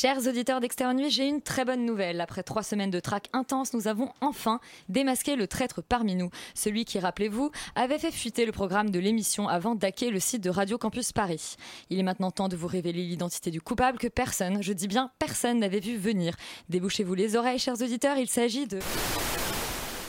Chers 0.00 0.28
auditeurs 0.28 0.60
d'Extérieur 0.60 0.94
Nuit, 0.94 1.10
j'ai 1.10 1.26
une 1.26 1.42
très 1.42 1.64
bonne 1.64 1.84
nouvelle. 1.84 2.20
Après 2.20 2.44
trois 2.44 2.62
semaines 2.62 2.92
de 2.92 3.00
traque 3.00 3.28
intense, 3.32 3.74
nous 3.74 3.88
avons 3.88 4.12
enfin 4.20 4.60
démasqué 4.88 5.34
le 5.34 5.48
traître 5.48 5.82
parmi 5.82 6.14
nous. 6.14 6.30
Celui 6.54 6.84
qui, 6.84 7.00
rappelez-vous, 7.00 7.50
avait 7.74 7.98
fait 7.98 8.12
fuiter 8.12 8.46
le 8.46 8.52
programme 8.52 8.90
de 8.90 9.00
l'émission 9.00 9.48
avant 9.48 9.74
d'hacker 9.74 10.12
le 10.12 10.20
site 10.20 10.40
de 10.40 10.50
Radio 10.50 10.78
Campus 10.78 11.10
Paris. 11.10 11.56
Il 11.90 11.98
est 11.98 12.04
maintenant 12.04 12.30
temps 12.30 12.48
de 12.48 12.54
vous 12.54 12.68
révéler 12.68 13.02
l'identité 13.02 13.50
du 13.50 13.60
coupable 13.60 13.98
que 13.98 14.06
personne, 14.06 14.62
je 14.62 14.72
dis 14.72 14.86
bien 14.86 15.10
personne, 15.18 15.58
n'avait 15.58 15.80
vu 15.80 15.96
venir. 15.96 16.36
Débouchez-vous 16.68 17.14
les 17.14 17.34
oreilles, 17.34 17.58
chers 17.58 17.82
auditeurs, 17.82 18.18
il 18.18 18.28
s'agit 18.28 18.68
de... 18.68 18.78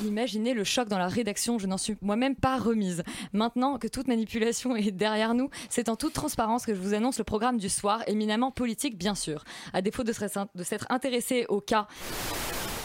Imaginez 0.05 0.53
le 0.53 0.64
choc 0.64 0.88
dans 0.88 0.97
la 0.97 1.08
rédaction, 1.08 1.59
je 1.59 1.67
n'en 1.67 1.78
suis 1.78 1.97
moi-même 2.02 2.36
pas 2.36 2.58
remise. 2.58 3.03
Maintenant 3.33 3.78
que 3.78 3.88
toute 3.88 4.08
manipulation 4.08 4.75
est 4.75 4.91
derrière 4.91 5.33
nous, 5.33 5.50
c'est 5.69 5.89
en 5.89 5.95
toute 5.95 6.14
transparence 6.14 6.66
que 6.66 6.73
je 6.73 6.80
vous 6.80 6.94
annonce 6.94 7.17
le 7.17 7.23
programme 7.25 7.58
du 7.58 7.69
soir, 7.69 8.03
éminemment 8.08 8.52
politique 8.52 8.97
bien 8.97 9.16
sûr. 9.16 9.44
À 9.73 9.81
défaut 9.81 10.03
de 10.03 10.14
s'être 10.14 10.88
intéressé 10.89 11.45
au 11.50 11.59
cas, 11.59 11.88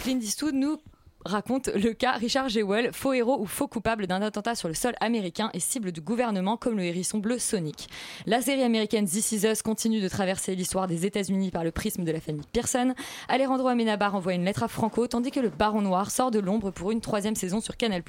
Clint 0.03 0.21
nous 0.53 0.79
raconte 1.25 1.69
le 1.69 1.93
cas 1.93 2.13
Richard 2.13 2.49
Jewell, 2.49 2.91
faux 2.93 3.13
héros 3.13 3.41
ou 3.41 3.47
faux 3.47 3.67
coupable 3.67 4.07
d'un 4.07 4.23
attentat 4.23 4.55
sur 4.55 4.69
le 4.69 4.75
sol 4.75 4.95
américain 5.01 5.51
et 5.55 5.61
cible 5.61 5.93
du 5.93 6.01
gouvernement 6.01 6.57
comme 6.57 6.77
le 6.77 6.85
hérisson 6.85 7.19
bleu 7.19 7.39
Sonic. 7.39 7.89
La 8.27 8.43
série 8.43 8.63
américaine 8.63 9.07
This 9.07 9.33
Is 9.33 9.47
Us 9.47 9.63
continue 9.63 10.01
de 10.01 10.09
traverser 10.09 10.55
l'histoire 10.55 10.87
des 10.87 11.07
États-Unis 11.07 11.51
par 11.51 11.65
le 11.65 11.71
prisme 11.71 12.05
de 12.05 12.13
la 12.13 12.21
famille 12.21 12.45
Pearson. 12.53 12.95
Alejandro 13.29 13.69
Amenabar 13.69 14.15
envoie 14.15 14.35
une 14.35 14.45
lettre 14.45 14.63
à 14.65 14.69
Franco 14.69 15.07
tandis 15.07 15.31
que 15.31 15.41
le 15.41 15.49
Baron 15.49 15.81
Noir 15.81 16.11
sort 16.11 16.31
de 16.31 16.39
l'ombre 16.39 16.71
pour 16.71 16.91
une 16.91 17.01
troisième 17.01 17.37
saison 17.37 17.61
sur 17.61 17.77
Canal+. 17.77 18.03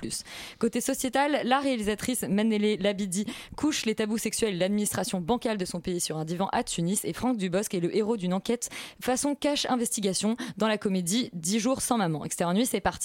Côté 0.59 0.81
sociétal, 0.81 1.39
la 1.43 1.59
réalisatrice 1.59 2.23
Manele 2.23 2.81
Labidi 2.81 3.25
couche 3.55 3.85
les 3.85 3.95
tabous 3.95 4.17
sexuels 4.17 4.55
et 4.55 4.57
l'administration 4.57 5.21
bancale 5.21 5.57
de 5.57 5.65
son 5.65 5.79
pays 5.79 6.01
sur 6.01 6.17
un 6.17 6.25
divan 6.25 6.49
à 6.51 6.63
Tunis 6.63 7.05
et 7.05 7.13
Franck 7.13 7.37
Dubosc 7.37 7.73
est 7.73 7.79
le 7.79 7.95
héros 7.95 8.17
d'une 8.17 8.33
enquête 8.33 8.69
façon 8.99 9.35
cash 9.35 9.65
investigation 9.69 10.35
dans 10.57 10.67
la 10.67 10.77
comédie 10.77 11.29
10 11.33 11.59
jours 11.59 11.81
sans 11.81 11.97
maman. 11.97 12.25
Extérieur 12.25 12.53
nuit, 12.53 12.65
c'est 12.65 12.81
parti. 12.81 13.04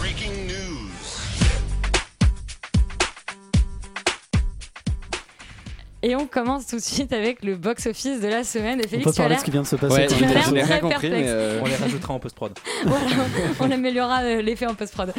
Breaking 0.00 0.46
news. 0.46 0.71
Et 6.04 6.16
on 6.16 6.26
commence 6.26 6.66
tout 6.66 6.76
de 6.76 6.80
suite 6.82 7.12
avec 7.12 7.44
le 7.44 7.54
box-office 7.56 8.20
de 8.20 8.26
la 8.28 8.42
semaine. 8.44 8.80
Et 8.80 8.84
On 8.86 8.88
Félix, 8.88 9.04
peut 9.04 9.12
tu 9.12 9.20
as 9.20 9.22
parler 9.22 9.34
de 9.36 9.40
ce 9.40 9.44
qui 9.44 9.50
vient 9.52 9.62
de 9.62 9.66
se 9.66 9.76
passer. 9.76 9.94
Ouais, 9.94 10.06
tu 10.08 10.24
as 10.24 10.26
l'air 10.26 10.44
très 10.98 11.10
mais 11.10 11.24
euh, 11.28 11.60
On 11.62 11.66
les 11.66 11.76
rajoutera 11.76 12.14
en 12.14 12.18
post-prod. 12.18 12.52
Voilà, 12.84 13.04
on 13.60 13.70
améliorera 13.70 14.22
euh, 14.22 14.42
l'effet 14.42 14.66
en 14.66 14.74
post-prod. 14.74 15.10
Euh, 15.10 15.12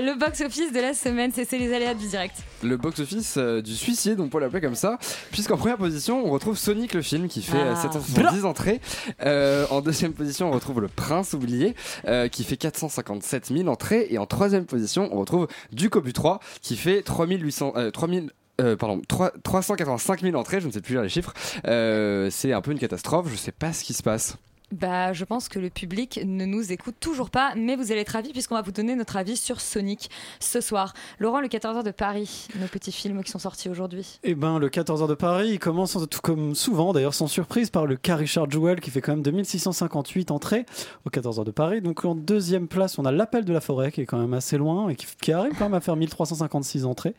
le 0.00 0.18
box-office 0.18 0.72
de 0.72 0.80
la 0.80 0.94
semaine, 0.94 1.30
c'est 1.34 1.50
les 1.58 1.74
aléas 1.74 1.94
du 1.94 2.06
direct. 2.06 2.36
le 2.62 2.76
box-office 2.78 3.34
euh, 3.36 3.60
du 3.60 3.74
suicide, 3.74 4.20
on 4.20 4.28
peut 4.28 4.40
l'appeler 4.40 4.62
comme 4.62 4.74
ça, 4.74 4.98
puisqu'en 5.32 5.56
première 5.58 5.76
position, 5.76 6.24
on 6.26 6.30
retrouve 6.30 6.56
Sonic 6.56 6.94
le 6.94 7.02
film 7.02 7.28
qui 7.28 7.42
fait 7.42 7.60
Ah. 7.60 7.76
770 7.76 8.44
entrées. 8.46 8.80
Euh, 9.26 9.66
en 9.70 9.80
deuxième 9.82 10.12
position, 10.14 10.48
on 10.48 10.52
retrouve 10.52 10.80
Le 10.80 10.88
Prince 10.88 11.34
oublié 11.34 11.74
euh, 12.08 12.28
qui 12.28 12.44
fait 12.44 12.56
457 12.56 13.48
000 13.54 13.68
entrées. 13.68 14.06
Et 14.10 14.16
en 14.18 14.24
troisième 14.26 14.64
position, 14.64 15.08
on 15.12 15.20
retrouve 15.20 15.46
Ducobu 15.72 16.12
3 16.14 16.40
qui 16.62 16.76
fait 16.76 17.02
3800, 17.02 17.74
euh, 17.76 17.90
3000 17.90 18.30
euh, 18.60 18.76
pardon, 18.76 19.00
3, 19.08 19.32
385 19.42 20.20
000 20.22 20.36
entrées, 20.36 20.60
je 20.60 20.66
ne 20.66 20.72
sais 20.72 20.80
plus 20.80 20.92
lire 20.94 21.02
les 21.02 21.08
chiffres. 21.08 21.32
Euh, 21.66 22.28
c'est 22.30 22.52
un 22.52 22.60
peu 22.60 22.72
une 22.72 22.78
catastrophe, 22.78 23.28
je 23.30 23.36
sais 23.36 23.52
pas 23.52 23.72
ce 23.72 23.84
qui 23.84 23.94
se 23.94 24.02
passe. 24.02 24.36
Bah, 24.72 25.12
je 25.12 25.24
pense 25.24 25.48
que 25.48 25.58
le 25.58 25.68
public 25.68 26.20
ne 26.24 26.44
nous 26.44 26.70
écoute 26.70 26.94
toujours 27.00 27.30
pas, 27.30 27.54
mais 27.56 27.74
vous 27.74 27.90
allez 27.90 28.02
être 28.02 28.10
ravis 28.10 28.30
puisqu'on 28.30 28.54
va 28.54 28.62
vous 28.62 28.70
donner 28.70 28.94
notre 28.94 29.16
avis 29.16 29.36
sur 29.36 29.60
Sonic 29.60 30.10
ce 30.38 30.60
soir. 30.60 30.94
Laurent, 31.18 31.40
le 31.40 31.48
14h 31.48 31.82
de 31.82 31.90
Paris, 31.90 32.46
nos 32.54 32.68
petits 32.68 32.92
films 32.92 33.24
qui 33.24 33.32
sont 33.32 33.40
sortis 33.40 33.68
aujourd'hui. 33.68 34.20
Eh 34.22 34.36
ben, 34.36 34.60
le 34.60 34.68
14h 34.68 35.08
de 35.08 35.14
Paris, 35.14 35.48
il 35.54 35.58
commence 35.58 35.98
tout 36.08 36.20
comme 36.22 36.54
souvent, 36.54 36.92
d'ailleurs 36.92 37.14
sans 37.14 37.26
surprise, 37.26 37.68
par 37.70 37.84
le 37.84 37.96
cas 37.96 38.14
Richard 38.14 38.48
Jewell 38.48 38.78
qui 38.78 38.92
fait 38.92 39.00
quand 39.00 39.10
même 39.10 39.22
2658 39.22 40.30
entrées 40.30 40.66
au 41.04 41.10
14h 41.10 41.44
de 41.44 41.50
Paris. 41.50 41.80
Donc 41.80 42.04
en 42.04 42.14
deuxième 42.14 42.68
place, 42.68 42.96
on 43.00 43.04
a 43.04 43.10
l'appel 43.10 43.44
de 43.44 43.52
la 43.52 43.60
forêt 43.60 43.90
qui 43.90 44.02
est 44.02 44.06
quand 44.06 44.18
même 44.18 44.34
assez 44.34 44.56
loin 44.56 44.88
et 44.88 44.94
qui, 44.94 45.06
qui 45.20 45.32
arrive 45.32 45.54
quand 45.58 45.64
même 45.64 45.74
à 45.74 45.80
faire 45.80 45.96
1356 45.96 46.84
entrées. 46.84 47.16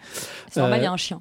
C'est 0.50 0.62
normal, 0.62 0.80
Euh, 0.80 0.82
il 0.82 0.86
y 0.86 0.88
a 0.88 0.92
un 0.94 0.96
chien. 0.96 1.20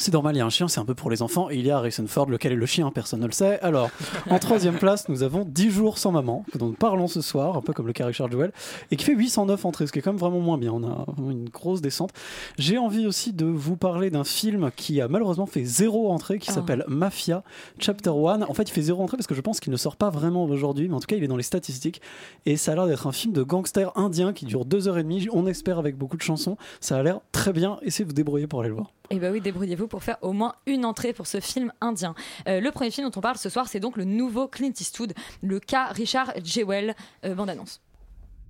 C'est 0.00 0.12
normal, 0.12 0.36
il 0.36 0.38
y 0.38 0.40
a 0.40 0.46
un 0.46 0.50
chien, 0.50 0.68
c'est 0.68 0.78
un 0.78 0.84
peu 0.84 0.94
pour 0.94 1.10
les 1.10 1.22
enfants. 1.22 1.50
Et 1.50 1.56
il 1.56 1.66
y 1.66 1.72
a 1.72 1.78
Harrison 1.78 2.06
Ford, 2.06 2.26
lequel 2.30 2.52
est 2.52 2.56
le 2.56 2.66
chien, 2.66 2.88
personne 2.92 3.18
ne 3.18 3.26
le 3.26 3.32
sait. 3.32 3.58
Alors, 3.62 3.90
en 4.30 4.38
troisième 4.38 4.76
place, 4.76 5.08
nous 5.08 5.24
avons 5.24 5.44
10 5.44 5.70
jours 5.70 5.98
sans 5.98 6.12
maman, 6.12 6.44
dont 6.54 6.66
nous 6.66 6.72
parlons 6.74 7.08
ce 7.08 7.20
soir, 7.20 7.56
un 7.56 7.62
peu 7.62 7.72
comme 7.72 7.88
le 7.88 7.92
cas 7.92 8.06
Richard 8.06 8.30
Jewell, 8.30 8.52
et 8.92 8.96
qui 8.96 9.04
fait 9.04 9.14
809 9.14 9.64
entrées, 9.64 9.88
ce 9.88 9.92
qui 9.92 9.98
est 9.98 10.02
quand 10.02 10.12
même 10.12 10.20
vraiment 10.20 10.38
moins 10.38 10.56
bien. 10.56 10.72
On 10.72 10.84
a 10.84 11.04
vraiment 11.08 11.32
une 11.32 11.48
grosse 11.48 11.80
descente. 11.80 12.10
J'ai 12.58 12.78
envie 12.78 13.08
aussi 13.08 13.32
de 13.32 13.44
vous 13.44 13.76
parler 13.76 14.10
d'un 14.10 14.22
film 14.22 14.70
qui 14.76 15.00
a 15.00 15.08
malheureusement 15.08 15.46
fait 15.46 15.64
zéro 15.64 16.12
entrée, 16.12 16.38
qui 16.38 16.50
Oh. 16.50 16.54
s'appelle 16.54 16.84
Mafia 16.86 17.42
Chapter 17.80 18.10
1. 18.10 18.42
En 18.42 18.54
fait, 18.54 18.62
il 18.68 18.72
fait 18.72 18.82
zéro 18.82 19.02
entrée 19.02 19.16
parce 19.16 19.26
que 19.26 19.34
je 19.34 19.40
pense 19.40 19.58
qu'il 19.58 19.72
ne 19.72 19.76
sort 19.76 19.96
pas 19.96 20.10
vraiment 20.10 20.44
aujourd'hui, 20.44 20.88
mais 20.88 20.94
en 20.94 21.00
tout 21.00 21.06
cas, 21.08 21.16
il 21.16 21.24
est 21.24 21.28
dans 21.28 21.36
les 21.36 21.42
statistiques. 21.42 22.00
Et 22.46 22.56
ça 22.56 22.70
a 22.70 22.74
l'air 22.76 22.86
d'être 22.86 23.08
un 23.08 23.12
film 23.12 23.32
de 23.32 23.42
gangster 23.42 23.90
indien 23.98 24.32
qui 24.32 24.44
dure 24.46 24.64
deux 24.64 24.86
heures 24.86 24.98
et 24.98 25.02
demie. 25.02 25.26
On 25.32 25.46
espère 25.48 25.78
avec 25.80 25.96
beaucoup 25.98 26.16
de 26.16 26.22
chansons. 26.22 26.56
Ça 26.80 26.96
a 26.96 27.02
l'air 27.02 27.18
très 27.32 27.52
bien. 27.52 27.78
Essayez 27.82 28.04
de 28.04 28.10
vous 28.10 28.14
débrouiller 28.14 28.46
pour 28.46 28.60
aller 28.60 28.68
le 28.68 28.76
voir. 28.76 28.92
Et 29.10 29.18
bah 29.18 29.30
oui, 29.30 29.40
débrouillez-vous 29.40 29.88
pour 29.88 30.02
faire 30.02 30.18
au 30.22 30.32
moins 30.32 30.54
une 30.66 30.84
entrée 30.84 31.12
pour 31.12 31.26
ce 31.26 31.40
film 31.40 31.72
indien. 31.80 32.14
Euh, 32.46 32.60
le 32.60 32.70
premier 32.70 32.90
film 32.90 33.08
dont 33.08 33.18
on 33.18 33.22
parle 33.22 33.38
ce 33.38 33.48
soir, 33.48 33.68
c'est 33.68 33.80
donc 33.80 33.96
le 33.96 34.04
nouveau 34.04 34.48
Clint 34.48 34.72
Eastwood, 34.78 35.14
le 35.42 35.60
cas 35.60 35.86
Richard 35.86 36.32
Jewell, 36.44 36.94
euh, 37.24 37.34
bande-annonce. 37.34 37.80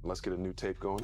Let's 0.04 0.20
get 0.22 0.32
a 0.32 0.36
new 0.36 0.52
tape 0.52 0.80
going. 0.80 1.02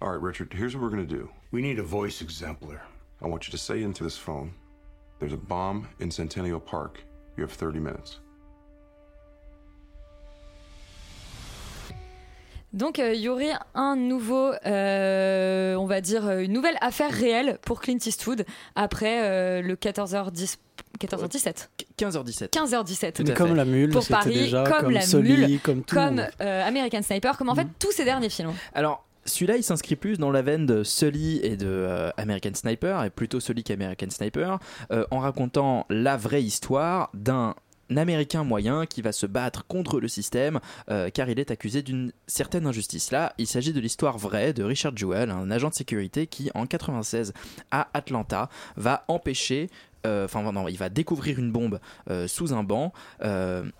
All 0.00 0.10
right, 0.10 0.20
Richard, 0.20 0.52
here's 0.52 0.74
what 0.74 0.82
we're 0.82 0.90
going 0.90 1.06
to 1.06 1.14
do. 1.14 1.28
We 1.52 1.62
need 1.62 1.78
a 1.78 1.84
voice 1.84 2.22
exemplar. 2.22 2.80
I 3.20 3.28
want 3.28 3.46
you 3.46 3.52
to 3.52 3.58
say 3.58 3.82
into 3.82 4.02
this 4.02 4.16
phone 4.16 4.52
there's 5.20 5.32
a 5.32 5.36
bomb 5.36 5.86
in 6.00 6.10
Centennial 6.10 6.58
Park. 6.58 6.98
You 7.36 7.44
have 7.44 7.52
30 7.52 7.78
minutes. 7.78 8.18
Donc 12.72 12.98
euh, 12.98 13.12
il 13.14 13.20
y 13.20 13.28
aurait 13.28 13.52
un 13.74 13.96
nouveau, 13.96 14.52
euh, 14.66 15.74
on 15.76 15.86
va 15.86 16.00
dire, 16.00 16.26
euh, 16.26 16.38
une 16.40 16.52
nouvelle 16.52 16.76
affaire 16.80 17.10
réelle 17.12 17.58
pour 17.62 17.80
Clint 17.80 17.98
Eastwood 18.04 18.44
après 18.74 19.20
euh, 19.24 19.62
le 19.62 19.74
14h10, 19.76 20.56
14h17, 20.98 21.68
15h17. 21.98 22.48
15h17. 22.50 23.12
Tout 23.12 23.30
à 23.30 23.34
comme 23.34 23.54
la 23.54 23.64
mule, 23.64 23.90
Pour 23.90 24.02
c'était 24.02 24.14
Paris, 24.14 24.34
déjà 24.34 24.64
comme 24.64 24.80
comme 24.84 24.90
la 24.92 25.00
Sully, 25.02 25.36
mule, 25.48 25.60
comme 25.60 25.82
tout. 25.82 25.94
Comme 25.94 26.24
euh, 26.40 26.66
American 26.66 27.02
Sniper, 27.02 27.36
comme 27.36 27.48
en 27.50 27.54
fait 27.54 27.64
Mhm. 27.64 27.70
tous 27.78 27.92
ces 27.92 28.04
derniers 28.04 28.30
films. 28.30 28.52
Alors, 28.74 29.04
celui-là, 29.24 29.56
il 29.56 29.62
s'inscrit 29.62 29.94
plus 29.94 30.18
dans 30.18 30.30
la 30.32 30.42
veine 30.42 30.66
de 30.66 30.82
Sully 30.82 31.38
et 31.44 31.56
de 31.56 31.66
euh, 31.68 32.10
American 32.16 32.54
Sniper, 32.54 33.04
et 33.04 33.10
plutôt 33.10 33.38
Sully 33.38 33.62
qu'American 33.62 34.10
Sniper, 34.10 34.58
euh, 34.90 35.04
en 35.12 35.18
racontant 35.20 35.86
la 35.90 36.16
vraie 36.16 36.42
histoire 36.42 37.10
d'un 37.14 37.54
américain 37.90 38.44
moyen 38.44 38.86
qui 38.86 39.02
va 39.02 39.12
se 39.12 39.26
battre 39.26 39.66
contre 39.66 40.00
le 40.00 40.08
système 40.08 40.60
euh, 40.90 41.10
car 41.10 41.28
il 41.28 41.38
est 41.38 41.50
accusé 41.50 41.82
d'une 41.82 42.12
certaine 42.26 42.66
injustice. 42.66 43.10
Là, 43.10 43.34
il 43.38 43.46
s'agit 43.46 43.72
de 43.72 43.80
l'histoire 43.80 44.18
vraie 44.18 44.52
de 44.52 44.64
Richard 44.64 44.96
Jewell, 44.96 45.30
un 45.30 45.50
agent 45.50 45.70
de 45.70 45.74
sécurité 45.74 46.26
qui, 46.26 46.50
en 46.54 46.66
96, 46.66 47.32
à 47.70 47.88
Atlanta, 47.94 48.48
va 48.76 49.04
empêcher 49.08 49.68
euh, 50.04 50.24
enfin 50.24 50.42
non, 50.50 50.66
il 50.66 50.76
va 50.76 50.88
découvrir 50.88 51.38
une 51.38 51.52
bombe 51.52 51.78
euh, 52.10 52.26
sous 52.26 52.52
un 52.52 52.64
banc 52.64 52.92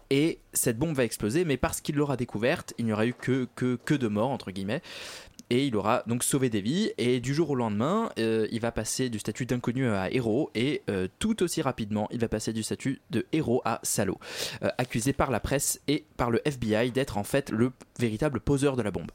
et 0.09 0.39
cette 0.53 0.79
bombe 0.79 0.95
va 0.95 1.05
exploser, 1.05 1.45
mais 1.45 1.57
parce 1.57 1.81
qu'il 1.81 1.97
l'aura 1.97 2.17
découverte, 2.17 2.75
il 2.79 2.85
n'y 2.85 2.93
aura 2.93 3.07
eu 3.07 3.15
que, 3.15 3.49
que, 3.57 3.77
que 3.85 3.95
de 3.95 4.07
morts, 4.07 4.31
entre 4.31 4.53
guillemets. 4.53 4.83
Et 5.53 5.67
il 5.67 5.77
aura 5.77 6.03
donc 6.07 6.25
sauvé 6.25 6.49
des 6.49 6.63
vies. 6.63 6.93
Et 6.97 7.21
du 7.21 7.35
jour 7.35 7.51
au 7.51 7.55
lendemain, 7.55 8.11
euh, 8.19 8.49
il 8.51 8.61
va 8.61 8.73
passer 8.73 9.11
du 9.11 9.19
statut 9.19 9.45
d'inconnu 9.45 9.87
à 9.87 10.11
héros, 10.11 10.51
et 10.55 10.81
euh, 10.89 11.09
tout 11.19 11.43
aussi 11.43 11.61
rapidement, 11.61 12.09
il 12.11 12.19
va 12.19 12.29
passer 12.29 12.55
du 12.55 12.63
statut 12.63 13.03
de 13.11 13.27
héros 13.33 13.61
à 13.67 13.79
salaud, 13.83 14.19
euh, 14.63 14.71
accusé 14.79 15.13
par 15.13 15.31
la 15.31 15.41
presse 15.41 15.79
et 15.89 16.07
par 16.17 16.31
le 16.31 16.41
FBI 16.49 16.91
d'être 16.91 17.19
en 17.19 17.23
fait 17.23 17.51
le 17.51 17.71
véritable 17.99 18.41
poseur 18.41 18.77
de 18.77 18.83
la 18.83 18.91
bombe. 18.91 19.11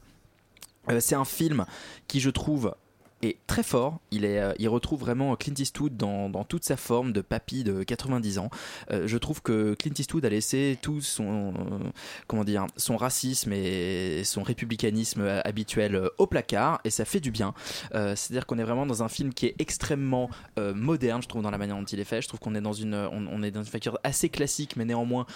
C'est 1.00 1.16
un 1.16 1.26
film 1.26 1.66
qui, 2.06 2.20
je 2.20 2.30
trouve, 2.30 2.74
est 3.22 3.38
très 3.46 3.62
fort. 3.62 4.00
Il, 4.10 4.24
est, 4.24 4.38
euh, 4.38 4.52
il 4.58 4.68
retrouve 4.68 5.00
vraiment 5.00 5.34
Clint 5.36 5.54
Eastwood 5.58 5.96
dans, 5.96 6.28
dans 6.28 6.44
toute 6.44 6.64
sa 6.64 6.76
forme 6.76 7.12
de 7.12 7.20
papy 7.20 7.64
de 7.64 7.82
90 7.82 8.38
ans. 8.38 8.50
Euh, 8.90 9.06
je 9.06 9.18
trouve 9.18 9.42
que 9.42 9.74
Clint 9.74 9.94
Eastwood 9.98 10.24
a 10.24 10.28
laissé 10.28 10.78
tout 10.82 11.00
son, 11.00 11.54
euh, 11.54 11.78
comment 12.26 12.44
dire, 12.44 12.66
son 12.76 12.96
racisme 12.96 13.52
et 13.52 14.22
son 14.24 14.42
républicanisme 14.42 15.22
habituel 15.44 16.10
au 16.18 16.26
placard 16.26 16.80
et 16.84 16.90
ça 16.90 17.04
fait 17.04 17.20
du 17.20 17.30
bien. 17.30 17.54
C'est-à-dire 17.92 18.46
qu'on 18.46 18.58
est 18.58 18.64
vraiment 18.64 18.86
dans 18.86 19.02
un 19.02 19.08
film 19.08 19.32
qui 19.32 19.46
est 19.46 19.54
extrêmement 19.58 20.30
moderne, 20.56 21.22
je 21.22 21.28
trouve, 21.28 21.42
dans 21.42 21.50
la 21.50 21.58
manière 21.58 21.76
dont 21.76 21.84
il 21.84 22.00
est 22.00 22.04
fait. 22.04 22.22
Je 22.22 22.28
trouve 22.28 22.40
qu'on 22.40 22.54
est 22.54 22.60
dans 22.60 22.72
une, 22.72 22.94
on, 22.94 23.42
est 23.42 23.50
dans 23.50 23.62
une 23.62 23.66
facture 23.66 23.98
assez 24.04 24.28
classique, 24.28 24.76
mais 24.76 24.84
néanmoins 24.84 25.26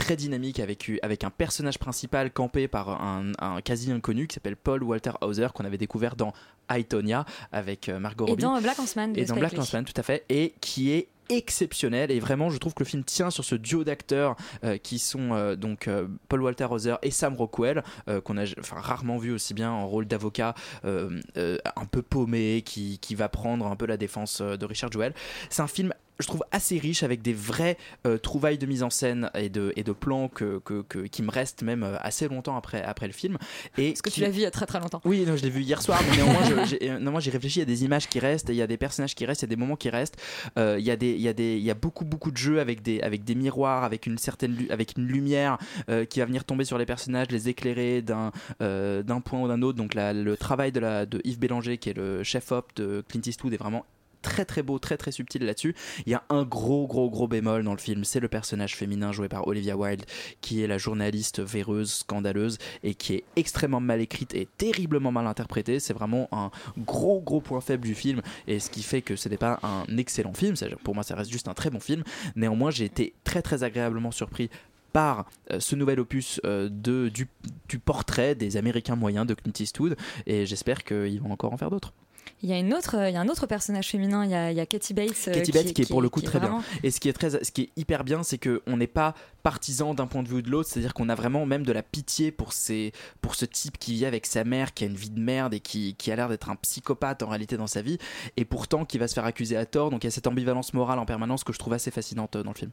très 0.00 0.16
dynamique 0.16 0.60
avec, 0.60 0.90
avec 1.02 1.24
un 1.24 1.30
personnage 1.30 1.78
principal 1.78 2.32
campé 2.32 2.68
par 2.68 3.02
un, 3.02 3.32
un 3.38 3.60
quasi 3.60 3.92
inconnu 3.92 4.26
qui 4.26 4.34
s'appelle 4.34 4.56
Paul 4.56 4.82
Walter 4.82 5.12
Hauser 5.20 5.48
qu'on 5.54 5.66
avait 5.66 5.78
découvert 5.78 6.16
dans 6.16 6.32
I, 6.70 6.84
Tonya 6.84 7.26
avec 7.52 7.88
euh, 7.88 7.98
Margot 7.98 8.26
Et 8.26 8.30
Robbie. 8.30 8.42
dans 8.42 8.60
Black 8.60 8.78
Huntsman 8.78 9.12
et 9.16 9.26
dans 9.26 9.36
Black. 9.36 9.54
Huntsman 9.54 9.84
tout 9.84 9.92
à 9.96 10.02
fait 10.02 10.24
et 10.30 10.54
qui 10.60 10.90
est 10.90 11.08
exceptionnel. 11.28 12.10
Et 12.10 12.18
vraiment 12.18 12.50
je 12.50 12.58
trouve 12.58 12.74
que 12.74 12.82
le 12.82 12.88
film 12.88 13.04
tient 13.04 13.30
sur 13.30 13.44
ce 13.44 13.54
duo 13.54 13.84
d'acteurs 13.84 14.36
euh, 14.64 14.78
qui 14.78 14.98
sont 14.98 15.32
euh, 15.32 15.54
donc 15.54 15.86
euh, 15.86 16.08
Paul 16.28 16.42
Walter 16.42 16.66
Hauser 16.70 16.96
et 17.02 17.10
Sam 17.10 17.34
Rockwell 17.34 17.82
qu'on 18.24 18.36
a 18.36 18.44
enfin, 18.58 18.80
rarement 18.80 19.18
vu 19.18 19.32
aussi 19.32 19.54
bien 19.54 19.70
en 19.70 19.86
rôle 19.86 20.06
d'avocat 20.06 20.54
un 20.84 21.84
peu 21.90 22.02
paumé 22.02 22.62
qui, 22.64 22.98
qui 22.98 23.14
va 23.14 23.28
prendre 23.28 23.66
un 23.66 23.76
peu 23.76 23.86
la 23.86 23.96
défense 23.96 24.40
de 24.40 24.64
Richard 24.64 24.90
Jewell. 24.90 25.14
C'est 25.48 25.62
un 25.62 25.66
film 25.66 25.92
je 26.20 26.26
trouve 26.26 26.44
assez 26.52 26.78
riche 26.78 27.02
avec 27.02 27.22
des 27.22 27.32
vraies 27.32 27.76
euh, 28.06 28.18
trouvailles 28.18 28.58
de 28.58 28.66
mise 28.66 28.82
en 28.82 28.90
scène 28.90 29.30
et 29.34 29.48
de, 29.48 29.72
et 29.76 29.82
de 29.82 29.92
plans 29.92 30.28
que, 30.28 30.58
que- 30.64 30.82
que- 30.82 31.06
qui 31.06 31.22
me 31.22 31.30
restent 31.30 31.62
même 31.62 31.82
euh, 31.82 31.96
assez 32.00 32.28
longtemps 32.28 32.56
après, 32.56 32.82
après 32.82 33.06
le 33.06 33.12
film. 33.12 33.38
Et 33.78 33.88
Parce 33.90 34.02
que 34.02 34.10
tu 34.10 34.20
l'as 34.20 34.30
vu 34.30 34.38
il 34.40 34.42
y 34.42 34.46
a 34.46 34.50
très 34.50 34.66
très 34.66 34.80
longtemps. 34.80 35.00
oui, 35.04 35.24
non, 35.26 35.36
je 35.36 35.42
l'ai 35.42 35.50
vu 35.50 35.62
hier 35.62 35.80
soir, 35.82 36.00
mais 36.08 36.16
néanmoins, 36.16 36.44
je- 36.44 36.64
j'ai 36.78 36.90
euh, 36.90 36.98
néanmoins, 36.98 37.20
j'ai 37.20 37.30
réfléchi. 37.30 37.58
Il 37.58 37.62
y 37.62 37.62
a 37.62 37.66
des 37.66 37.84
images 37.84 38.08
qui 38.08 38.18
restent, 38.18 38.48
il 38.48 38.54
y 38.56 38.62
a 38.62 38.66
des 38.66 38.76
personnages 38.76 39.14
qui 39.14 39.24
restent, 39.26 39.42
il 39.42 39.46
y 39.46 39.48
a 39.48 39.54
des 39.54 39.56
moments 39.56 39.76
qui 39.76 39.90
restent. 39.90 40.16
Euh, 40.58 40.76
il 40.78 40.84
y 40.84 40.90
a 40.90 40.96
des, 40.96 41.10
il 41.12 41.20
y 41.20 41.28
a 41.28 41.32
des, 41.32 41.56
il 41.56 41.62
y 41.62 41.70
a 41.70 41.74
beaucoup, 41.74 42.04
beaucoup 42.04 42.30
de 42.30 42.36
jeux 42.36 42.60
avec 42.60 42.82
des, 42.82 43.00
avec 43.00 43.24
des 43.24 43.34
miroirs, 43.34 43.84
avec 43.84 44.06
une 44.06 44.18
certaine, 44.18 44.54
lu- 44.56 44.70
avec 44.70 44.96
une 44.96 45.06
lumière 45.06 45.58
euh, 45.88 46.04
qui 46.04 46.20
va 46.20 46.26
venir 46.26 46.44
tomber 46.44 46.64
sur 46.64 46.78
les 46.78 46.86
personnages, 46.86 47.28
les 47.30 47.48
éclairer 47.48 48.02
d'un, 48.02 48.32
d'un 48.60 49.20
point 49.20 49.40
ou 49.40 49.48
d'un 49.48 49.62
autre. 49.62 49.76
Donc 49.78 49.94
la- 49.94 50.12
le 50.12 50.36
travail 50.36 50.72
de 50.72 50.80
la, 50.80 51.06
de 51.06 51.20
Yves 51.24 51.38
Bélanger, 51.38 51.78
qui 51.78 51.90
est 51.90 51.96
le 51.96 52.22
chef 52.22 52.52
op 52.52 52.70
de 52.76 53.02
Clint 53.08 53.22
Eastwood, 53.26 53.52
est 53.52 53.56
vraiment 53.56 53.84
très 54.22 54.44
très 54.44 54.62
beau, 54.62 54.78
très 54.78 54.96
très 54.96 55.12
subtil 55.12 55.44
là-dessus. 55.44 55.74
Il 56.06 56.12
y 56.12 56.14
a 56.14 56.22
un 56.28 56.44
gros 56.44 56.86
gros 56.86 57.10
gros 57.10 57.28
bémol 57.28 57.64
dans 57.64 57.72
le 57.72 57.78
film, 57.78 58.04
c'est 58.04 58.20
le 58.20 58.28
personnage 58.28 58.76
féminin 58.76 59.12
joué 59.12 59.28
par 59.28 59.46
Olivia 59.46 59.76
Wilde, 59.76 60.04
qui 60.40 60.62
est 60.62 60.66
la 60.66 60.78
journaliste 60.78 61.40
véreuse, 61.40 61.92
scandaleuse 61.92 62.58
et 62.82 62.94
qui 62.94 63.14
est 63.14 63.24
extrêmement 63.36 63.80
mal 63.80 64.00
écrite 64.00 64.34
et 64.34 64.48
terriblement 64.58 65.12
mal 65.12 65.26
interprétée. 65.26 65.80
C'est 65.80 65.94
vraiment 65.94 66.28
un 66.32 66.50
gros 66.78 67.20
gros 67.20 67.40
point 67.40 67.60
faible 67.60 67.84
du 67.84 67.94
film 67.94 68.22
et 68.46 68.60
ce 68.60 68.70
qui 68.70 68.82
fait 68.82 69.02
que 69.02 69.16
ce 69.16 69.28
n'est 69.28 69.36
pas 69.36 69.58
un 69.62 69.84
excellent 69.96 70.34
film. 70.34 70.54
Pour 70.84 70.94
moi, 70.94 71.04
ça 71.04 71.14
reste 71.14 71.30
juste 71.30 71.48
un 71.48 71.54
très 71.54 71.70
bon 71.70 71.80
film. 71.80 72.02
Néanmoins, 72.36 72.70
j'ai 72.70 72.84
été 72.84 73.14
très 73.24 73.42
très 73.42 73.62
agréablement 73.62 74.10
surpris 74.10 74.50
par 74.92 75.26
euh, 75.52 75.60
ce 75.60 75.76
nouvel 75.76 76.00
opus 76.00 76.40
euh, 76.44 76.68
du, 76.68 77.28
du 77.68 77.78
portrait 77.78 78.34
des 78.34 78.56
Américains 78.56 78.96
moyens 78.96 79.26
de 79.26 79.34
Clint 79.34 79.52
Eastwood 79.58 79.96
et 80.26 80.46
j'espère 80.46 80.84
qu'ils 80.84 81.20
vont 81.20 81.30
encore 81.32 81.52
en 81.52 81.56
faire 81.56 81.70
d'autres. 81.70 81.92
Il 82.42 82.48
y 82.48 82.52
a 82.54 82.58
une 82.58 82.72
autre, 82.72 82.96
il 83.08 83.12
y 83.12 83.16
a 83.16 83.20
un 83.20 83.28
autre 83.28 83.46
personnage 83.46 83.88
féminin. 83.90 84.24
Il 84.24 84.30
y 84.30 84.34
a, 84.34 84.50
il 84.50 84.56
y 84.56 84.60
a 84.60 84.66
Katie 84.66 84.94
Bates. 84.94 85.28
euh, 85.28 85.34
Katie 85.34 85.52
Bates 85.52 85.74
qui, 85.74 85.82
est 85.82 85.88
pour 85.88 86.00
le 86.00 86.08
coup 86.08 86.22
très 86.22 86.38
vraiment- 86.38 86.60
bien. 86.60 86.66
Et 86.82 86.90
ce 86.90 86.98
qui 86.98 87.08
est 87.10 87.12
très, 87.12 87.44
ce 87.44 87.50
qui 87.52 87.62
est 87.62 87.70
hyper 87.76 88.02
bien, 88.02 88.22
c'est 88.22 88.38
que 88.38 88.62
on 88.66 88.78
n'est 88.78 88.86
pas 88.86 89.14
partisan 89.42 89.92
d'un 89.92 90.06
point 90.06 90.22
de 90.22 90.28
vue 90.28 90.36
ou 90.36 90.42
de 90.42 90.50
l'autre. 90.50 90.68
C'est-à-dire 90.70 90.94
qu'on 90.94 91.08
a 91.10 91.14
vraiment 91.14 91.44
même 91.44 91.64
de 91.64 91.72
la 91.72 91.82
pitié 91.82 92.30
pour 92.32 92.52
ces, 92.54 92.92
pour 93.20 93.34
ce 93.34 93.44
type 93.44 93.78
qui 93.78 93.92
vit 93.94 94.06
avec 94.06 94.24
sa 94.24 94.44
mère, 94.44 94.72
qui 94.72 94.84
a 94.84 94.86
une 94.86 94.96
vie 94.96 95.10
de 95.10 95.20
merde 95.20 95.52
et 95.52 95.60
qui, 95.60 95.94
qui 95.96 96.10
a 96.10 96.16
l'air 96.16 96.28
d'être 96.30 96.48
un 96.48 96.56
psychopathe 96.56 97.22
en 97.22 97.28
réalité 97.28 97.58
dans 97.58 97.66
sa 97.66 97.82
vie, 97.82 97.98
et 98.38 98.44
pourtant 98.46 98.84
qui 98.86 98.96
va 98.96 99.06
se 99.06 99.14
faire 99.14 99.26
accuser 99.26 99.56
à 99.56 99.66
tort. 99.66 99.90
Donc 99.90 100.04
il 100.04 100.06
y 100.06 100.08
a 100.08 100.10
cette 100.10 100.26
ambivalence 100.26 100.72
morale 100.72 100.98
en 100.98 101.04
permanence 101.06 101.44
que 101.44 101.52
je 101.52 101.58
trouve 101.58 101.74
assez 101.74 101.90
fascinante 101.90 102.36
euh, 102.36 102.42
dans 102.42 102.52
le 102.52 102.56
film. 102.56 102.70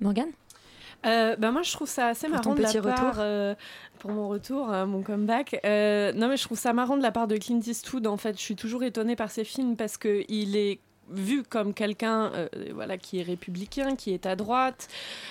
Morgane? 0.00 0.30
Euh, 1.06 1.36
bah 1.36 1.50
moi 1.52 1.62
je 1.62 1.72
trouve 1.72 1.88
ça 1.88 2.08
assez 2.08 2.26
Pour 2.26 2.36
marrant 2.36 2.42
ton 2.50 2.54
de 2.54 2.62
la 2.62 2.68
petit 2.68 2.80
part 2.80 2.98
retour. 3.10 3.14
euh, 3.20 3.54
pour 3.98 4.10
mon 4.10 4.28
retour 4.28 4.72
euh, 4.72 4.86
mon 4.86 5.02
comeback 5.02 5.60
Euh, 5.64 6.12
non 6.12 6.28
mais 6.28 6.36
je 6.36 6.42
trouve 6.44 6.58
ça 6.58 6.72
marrant 6.72 6.96
de 6.96 7.02
la 7.02 7.12
part 7.12 7.26
de 7.28 7.36
Clint 7.36 7.60
Eastwood 7.64 8.06
en 8.06 8.16
fait 8.16 8.36
je 8.36 8.42
suis 8.42 8.56
toujours 8.56 8.82
étonnée 8.82 9.16
par 9.16 9.30
ses 9.30 9.44
films 9.44 9.76
parce 9.76 9.96
que 9.96 10.24
il 10.28 10.56
est 10.56 10.80
vu 11.10 11.42
comme 11.42 11.72
quelqu'un 11.74 12.32
euh, 12.34 12.48
voilà 12.74 12.98
qui 12.98 13.20
est 13.20 13.22
républicain 13.22 13.94
qui 13.96 14.12
est 14.12 14.26
à 14.26 14.34
droite 14.36 14.88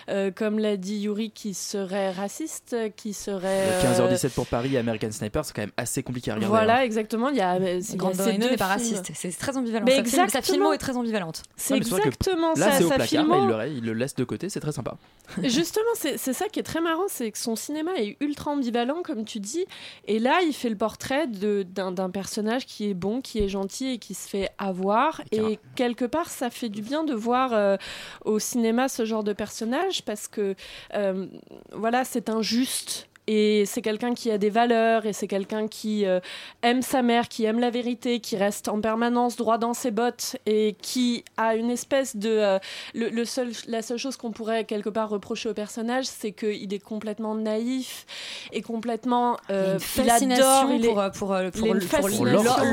euh, 0.10 0.32
comme 0.32 0.58
l'a 0.60 0.78
dit 0.78 0.98
Yuri 1.00 1.32
qui 1.32 1.54
serait 1.54 2.12
raciste 2.12 2.76
qui 2.96 3.14
serait 3.14 3.66
Le 3.82 3.88
euh, 3.88 4.10
15h17 4.16 4.30
pour 4.34 4.48
Paris, 4.48 4.78
American 4.78 5.12
Sniper, 5.12 5.44
c'est 5.44 5.54
quand 5.54 5.62
même 5.64 5.72
assez 5.78 6.04
compliqué 6.04 6.32
à 6.32 6.36
regarder. 6.36 6.54
hein. 6.56 6.64
voilà 6.64 6.86
exactement 6.86 7.30
il 7.30 7.38
y 7.38 7.42
a, 7.42 7.58
il 7.58 7.64
y 7.64 7.92
a 7.94 7.96
Grande 7.96 8.14
ces 8.16 8.24
Dorino 8.24 8.46
deux 8.46 8.52
n'est 8.52 8.58
pas 8.58 8.68
raciste. 8.68 9.12
C'est 9.14 9.32
très 9.38 9.58
ambivalent. 9.58 9.86
Mais 9.86 9.98
sa, 9.98 10.04
film- 10.04 10.16
sa 10.16 10.24
exactement. 10.24 10.54
filmo 10.56 10.74
est 10.74 10.78
très 10.78 10.96
ambivalente. 10.98 11.44
c'est 11.56 11.74
que 11.80 11.86
exactement 11.86 12.54
Là, 12.56 12.72
ça 12.72 12.78
c'est 12.78 12.84
au 12.84 12.90
sa 12.90 12.96
placard, 12.96 13.26
filmo- 13.26 13.48
mais 13.48 13.68
il 13.68 13.72
le, 13.74 13.78
il 13.80 13.84
le 13.86 13.94
laisse 13.94 14.16
de 14.16 14.24
côté, 14.24 14.50
c'est 14.50 14.60
très 14.60 14.72
sympa. 14.72 14.98
Justement, 15.44 15.86
c'est 15.96 16.18
c'est 16.18 16.34
ça 16.34 16.48
qui 16.50 16.60
est 16.60 16.64
très 16.64 16.82
marrant, 16.82 17.06
c'est 17.10 17.32
que 17.32 17.38
son 17.38 17.56
cinéma 17.56 17.92
est 17.98 18.16
ultra 18.22 18.52
ambivalent, 18.52 19.02
comme 19.04 19.26
tu 19.26 19.40
dis. 19.40 19.66
Et 20.08 20.20
là, 20.20 20.40
il 20.46 20.54
fait 20.54 20.70
le 20.70 20.76
portrait 20.78 21.28
de- 21.28 21.64
d'un 21.64 21.92
d'un 21.92 22.10
personnage 22.10 22.66
qui 22.66 22.90
est 22.90 22.94
bon, 22.94 23.22
qui 23.22 23.40
est 23.40 23.50
gentil 23.50 23.88
et 23.94 23.98
qui 23.98 24.14
se 24.14 24.28
fait 24.30 24.50
avoir. 24.58 25.22
Et 25.32 25.60
quelque 25.76 26.06
part, 26.06 26.30
ça 26.30 26.50
fait 26.50 26.70
du 26.70 26.82
bien 26.82 27.04
de 27.04 27.14
voir 27.14 27.54
euh, 27.54 27.78
au 28.24 28.40
cinéma 28.40 28.88
ce 28.88 29.06
genre 29.06 29.24
de 29.24 29.34
personnage 29.34 30.04
parce 30.04 30.28
que, 30.28 30.56
euh, 30.94 31.28
voilà, 31.72 32.04
c'est 32.04 32.30
injuste. 32.30 33.08
Et 33.28 33.66
c'est 33.66 33.82
quelqu'un 33.82 34.14
qui 34.14 34.30
a 34.32 34.38
des 34.38 34.50
valeurs, 34.50 35.06
et 35.06 35.14
c'est 35.14 35.28
quelqu'un 35.28 35.68
qui 35.68 36.06
euh, 36.06 36.20
aime 36.62 36.82
sa 36.82 37.02
mère, 37.02 37.28
qui 37.28 37.46
aime 37.46 37.60
la 37.60 37.70
vérité, 37.72 38.20
qui 38.20 38.38
reste 38.38 38.68
en 38.68 38.80
permanence 38.82 39.36
droit 39.36 39.58
dans 39.58 39.74
ses 39.74 39.92
bottes, 39.92 40.36
et 40.46 40.76
qui 40.82 41.24
a 41.38 41.56
une 41.56 41.72
espèce 41.72 42.16
de... 42.16 42.30
euh, 42.30 42.60
le, 42.94 43.10
le 43.10 43.26
seul, 43.26 43.52
la 43.68 43.82
seule 43.82 43.98
chose 43.98 44.16
qu'on 44.18 44.32
pourrait 44.32 44.66
quelque 44.66 44.90
part 44.90 45.10
reprocher 45.10 45.50
au 45.50 45.54
personnage, 45.54 46.06
c'est 46.06 46.32
qu'il 46.34 46.72
est 46.74 46.80
complètement 46.84 47.34
naïf 47.36 48.06
et 48.52 48.62
complètement... 48.62 49.38
Euh, 49.50 49.74
une 49.74 49.76
il 49.76 49.80
fascination 49.80 50.46
adore, 50.46 50.72
il 50.72 50.86
est- 50.86 50.90
pour, 51.18 51.36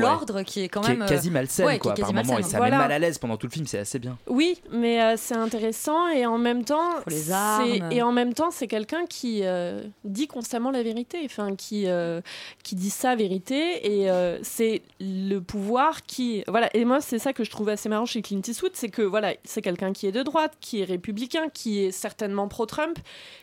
l'ordre 0.00 0.42
qui 0.42 0.60
est 0.62 0.68
quand 0.68 0.80
qui 0.82 0.90
même 0.90 1.02
est 1.02 1.04
euh, 1.04 1.08
quasi 1.08 1.30
malsaine, 1.30 1.66
ouais, 1.66 1.74
qui 1.74 1.78
quoi, 1.80 1.92
est 1.92 1.94
quasi 1.96 2.12
par 2.12 2.24
moment. 2.24 2.38
Et 2.38 2.42
ça 2.42 2.58
Voilà. 2.58 2.76
met 2.76 2.82
mal 2.82 2.92
à 2.92 2.98
l'aise 2.98 3.18
pendant 3.18 3.36
tout 3.36 3.46
le 3.46 3.52
film, 3.52 3.66
c'est 3.66 3.78
assez 3.78 3.98
bien. 3.98 4.18
Oui, 4.26 4.60
mais 4.70 5.00
euh, 5.02 5.14
c'est 5.16 5.34
intéressant 5.36 6.08
et 6.08 6.26
en 6.26 6.38
même 6.38 6.64
temps, 6.64 6.92
Pour 7.02 7.10
les 7.10 7.16
c'est- 7.16 7.32
armes. 7.32 7.88
et 7.90 8.02
en 8.02 8.12
même 8.12 8.34
temps, 8.34 8.50
c'est 8.50 8.66
quelqu'un 8.66 9.06
qui 9.06 9.40
euh, 9.42 9.82
dit 10.04 10.26
constamment 10.42 10.72
la 10.72 10.82
vérité, 10.82 11.20
enfin 11.24 11.54
qui 11.54 11.86
euh, 11.86 12.20
qui 12.64 12.74
dit 12.74 12.90
sa 12.90 13.14
vérité 13.14 14.00
et 14.00 14.10
euh, 14.10 14.40
c'est 14.42 14.82
le 14.98 15.38
pouvoir 15.38 16.02
qui 16.04 16.42
voilà. 16.48 16.68
Et 16.74 16.84
moi, 16.84 17.00
c'est 17.00 17.20
ça 17.20 17.32
que 17.32 17.44
je 17.44 17.50
trouve 17.50 17.68
assez 17.68 17.88
marrant 17.88 18.06
chez 18.06 18.22
Clint 18.22 18.42
Eastwood, 18.44 18.72
c'est 18.74 18.88
que 18.88 19.02
voilà, 19.02 19.34
c'est 19.44 19.62
quelqu'un 19.62 19.92
qui 19.92 20.08
est 20.08 20.12
de 20.12 20.22
droite, 20.24 20.54
qui 20.60 20.80
est 20.80 20.84
républicain, 20.84 21.48
qui 21.48 21.84
est 21.84 21.92
certainement 21.92 22.48
pro-Trump, 22.48 22.98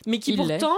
mais 0.08 0.20
qui 0.20 0.32
Il 0.32 0.38
pourtant 0.38 0.76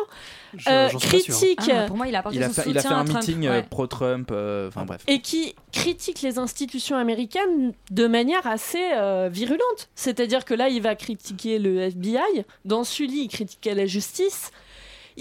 euh, 0.67 0.89
critique. 0.89 1.59
Ah, 1.73 1.85
pour 1.87 1.97
moi, 1.97 2.07
il 2.07 2.15
a 2.15 2.23
Il 2.31 2.43
a, 2.43 2.49
son 2.49 2.61
fait, 2.61 2.69
il 2.69 2.77
a 2.77 2.81
fait 2.81 2.87
un 2.89 3.03
Trump. 3.03 3.25
meeting 3.27 3.49
Ouais. 3.49 3.63
pro-Trump, 3.63 4.29
euh, 4.31 4.67
enfin 4.67 4.85
bref. 4.85 5.01
et 5.07 5.21
qui 5.21 5.55
critique 5.71 6.21
les 6.21 6.37
institutions 6.37 6.97
américaines 6.97 7.73
de 7.89 8.05
manière 8.05 8.45
assez 8.45 8.91
euh, 8.93 9.27
virulente. 9.31 9.89
C'est-à-dire 9.95 10.45
que 10.45 10.53
là, 10.53 10.69
il 10.69 10.83
va 10.83 10.93
critiquer 10.93 11.57
le 11.57 11.79
FBI, 11.79 12.45
dans 12.63 12.83
Sully, 12.83 13.23
il 13.23 13.27
critiquait 13.27 13.73
la 13.73 13.87
justice. 13.87 14.51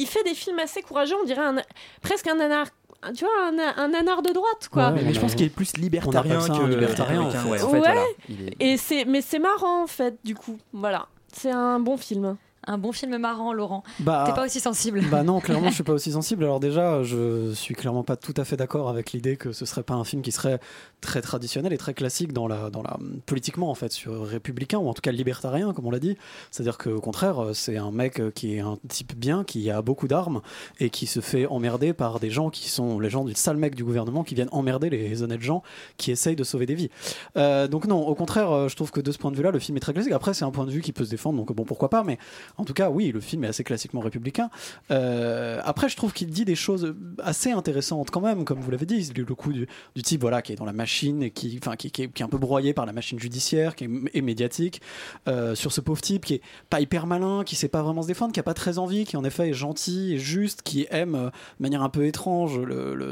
Il 0.00 0.07
fait 0.07 0.23
des 0.25 0.35
films 0.35 0.59
assez 0.59 0.83
courageux, 0.83 1.14
on 1.21 1.25
dirait 1.25 1.42
un- 1.45 1.57
presque 2.02 2.26
un 2.26 2.35
nanar, 2.37 2.66
tu 3.14 3.25
vois, 3.25 3.49
un, 3.49 3.59
un 3.85 3.88
nanar 3.88 4.23
de 4.23 4.33
droite, 4.33 4.69
quoi. 4.71 4.88
Ouais, 4.88 4.92
mais, 4.97 5.02
mais 5.02 5.14
je 5.14 5.21
pense 5.21 5.35
qu'il 5.35 5.47
est 5.47 5.50
plus 5.50 5.76
libertarien 5.76 6.38
que 6.40 6.66
libertarien, 6.69 7.25
ouais, 7.25 7.30
fait. 7.30 7.64
en 7.64 7.69
fait, 7.69 7.73
Ouais. 7.75 7.78
voilà. 7.78 8.04
Il 8.28 8.49
est- 8.49 8.57
Et 8.61 8.76
c'est, 8.76 9.04
mais 9.04 9.21
c'est 9.21 9.38
marrant 9.38 9.83
en 9.83 9.87
fait, 9.87 10.16
du 10.25 10.35
coup. 10.35 10.57
Voilà, 10.73 11.07
c'est 11.33 11.50
un 11.50 11.78
bon 11.80 11.97
film. 11.97 12.37
Un 12.70 12.78
bon 12.78 12.92
film 12.92 13.18
marrant, 13.18 13.52
Laurent. 13.52 13.82
Bah, 13.98 14.22
T'es 14.24 14.32
pas 14.32 14.46
aussi 14.46 14.60
sensible. 14.60 15.02
Bah 15.10 15.24
non, 15.24 15.40
clairement, 15.40 15.70
je 15.70 15.74
suis 15.74 15.82
pas 15.82 15.92
aussi 15.94 16.12
sensible. 16.12 16.44
Alors 16.44 16.60
déjà, 16.60 17.02
je 17.02 17.52
suis 17.52 17.74
clairement 17.74 18.04
pas 18.04 18.14
tout 18.14 18.32
à 18.36 18.44
fait 18.44 18.56
d'accord 18.56 18.88
avec 18.88 19.10
l'idée 19.10 19.36
que 19.36 19.50
ce 19.50 19.66
serait 19.66 19.82
pas 19.82 19.94
un 19.94 20.04
film 20.04 20.22
qui 20.22 20.30
serait 20.30 20.60
très 21.00 21.20
traditionnel 21.20 21.72
et 21.72 21.78
très 21.78 21.94
classique 21.94 22.32
dans 22.32 22.46
la, 22.46 22.70
dans 22.70 22.82
la 22.82 22.96
politiquement 23.26 23.70
en 23.70 23.74
fait, 23.74 23.90
sur 23.90 24.24
républicain 24.24 24.78
ou 24.78 24.88
en 24.88 24.94
tout 24.94 25.02
cas 25.02 25.10
libertarien, 25.10 25.72
comme 25.72 25.84
on 25.86 25.90
l'a 25.90 25.98
dit. 25.98 26.16
C'est-à-dire 26.52 26.78
que 26.78 26.90
au 26.90 27.00
contraire, 27.00 27.46
c'est 27.54 27.76
un 27.76 27.90
mec 27.90 28.22
qui 28.36 28.54
est 28.54 28.60
un 28.60 28.78
type 28.86 29.16
bien, 29.16 29.42
qui 29.42 29.68
a 29.68 29.82
beaucoup 29.82 30.06
d'armes 30.06 30.40
et 30.78 30.90
qui 30.90 31.08
se 31.08 31.18
fait 31.18 31.46
emmerder 31.46 31.92
par 31.92 32.20
des 32.20 32.30
gens 32.30 32.50
qui 32.50 32.68
sont 32.68 33.00
les 33.00 33.10
gens 33.10 33.24
du 33.24 33.34
sale 33.34 33.56
mec 33.56 33.74
du 33.74 33.82
gouvernement 33.82 34.22
qui 34.22 34.36
viennent 34.36 34.48
emmerder 34.52 34.90
les 34.90 35.24
honnêtes 35.24 35.42
gens 35.42 35.64
qui 35.96 36.12
essayent 36.12 36.36
de 36.36 36.44
sauver 36.44 36.66
des 36.66 36.76
vies. 36.76 36.90
Euh, 37.36 37.66
donc 37.66 37.88
non, 37.88 38.06
au 38.06 38.14
contraire, 38.14 38.68
je 38.68 38.76
trouve 38.76 38.92
que 38.92 39.00
de 39.00 39.10
ce 39.10 39.18
point 39.18 39.32
de 39.32 39.36
vue-là, 39.36 39.50
le 39.50 39.58
film 39.58 39.76
est 39.76 39.80
très 39.80 39.92
classique. 39.92 40.12
Après, 40.12 40.34
c'est 40.34 40.44
un 40.44 40.52
point 40.52 40.66
de 40.66 40.70
vue 40.70 40.82
qui 40.82 40.92
peut 40.92 41.04
se 41.04 41.10
défendre, 41.10 41.36
donc 41.36 41.52
bon, 41.52 41.64
pourquoi 41.64 41.90
pas. 41.90 42.04
Mais 42.04 42.16
En 42.60 42.64
tout 42.64 42.74
cas, 42.74 42.90
oui, 42.90 43.10
le 43.10 43.20
film 43.20 43.44
est 43.44 43.48
assez 43.48 43.64
classiquement 43.64 44.00
républicain. 44.00 44.50
Euh, 44.90 45.62
après, 45.64 45.88
je 45.88 45.96
trouve 45.96 46.12
qu'il 46.12 46.28
dit 46.28 46.44
des 46.44 46.54
choses 46.54 46.94
assez 47.22 47.52
intéressantes 47.52 48.10
quand 48.10 48.20
même, 48.20 48.44
comme 48.44 48.60
vous 48.60 48.70
l'avez 48.70 48.84
dit, 48.84 49.10
le, 49.16 49.24
coup 49.34 49.50
du, 49.52 49.66
type 50.02 50.20
voilà, 50.20 50.42
qui 50.42 50.52
est 50.52 50.56
dans 50.56 50.66
la 50.66 50.74
machine 50.74 51.22
et 51.22 51.30
qui, 51.30 51.58
enfin, 51.62 51.76
qui, 51.76 51.90
est, 52.02 52.20
un 52.20 52.28
peu 52.28 52.36
broyé 52.36 52.74
par 52.74 52.84
la 52.84 52.92
machine 52.92 53.18
judiciaire, 53.18 53.74
qui 53.76 53.84
est, 53.84 53.90
et 54.12 54.20
médiatique, 54.20 54.82
euh, 55.26 55.54
sur 55.54 55.72
ce 55.72 55.80
pauvre 55.80 56.02
type 56.02 56.26
qui 56.26 56.34
est 56.34 56.42
pas 56.68 56.82
hyper 56.82 57.06
malin, 57.06 57.44
qui 57.44 57.56
sait 57.56 57.68
pas 57.68 57.82
vraiment 57.82 58.02
se 58.02 58.08
défendre, 58.08 58.32
qui 58.34 58.40
a 58.40 58.42
pas 58.42 58.52
très 58.52 58.76
envie, 58.76 59.04
qui 59.04 59.16
en 59.16 59.24
effet 59.24 59.48
est 59.48 59.54
gentil 59.54 60.12
et 60.12 60.18
juste, 60.18 60.60
qui 60.60 60.86
aime 60.90 61.14
euh, 61.14 61.26
de 61.26 61.62
manière 61.62 61.82
un 61.82 61.88
peu 61.88 62.04
étrange, 62.04 62.60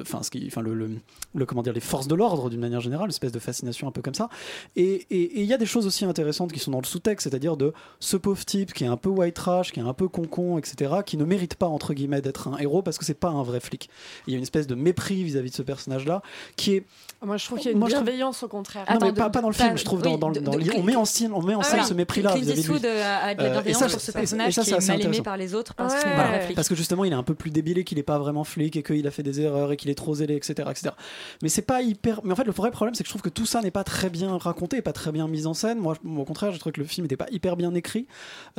enfin, 0.03 0.21
le, 0.61 1.47
comment 1.47 1.63
dire, 1.63 1.73
les 1.73 1.81
forces 1.81 2.07
de 2.07 2.15
l'ordre 2.15 2.51
d'une 2.51 2.61
manière 2.61 2.83
générale, 2.83 3.07
une 3.07 3.13
espèce 3.13 3.33
de 3.33 3.39
fascination 3.39 3.89
un 3.89 3.93
peu 3.93 4.03
comme 4.03 4.15
ça. 4.15 4.29
Et 4.77 5.07
il 5.11 5.45
y 5.45 5.55
a 5.55 5.59
des 5.59 5.65
choses 5.65 5.87
aussi 5.87 6.05
intéressantes 6.05 6.53
qui 6.53 6.59
sont 6.59 6.71
dans 6.71 6.81
le 6.81 6.87
sous-texte, 6.87 7.29
c'est-à-dire 7.29 7.57
de 7.57 7.73
ce 8.01 8.19
pauvre 8.19 8.45
type 8.45 8.75
qui 8.75 8.85
est 8.85 8.89
un 8.89 8.97
peu 8.97 9.09
white 9.09 9.28
trash, 9.33 9.73
qui 9.73 9.81
est 9.81 9.83
un 9.83 9.93
peu 9.95 10.09
concon, 10.09 10.59
etc., 10.59 10.93
qui 11.05 11.17
ne 11.17 11.25
mérite 11.25 11.55
pas, 11.55 11.67
entre 11.67 11.95
guillemets, 11.95 12.21
d'être 12.21 12.49
un 12.49 12.59
héros 12.59 12.83
parce 12.83 12.99
que 12.99 13.05
c'est 13.05 13.15
pas 13.15 13.29
un 13.29 13.43
vrai 13.43 13.61
flic. 13.61 13.89
Il 14.27 14.33
y 14.33 14.35
a 14.35 14.37
une 14.37 14.43
espèce 14.43 14.67
de 14.67 14.75
mépris 14.75 15.23
vis-à-vis 15.25 15.51
de 15.51 15.55
ce 15.55 15.63
personnage-là 15.63 16.23
qui 16.57 16.75
est. 16.77 16.85
Moi, 17.25 17.37
je 17.37 17.45
trouve 17.47 17.59
qu'il 17.59 17.67
y 17.67 17.69
a 17.71 17.73
une 17.73 17.79
Moi, 17.79 17.89
bienveillance 17.89 18.43
au 18.43 18.49
contraire. 18.49 18.85
non, 18.89 18.99
mais 19.03 19.13
pas, 19.13 19.29
pas 19.31 19.41
dans 19.41 19.49
le 19.49 19.55
film, 19.55 19.77
je 19.77 19.85
trouve. 19.85 20.03
dans, 20.03 20.17
dans, 20.19 20.31
de- 20.31 20.41
dans- 20.41 20.53
de- 20.53 20.71
on 20.77 20.83
met 20.83 20.95
en 20.97 21.05
scène, 21.05 21.33
on 21.33 21.43
met 21.43 21.55
en 21.55 21.61
Ah, 21.61 21.65
scène 21.65 21.73
voilà. 21.75 21.89
ce 21.89 21.95
mépris-là 21.95 22.35
vis-à-vis 22.37 22.63
de 22.63 22.69
lui. 22.69 22.81
Euh, 22.87 23.05
a 23.23 23.35
de 23.35 23.39
la 23.43 23.45
Euh, 23.45 23.49
et 23.49 23.53
bienveillance 23.53 23.79
ça, 23.81 23.89
pour 23.89 24.01
ce 24.01 24.13
personnage 24.13 24.49
et 24.49 24.53
ça, 24.53 24.63
qui 24.63 24.71
c'est 24.71 24.77
est 24.77 24.89
mal 24.99 25.03
aimé 25.07 25.21
par 25.23 25.37
les 25.37 25.55
autres 25.55 25.75
parce 25.75 25.95
Ouais. 25.95 26.01
Voilà, 26.15 26.39
parce 26.55 26.69
que 26.69 26.75
justement, 26.77 27.05
il 27.05 27.13
est 27.13 27.17
un 27.17 27.23
peu 27.23 27.35
plus 27.35 27.51
débile, 27.51 27.83
qu'il 27.85 27.99
est 27.99 28.03
pas 28.05 28.19
vraiment 28.19 28.45
flic 28.45 28.77
et 28.77 28.83
qu'il 28.83 29.07
a 29.07 29.11
fait 29.11 29.23
des 29.25 29.41
erreurs 29.41 29.73
et 29.73 29.77
qu'il 29.77 29.91
est 29.91 29.95
trop 29.97 30.15
zélé, 30.15 30.37
etc., 30.37 30.69
etc. 30.71 30.91
Mais 31.43 31.49
c'est 31.49 31.63
pas 31.63 31.83
hyper. 31.83 32.21
Mais 32.25 32.33
en 32.33 32.37
fait, 32.37 32.45
le 32.45 32.53
vrai 32.53 32.71
problème, 32.71 32.95
c'est 32.95 33.03
que 33.03 33.09
je 33.09 33.13
trouve 33.13 33.23
que 33.23 33.29
tout 33.29 33.47
ça 33.47 33.63
n'est 33.63 33.71
pas 33.73 33.85
très 33.85 34.11
bien 34.11 34.37
raconté, 34.37 34.81
pas 34.83 34.93
très 34.93 35.11
bien 35.13 35.27
mis 35.29 35.47
en 35.47 35.55
scène. 35.55 35.79
Moi, 35.79 35.95
au 36.17 36.25
contraire, 36.25 36.53
je 36.53 36.59
trouve 36.59 36.73
que 36.73 36.81
le 36.81 36.87
film 36.87 37.05
n'était 37.05 37.17
pas 37.17 37.27
hyper 37.33 37.57
bien 37.57 37.75
écrit, 37.75 38.07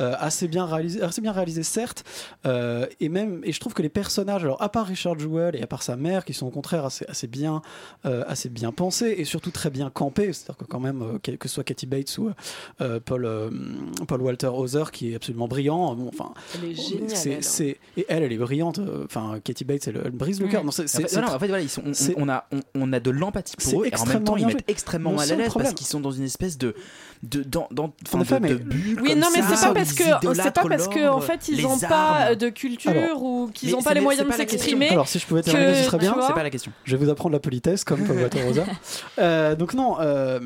euh, 0.00 0.14
assez 0.18 0.48
bien 0.48 0.59
réalisé, 0.66 1.02
assez 1.02 1.20
bien 1.20 1.32
réalisé 1.32 1.62
certes, 1.62 2.04
euh, 2.46 2.86
et 3.00 3.08
même. 3.08 3.40
Et 3.44 3.52
je 3.52 3.60
trouve 3.60 3.74
que 3.74 3.82
les 3.82 3.88
personnages, 3.88 4.44
alors 4.44 4.60
à 4.62 4.68
part 4.70 4.86
Richard 4.86 5.18
Jewell 5.18 5.56
et 5.56 5.62
à 5.62 5.66
part 5.66 5.82
sa 5.82 5.96
mère, 5.96 6.24
qui 6.24 6.34
sont 6.34 6.46
au 6.46 6.50
contraire 6.50 6.84
assez, 6.84 7.04
assez 7.08 7.26
bien, 7.26 7.62
euh, 8.06 8.24
assez 8.26 8.48
bien 8.48 8.72
pensés 8.72 9.14
et 9.18 9.24
surtout 9.24 9.50
très 9.50 9.70
bien 9.70 9.90
campés. 9.90 10.32
C'est-à-dire 10.32 10.56
que 10.56 10.64
quand 10.64 10.80
même, 10.80 11.02
euh, 11.02 11.18
que 11.22 11.32
que 11.32 11.48
ce 11.48 11.54
soit 11.54 11.64
Kathy 11.64 11.86
Bates 11.86 12.16
ou 12.18 12.30
euh, 12.80 13.00
Paul, 13.04 13.24
euh, 13.24 13.50
Paul 14.08 14.22
Walter 14.22 14.48
Hauser, 14.48 14.84
qui 14.92 15.12
est 15.12 15.16
absolument 15.16 15.48
brillant. 15.48 15.94
Bon, 15.94 16.08
enfin, 16.12 16.32
Elle 16.54 16.70
est 16.70 16.74
géniale. 16.74 17.10
c'est, 17.10 17.30
elle, 17.30 17.36
hein. 17.36 17.38
c'est- 17.42 17.78
et 17.96 18.06
elle, 18.08 18.22
elle 18.22 18.32
est 18.32 18.38
brillante. 18.38 18.78
euh, 18.78 19.04
Enfin, 19.04 19.38
Katy 19.42 19.64
Bates, 19.64 19.88
elle, 19.88 20.00
elle 20.04 20.10
brise 20.12 20.40
le 20.40 20.48
cœur. 20.48 20.62
Mm. 20.62 20.66
Non, 20.66 20.72
c'est, 20.72 20.88
c'est- 20.88 21.04
en 21.04 21.08
fait, 21.08 21.34
en 21.34 21.38
fait, 21.38 21.48
voilà, 21.48 21.62
ils 21.62 21.68
sont, 21.68 21.82
on, 22.16 22.28
a, 22.28 22.46
on, 22.52 22.60
on 22.74 22.92
a 22.92 23.00
de 23.00 23.10
l'empathie 23.10 23.54
C'est 23.58 23.70
pour 23.72 23.82
eux 23.82 23.86
et 23.86 23.88
en 23.88 23.90
même 23.90 23.92
extrêmement 24.02 24.24
temps 24.24 24.36
ils 24.36 24.38
bien 24.38 24.46
mettent 24.48 24.66
fait. 24.66 24.72
extrêmement 24.72 25.12
mal 25.12 25.30
à 25.32 25.36
l'aise 25.36 25.52
parce 25.52 25.74
qu'ils 25.74 25.86
sont 25.86 26.00
dans 26.00 26.10
une 26.12 26.24
espèce 26.24 26.58
de 26.58 26.74
de 27.22 27.42
dans, 27.42 27.68
dans, 27.70 27.88
de, 27.88 28.38
mais- 28.40 28.48
de 28.50 28.54
bulle 28.54 28.98
Oui, 29.02 29.10
comme 29.10 29.18
non, 29.18 29.28
mais 29.34 29.42
ça, 29.42 29.54
c'est 29.56 29.64
pas 29.66 29.70
où 29.72 29.74
parce 29.74 29.90
ils 29.92 29.96
que 29.98 30.04
c'est 30.04 30.49
idolâtrent 30.50 30.62
pas 30.62 30.68
parce 30.76 30.88
que 30.88 30.98
l'ordre, 31.00 31.16
en 31.16 31.20
fait 31.20 31.48
ils 31.48 31.56
les 31.56 31.64
ont 31.64 31.78
pas 31.78 31.86
armes. 32.26 32.34
de 32.36 32.48
culture 32.48 32.90
Alors, 32.90 33.22
ou 33.22 33.50
qu'ils 33.52 33.70
mais 33.70 33.74
ont 33.74 33.78
c'est- 33.80 33.84
pas 33.84 33.94
les 33.94 34.00
moyens 34.00 34.26
c'est 34.28 34.44
de 34.44 34.50
s'exprimer. 34.50 34.88
Alors, 34.90 35.08
si 35.08 35.18
je 35.18 35.26
pouvais 35.26 35.42
terminer, 35.42 35.74
ce 35.74 35.84
serait 35.84 35.98
bien. 35.98 36.14
C'est 36.26 36.32
pas 36.34 36.42
la 36.42 36.50
question. 36.50 36.72
Je 36.84 36.96
vais 36.96 37.04
vous 37.04 37.10
apprendre 37.10 37.32
la 37.32 37.40
politesse 37.40 37.84
comme 37.84 38.04
Paul 38.06 38.16
Walter 38.18 38.42
Rosa. 38.42 38.64
Euh, 39.18 39.54
donc 39.54 39.74
non, 39.74 39.96
euh, 40.00 40.40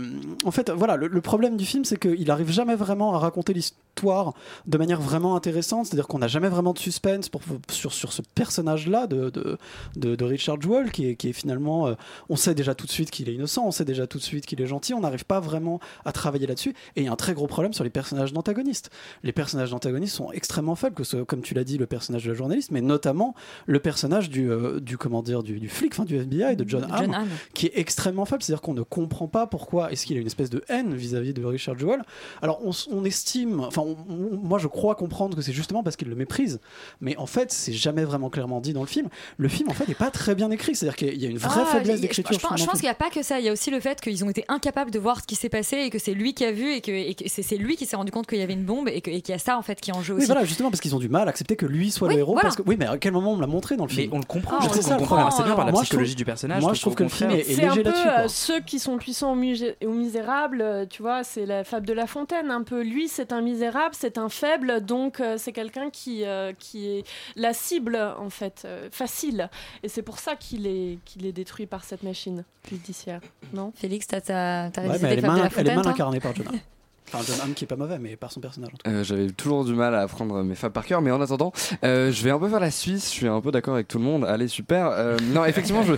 en 0.44 0.50
fait, 0.50 0.70
voilà, 0.70 0.96
le, 0.96 1.06
le 1.06 1.20
problème 1.20 1.56
du 1.56 1.64
film, 1.64 1.84
c'est 1.84 1.98
qu'il 1.98 2.28
arrive 2.30 2.50
jamais 2.50 2.74
vraiment 2.74 3.14
à 3.14 3.18
raconter 3.18 3.52
l'histoire 3.52 4.34
de 4.66 4.78
manière 4.78 5.00
vraiment 5.00 5.36
intéressante. 5.36 5.86
C'est-à-dire 5.86 6.08
qu'on 6.08 6.18
n'a 6.18 6.26
jamais 6.28 6.48
vraiment 6.48 6.72
de 6.72 6.78
suspense 6.78 7.28
pour, 7.28 7.40
sur, 7.70 7.92
sur 7.92 8.12
ce 8.12 8.22
personnage-là 8.34 9.06
de, 9.06 9.30
de, 9.30 9.58
de, 9.96 10.16
de 10.16 10.24
Richard 10.24 10.60
Jewell, 10.60 10.90
qui 10.90 11.08
est, 11.08 11.14
qui 11.16 11.28
est 11.28 11.32
finalement, 11.32 11.86
euh, 11.86 11.94
on 12.28 12.36
sait 12.36 12.54
déjà 12.54 12.74
tout 12.74 12.86
de 12.86 12.90
suite 12.90 13.10
qu'il 13.10 13.28
est 13.28 13.34
innocent, 13.34 13.64
on 13.64 13.70
sait 13.70 13.84
déjà 13.84 14.06
tout 14.06 14.18
de 14.18 14.22
suite 14.24 14.44
qu'il 14.46 14.60
est 14.60 14.66
gentil. 14.66 14.92
On 14.94 15.00
n'arrive 15.00 15.24
pas 15.24 15.40
vraiment 15.40 15.78
à 16.04 16.12
travailler 16.12 16.46
là-dessus. 16.46 16.70
Et 16.96 17.02
il 17.02 17.04
y 17.04 17.08
a 17.08 17.12
un 17.12 17.16
très 17.16 17.34
gros 17.34 17.46
problème 17.46 17.72
sur 17.72 17.84
les 17.84 17.90
personnages 17.90 18.32
d'antagonistes. 18.32 18.90
Les 19.22 19.32
personnages 19.32 19.70
d'antagonistes 19.70 19.93
sont 20.06 20.30
extrêmement 20.32 20.74
faibles, 20.74 20.94
que 20.94 21.04
ce, 21.04 21.18
comme 21.18 21.42
tu 21.42 21.54
l'as 21.54 21.64
dit, 21.64 21.78
le 21.78 21.86
personnage 21.86 22.24
de 22.24 22.30
la 22.30 22.34
journaliste, 22.36 22.70
mais 22.70 22.80
notamment 22.80 23.34
le 23.66 23.80
personnage 23.80 24.30
du, 24.30 24.50
euh, 24.50 24.80
du 24.80 24.98
comment 24.98 25.22
dire, 25.22 25.42
du, 25.42 25.58
du 25.60 25.68
flic, 25.68 25.92
enfin 25.94 26.04
du 26.04 26.16
FBI, 26.16 26.56
de 26.56 26.68
John 26.68 26.86
Hamm, 26.90 27.26
qui 27.54 27.66
est 27.66 27.72
extrêmement 27.78 28.24
faible. 28.24 28.42
C'est-à-dire 28.42 28.62
qu'on 28.62 28.74
ne 28.74 28.82
comprend 28.82 29.28
pas 29.28 29.46
pourquoi 29.46 29.92
est-ce 29.92 30.06
qu'il 30.06 30.16
a 30.16 30.20
une 30.20 30.26
espèce 30.26 30.50
de 30.50 30.62
haine 30.68 30.94
vis-à-vis 30.94 31.32
de 31.34 31.44
Richard 31.44 31.78
Jewell. 31.78 32.02
Alors 32.42 32.60
on, 32.90 33.04
estime, 33.04 33.60
enfin 33.60 33.82
on- 33.82 33.96
on- 34.08 34.36
moi 34.36 34.58
je 34.58 34.66
crois 34.68 34.94
comprendre 34.94 35.36
que 35.36 35.42
c'est 35.42 35.52
justement 35.52 35.82
parce 35.82 35.96
qu'il 35.96 36.08
le 36.08 36.14
méprise, 36.16 36.60
mais 37.00 37.16
en 37.16 37.26
fait 37.26 37.52
c'est 37.52 37.72
jamais 37.72 38.04
vraiment 38.04 38.30
clairement 38.30 38.60
dit 38.60 38.72
dans 38.72 38.80
le 38.82 38.86
film. 38.86 39.08
Le 39.36 39.48
film 39.48 39.68
en 39.70 39.74
fait 39.74 39.86
n'est 39.88 39.94
pas 39.94 40.10
très 40.10 40.34
bien 40.34 40.50
écrit, 40.50 40.74
c'est-à-dire 40.74 40.96
qu'il 40.96 41.20
y 41.22 41.26
a 41.26 41.28
une 41.30 41.38
vraie 41.38 41.62
Ah, 41.62 41.66
faiblesse 41.66 42.00
d'écriture. 42.00 42.38
Je, 42.38 42.64
pense- 42.64 42.72
qu'il 42.72 42.82
n'y 42.82 42.88
a 42.88 42.94
pas 42.94 43.10
que 43.10 43.22
ça. 43.22 43.38
Il 43.40 43.46
y 43.46 43.48
a 43.48 43.52
aussi 43.52 43.70
le 43.70 43.80
fait 43.80 44.00
qu'ils 44.00 44.24
ont 44.24 44.30
été 44.30 44.44
incapables 44.48 44.90
de 44.90 44.98
voir 44.98 45.20
ce 45.20 45.26
qui 45.26 45.34
s'est 45.36 45.48
passé 45.48 45.76
et 45.78 45.90
que 45.90 45.98
c'est 45.98 46.14
lui 46.14 46.34
qui 46.34 46.44
a 46.44 46.52
vu 46.52 46.72
et 46.72 46.80
que, 46.80 47.14
c'est 47.26 47.56
lui 47.56 47.76
qui 47.76 47.86
s'est 47.86 47.96
rendu 47.96 48.10
compte 48.10 48.26
qu'il 48.26 48.38
y 48.38 48.42
avait 48.42 48.52
une 48.54 48.64
bombe 48.64 48.88
et 48.88 49.00
qu'il 49.00 49.22
y 49.28 49.32
a 49.32 49.38
ça 49.38 49.56
en 49.58 49.62
fait 49.62 49.80
qui 49.84 49.90
est 49.90 49.94
en 49.94 50.02
jeu 50.02 50.14
Oui, 50.14 50.18
aussi. 50.18 50.26
voilà, 50.26 50.44
justement 50.44 50.70
parce 50.70 50.80
qu'ils 50.80 50.94
ont 50.96 50.98
du 50.98 51.08
mal 51.08 51.28
à 51.28 51.30
accepter 51.30 51.56
que 51.56 51.66
lui 51.66 51.90
soit 51.90 52.08
Oui, 52.08 52.14
le 52.14 52.20
héros. 52.20 52.32
voilà. 52.32 52.46
Parce 52.48 52.56
que, 52.56 52.62
oui, 52.66 52.76
mais 52.78 52.86
à 52.86 52.98
quel 52.98 53.12
moment 53.12 53.32
on 53.32 53.36
me 53.36 53.40
l'a 53.42 53.46
montré 53.46 53.76
dans 53.76 53.84
le 53.84 53.90
Mais 53.94 54.02
film 54.02 54.14
on 54.14 54.18
le 54.18 54.24
comprend, 54.24 54.56
Ah, 54.58 54.62
je 54.62 54.66
on 54.66 54.70
trouve 54.70 54.78
le 54.78 54.82
qu'on 54.84 54.96
comprend 54.98 55.16
comprend, 55.16 55.28
assez 55.28 55.42
bien 55.42 55.54
par 55.54 55.66
la 55.66 55.72
moi, 55.72 55.82
psychologie 55.82 56.12
trouve- 56.12 56.16
du 56.18 56.24
personnage. 56.24 56.62
moi, 56.62 56.72
je 56.74 56.80
trouve 56.80 56.94
que 56.94 57.02
le 57.02 57.08
film 57.08 57.30
est- 57.30 57.42
C'est 57.44 57.64
un 57.64 57.68
léger 57.74 57.82
peu 57.82 57.90
là-dessus, 57.90 58.08
euh, 58.08 58.28
ceux 58.28 58.60
qui 58.60 58.78
sont 58.78 58.96
puissants 58.96 59.32
ou, 59.34 59.92
misérables, 59.92 60.62
euh, 60.62 60.86
tu 60.86 61.02
vois, 61.02 61.22
c'est 61.24 61.46
la 61.46 61.64
fable 61.64 61.86
de 61.86 61.92
La 61.92 62.06
Fontaine. 62.06 62.50
Un 62.50 62.62
peu, 62.62 62.82
lui, 62.82 63.08
c'est 63.08 63.32
un 63.32 63.40
misérable, 63.42 63.94
c'est 63.98 64.18
un 64.18 64.28
faible, 64.28 64.84
donc 64.84 65.20
euh, 65.20 65.36
c'est 65.38 65.52
quelqu'un 65.52 65.90
qui, 65.90 66.24
euh, 66.24 66.52
qui 66.58 66.86
est 66.88 67.04
la 67.36 67.52
cible, 67.52 67.96
en 68.18 68.30
fait, 68.30 68.62
euh, 68.64 68.88
facile. 68.90 69.50
Et 69.82 69.88
c'est 69.88 70.02
pour 70.02 70.18
ça 70.18 70.34
qu'il 70.36 70.66
est, 70.66 70.98
qu'il 71.04 71.26
est 71.26 71.32
détruit 71.32 71.66
par 71.66 71.84
cette 71.84 72.02
machine 72.02 72.44
judiciaire, 72.68 73.20
non? 73.52 73.72
Félix, 73.74 74.06
t'as 74.06 74.20
t'as- 74.20 74.70
t'as 74.70 74.82
Ouais, 74.82 74.86
elle 74.86 74.90
les 74.92 74.96
est 74.96 75.00
fables 75.00 75.16
de 75.16 75.26
mal, 75.26 75.50
elle 75.56 75.68
est 75.68 75.86
incarnée 75.86 76.20
par 76.20 76.34
John 76.34 76.46
Enfin, 77.12 77.24
John 77.26 77.36
Hamm 77.42 77.54
qui 77.54 77.64
est 77.64 77.66
pas 77.66 77.76
mauvais, 77.76 77.98
mais 77.98 78.16
par 78.16 78.32
son 78.32 78.40
personnage. 78.40 78.70
Euh, 78.86 79.04
J'avais 79.04 79.30
toujours 79.30 79.64
du 79.64 79.74
mal 79.74 79.94
à 79.94 80.00
apprendre 80.00 80.42
mes 80.42 80.54
fables 80.54 80.72
par 80.72 80.84
cœur, 80.86 81.00
mais 81.02 81.10
en 81.10 81.20
attendant, 81.20 81.52
euh, 81.84 82.10
je 82.10 82.22
vais 82.24 82.30
un 82.30 82.38
peu 82.38 82.48
faire 82.48 82.60
la 82.60 82.70
Suisse. 82.70 83.04
Je 83.10 83.14
suis 83.14 83.28
un 83.28 83.40
peu 83.40 83.50
d'accord 83.52 83.74
avec 83.74 83.88
tout 83.88 83.98
le 83.98 84.04
monde. 84.04 84.24
Allez, 84.24 84.48
super. 84.48 84.88
Euh, 84.88 85.16
non, 85.32 85.44
effectivement, 85.44 85.82
je, 85.82 85.94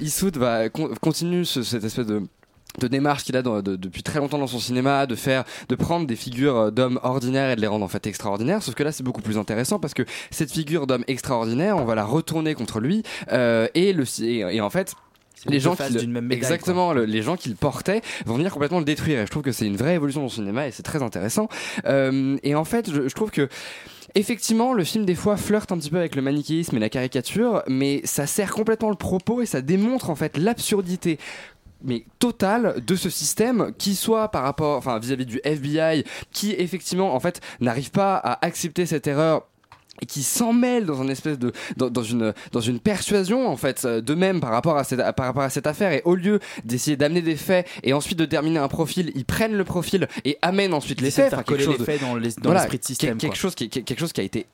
Eastwood 0.00 0.36
va 0.36 0.68
con- 0.68 0.90
continue 1.00 1.44
ce- 1.44 1.62
cette 1.62 1.84
espèce 1.84 2.06
de 2.06 2.22
démarche 2.88 3.24
qu'il 3.24 3.36
a 3.36 3.42
depuis 3.42 4.02
très 4.02 4.18
longtemps 4.18 4.38
dans 4.38 4.46
son 4.46 4.58
cinéma, 4.58 5.06
de 5.06 5.14
faire, 5.14 5.44
de 5.68 5.74
prendre 5.74 6.06
des 6.06 6.16
figures 6.16 6.70
d'hommes 6.72 6.98
ordinaires 7.02 7.50
et 7.50 7.56
de 7.56 7.60
les 7.60 7.66
rendre 7.66 7.84
en 7.84 7.88
fait 7.88 8.06
extraordinaires. 8.06 8.62
Sauf 8.62 8.74
que 8.74 8.82
là, 8.82 8.92
c'est 8.92 9.02
beaucoup 9.02 9.20
plus 9.22 9.36
intéressant 9.38 9.78
parce 9.78 9.94
que 9.94 10.04
cette 10.30 10.50
figure 10.52 10.86
d'homme 10.86 11.04
extraordinaire, 11.06 11.76
on 11.76 11.84
va 11.84 11.94
la 11.94 12.04
retourner 12.04 12.54
contre 12.54 12.80
lui 12.80 13.02
et 13.30 13.92
le 13.92 14.04
et 14.22 14.60
en 14.60 14.70
fait. 14.70 14.94
Les 15.46 15.58
gens 15.60 15.74
qui 15.74 15.92
le- 15.92 16.00
d'une 16.00 16.12
même 16.12 16.24
médaille, 16.26 16.38
exactement 16.38 16.92
le- 16.92 17.04
les 17.04 17.22
gens 17.22 17.36
qui 17.36 17.48
le 17.48 17.54
portaient 17.56 18.00
vont 18.26 18.36
venir 18.36 18.52
complètement 18.52 18.78
le 18.78 18.84
détruire 18.84 19.20
et 19.20 19.26
je 19.26 19.30
trouve 19.30 19.42
que 19.42 19.52
c'est 19.52 19.66
une 19.66 19.76
vraie 19.76 19.94
évolution 19.94 20.20
dans 20.20 20.26
le 20.28 20.32
cinéma 20.32 20.68
et 20.68 20.70
c'est 20.70 20.82
très 20.84 21.02
intéressant. 21.02 21.48
Euh, 21.86 22.36
et 22.42 22.54
en 22.54 22.64
fait 22.64 22.90
je, 22.90 23.08
je 23.08 23.14
trouve 23.14 23.30
que 23.30 23.48
Effectivement, 24.14 24.74
le 24.74 24.84
film 24.84 25.06
des 25.06 25.14
fois 25.14 25.38
flirte 25.38 25.72
un 25.72 25.78
petit 25.78 25.88
peu 25.88 25.96
avec 25.96 26.16
le 26.16 26.20
manichéisme 26.22 26.76
et 26.76 26.80
la 26.80 26.90
caricature, 26.90 27.62
mais 27.66 28.02
ça 28.04 28.26
sert 28.26 28.50
complètement 28.52 28.90
le 28.90 28.94
propos 28.96 29.40
et 29.40 29.46
ça 29.46 29.62
démontre 29.62 30.10
en 30.10 30.14
fait 30.14 30.36
l'absurdité 30.36 31.18
mais 31.82 32.04
totale 32.18 32.76
de 32.86 32.94
ce 32.94 33.08
système 33.08 33.72
qui 33.78 33.94
soit 33.96 34.28
par 34.28 34.42
rapport 34.42 34.76
enfin 34.76 34.98
vis-à-vis 34.98 35.24
du 35.26 35.40
FBI 35.44 36.04
qui 36.30 36.52
effectivement 36.52 37.14
en 37.14 37.20
fait 37.20 37.40
n'arrive 37.60 37.90
pas 37.90 38.16
à 38.16 38.44
accepter 38.44 38.84
cette 38.86 39.06
erreur 39.06 39.48
et 40.00 40.06
qui 40.06 40.22
s'en 40.22 40.52
mêle 40.52 40.86
dans 40.86 41.02
une 41.02 41.10
espèce 41.10 41.38
de 41.38 41.52
dans, 41.76 41.90
dans 41.90 42.02
une 42.02 42.32
dans 42.52 42.60
une 42.60 42.80
persuasion 42.80 43.46
en 43.48 43.56
fait 43.56 43.84
euh, 43.84 44.00
d'eux-mêmes 44.00 44.40
par 44.40 44.50
rapport 44.50 44.76
à 44.78 44.84
cette 44.84 45.00
par 45.14 45.26
rapport 45.26 45.42
à 45.42 45.50
cette 45.50 45.66
affaire 45.66 45.92
et 45.92 46.00
au 46.04 46.14
lieu 46.14 46.40
d'essayer 46.64 46.96
d'amener 46.96 47.20
des 47.20 47.36
faits 47.36 47.66
et 47.82 47.92
ensuite 47.92 48.18
de 48.18 48.24
terminer 48.24 48.58
un 48.58 48.68
profil 48.68 49.12
ils 49.14 49.24
prennent 49.26 49.54
le 49.56 49.64
profil 49.64 50.08
et 50.24 50.38
amènent 50.40 50.72
ensuite 50.74 51.00
les 51.02 51.08
de 51.08 51.12
faits 51.12 51.32
Enfin, 51.34 51.42
quelque 51.42 51.62
chose 51.62 51.74
les 51.74 51.78
de- 51.78 51.84
faits 51.84 52.00
dans 52.00 52.14
l'esprit 52.54 52.78
de 52.78 52.84
système, 52.84 53.18
quelque 53.18 53.32
quoi. 53.32 53.38
chose 53.38 53.54
qui 53.54 53.68
quelque 53.68 53.98
chose 54.00 54.12
qui 54.12 54.20
a 54.22 54.24
été 54.24 54.46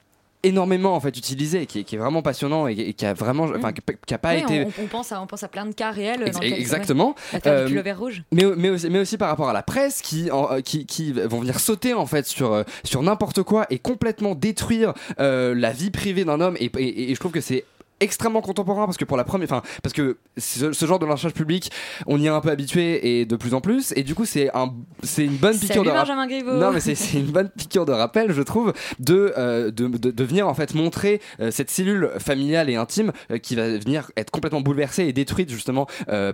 énormément 0.42 0.94
en 0.94 1.00
fait 1.00 1.16
utilisé 1.16 1.66
qui, 1.66 1.80
est- 1.80 1.84
qui 1.84 1.96
est 1.96 1.98
vraiment 1.98 2.22
passionnant 2.22 2.68
et, 2.68 2.72
et 2.74 2.92
qui 2.94 3.04
a 3.06 3.12
vraiment 3.14 3.44
enfin 3.44 3.72
qui, 3.72 3.82
qui 4.06 4.14
a 4.14 4.18
pas 4.18 4.34
Oui, 4.34 4.40
été 4.42 4.64
on, 4.78 4.84
on 4.84 4.86
pense 4.86 5.10
à, 5.12 5.20
on 5.20 5.26
pense 5.26 5.42
à 5.42 5.48
plein 5.48 5.66
de 5.66 5.72
cas 5.74 5.90
réels. 5.90 6.22
Ex- 6.22 6.36
dans 6.36 6.40
lesquels- 6.40 6.58
exactement. 6.60 7.14
L'affaire 7.32 7.52
Euh, 7.52 7.66
du 7.66 7.90
rouge. 7.92 8.22
mais, 8.32 8.44
mais, 8.56 8.70
aussi, 8.70 8.88
mais 8.90 8.98
aussi 9.00 9.18
par 9.18 9.28
rapport 9.28 9.48
à 9.48 9.52
la 9.52 9.62
presse 9.62 10.00
qui, 10.02 10.30
en- 10.30 10.50
euh, 10.52 10.60
qui, 10.60 10.86
qui 10.86 11.12
vont 11.12 11.40
venir 11.40 11.58
sauter 11.60 11.94
en 11.94 12.06
fait 12.06 12.26
sur, 12.26 12.52
euh, 12.52 12.62
sur 12.84 13.02
n'importe 13.02 13.42
quoi 13.42 13.66
et 13.70 13.78
complètement 13.78 14.34
détruire 14.34 14.94
euh, 15.20 15.54
la 15.56 15.72
vie 15.72 15.90
privée 15.90 16.24
d'un 16.24 16.40
homme. 16.40 16.56
Et, 16.60 16.66
et- 16.78 17.10
et 17.10 17.14
je 17.14 17.20
trouve 17.20 17.32
que 17.32 17.40
c'est 17.40 17.64
extrêmement 18.00 18.40
contemporain 18.40 18.84
parce 18.86 18.96
que 18.96 19.04
pour 19.04 19.16
la 19.16 19.24
première 19.24 19.46
enfin 19.50 19.62
parce 19.82 19.92
que 19.92 20.18
ce, 20.36 20.72
ce 20.72 20.86
genre 20.86 20.98
de 20.98 21.06
lynchage 21.06 21.32
public 21.34 21.70
on 22.06 22.18
y 22.20 22.26
est 22.26 22.28
un 22.28 22.40
peu 22.40 22.50
habitué 22.50 23.20
et 23.20 23.26
de 23.26 23.36
plus 23.36 23.54
en 23.54 23.60
plus 23.60 23.92
et 23.96 24.02
du 24.04 24.14
coup 24.14 24.24
c'est 24.24 24.50
un 24.56 24.72
c'est 25.02 25.24
une 25.24 25.36
bonne 25.36 25.58
piqûre 25.58 25.76
Salut 25.76 25.86
de 25.86 25.90
rap- 25.90 26.00
Benjamin 26.06 26.26
Griveaux. 26.26 26.54
non 26.54 26.70
mais 26.72 26.80
c'est 26.80 27.18
une 27.18 27.26
bonne 27.32 27.50
piqûre 27.50 27.86
de 27.86 27.92
rappel 27.92 28.32
je 28.32 28.42
trouve 28.42 28.72
de 29.00 29.32
euh, 29.36 29.70
de, 29.70 29.88
de, 29.88 30.10
de 30.10 30.24
venir 30.24 30.46
en 30.48 30.54
fait 30.54 30.74
montrer 30.74 31.20
euh, 31.40 31.50
cette 31.50 31.70
cellule 31.70 32.10
familiale 32.18 32.70
et 32.70 32.76
intime 32.76 33.12
euh, 33.30 33.38
qui 33.38 33.54
va 33.56 33.66
venir 33.78 34.10
être 34.16 34.30
complètement 34.30 34.60
bouleversée 34.60 35.04
et 35.04 35.12
détruite 35.12 35.50
justement 35.50 35.86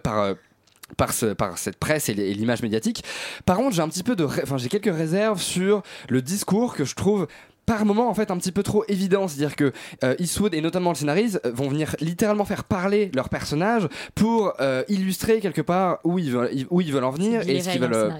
par 0.03 0.35
par, 0.99 1.15
ce, 1.15 1.27
par 1.27 1.57
cette 1.57 1.79
presse 1.79 2.11
et 2.11 2.15
l'image 2.15 2.63
médiatique. 2.63 3.05
Par 3.47 3.57
contre, 3.57 3.75
j'ai 3.75 3.81
un 3.81 3.89
petit 3.89 4.03
peu 4.03 4.15
de, 4.17 4.25
enfin, 4.25 4.59
j'ai 4.59 4.69
quelques 4.69 4.95
réserves 4.95 5.41
sur 5.41 5.83
le 6.11 6.21
discours 6.21 6.75
que 6.77 6.85
je 6.85 6.95
trouve 6.95 7.27
par 7.67 7.85
moment 7.85 8.09
en 8.09 8.15
fait 8.15 8.31
un 8.31 8.37
petit 8.39 8.53
peu 8.53 8.63
trop 8.63 8.85
évident, 8.89 9.29
c'est-à-dire 9.29 9.57
que 9.57 9.73
euh, 10.03 10.15
Eastwood 10.19 10.55
et 10.55 10.61
notamment 10.61 10.91
le 10.91 10.97
scénariste 10.97 11.41
euh, 11.45 11.53
vont 11.53 11.69
venir 11.69 11.97
littéralement 12.01 12.45
faire 12.45 12.65
parler 12.65 13.11
leurs 13.15 13.29
personnages 13.29 13.89
pour 14.15 14.55
euh, 14.61 14.83
illustrer 14.89 15.41
quelque 15.41 15.63
part 15.63 15.99
où 16.05 16.19
ils 16.19 16.31
veulent 16.31 16.51
où 16.71 16.81
ils 16.81 16.93
veulent 16.93 17.05
en 17.05 17.11
venir 17.11 17.49
et 17.49 17.61
ce 17.61 17.71
qu'ils 17.71 17.81
veulent 17.81 17.95
euh, 17.95 18.11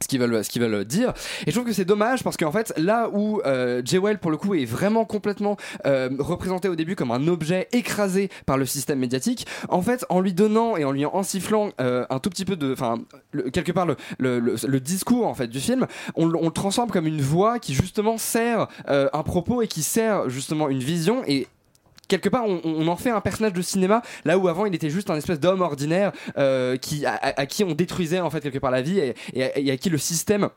ce 0.00 0.08
qu'ils 0.08 0.20
veulent 0.20 0.44
ce 0.44 0.58
veulent 0.58 0.84
dire. 0.84 1.12
Et 1.46 1.50
je 1.50 1.56
trouve 1.56 1.66
que 1.66 1.72
c'est 1.72 1.84
dommage 1.84 2.22
parce 2.24 2.36
qu'en 2.36 2.52
fait 2.52 2.72
là 2.76 3.08
où 3.12 3.40
euh, 3.44 3.82
Jewel 3.84 4.18
pour 4.18 4.30
le 4.30 4.36
coup 4.36 4.54
est 4.54 4.64
vraiment 4.64 5.04
complètement 5.04 5.56
euh, 5.86 6.10
représenté 6.18 6.68
au 6.68 6.76
début 6.76 6.96
comme 6.96 7.10
un 7.10 7.28
objet 7.28 7.68
écrasé 7.72 8.30
par 8.46 8.56
le 8.56 8.66
système 8.66 8.98
médiatique 8.98 9.46
en 9.68 9.82
fait 9.82 10.04
en 10.08 10.20
lui 10.20 10.32
donnant 10.32 10.76
et 10.76 10.84
en 10.84 10.92
lui 10.92 11.04
en 11.04 11.22
sifflant 11.22 11.70
euh, 11.80 12.04
un 12.10 12.18
tout 12.18 12.30
petit 12.30 12.44
peu 12.44 12.56
de 12.56 12.72
enfin 12.72 12.98
quelque 13.52 13.72
part 13.72 13.86
le, 13.86 13.96
le, 14.18 14.38
le- 14.40 14.80
discours 14.80 15.26
en 15.26 15.34
fait 15.34 15.48
du 15.48 15.60
film 15.60 15.86
on 16.14 16.26
le 16.26 16.50
transforme 16.50 16.90
comme 16.90 17.06
une 17.06 17.20
voix 17.20 17.58
qui 17.58 17.74
justement 17.74 18.16
sert 18.18 18.68
euh, 18.88 19.08
un 19.12 19.22
propos 19.22 19.62
et 19.62 19.66
qui 19.68 19.82
sert 19.82 20.28
justement 20.30 20.68
une 20.68 20.78
vision 20.80 21.22
et 21.26 21.46
quelque 22.08 22.28
part 22.28 22.44
on, 22.46 22.60
on 22.64 22.88
en 22.88 22.96
fait 22.96 23.10
un 23.10 23.20
personnage 23.20 23.52
de 23.52 23.62
cinéma 23.62 24.02
là 24.24 24.38
où 24.38 24.48
avant 24.48 24.66
il 24.66 24.74
était 24.74 24.90
juste 24.90 25.10
un 25.10 25.16
espèce 25.16 25.38
d'homme 25.40 25.60
ordinaire 25.60 26.12
euh, 26.38 26.76
qui 26.76 27.06
à, 27.06 27.14
à- 27.22 27.46
qui 27.46 27.64
on 27.64 27.72
détruisait 27.74 28.20
en 28.20 28.30
fait 28.30 28.40
quelque 28.40 28.58
part 28.58 28.70
la 28.70 28.82
vie 28.82 28.98
et, 28.98 29.14
et- 29.34 29.66
et 29.66 29.70
à 29.70 29.76
qui 29.76 29.90
le 29.90 29.98
système 29.98 30.48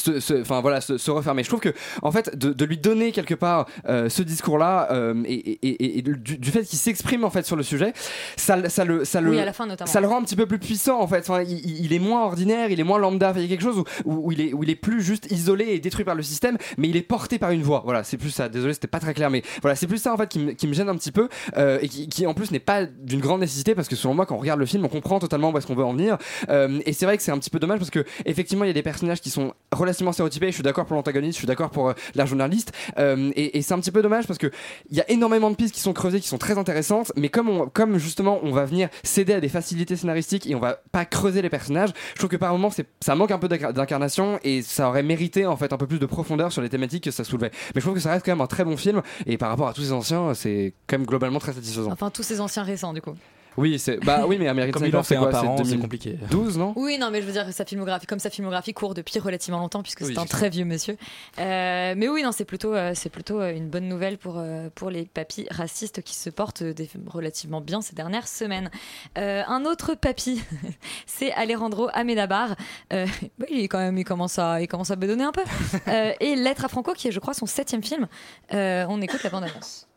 se, 0.00 0.40
enfin 0.40 0.60
voilà 0.60 0.80
se, 0.80 0.98
se 0.98 1.10
refermer 1.10 1.42
je 1.42 1.48
trouve 1.48 1.60
que 1.60 1.72
en 2.02 2.10
fait 2.10 2.36
de, 2.36 2.52
de 2.52 2.64
lui 2.64 2.78
donner 2.78 3.12
quelque 3.12 3.34
part 3.34 3.66
euh, 3.88 4.08
ce 4.08 4.22
discours 4.22 4.58
là 4.58 4.88
et, 5.26 5.34
et- 5.34 5.68
et- 5.68 5.98
et 5.98 6.02
du, 6.02 6.38
du 6.38 6.50
fait 6.50 6.64
qu'il 6.64 6.78
s'exprime 6.78 7.24
en 7.24 7.30
fait 7.30 7.44
sur 7.46 7.56
le 7.56 7.62
sujet 7.62 7.92
ça, 8.36 8.56
le- 8.56 8.68
ça 8.68 8.84
le 8.84 9.04
ça 9.04 9.20
le 9.20 9.30
Oui, 9.30 9.38
à 9.38 9.44
la 9.44 9.52
fin, 9.52 9.66
notamment. 9.66 9.90
ça 9.90 10.00
le 10.00 10.06
rend 10.06 10.18
un 10.18 10.22
petit 10.22 10.36
peu 10.36 10.46
plus 10.46 10.58
puissant 10.58 11.00
en 11.00 11.06
fait. 11.06 11.20
Enfin, 11.28 11.42
il, 11.42 11.84
il- 11.84 11.92
est 11.92 11.98
moins 11.98 12.24
ordinaire 12.24 12.70
il 12.70 12.78
est 12.80 12.84
moins 12.84 12.98
lambda 12.98 13.32
il 13.36 13.42
y 13.42 13.44
a 13.44 13.48
quelque 13.48 13.62
chose 13.62 13.78
où, 14.04 14.12
où- 14.26 14.32
il 14.32 14.40
est 14.40 14.52
où 14.52 14.62
il 14.62 14.70
est 14.70 14.76
plus 14.76 15.02
juste 15.02 15.30
isolé 15.30 15.66
et 15.70 15.80
détruit 15.80 16.04
par 16.04 16.14
le 16.14 16.22
système 16.22 16.56
mais 16.78 16.88
il 16.88 16.96
est 16.96 17.02
porté 17.02 17.38
par 17.38 17.50
une 17.50 17.62
voix. 17.62 17.82
Voilà 17.84 18.04
c'est 18.04 18.16
plus 18.16 18.30
ça. 18.30 18.48
Désolé 18.48 18.72
c'était 18.74 18.88
pas 18.88 19.00
très 19.00 19.14
clair 19.14 19.30
mais 19.30 19.42
voilà 19.62 19.74
c'est 19.76 19.86
plus 19.86 19.98
ça 19.98 20.12
en 20.12 20.16
fait 20.16 20.28
qui, 20.28 20.38
me- 20.38 20.52
qui 20.52 20.66
me 20.66 20.72
gêne 20.72 20.88
un 20.88 20.96
petit 20.96 21.12
peu 21.12 21.28
euh, 21.56 21.78
et 21.82 21.88
qui, 21.88 22.08
qui, 22.08 22.26
en 22.26 22.34
plus 22.34 22.50
n'est 22.50 22.58
pas 22.60 22.84
d'une 22.84 23.20
grande 23.20 23.40
nécessité 23.40 23.74
parce 23.74 23.88
que 23.88 23.96
selon 23.96 24.14
moi 24.14 24.26
quand 24.26 24.36
on 24.36 24.38
regarde 24.38 24.60
le 24.60 24.66
film 24.66 24.84
on 24.84 24.88
comprend 24.88 25.18
totalement 25.18 25.50
où 25.50 25.58
est-ce 25.58 25.66
qu'on 25.66 25.74
veut 25.74 25.84
en 25.84 25.92
venir 25.92 26.16
Euh, 26.48 26.80
et 26.86 26.92
c'est 26.92 27.04
vrai 27.06 27.16
que 27.16 27.22
c'est 27.22 27.32
un 27.32 27.38
petit 27.38 27.50
peu 27.50 27.58
dommage 27.58 27.78
parce 27.78 27.90
que 27.90 28.04
effectivement 28.24 28.64
il 28.64 28.68
y 28.68 28.70
a 28.70 28.74
des 28.74 28.82
personnages 28.82 29.20
qui 29.20 29.30
sont 29.30 29.52
relativement 29.72 29.89
stéréotypés 29.92 30.46
je 30.48 30.54
suis 30.54 30.62
d'accord 30.62 30.86
pour 30.86 30.96
l'antagoniste 30.96 31.34
je 31.34 31.38
suis 31.38 31.46
d'accord 31.46 31.70
pour 31.70 31.88
euh, 31.90 31.92
la 32.14 32.26
journaliste 32.26 32.72
Euh, 32.98 33.30
et, 33.36 33.60
c'est 33.62 33.74
un 33.74 33.78
petit 33.80 33.90
peu 33.90 34.02
dommage 34.02 34.26
parce 34.26 34.38
que 34.38 34.50
il 34.90 34.96
y 34.96 35.00
a 35.00 35.10
énormément 35.10 35.50
de 35.50 35.56
pistes 35.56 35.74
qui 35.74 35.80
sont 35.80 35.92
creusées 35.92 36.20
qui 36.20 36.28
sont 36.28 36.38
très 36.38 36.58
intéressantes 36.58 37.12
mais 37.16 37.28
comme 37.28 37.48
on, 37.48 37.68
comme 37.68 37.98
justement 37.98 38.40
on 38.42 38.50
va 38.52 38.64
venir 38.64 38.88
céder 39.02 39.34
à 39.34 39.40
des 39.40 39.48
facilités 39.48 39.96
scénaristiques 39.96 40.46
et 40.48 40.54
on 40.54 40.60
va 40.60 40.78
pas 40.92 41.04
creuser 41.04 41.42
les 41.42 41.50
personnages 41.50 41.90
je 42.14 42.18
trouve 42.18 42.30
que 42.30 42.36
par 42.36 42.52
moment 42.52 42.70
ça 43.00 43.14
manque 43.14 43.30
un 43.30 43.38
peu 43.38 43.48
d'incar- 43.48 43.72
d'incarnation 43.72 44.38
et 44.44 44.62
ça 44.62 44.88
aurait 44.88 45.02
mérité 45.02 45.46
en 45.46 45.56
fait 45.56 45.72
un 45.72 45.76
peu 45.76 45.86
plus 45.86 45.98
de 45.98 46.06
profondeur 46.06 46.52
sur 46.52 46.62
les 46.62 46.68
thématiques 46.68 47.04
que 47.04 47.10
ça 47.10 47.24
soulevait 47.24 47.50
mais 47.74 47.80
je 47.80 47.84
trouve 47.86 47.94
que 47.94 48.00
ça 48.00 48.10
reste 48.12 48.24
quand 48.24 48.32
même 48.32 48.40
un 48.40 48.46
très 48.46 48.64
bon 48.64 48.76
film 48.76 49.02
et 49.26 49.38
par 49.38 49.48
rapport 49.50 49.68
à 49.68 49.72
tous 49.72 49.82
ces 49.82 49.92
anciens 49.92 50.34
c'est 50.34 50.72
quand 50.86 50.98
même 50.98 51.06
globalement 51.06 51.38
très 51.38 51.52
satisfaisant 51.52 51.90
Enfin, 51.92 52.10
tous 52.10 52.22
ces 52.22 52.40
anciens 52.40 52.62
récents, 52.62 52.92
du 52.92 53.00
coup. 53.00 53.14
Oui 53.56 53.78
c'est 53.78 53.98
bah 54.04 54.24
oui 54.26 54.36
mais 54.38 54.48
American 54.48 54.72
Comme 54.72 54.82
Sniper 54.82 55.04
c'est 55.04 55.16
quoi 55.16 55.32
c'est 55.32 55.40
c'est 55.40 55.76
2012 55.76 55.80
compliqué. 55.80 56.18
12 56.30 56.58
non? 56.58 56.72
Oui, 56.76 56.98
non, 56.98 57.10
mais 57.10 57.20
je 57.20 57.26
veux 57.26 57.32
dire, 57.32 57.46
sa 57.52 57.64
filmographie, 57.64 58.06
comme 58.06 58.18
sa 58.18 58.30
filmographie 58.30 58.72
court 58.72 58.94
depuis 58.94 59.18
relativement 59.18 59.58
longtemps, 59.58 59.82
puisque 59.82 60.00
Oui, 60.02 60.12
c'est 60.14 60.20
un 60.20 60.24
très 60.26 60.48
vieux 60.50 60.64
monsieur. 60.64 60.96
Euh, 61.38 61.94
mais 61.96 62.08
oui, 62.08 62.22
non, 62.22 62.32
c'est 62.32 62.44
plutôt, 62.44 62.74
euh, 62.74 62.92
c'est 62.94 63.10
plutôt 63.10 63.40
euh, 63.40 63.54
une 63.54 63.68
bonne 63.68 63.88
nouvelle 63.88 64.18
pour, 64.18 64.34
euh, 64.38 64.68
pour 64.74 64.90
les 64.90 65.04
papis 65.04 65.46
racistes 65.50 66.02
qui 66.02 66.14
se 66.14 66.30
portent 66.30 66.62
des- 66.62 66.88
relativement 67.06 67.60
bien 67.60 67.80
ces 67.82 67.94
dernières 67.94 68.28
semaines. 68.28 68.70
Euh, 69.18 69.42
un 69.46 69.64
autre 69.64 69.94
papy, 69.94 70.42
c'est 71.06 71.32
Alejandro 71.32 71.88
Amenabar. 71.92 72.56
Euh, 72.92 73.06
bah, 73.38 73.46
il, 73.50 73.60
est 73.60 73.68
quand 73.68 73.78
même, 73.78 73.98
il, 73.98 74.04
commence 74.04 74.38
à, 74.38 74.60
il 74.60 74.68
commence 74.68 74.90
à 74.90 74.96
bedonner 74.96 75.24
un 75.24 75.32
peu. 75.32 75.42
Euh, 75.88 76.12
et 76.20 76.36
Lettre 76.36 76.64
à 76.66 76.68
Franco, 76.68 76.92
qui 76.92 77.08
est, 77.08 77.12
je 77.12 77.18
crois, 77.20 77.34
son 77.34 77.46
septième 77.46 77.82
film. 77.82 78.06
Euh, 78.54 78.84
on 78.88 79.00
écoute 79.00 79.22
la 79.22 79.30
bande-annonce. 79.30 79.88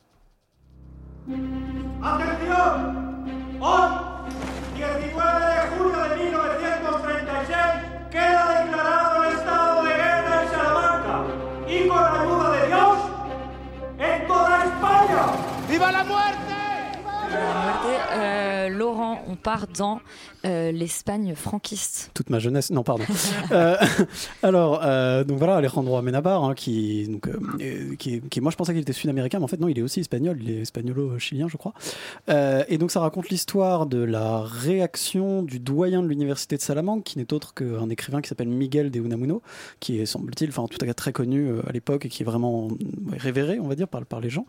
Hoy, 3.59 3.89
19 4.75 5.45
de 5.45 5.61
julio 5.77 6.03
de 6.03 6.15
1936, 6.15 7.57
queda 8.11 8.63
declarado 8.63 9.23
el 9.23 9.33
estado 9.33 9.83
de 9.83 9.93
guerra 9.93 10.43
en 10.43 10.49
Salamanca 10.49 11.23
y 11.67 11.87
con 11.87 12.01
la 12.01 12.21
ayuda 12.21 12.51
de 12.51 12.67
Dios, 12.67 12.97
en 13.99 14.27
toda 14.27 14.63
España. 14.65 15.25
¡Viva 15.69 15.91
la 15.91 16.03
muerte! 16.03 16.62
Euh, 18.63 18.69
Laurent, 18.69 19.21
on 19.27 19.35
part 19.35 19.67
dans 19.67 19.99
euh, 20.45 20.71
l'Espagne 20.71 21.33
franquiste. 21.35 22.11
toute 22.13 22.29
ma 22.29 22.39
jeunesse. 22.39 22.69
Non, 22.71 22.83
pardon. 22.83 23.03
Euh, 23.51 23.75
alors, 24.41 24.79
donc 25.25 25.37
voilà, 25.37 25.57
Alejandro 25.57 25.97
Amenabar, 25.97 26.43
hein, 26.43 26.55
qui, 26.55 27.07
donc, 27.07 27.29
qui, 27.97 28.41
moi 28.41 28.51
je 28.51 28.55
pensais 28.55 28.73
qu'il 28.73 28.81
était 28.81 28.93
sud-américain, 28.93 29.37
mais 29.37 29.43
en 29.43 29.47
fait 29.47 29.59
non, 29.59 29.67
il 29.67 29.77
est 29.77 29.81
aussi 29.81 29.99
espagnol, 29.99 30.37
il 30.41 30.49
est 30.49 30.61
espagnolo-chilien, 30.61 31.47
je 31.47 31.57
crois. 31.57 31.73
Et 32.29 32.77
donc 32.77 32.89
ça 32.89 32.99
raconte 32.99 33.29
l'histoire 33.29 33.85
de 33.85 33.99
la 33.99 34.41
réaction 34.41 35.43
du 35.43 35.59
doyen 35.59 36.01
de 36.01 36.07
l'université 36.07 36.55
de 36.55 36.61
Salamanque, 36.61 37.03
qui 37.03 37.19
n'est 37.19 37.31
autre 37.33 37.53
qu'un 37.53 37.89
écrivain 37.89 38.21
qui 38.21 38.29
s'appelle 38.29 38.47
Miguel 38.47 38.91
de 38.91 38.99
Unamuno, 38.99 39.41
qui 39.79 39.99
est, 39.99 40.05
semble-t-il, 40.05 40.49
enfin 40.49 40.63
en 40.63 40.67
tout 40.67 40.83
cas 40.83 40.93
très 40.93 41.11
connu 41.11 41.59
à 41.67 41.71
l'époque 41.71 42.05
et 42.05 42.09
qui 42.09 42.23
est 42.23 42.25
vraiment 42.25 42.69
révéré, 43.11 43.59
on 43.59 43.67
va 43.67 43.75
dire, 43.75 43.87
par, 43.87 44.19
les 44.19 44.29
gens. 44.29 44.45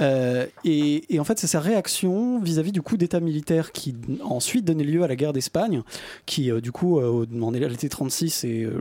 Et 0.00 1.18
en 1.18 1.24
fait, 1.24 1.38
c'est 1.38 1.48
sa 1.48 1.60
réaction 1.60 2.15
vis-à-vis 2.42 2.72
du 2.72 2.82
coup 2.82 2.96
d'État 2.96 3.20
militaire 3.20 3.72
qui 3.72 3.94
ensuite 4.22 4.64
donnait 4.64 4.84
lieu 4.84 5.02
à 5.02 5.08
la 5.08 5.16
guerre 5.16 5.32
d'Espagne, 5.32 5.82
qui 6.26 6.50
euh, 6.50 6.60
du 6.60 6.72
coup 6.72 6.98
euh, 6.98 7.26
en 7.40 7.50
l'été 7.50 7.88
36 7.88 8.44
est, 8.44 8.64
euh, 8.64 8.80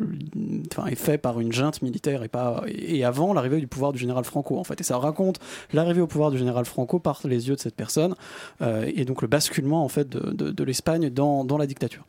enfin, 0.72 0.88
est 0.88 0.96
fait 0.96 1.18
par 1.18 1.40
une 1.40 1.52
junte 1.52 1.82
militaire 1.82 2.24
et 2.24 2.28
pas 2.28 2.64
et 2.68 3.04
avant 3.04 3.34
l'arrivée 3.34 3.60
du 3.60 3.68
pouvoir 3.68 3.94
du 3.94 4.00
général 4.00 4.24
Franco 4.24 4.58
en 4.58 4.64
fait. 4.64 4.80
Et 4.82 4.84
ça 4.84 4.98
raconte 4.98 5.40
l'arrivée 5.74 6.02
au 6.02 6.08
pouvoir 6.08 6.32
du 6.32 6.38
général 6.38 6.66
Franco 6.66 7.00
par 7.00 7.22
les 7.26 7.48
yeux 7.48 7.56
de 7.56 7.60
cette 7.60 7.76
personne 7.76 8.16
euh, 8.62 8.92
et 8.96 9.06
donc 9.06 9.22
le 9.22 9.28
basculement 9.28 9.84
en 9.84 9.90
fait 9.90 10.10
de, 10.10 10.64
l'Espagne 10.64 11.10
dans, 11.10 11.58
la 11.58 11.68
dictature. 11.68 12.06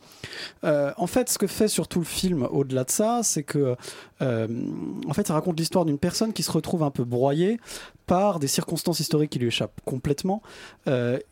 En 0.64 1.06
fait, 1.06 1.28
ce 1.28 1.38
que 1.38 1.46
fait 1.46 1.68
surtout 1.68 1.98
le 1.98 2.04
film, 2.04 2.48
au-delà 2.50 2.84
de 2.84 2.90
ça, 2.90 3.20
c'est 3.22 3.42
que, 3.42 3.76
en 4.20 5.12
fait, 5.12 5.26
ça 5.26 5.34
raconte 5.34 5.58
l'histoire 5.58 5.84
d'une 5.84 5.98
personne 5.98 6.32
qui 6.32 6.42
se 6.42 6.50
retrouve 6.50 6.82
un 6.82 6.90
peu 6.90 7.04
broyée 7.04 7.58
par 8.06 8.38
des 8.38 8.46
circonstances 8.46 9.00
historiques 9.00 9.30
qui 9.30 9.38
lui 9.38 9.48
échappent 9.48 9.80
complètement, 9.84 10.42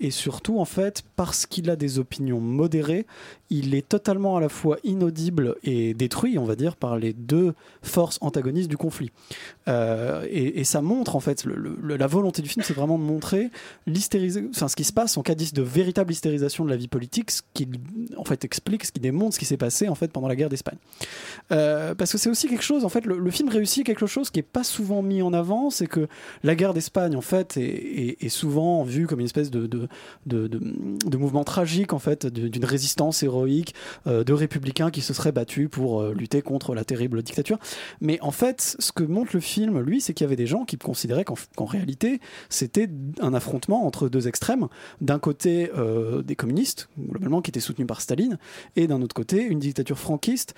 et 0.01 0.11
surtout, 0.11 0.59
en 0.59 0.65
fait, 0.65 1.03
parce 1.17 1.47
qu'il 1.47 1.71
a 1.71 1.77
des 1.77 1.99
opinions 1.99 2.41
modérées, 2.41 3.07
il 3.51 3.75
est 3.75 3.89
totalement 3.89 4.37
à 4.37 4.41
la 4.41 4.49
fois 4.49 4.79
inaudible 4.85 5.57
et 5.63 5.95
détruit, 5.95 6.39
on 6.39 6.45
va 6.45 6.57
dire, 6.57 6.77
par 6.77 6.97
les 6.97 7.13
deux 7.13 7.55
forces 7.83 8.19
antagonistes 8.21 8.69
du 8.69 8.77
conflit. 8.77 9.11
Euh, 9.69 10.27
et, 10.31 10.65
ça 10.65 10.81
montre, 10.81 11.15
en 11.15 11.21
fait, 11.21 11.45
la 11.45 12.07
volonté 12.07 12.43
du 12.43 12.49
film, 12.49 12.65
c'est 12.65 12.75
vraiment 12.75 12.99
de 12.99 13.05
montrer 13.05 13.51
enfin, 13.89 14.69
ce 14.69 14.77
qui 14.77 14.85
se 14.85 14.93
passe 14.93 15.17
en 15.17 15.23
cas 15.23 15.35
de 15.35 15.63
véritable 15.63 16.13
hystérisation 16.13 16.65
de 16.65 16.71
la 16.71 16.77
vie 16.77 16.89
politique, 16.89 17.31
ce 17.31 17.43
qui, 17.53 17.69
en 18.17 18.25
fait, 18.25 18.45
explique, 18.45 18.85
ce 18.85 18.93
qui 18.93 19.01
démontre 19.01 19.35
ce 19.35 19.39
qui 19.39 19.45
s'est 19.45 19.57
passé, 19.57 19.89
en 19.89 19.95
fait, 19.95 20.11
pendant 20.13 20.29
la 20.29 20.37
guerre 20.37 20.49
d'Espagne. 20.49 20.79
Euh, 21.53 21.95
parce 21.95 22.13
que 22.13 22.19
c'est 22.19 22.31
aussi 22.31 22.49
quelque 22.49 22.65
chose, 22.65 22.85
en 22.85 22.89
fait, 22.89 23.05
le, 23.07 23.31
film 23.31 23.49
réussit 23.49 23.85
quelque 23.85 24.07
chose 24.07 24.31
qui 24.31 24.41
est 24.41 24.43
pas 24.45 24.65
souvent 24.65 25.03
mis 25.03 25.23
en 25.23 25.33
avant, 25.33 25.71
c'est 25.71 25.87
que 25.87 26.09
la 26.43 26.55
guerre 26.55 26.73
d'Espagne, 26.73 27.17
en 27.17 27.21
fait, 27.21 27.57
est, 27.57 28.29
souvent 28.29 28.85
vue 28.85 29.07
comme 29.07 29.21
une 29.21 29.27
espèce 29.27 29.51
de, 29.51 29.74
de, 29.75 29.89
de- 30.27 30.49
de 30.49 31.19
en 31.93 31.99
fait, 31.99 32.27
d'une 32.27 32.65
résistance 32.65 33.23
héroïque 33.23 33.75
euh, 34.07 34.25
de 34.25 34.33
républicains 34.33 34.91
qui 34.91 35.01
se 35.01 35.13
seraient 35.13 35.33
battus 35.33 35.69
pour 35.71 36.01
euh, 36.01 36.15
lutter 36.15 36.43
contre 36.43 36.75
la 36.75 36.85
terrible 36.85 37.23
dictature. 37.23 37.59
Mais 38.01 38.19
en 38.21 38.31
fait, 38.31 38.77
ce 38.79 38.93
que 38.93 39.03
montre 39.03 39.31
le 39.35 39.41
film, 39.41 39.81
lui, 39.81 40.01
c'est 40.01 40.15
qu'il 40.15 40.25
y 40.25 40.29
avait 40.29 40.37
des 40.37 40.47
gens 40.47 40.65
qui 40.65 40.77
considéraient 40.77 41.25
qu'en 41.25 41.65
réalité, 41.65 42.21
c'était 42.49 42.89
un 43.21 43.35
affrontement 43.35 43.87
entre 43.87 44.09
deux 44.09 44.29
extrêmes. 44.29 44.69
D'un 45.01 45.19
côté, 45.19 45.71
euh, 45.77 46.23
des 46.23 46.37
communistes, 46.37 46.89
globalement, 46.99 47.43
qui 47.43 47.51
étaient 47.51 47.61
soutenus 47.61 47.87
par 47.87 48.01
Staline, 48.01 48.39
et 48.77 48.87
d'un 48.87 49.01
autre 49.03 49.15
côté, 49.15 49.43
une 49.43 49.59
dictature 49.59 49.99
franquiste 49.99 50.55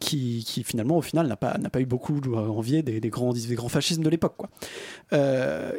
qui, 0.00 0.64
finalement, 0.64 0.96
au 0.98 1.02
final, 1.02 1.26
n'a 1.26 1.36
pas, 1.36 1.56
pas 1.72 1.80
eu 1.80 1.86
beaucoup 1.86 2.20
envié 2.34 2.82
des, 2.82 3.00
grands, 3.10 3.32
des 3.32 3.54
grands 3.54 3.68
fascismes 3.68 4.02
de 4.02 4.08
l'époque. 4.08 4.34
quoi. 4.36 4.48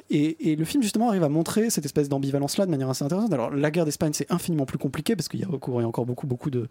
Et, 0.10 0.52
et 0.52 0.56
le 0.56 0.66
film, 0.66 0.82
justement, 0.84 1.10
arrive 1.10 1.24
à 1.24 1.30
montrer 1.30 1.70
cette 1.70 1.86
espèce 1.86 1.99
d'ambivalence-là 2.08 2.66
de 2.66 2.72
manière 2.72 2.90
assez 2.90 3.04
intéressante. 3.04 3.34
Alors, 3.34 3.50
la 3.50 3.72
guerre 3.72 3.86
d'Espagne, 3.86 4.14
c'est 4.14 4.32
infiniment 4.32 4.66
plus 4.66 4.78
compliqué 4.78 5.16
parce 5.16 5.28
qu'il 5.28 5.40
y 5.40 5.44
a 5.44 5.48
recours, 5.48 5.82
a 5.82 5.84
encore 5.84 6.06
beaucoup, 6.06 6.28
beaucoup 6.28 6.50
de, 6.50 6.68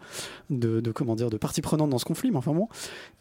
de, 0.50 0.90
comment 0.92 1.16
dire, 1.16 1.28
de 1.28 1.36
parties 1.36 1.60
prenantes 1.60 1.90
dans 1.90 1.98
ce 1.98 2.04
conflit, 2.04 2.30
mais 2.30 2.36
enfin 2.38 2.54
bon. 2.54 2.68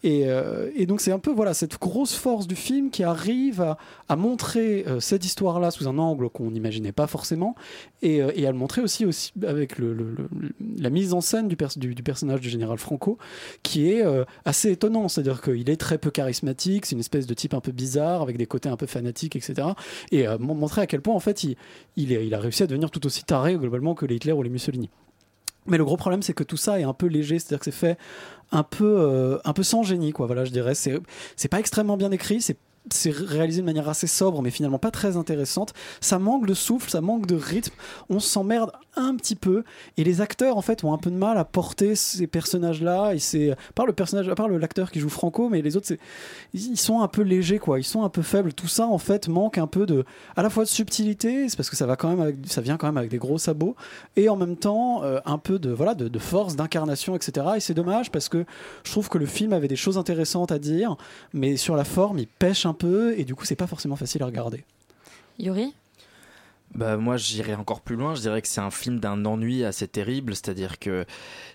Et, 0.03 0.27
euh, 0.27 0.69
et 0.75 0.85
donc, 0.85 1.01
c'est 1.01 1.11
un 1.11 1.19
peu 1.19 1.31
voilà, 1.31 1.53
cette 1.53 1.79
grosse 1.79 2.13
force 2.13 2.47
du 2.47 2.55
film 2.55 2.91
qui 2.91 3.03
arrive 3.03 3.75
à, 4.07 4.15
montrer 4.15 4.85
euh, 4.87 4.99
cette 4.99 5.25
histoire-là 5.25 5.71
sous 5.71 5.87
un 5.87 5.97
angle 5.97 6.29
qu'on 6.29 6.51
n'imaginait 6.51 6.91
pas 6.91 7.07
forcément 7.07 7.55
et, 8.01 8.21
euh, 8.21 8.31
et 8.35 8.47
à 8.47 8.51
le 8.51 8.57
montrer 8.57 8.81
aussi, 8.81 9.05
aussi 9.05 9.33
avec 9.45 9.77
le, 9.77 10.15
la 10.77 10.89
mise 10.89 11.13
en 11.13 11.21
scène 11.21 11.47
du, 11.47 11.57
du, 11.77 11.95
du 11.95 12.03
personnage 12.03 12.41
du 12.41 12.49
général 12.49 12.77
Franco 12.77 13.17
qui 13.63 13.89
est 13.91 14.03
assez 14.45 14.71
étonnant. 14.71 15.07
C'est-à-dire 15.07 15.41
qu'il 15.41 15.69
est 15.69 15.77
très 15.77 15.97
peu 15.97 16.11
charismatique, 16.11 16.85
c'est 16.85 16.93
une 16.93 16.99
espèce 16.99 17.27
de 17.27 17.33
type 17.33 17.53
un 17.53 17.59
peu 17.61 17.71
bizarre 17.71 18.21
avec 18.21 18.37
des 18.37 18.45
côtés 18.45 18.69
un 18.69 18.77
peu 18.77 18.85
fanatiques, 18.85 19.35
etc. 19.35 19.69
Et 20.11 20.25
mon- 20.39 20.55
montrer 20.55 20.81
à 20.81 20.87
quel 20.87 21.01
point, 21.01 21.15
en 21.15 21.19
fait, 21.19 21.43
il, 21.43 21.57
il, 21.97 22.33
a 22.33 22.39
réussi 22.39 22.63
à 22.63 22.67
devenir 22.67 22.91
tout 22.91 23.05
aussi 23.05 23.23
taré 23.23 23.55
globalement 23.55 23.95
que 23.95 24.05
les 24.05 24.15
Hitler 24.15 24.31
ou 24.31 24.43
les 24.43 24.49
Mussolini. 24.49 24.89
Mais 25.65 25.77
le 25.77 25.83
gros 25.83 25.97
problème, 25.97 26.21
c'est 26.21 26.33
que 26.33 26.43
tout 26.43 26.55
ça 26.55 26.79
est 26.79 26.83
un 26.83 26.93
peu 26.93 27.07
léger, 27.07 27.39
c'est-à-dire 27.39 27.59
que 27.59 27.65
c'est 27.65 27.71
fait 27.71 27.97
un 28.51 28.63
peu, 28.63 28.95
euh, 28.99 29.37
un 29.43 29.51
peu 29.51 29.63
sans 29.63 29.83
génie, 29.83 30.13
quoi. 30.13 30.25
Voilà, 30.25 30.45
je 30.45 30.51
dirais. 30.51 30.75
C'est, 30.75 30.97
c'est 31.35 31.49
pas 31.49 31.59
extrêmement 31.59 31.97
bien 31.97 32.11
écrit, 32.11 32.41
c'est 32.41 32.57
c'est 32.93 33.11
réalisé 33.11 33.61
de 33.61 33.65
manière 33.65 33.89
assez 33.89 34.07
sobre, 34.07 34.41
mais 34.41 34.49
finalement 34.51 34.79
pas 34.79 34.91
très 34.91 35.17
intéressante. 35.17 35.73
Ça 35.99 36.19
manque 36.19 36.45
de 36.47 36.53
souffle, 36.53 36.89
ça 36.89 37.01
manque 37.01 37.25
de 37.25 37.35
rythme. 37.35 37.73
On 38.09 38.19
s'emmerde 38.19 38.71
un 38.97 39.15
petit 39.15 39.35
peu, 39.35 39.63
et 39.97 40.03
les 40.03 40.21
acteurs 40.21 40.57
en 40.57 40.61
fait 40.61 40.83
ont 40.83 40.93
un 40.93 40.97
peu 40.97 41.11
de 41.11 41.15
mal 41.15 41.37
à 41.37 41.45
porter 41.45 41.95
ces 41.95 42.27
personnages-là. 42.27 43.13
Et 43.13 43.19
c'est 43.19 43.55
par 43.75 43.85
le 43.85 43.93
personnage, 43.93 44.27
à 44.29 44.35
part 44.35 44.49
l'acteur 44.49 44.91
qui 44.91 44.99
joue 44.99 45.09
Franco, 45.09 45.49
mais 45.49 45.61
les 45.61 45.77
autres, 45.77 45.93
ils 46.53 46.77
sont 46.77 47.01
un 47.01 47.07
peu 47.07 47.21
légers, 47.21 47.59
quoi. 47.59 47.79
Ils 47.79 47.83
sont 47.83 48.03
un 48.03 48.09
peu 48.09 48.21
faibles. 48.21 48.53
Tout 48.53 48.67
ça 48.67 48.87
en 48.87 48.97
fait 48.97 49.27
manque 49.27 49.57
un 49.57 49.67
peu 49.67 49.85
de, 49.85 50.05
à 50.35 50.43
la 50.43 50.49
fois 50.49 50.63
de 50.63 50.69
subtilité, 50.69 51.49
c'est 51.49 51.55
parce 51.55 51.69
que 51.69 51.75
ça 51.75 51.85
va 51.85 51.95
quand 51.95 52.09
même, 52.09 52.21
avec, 52.21 52.35
ça 52.45 52.61
vient 52.61 52.77
quand 52.77 52.87
même 52.87 52.97
avec 52.97 53.11
des 53.11 53.17
gros 53.17 53.37
sabots, 53.37 53.75
et 54.15 54.29
en 54.29 54.35
même 54.35 54.55
temps 54.55 55.03
euh, 55.03 55.19
un 55.25 55.37
peu 55.37 55.59
de 55.59 55.71
voilà 55.71 55.95
de, 55.95 56.07
de 56.07 56.19
force, 56.19 56.55
d'incarnation, 56.55 57.15
etc. 57.15 57.47
Et 57.57 57.59
c'est 57.59 57.73
dommage 57.73 58.11
parce 58.11 58.29
que 58.29 58.45
je 58.83 58.91
trouve 58.91 59.09
que 59.09 59.17
le 59.17 59.25
film 59.25 59.53
avait 59.53 59.67
des 59.67 59.75
choses 59.75 59.97
intéressantes 59.97 60.51
à 60.51 60.59
dire, 60.59 60.97
mais 61.33 61.57
sur 61.57 61.75
la 61.75 61.83
forme, 61.83 62.19
il 62.19 62.27
pêche 62.27 62.65
un 62.65 62.73
peu, 62.73 63.17
et 63.17 63.23
du 63.23 63.35
coup, 63.35 63.45
c'est 63.45 63.55
pas 63.55 63.67
forcément 63.67 63.95
facile 63.95 64.23
à 64.23 64.25
regarder. 64.25 64.63
Yuri? 65.39 65.73
Bah 66.77 66.95
moi 66.95 67.17
j'irais 67.17 67.55
encore 67.55 67.81
plus 67.81 67.95
loin, 67.95 68.13
je 68.13 68.21
dirais 68.21 68.39
que 68.39 68.47
c'est 68.47 68.61
un 68.61 68.69
film 68.69 68.99
d'un 68.99 69.25
ennui 69.25 69.63
assez 69.63 69.87
terrible, 69.87 70.35
c'est-à-dire 70.35 70.77
que 70.77 71.05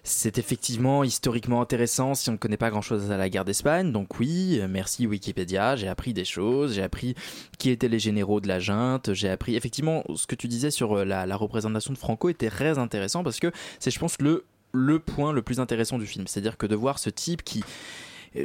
c'est 0.02 0.36
effectivement 0.36 1.04
historiquement 1.04 1.62
intéressant 1.62 2.14
si 2.14 2.28
on 2.28 2.32
ne 2.32 2.38
connaît 2.38 2.56
pas 2.56 2.70
grand-chose 2.70 3.12
à 3.12 3.16
la 3.16 3.28
guerre 3.28 3.44
d'Espagne, 3.44 3.92
donc 3.92 4.18
oui, 4.18 4.60
merci 4.68 5.06
Wikipédia, 5.06 5.76
j'ai 5.76 5.86
appris 5.86 6.12
des 6.12 6.24
choses, 6.24 6.74
j'ai 6.74 6.82
appris 6.82 7.14
qui 7.58 7.70
étaient 7.70 7.88
les 7.88 8.00
généraux 8.00 8.40
de 8.40 8.48
la 8.48 8.58
junte, 8.58 9.14
j'ai 9.14 9.28
appris 9.28 9.54
effectivement 9.54 10.02
ce 10.16 10.26
que 10.26 10.34
tu 10.34 10.48
disais 10.48 10.72
sur 10.72 10.98
euh, 10.98 11.04
la, 11.04 11.36
représentation 11.36 11.92
de 11.92 11.98
Franco 11.98 12.28
était 12.28 12.50
très 12.50 12.78
intéressant 12.78 13.22
parce 13.22 13.38
que 13.38 13.52
c'est 13.78 13.92
je 13.92 14.00
pense 14.00 14.20
le, 14.20 14.44
le 14.72 14.98
point 14.98 15.32
le 15.32 15.42
plus 15.42 15.60
intéressant 15.60 15.98
du 15.98 16.06
film, 16.06 16.26
c'est-à-dire 16.26 16.56
que 16.56 16.66
de 16.66 16.74
voir 16.74 16.98
ce 16.98 17.10
type 17.10 17.44
qui 17.44 17.62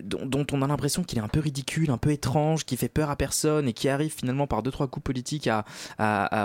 dont, 0.04 0.45
on 0.52 0.62
a 0.62 0.67
l'impression 0.67 1.04
qu'il 1.04 1.17
est 1.17 1.21
un 1.21 1.28
peu 1.28 1.39
ridicule, 1.39 1.91
un 1.91 1.97
peu 1.97 2.12
étrange, 2.12 2.65
qui 2.65 2.78
fait 2.78 2.89
peur 2.89 3.10
à 3.10 3.15
personne 3.15 3.67
et 3.67 3.73
qui 3.73 3.89
arrive 3.89 4.13
finalement 4.13 4.47
par 4.47 4.63
deux 4.63 4.71
trois 4.71 4.88
coups 4.88 5.04
politiques 5.04 5.47
à, 5.47 5.65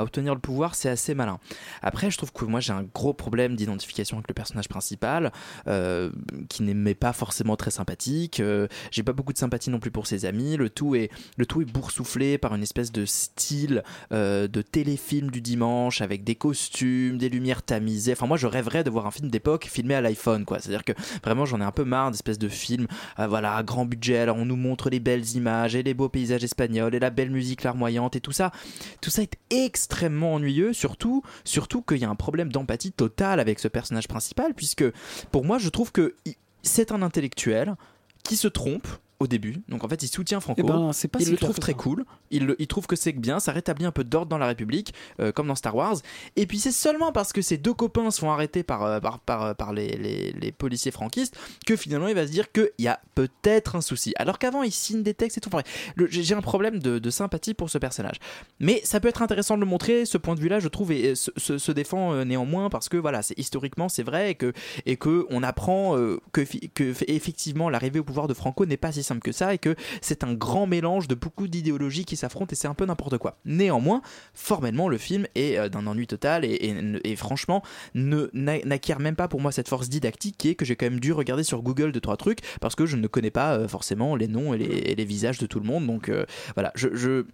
obtenir 0.02 0.34
le 0.34 0.40
pouvoir, 0.40 0.74
c'est 0.74 0.88
assez 0.88 1.14
malin. 1.14 1.38
Après, 1.82 2.10
je 2.10 2.16
trouve 2.16 2.32
que 2.32 2.44
moi 2.44 2.60
j'ai 2.60 2.72
un 2.72 2.82
gros 2.82 3.12
problème 3.12 3.56
d'identification 3.56 4.18
avec 4.18 4.28
le 4.28 4.34
personnage 4.34 4.68
principal, 4.68 5.32
euh, 5.66 6.10
qui 6.48 6.62
n'est 6.62 6.94
pas 6.94 7.12
forcément 7.12 7.56
très 7.56 7.70
sympathique. 7.70 8.40
Euh, 8.40 8.68
j'ai 8.90 9.02
pas 9.02 9.12
beaucoup 9.12 9.32
de 9.32 9.38
sympathie 9.38 9.70
non 9.70 9.80
plus 9.80 9.90
pour 9.90 10.06
ses 10.06 10.24
amis. 10.24 10.56
Le 10.56 10.70
tout 10.70 10.94
est 10.94 11.10
le 11.36 11.46
tout 11.46 11.62
est 11.62 11.64
boursouflé 11.64 12.38
par 12.38 12.54
une 12.54 12.62
espèce 12.62 12.92
de 12.92 13.04
style 13.04 13.82
euh, 14.12 14.48
de 14.48 14.62
téléfilm 14.62 15.30
du 15.30 15.40
dimanche 15.40 16.00
avec 16.00 16.24
des 16.24 16.34
costumes, 16.34 17.18
des 17.18 17.28
lumières 17.28 17.62
tamisées. 17.62 18.12
Enfin, 18.12 18.26
moi 18.26 18.36
je 18.36 18.46
rêverais 18.46 18.84
de 18.84 18.90
voir 18.90 19.06
un 19.06 19.10
film 19.10 19.30
d'époque 19.30 19.66
filmé 19.70 19.94
à 19.94 20.00
l'iPhone, 20.00 20.44
quoi. 20.44 20.58
C'est-à-dire 20.58 20.84
que 20.84 20.92
vraiment 21.24 21.46
j'en 21.46 21.60
ai 21.60 21.64
un 21.64 21.72
peu 21.72 21.84
marre 21.84 22.10
d'espèces 22.10 22.38
de 22.38 22.48
films 22.48 22.86
voilà, 23.32 23.62
grand 23.62 23.86
budget. 23.86 24.28
On 24.28 24.44
nous 24.44 24.56
montre 24.56 24.90
les 24.90 25.00
belles 25.00 25.26
images 25.36 25.74
et 25.74 25.82
les 25.82 25.94
beaux 25.94 26.10
paysages 26.10 26.44
espagnols 26.44 26.94
et 26.94 26.98
la 26.98 27.08
belle 27.08 27.30
musique 27.30 27.62
larmoyante 27.62 28.14
et 28.14 28.20
tout 28.20 28.30
ça. 28.30 28.52
Tout 29.00 29.08
ça 29.08 29.22
est 29.22 29.38
extrêmement 29.48 30.34
ennuyeux, 30.34 30.74
surtout, 30.74 31.22
surtout 31.42 31.80
qu'il 31.80 31.96
y 31.96 32.04
a 32.04 32.10
un 32.10 32.14
problème 32.14 32.52
d'empathie 32.52 32.92
totale 32.92 33.40
avec 33.40 33.58
ce 33.58 33.68
personnage 33.68 34.06
principal, 34.06 34.52
puisque 34.52 34.84
pour 35.30 35.46
moi 35.46 35.56
je 35.56 35.70
trouve 35.70 35.92
que 35.92 36.14
c'est 36.62 36.92
un 36.92 37.00
intellectuel 37.00 37.76
qui 38.22 38.36
se 38.36 38.48
trompe 38.48 38.86
au 39.22 39.26
début. 39.26 39.62
Donc 39.68 39.84
en 39.84 39.88
fait, 39.88 40.02
il 40.02 40.08
soutient 40.08 40.40
Franco. 40.40 40.60
Eh 40.62 40.66
ben, 40.66 40.92
c'est 40.92 41.08
pas 41.08 41.18
il 41.20 41.26
si 41.26 41.30
le 41.32 41.36
trouve 41.36 41.58
très 41.58 41.72
ça. 41.72 41.78
cool. 41.78 42.04
Il, 42.30 42.46
le- 42.46 42.56
il 42.60 42.66
trouve 42.66 42.86
que 42.86 42.96
c'est 42.96 43.12
bien. 43.12 43.40
Ça 43.40 43.52
rétablit 43.52 43.84
un 43.84 43.92
peu 43.92 44.04
d'ordre 44.04 44.28
dans 44.28 44.38
la 44.38 44.46
République, 44.46 44.94
euh, 45.20 45.32
comme 45.32 45.46
dans 45.48 45.54
Star 45.54 45.74
Wars. 45.74 45.96
Et 46.36 46.46
puis 46.46 46.58
c'est 46.58 46.72
seulement 46.72 47.12
parce 47.12 47.32
que 47.32 47.42
ses 47.42 47.56
deux 47.56 47.74
copains 47.74 48.10
arrêter 48.30 48.62
par, 48.62 48.82
euh, 48.84 49.00
par, 49.00 49.18
par, 49.20 49.42
euh, 49.42 49.54
par 49.54 49.72
les, 49.72 49.88
les- 49.96 50.32
les 50.32 50.52
policiers 50.52 50.90
franquistes 50.92 51.36
que 51.66 51.76
finalement 51.76 52.08
il 52.08 52.14
va 52.14 52.26
se 52.26 52.32
dire 52.32 52.50
qu'il 52.52 52.70
y 52.78 52.88
a 52.88 53.00
peut-être 53.14 53.76
un 53.76 53.80
souci. 53.80 54.12
Alors 54.16 54.38
qu'avant, 54.38 54.62
il 54.62 54.72
signe 54.72 55.02
des 55.02 55.14
textes 55.14 55.38
et 55.38 55.40
tout. 55.40 55.48
Enfin, 55.52 55.62
j'ai 56.08 56.34
un 56.34 56.40
problème 56.40 56.78
de, 56.78 56.98
de 56.98 57.10
sympathie 57.10 57.54
pour 57.54 57.70
ce 57.70 57.78
personnage. 57.78 58.16
Mais 58.60 58.80
ça 58.84 59.00
peut 59.00 59.08
être 59.08 59.22
intéressant 59.22 59.54
de 59.56 59.60
le 59.60 59.66
montrer. 59.66 60.04
Ce 60.06 60.18
point 60.18 60.34
de 60.34 60.40
vue-là, 60.40 60.58
je 60.60 60.68
trouve, 60.68 60.92
et, 60.92 61.14
se, 61.14 61.30
se- 61.36 61.58
se 61.58 61.72
défend 61.72 62.24
néanmoins 62.24 62.70
parce 62.70 62.88
que 62.88 62.96
voilà, 62.96 63.22
c'est 63.22 63.38
historiquement 63.38 63.88
c'est 63.88 64.02
vrai 64.02 64.30
et 64.30 64.34
que 64.34 64.52
et 64.86 64.96
que 64.96 65.26
on 65.30 65.42
apprend 65.42 65.94
que, 66.32 66.44
que 66.74 66.94
effectivement 67.08 67.68
l'arrivée 67.70 67.98
au 67.98 68.04
pouvoir 68.04 68.28
de 68.28 68.34
Franco 68.34 68.64
n'est 68.66 68.76
pas 68.76 68.92
si 68.92 69.02
simple 69.02 69.11
que 69.20 69.32
ça 69.32 69.52
et 69.54 69.58
que 69.58 69.74
c'est 70.00 70.24
un 70.24 70.32
grand 70.34 70.66
mélange 70.66 71.08
de 71.08 71.14
beaucoup 71.14 71.48
d'idéologies 71.48 72.04
qui 72.04 72.16
s'affrontent 72.16 72.52
et 72.52 72.54
c'est 72.54 72.68
un 72.68 72.74
peu 72.74 72.86
n'importe 72.86 73.18
quoi. 73.18 73.36
Néanmoins, 73.44 74.02
formellement, 74.34 74.88
le 74.88 74.98
film 74.98 75.26
est 75.34 75.58
euh, 75.58 75.68
d'un 75.68 75.86
ennui 75.86 76.06
total 76.06 76.44
et, 76.44 76.48
et- 76.52 77.10
et 77.12 77.16
franchement 77.16 77.62
n'acquiert 77.94 79.00
même 79.00 79.16
pas 79.16 79.28
pour 79.28 79.40
moi 79.40 79.52
cette 79.52 79.68
force 79.68 79.88
didactique 79.88 80.36
qui 80.38 80.48
est 80.50 80.54
que 80.54 80.64
j'ai 80.64 80.76
quand 80.76 80.86
même 80.86 81.00
dû 81.00 81.12
regarder 81.12 81.44
sur 81.44 81.62
Google 81.62 81.92
deux 81.92 82.00
trois 82.00 82.16
trucs 82.16 82.40
parce 82.60 82.74
que 82.74 82.86
je 82.86 82.96
ne 82.96 83.06
connais 83.06 83.30
pas 83.30 83.54
euh, 83.56 83.68
forcément 83.68 84.16
les 84.16 84.28
noms 84.28 84.54
et 84.54 84.58
les, 84.94 85.04
visages 85.04 85.38
de 85.38 85.46
tout 85.46 85.58
le 85.60 85.66
monde. 85.66 85.86
Donc 85.86 86.08
euh, 86.08 86.24
voilà, 86.54 86.72
je- 86.74 87.24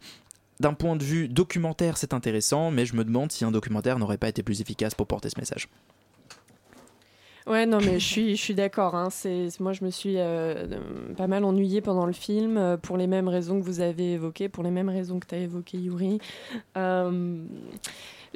d'un 0.61 0.73
point 0.75 0.97
de 0.97 1.05
vue 1.05 1.29
documentaire, 1.29 1.97
c'est 1.99 2.15
intéressant, 2.15 2.71
mais 2.73 2.85
je 2.87 2.97
me 2.97 3.05
demande 3.05 3.31
si 3.31 3.45
un 3.45 3.51
documentaire 3.53 3.99
n'aurait 3.99 4.19
pas 4.19 4.29
été 4.29 4.43
plus 4.43 4.61
efficace 4.61 4.95
pour 4.95 5.07
porter 5.07 5.29
ce 5.31 5.39
message. 5.39 5.69
Ouais, 7.49 7.65
non, 7.65 7.79
mais 7.79 7.99
je 7.99 8.05
suis, 8.05 8.37
je 8.37 8.43
suis 8.43 8.55
d'accord. 8.55 8.95
Hein. 8.95 9.09
Moi, 9.59 9.73
je 9.73 9.83
me 9.83 9.91
suis 9.91 10.19
euh, 10.19 10.67
pas 11.17 11.27
mal 11.27 11.45
ennuyée 11.45 11.81
pendant 11.81 12.05
le 12.05 12.13
film 12.13 12.59
euh, 12.59 12.77
pour 12.77 12.99
les 12.99 13.07
mêmes 13.07 13.29
raisons 13.29 13.59
que 13.59 13.65
vous 13.65 13.81
avez 13.81 14.13
évoquées, 14.13 14.51
pour 14.51 14.63
les 14.63 14.71
mêmes 14.71 14.91
raisons 14.91 15.19
que 15.19 15.27
tu 15.27 15.35
as 15.35 15.39
évoquées, 15.39 15.79
Yuri. 15.79 16.19
Euh, 16.77 17.43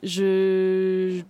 je. 0.03 1.20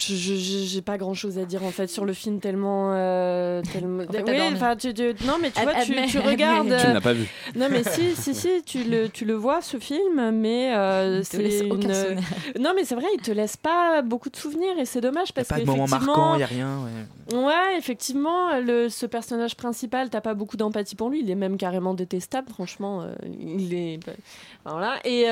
Je- 0.00 0.34
J'ai 0.34 0.82
pas 0.82 0.98
grand 0.98 1.14
chose 1.14 1.38
à 1.38 1.44
dire 1.44 1.62
en 1.64 1.70
fait 1.70 1.86
sur 1.86 2.04
le 2.04 2.12
film 2.12 2.40
tellement. 2.40 2.92
euh, 2.94 3.62
tellement... 3.72 4.02
En 4.02 4.12
fait, 4.12 4.22
t'as 4.22 4.32
Oui, 4.32 4.40
enfin, 4.54 4.76
tu- 4.76 4.92
tu- 4.92 5.14
non, 5.24 5.34
mais 5.40 5.50
tu 5.50 5.58
Ad- 5.60 5.64
vois, 5.64 5.74
tu, 5.84 5.92
admets- 5.92 6.06
tu 6.08 6.18
admets. 6.18 6.30
regardes. 6.30 6.66
Tu 6.80 6.86
ne 6.86 6.90
euh, 6.90 6.92
l'as 6.94 7.00
pas 7.00 7.12
vu. 7.12 7.26
Non, 7.56 7.68
mais 7.70 7.84
si, 7.84 8.14
si, 8.16 8.34
si, 8.34 8.62
tu 8.66 8.84
le, 8.84 9.08
tu 9.08 9.24
le 9.24 9.34
vois 9.34 9.62
ce 9.62 9.78
film, 9.78 10.30
mais 10.32 10.74
euh, 10.74 11.20
Il 11.22 11.28
te 11.28 11.36
laisse 11.36 11.58
c'est 11.58 11.66
une. 11.68 12.62
Non, 12.62 12.72
mais 12.74 12.84
c'est 12.84 12.94
vrai, 12.96 13.06
il 13.14 13.20
te 13.22 13.30
laisse 13.30 13.56
pas 13.56 14.02
beaucoup 14.02 14.30
de 14.30 14.36
souvenirs 14.36 14.78
et 14.78 14.84
c'est 14.84 15.00
dommage 15.00 15.32
parce 15.32 15.48
pas 15.48 15.56
que 15.56 15.60
de 15.62 15.66
moment 15.66 15.86
marquant, 15.86 16.34
il 16.34 16.40
y 16.40 16.42
a 16.42 16.46
rien. 16.46 16.78
ouais. 16.84 17.36
Ouais, 17.38 17.78
effectivement, 17.78 18.58
le, 18.60 18.88
ce 18.90 19.06
personnage 19.06 19.54
principal, 19.56 20.10
t'as 20.10 20.20
pas 20.20 20.34
beaucoup 20.34 20.56
d'empathie 20.58 20.96
pour 20.96 21.08
lui. 21.08 21.20
Il 21.20 21.30
est 21.30 21.34
même 21.34 21.56
carrément 21.56 21.94
détestable, 21.94 22.50
franchement. 22.50 23.02
euh, 23.02 23.14
il 23.40 23.72
est. 23.74 24.00
Voilà. 24.66 24.98
Et. 25.04 25.24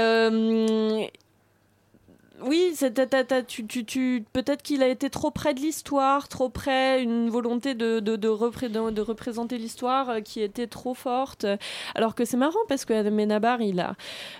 Oui, 2.46 2.74
tu, 3.46 3.66
tu, 3.66 3.84
tu- 3.84 4.24
peut-être 4.32 4.62
qu'il 4.62 4.82
a 4.82 4.88
été 4.88 5.10
trop 5.10 5.30
près 5.30 5.54
de 5.54 5.60
l'histoire, 5.60 6.28
trop 6.28 6.48
près, 6.48 7.02
une 7.02 7.28
volonté 7.30 7.74
de, 7.74 8.00
de, 8.00 8.16
de, 8.16 8.28
repré- 8.28 8.68
de- 8.68 8.90
de 8.90 9.00
représenter 9.00 9.58
l'histoire 9.58 10.10
euh, 10.10 10.20
qui 10.20 10.40
était 10.40 10.66
trop 10.66 10.94
forte. 10.94 11.46
Alors 11.94 12.14
que 12.14 12.24
c'est 12.24 12.36
marrant 12.36 12.58
parce 12.68 12.84
que 12.84 12.92
Adam 12.94 13.10
Benabar, 13.16 13.60
il 13.60 13.80
a 13.80 13.94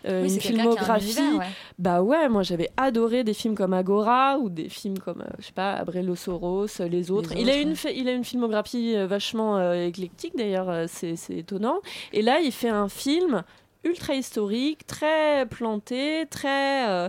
euh, 0.07 0.23
Oui, 0.23 0.29
une 0.29 0.35
a 0.35 0.37
un 0.37 0.41
filmographie. 0.41 1.05
univers, 1.19 1.39
ouais. 1.41 1.47
Bah 1.79 2.03
ouais, 2.03 2.29
moi 2.29 2.43
j'avais 2.43 2.71
adoré 2.77 3.25
des 3.25 3.35
films 3.35 3.55
comme 3.55 3.73
Agora 3.75 4.39
ou 4.39 4.49
des 4.49 4.69
films 4.69 4.99
comme, 4.99 5.21
euh, 5.23 5.31
je 5.39 5.47
sais 5.47 5.53
pas, 5.53 5.75
Abrelo 5.75 6.15
Soros, 6.17 6.67
euh, 6.81 6.89
les 6.89 7.11
autres. 7.11 7.33
il, 7.37 7.49
a 7.51 7.57
une 7.57 7.71
ouais. 7.71 7.75
fa- 7.75 7.91
il 7.91 8.09
a 8.09 8.13
une 8.13 8.25
filmographie 8.25 8.95
vachement 9.07 9.59
euh, 9.59 9.87
éclectique 9.87 10.37
d'ailleurs, 10.37 10.89
c'est 10.89 11.17
c'est 11.17 11.37
étonnant. 11.37 11.81
Et 12.13 12.23
là, 12.23 12.41
il 12.41 12.53
fait 12.53 12.69
un 12.69 12.89
film 12.89 13.43
ultra 13.85 14.15
historique, 14.15 14.87
très 14.87 15.47
planté, 15.47 16.27
très. 16.31 17.09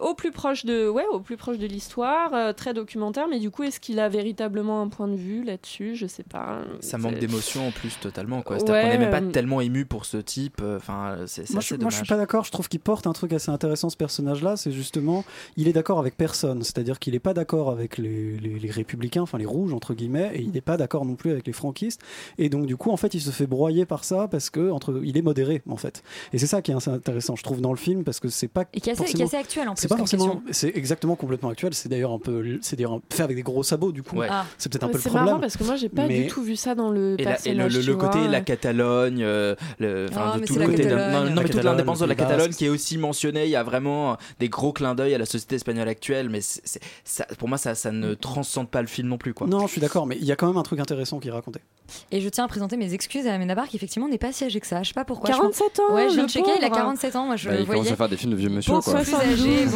Au 0.00 0.14
plus 0.14 0.32
proche 0.32 0.64
de 0.64 0.88
ouais 0.88 1.04
au 1.12 1.20
plus 1.20 1.36
proche 1.36 1.58
de 1.58 1.66
l'histoire 1.66 2.32
euh, 2.34 2.52
très 2.52 2.74
documentaire 2.74 3.28
mais 3.28 3.38
du 3.38 3.50
coup 3.50 3.62
est-ce 3.62 3.80
qu'il 3.80 3.98
a 4.00 4.08
véritablement 4.08 4.80
un 4.82 4.88
point 4.88 5.08
de 5.08 5.16
vue 5.16 5.44
là-dessus? 5.44 5.94
Je 5.96 6.06
sais 6.06 6.22
pas 6.24 6.62
Ça 6.80 6.98
manque 6.98 7.18
d'émotion 7.18 7.68
en 7.68 7.70
plus 7.70 7.98
totalement 8.00 8.42
quoi. 8.42 8.58
C'est-à-dire 8.58 8.82
qu'on 8.82 8.88
n'est 8.88 8.98
même 8.98 9.10
pas 9.10 9.20
euh, 9.22 9.30
tellement 9.30 9.60
ému 9.60 9.84
pour 9.84 10.04
ce 10.04 10.16
type. 10.16 10.60
euh, 10.62 10.76
Enfin, 10.76 11.16
c'est 11.26 11.48
Moi, 11.50 11.60
je, 11.60 11.74
moi, 11.76 11.90
je 11.90 11.96
suis 11.96 12.06
pas 12.06 12.16
d'accord. 12.16 12.44
Je 12.44 12.50
trouve 12.50 12.68
qu'il 12.68 12.80
porte 12.80 13.06
un 13.06 13.12
truc 13.12 13.32
assez 13.32 13.50
intéressant, 13.50 13.88
ce 13.90 13.96
personnage-là. 13.96 14.56
C'est 14.56 14.72
justement, 14.72 15.24
il 15.56 15.68
est 15.68 15.72
d'accord 15.72 15.98
avec 15.98 16.16
personne. 16.16 16.62
C'est-à-dire 16.62 16.98
qu'il 16.98 17.14
est 17.14 17.18
pas 17.20 17.34
d'accord 17.34 17.70
avec 17.70 17.98
les, 17.98 18.36
les- 18.38 18.58
les 18.58 18.70
républicains, 18.70 19.22
enfin 19.22 19.38
les 19.38 19.46
rouges, 19.46 19.72
entre 19.72 19.94
guillemets, 19.94 20.30
et 20.34 20.40
il 20.42 20.50
n'est 20.50 20.60
pas 20.60 20.76
d'accord 20.76 21.04
non 21.04 21.14
plus 21.14 21.30
avec 21.30 21.46
les 21.46 21.52
franquistes. 21.52 22.00
Et 22.38 22.48
donc, 22.48 22.66
du 22.66 22.76
coup, 22.76 22.90
en 22.90 22.96
fait, 22.96 23.14
il 23.14 23.20
se 23.20 23.30
fait 23.30 23.46
broyer 23.46 23.86
par 23.86 24.04
ça 24.04 24.28
parce 24.28 24.50
que 24.50 24.70
entre, 24.70 25.00
il 25.04 25.16
est 25.16 25.22
modéré, 25.22 25.62
en 25.68 25.76
fait. 25.76 26.02
Et 26.32 26.38
c'est 26.38 26.46
ça 26.46 26.62
qui 26.62 26.70
est 26.70 26.74
assez 26.74 26.90
intéressant, 26.90 27.36
je 27.36 27.42
trouve, 27.42 27.60
dans 27.60 27.70
le 27.72 27.78
film, 27.78 28.04
parce 28.04 28.20
que 28.20 28.28
c'est 28.28 28.48
pas. 28.48 28.64
Et 28.74 28.80
qui 28.80 28.90
est 28.90 28.92
assez, 28.92 29.04
qui 29.04 29.10
est 29.10 29.18
forcément- 29.18 29.26
assez 29.26 29.36
actuel 29.36 29.68
en 29.68 29.74
plus. 29.74 29.83
C'est 29.84 29.88
pas 29.88 29.96
forcément, 29.98 30.42
c'est 30.50 30.76
exactement 30.76 31.14
complètement 31.16 31.50
actuel. 31.50 31.74
C'est 31.74 31.88
d'ailleurs 31.88 32.12
un 32.12 32.18
peu, 32.18 32.58
c'est 32.62 32.76
d'ailleurs 32.76 33.00
fait 33.12 33.22
avec 33.22 33.36
des 33.36 33.42
gros 33.42 33.62
sabots, 33.62 33.92
du 33.92 34.02
coup. 34.02 34.16
Ouais. 34.16 34.28
Ah. 34.30 34.44
C'est 34.58 34.70
peut-être 34.72 34.84
un 34.84 34.88
peu 34.88 34.94
le 34.96 35.02
c'est 35.02 35.08
problème. 35.10 35.26
marrant 35.26 35.40
parce 35.40 35.56
que 35.56 35.64
moi 35.64 35.76
j'ai 35.76 35.88
pas 35.88 36.06
Mais- 36.06 36.22
du 36.22 36.26
tout 36.28 36.42
vu 36.42 36.56
ça 36.56 36.74
dans 36.74 36.90
le 36.90 37.16
Et, 37.18 37.24
la- 37.24 37.30
et 37.32 37.34
personnage 37.34 37.72
le, 37.72 37.78
le- 37.78 37.84
tu 37.84 37.90
le 37.90 37.96
côté 37.96 38.18
vois. 38.18 38.28
la 38.28 38.40
Catalogne, 38.40 39.22
euh, 39.22 39.54
le, 39.78 40.06
Ah, 40.16 40.34
de 40.38 40.44
tout 40.46 40.52
c'est 40.54 40.58
le 40.60 40.66
côté 40.66 40.86
non, 40.86 41.30
mais 41.42 41.44
toute 41.48 41.62
l'indépendance 41.62 42.00
de 42.00 42.06
la 42.06 42.14
Catalogne 42.14 42.52
qui 42.52 42.64
est 42.66 42.68
aussi 42.70 42.98
mentionnée. 42.98 43.44
Il 43.44 43.50
y 43.50 43.56
a 43.56 43.62
vraiment 43.62 44.16
des 44.40 44.48
gros 44.48 44.72
clins 44.72 44.94
d'œil 44.94 45.14
à 45.14 45.18
la 45.18 45.26
société 45.26 45.56
espagnole 45.56 45.88
actuelle, 45.88 46.28
mais 46.30 46.40
c'est- 46.40 46.62
c'est- 46.64 46.80
ça, 47.04 47.24
pour 47.38 47.48
moi 47.48 47.58
ça, 47.58 47.74
ça 47.74 47.90
ne 47.92 48.14
transcende 48.14 48.68
pas 48.68 48.80
le 48.80 48.88
film 48.88 49.08
non 49.08 49.18
plus 49.18 49.34
quoi. 49.34 49.46
Non, 49.46 49.66
je 49.66 49.72
suis 49.72 49.80
d'accord, 49.80 50.06
mais 50.06 50.16
il 50.20 50.24
y 50.24 50.32
a 50.32 50.36
quand 50.36 50.46
même 50.46 50.56
un 50.56 50.62
truc 50.62 50.80
intéressant 50.80 51.18
qui 51.20 51.28
est 51.28 51.32
raconté. 51.32 51.60
Et 52.10 52.20
je 52.20 52.28
tiens 52.30 52.44
à 52.44 52.48
présenter 52.48 52.76
mes 52.76 52.94
excuses 52.94 53.26
à 53.26 53.34
Amenabar 53.34 53.68
qui 53.68 53.76
effectivement 53.76 54.08
n'est 54.08 54.18
pas 54.18 54.32
si 54.32 54.44
âgé 54.44 54.58
que 54.60 54.66
ça. 54.66 54.82
Je 54.82 54.88
sais 54.88 54.94
pas 54.94 55.04
pourquoi. 55.04 55.30
je 55.30 55.36
47 55.36 55.80
ans 55.80 55.94
Ouais, 55.94 56.08
je 56.08 56.14
viens 56.14 56.22
le 56.22 56.26
de 56.28 56.32
checker, 56.32 56.50
il 56.58 56.64
a 56.64 56.68
pauvre. 56.68 56.80
47 56.80 57.16
ans. 57.16 57.26
Moi, 57.26 57.36
je 57.36 57.48
Bah, 57.48 57.56
il 57.60 57.66
commence 57.66 57.90
à 57.90 57.96
faire 57.96 58.08
des 58.08 58.16
films 58.16 58.32
de 58.32 58.36
vieux 58.36 58.48
monsieur, 58.48 58.72
quoi. 58.72 58.80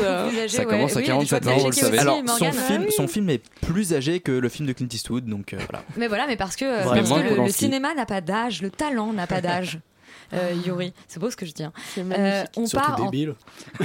Âgé, 0.02 0.04
72, 0.04 0.04
beaucoup 0.04 0.04
euh, 0.04 0.28
plus 0.28 0.38
âgé. 0.40 0.48
ça 0.56 0.62
ouais. 0.62 0.68
commence 0.68 0.96
à 0.96 1.00
Oui, 1.00 1.04
47 1.06 1.42
je 1.42 1.48
vois 1.48 1.54
ans, 1.54 1.58
vous 1.58 1.66
le 1.66 1.72
savez. 1.72 1.98
Alors 1.98 2.16
son 2.28 2.52
film, 2.52 2.80
Ah 2.80 2.84
oui. 2.86 2.92
son 2.92 3.08
film 3.08 3.30
est 3.30 3.42
plus 3.60 3.92
âgé 3.94 4.20
que 4.20 4.32
le 4.32 4.48
film 4.48 4.66
de 4.68 4.72
Clint 4.72 4.88
Eastwood, 4.92 5.24
donc 5.26 5.52
euh, 5.52 5.58
voilà. 5.68 5.84
Mais 5.96 6.06
voilà, 6.08 6.26
mais 6.26 6.36
parce 6.36 6.56
que, 6.56 6.64
Vraiment. 6.84 7.08
parce 7.16 7.22
que 7.28 7.34
Moins 7.36 7.46
le, 7.46 7.52
cinéma 7.52 7.94
n'a 7.94 8.06
pas 8.06 8.20
d'âge, 8.20 8.62
le 8.62 8.70
talent 8.70 9.12
n'a 9.12 9.26
pas 9.26 9.40
d'âge. 9.40 9.78
euh, 10.34 10.52
Yuri. 10.66 10.92
C'est 11.06 11.18
beau 11.20 11.30
ce 11.30 11.36
que 11.36 11.46
je 11.46 11.52
dis. 11.52 11.64
hein. 11.64 11.72
C'est 11.94 12.02
Euh, 12.02 12.44
on 12.56 12.66
Surtout 12.66 12.86
part 12.86 13.00
en 13.00 13.04
débile. 13.10 13.34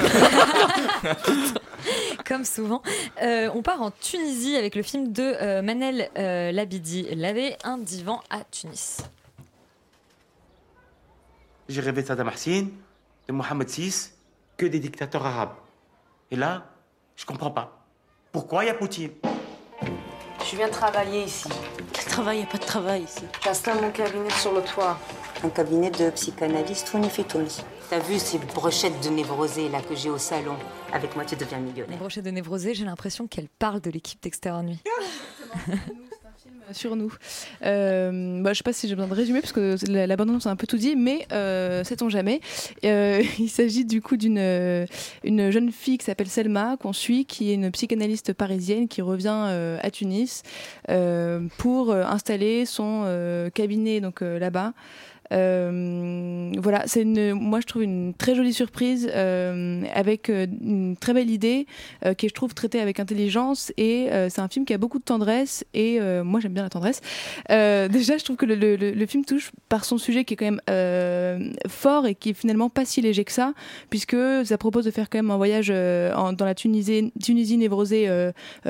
comme 2.26 2.46
souvent. 2.46 2.82
Euh, 3.22 3.50
on 3.54 3.62
part 3.62 3.82
en 3.82 3.92
Tunisie 3.92 4.56
avec 4.56 4.76
le 4.76 4.84
film 4.84 5.12
de 5.12 5.22
euh, 5.42 5.62
Manel 5.62 6.10
euh, 6.18 6.52
Labidi, 6.52 7.08
Laver 7.16 7.56
un 7.64 7.78
divan 7.78 8.22
à 8.30 8.42
Tunis. 8.52 9.00
J'ai 11.70 11.82
rêvé 11.82 12.02
de 12.02 12.08
Saddam 12.08 12.30
Hussein, 12.34 12.68
de 13.28 13.34
Mohamed 13.34 13.70
VI, 13.70 14.10
que 14.58 14.66
des 14.66 14.80
dictateurs 14.80 15.26
arabes. 15.26 15.54
Et 16.34 16.36
là, 16.36 16.64
je 17.16 17.26
comprends 17.28 17.52
pas. 17.52 17.86
Pourquoi 18.32 18.64
il 18.64 18.68
y 18.68 18.70
a 18.72 18.74
Poutine? 18.74 19.12
Je 20.50 20.56
viens 20.56 20.68
travailler 20.68 21.26
ici. 21.26 21.48
Quel 21.94 22.06
travail? 22.06 22.38
Il 22.38 22.40
n'y 22.42 22.48
a 22.48 22.52
pas 22.52 22.58
de 22.58 22.64
travail 22.64 23.04
ici. 23.04 23.22
J'installe 23.44 23.80
mon 23.80 23.92
cabinet 23.92 24.32
sur 24.32 24.52
le 24.52 24.64
toit. 24.64 24.98
Un 25.44 25.50
cabinet 25.50 25.92
de 25.92 26.10
psychanalyste 26.10 26.90
Tony 26.92 27.08
Tony. 27.10 27.56
T'as 27.88 28.00
vu 28.00 28.18
ces 28.18 28.40
brochettes 28.40 29.00
de 29.04 29.10
névrosés 29.10 29.70
là 29.70 29.80
que 29.84 29.94
j'ai 29.96 30.10
au 30.10 30.18
salon? 30.18 30.56
Avec 30.92 31.16
moi, 31.16 31.24
tu 31.24 31.36
deviens 31.36 31.60
Les 31.60 31.66
millionnaire. 31.66 32.00
brochettes 32.00 32.26
de 32.26 32.32
névrosé, 32.32 32.74
j'ai 32.74 32.86
l'impression 32.86 33.28
qu'elle 33.28 33.48
parle 33.48 33.80
de 33.82 33.92
l'équipe 33.92 34.20
d'Extérieur 34.24 34.64
Nuit. 34.64 34.80
sur 36.72 36.96
nous. 36.96 37.14
Euh, 37.66 38.42
bah, 38.42 38.54
je 38.54 38.58
sais 38.58 38.64
pas 38.64 38.74
si 38.74 38.88
j'ai 38.88 38.96
besoin 38.96 39.10
de 39.10 39.14
résumer 39.14 39.42
parce 39.42 39.54
que 39.54 39.76
la, 39.90 40.08
la 40.08 40.16
a 40.16 40.50
un 40.50 40.56
peu 40.56 40.68
tout 40.68 40.78
dit, 40.78 40.96
mais 40.96 41.28
euh, 41.32 41.84
sait-on 41.84 42.10
jamais. 42.10 42.42
Euh, 42.86 43.24
il 43.40 43.50
s'agit 43.50 43.86
du 43.86 44.02
coup 44.02 44.18
d'une 44.18 44.38
euh, 44.40 44.86
une 45.24 45.52
jeune 45.52 45.72
fille 45.72 45.98
qui 45.98 46.06
s'appelle 46.06 46.30
Selma 46.30 46.78
qu'on 46.78 46.94
suit, 46.94 47.26
qui 47.26 47.52
est 47.52 47.56
une 47.56 47.72
psychanalyste 47.72 48.34
parisienne 48.34 48.88
qui 48.88 49.02
revient 49.02 49.48
euh, 49.50 49.78
à 49.82 49.92
Tunis 49.92 50.44
euh, 50.90 51.42
pour 51.58 51.94
installer 51.94 52.66
son 52.66 53.04
cabinet 53.54 54.02
donc 54.02 54.22
là-bas. 54.22 54.74
Euh, 55.34 56.52
voilà, 56.60 56.84
c'est 56.86 57.02
une, 57.02 57.34
moi 57.34 57.60
je 57.60 57.66
trouve 57.66 57.84
une 57.84 58.14
très 58.14 58.36
jolie 58.36 58.54
surprise 58.54 59.10
euh, 59.14 59.82
avec 59.94 60.30
euh, 60.30 60.46
une 60.62 60.96
très 60.96 61.14
belle 61.14 61.30
idée 61.30 61.66
qui 62.18 62.26
est, 62.26 62.30
je 62.30 62.34
trouve 62.34 62.54
traitée 62.54 62.80
avec 62.80 63.00
intelligence 63.00 63.72
et 63.78 64.10
c'est 64.30 64.40
un 64.42 64.48
film 64.48 64.66
qui 64.66 64.74
a 64.74 64.78
beaucoup 64.78 65.00
de 65.00 65.04
tendresse 65.04 65.66
et 65.74 66.00
moi 66.24 66.40
j'aime 66.40 66.54
bien 66.54 66.64
la 66.64 66.70
tendresse. 66.70 67.02
Déjà, 67.50 68.18
je 68.18 68.24
trouve 68.24 68.36
que 68.38 68.46
le, 68.46 68.56
le- 68.56 68.76
le- 68.76 69.06
film 69.06 69.26
touche 69.26 69.52
par 69.70 69.86
son 69.86 69.98
sujet 69.98 70.24
qui 70.24 70.34
est 70.34 70.38
quand 70.38 70.46
même 70.52 70.62
fort 71.68 72.06
et 72.08 72.16
qui 72.16 72.30
est 72.30 72.34
finalement 72.34 72.70
pas 72.70 72.86
si 72.86 73.02
léger 73.02 73.24
que 73.26 73.32
ça 73.32 73.54
puisque 73.90 74.16
ça 74.46 74.58
propose 74.58 74.86
de 74.86 74.92
faire 74.92 75.10
quand 75.10 75.18
même 75.18 75.32
un 75.32 75.38
voyage 75.38 75.70
en- 75.72 76.34
dans 76.34 76.46
la 76.46 76.56
Tunisie, 76.56 77.12
Tunisie 77.22 77.58
névrosée 77.58 78.10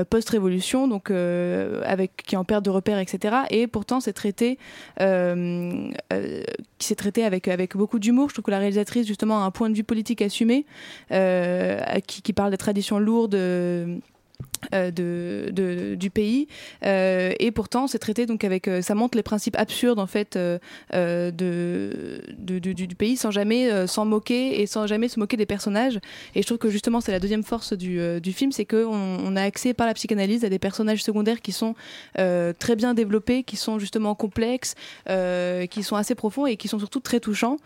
post-révolution, 0.10 0.88
donc 0.88 1.12
avec 1.12 2.17
qui 2.26 2.36
en 2.36 2.43
perte 2.43 2.65
de 2.65 2.69
repères, 2.69 2.99
etc. 2.99 3.36
Et 3.49 3.67
pourtant, 3.67 3.99
c'est 3.99 4.13
traité, 4.13 4.58
euh, 5.02 5.89
euh, 6.12 6.43
qui 6.77 6.87
s'est 6.87 6.95
traité 6.95 7.23
avec 7.23 7.47
avec 7.47 7.75
beaucoup 7.75 7.99
d'humour. 7.99 8.29
Je 8.29 8.35
trouve 8.35 8.45
que 8.45 8.51
la 8.51 8.59
réalisatrice 8.59 9.07
justement 9.07 9.43
a 9.43 9.45
un 9.45 9.51
point 9.51 9.69
de 9.69 9.75
vue 9.75 9.83
politique 9.83 10.21
assumé, 10.21 10.65
euh, 11.11 11.79
qui, 12.07 12.21
qui 12.21 12.33
parle 12.33 12.51
des 12.51 12.57
traditions 12.57 12.99
lourdes. 12.99 13.35
Euh, 14.73 14.91
de, 14.91 15.52
de- 15.52 15.95
du 15.95 16.10
pays. 16.10 16.47
Euh, 16.86 17.34
et 17.39 17.52
pourtant 17.52 17.88
c'est 17.88 17.99
traité 17.99 18.26
donc 18.26 18.43
avec 18.43 18.67
euh, 18.67 18.82
ça 18.82 18.95
montre 18.95 19.17
les 19.17 19.23
principes 19.23 19.56
absurdes 19.58 19.99
en 19.99 20.08
fait 20.08 20.36
euh, 20.36 20.60
euh, 20.93 21.32
de, 21.32 22.21
de- 22.38 22.60
du- 22.60 22.73
du, 22.73 22.95
pays 22.95 23.17
sans 23.17 23.32
jamais 23.32 23.71
euh, 23.71 23.88
s'en 23.88 24.06
moquer 24.06 24.62
et 24.62 24.67
sans 24.67 24.88
jamais 24.88 25.08
se 25.08 25.19
moquer 25.19 25.38
des 25.38 25.45
personnages. 25.45 25.99
Et 26.36 26.41
je 26.41 26.47
trouve 26.47 26.58
que 26.58 26.69
justement 26.69 27.02
c'est 27.02 27.12
la 27.12 27.19
deuxième 27.19 27.43
force 27.43 27.73
du, 27.73 27.99
du 28.21 28.34
film 28.34 28.52
c'est 28.52 28.65
que 28.65 28.86
on, 28.86 29.36
a 29.36 29.41
accès 29.41 29.73
par 29.73 29.88
la 29.88 29.93
psychanalyse 29.93 30.45
à 30.45 30.49
des 30.49 30.60
personnages 30.60 31.04
secondaires 31.04 31.41
qui 31.41 31.52
sont 31.52 31.76
très 32.15 32.76
bien 32.76 32.93
développés 32.93 33.43
qui 33.43 33.56
sont 33.58 33.80
justement 33.80 34.15
complexes 34.15 34.76
qui 35.08 35.84
sont 35.84 35.95
assez 35.95 36.15
profonds 36.15 36.45
et 36.45 36.56
qui 36.58 36.67
sont 36.67 36.80
surtout 36.80 36.99
très 36.99 37.19
touchants 37.19 37.58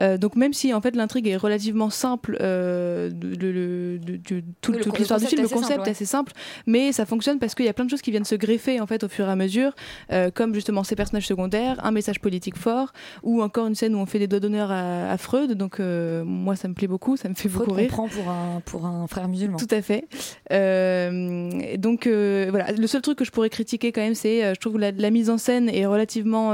Euh, 0.00 0.18
donc 0.18 0.36
même 0.36 0.52
si 0.52 0.74
en 0.74 0.80
fait 0.80 0.94
l'intrigue 0.94 1.26
est 1.26 1.36
relativement 1.36 1.88
simple 1.90 2.36
euh, 2.40 3.08
de- 3.10 3.34
de- 3.34 3.36
de- 3.36 3.98
de- 3.98 4.16
de- 4.16 4.44
tout- 4.60 4.72
Oui, 4.72 4.78
le 4.78 4.84
toute 4.84 4.98
l'histoire 4.98 5.18
du 5.20 5.26
film 5.26 5.42
le 5.42 5.48
concept 5.48 5.86
est 5.86 5.90
assez 5.90 6.04
simple 6.04 6.32
mais 6.66 6.92
ça 6.92 7.06
fonctionne 7.06 7.38
parce 7.38 7.54
qu'il 7.54 7.64
y 7.64 7.68
a 7.68 7.72
plein 7.72 7.84
de 7.86 7.90
choses 7.90 8.02
qui 8.02 8.10
viennent 8.10 8.24
se 8.24 8.34
greffer 8.34 8.80
en 8.80 8.86
fait 8.86 9.04
au 9.04 9.08
fur 9.08 9.26
et 9.26 9.30
à 9.30 9.36
mesure 9.36 9.72
euh, 10.12 10.30
comme 10.30 10.54
justement 10.54 10.84
ces 10.84 10.96
personnages 10.96 11.26
secondaires 11.26 11.76
un 11.84 11.92
message 11.92 12.20
politique 12.20 12.56
fort 12.58 12.92
ou 13.22 13.42
encore 13.42 13.66
une 13.68 13.74
scène 13.74 13.94
où 13.94 13.98
on 13.98 14.06
fait 14.06 14.18
des 14.18 14.26
doigts 14.26 14.40
d'honneur 14.40 14.70
à, 14.70 15.10
à 15.10 15.16
Freud 15.16 15.52
donc 15.52 15.78
moi 15.80 16.56
ça 16.56 16.68
me 16.68 16.74
plaît 16.74 16.88
beaucoup 16.88 17.16
ça 17.16 17.28
me 17.30 17.34
fait 17.34 17.48
Freud 17.48 17.66
beaucoup 17.68 17.76
rire 17.78 17.88
prend 17.88 18.08
pour 18.08 18.28
un, 18.28 18.60
pour 18.66 18.84
un 18.86 19.06
frère 19.06 19.28
musulman. 19.28 19.56
tout 19.56 19.68
à 19.70 19.80
fait. 19.82 20.04
Et 20.50 21.78
donc 21.78 22.06
voilà, 22.06 22.72
le 22.72 22.86
seul 22.86 23.02
truc 23.02 23.18
que 23.18 23.24
je 23.24 23.30
pourrais 23.30 23.50
critiquer 23.50 23.92
quand 23.92 24.00
même, 24.00 24.14
c'est 24.14 24.54
je 24.54 24.60
trouve 24.60 24.74
que 24.74 24.78
la, 24.78 24.90
la 24.92 25.10
mise 25.10 25.30
en 25.30 25.38
scène 25.38 25.68
est 25.68 25.86
relativement 25.86 26.52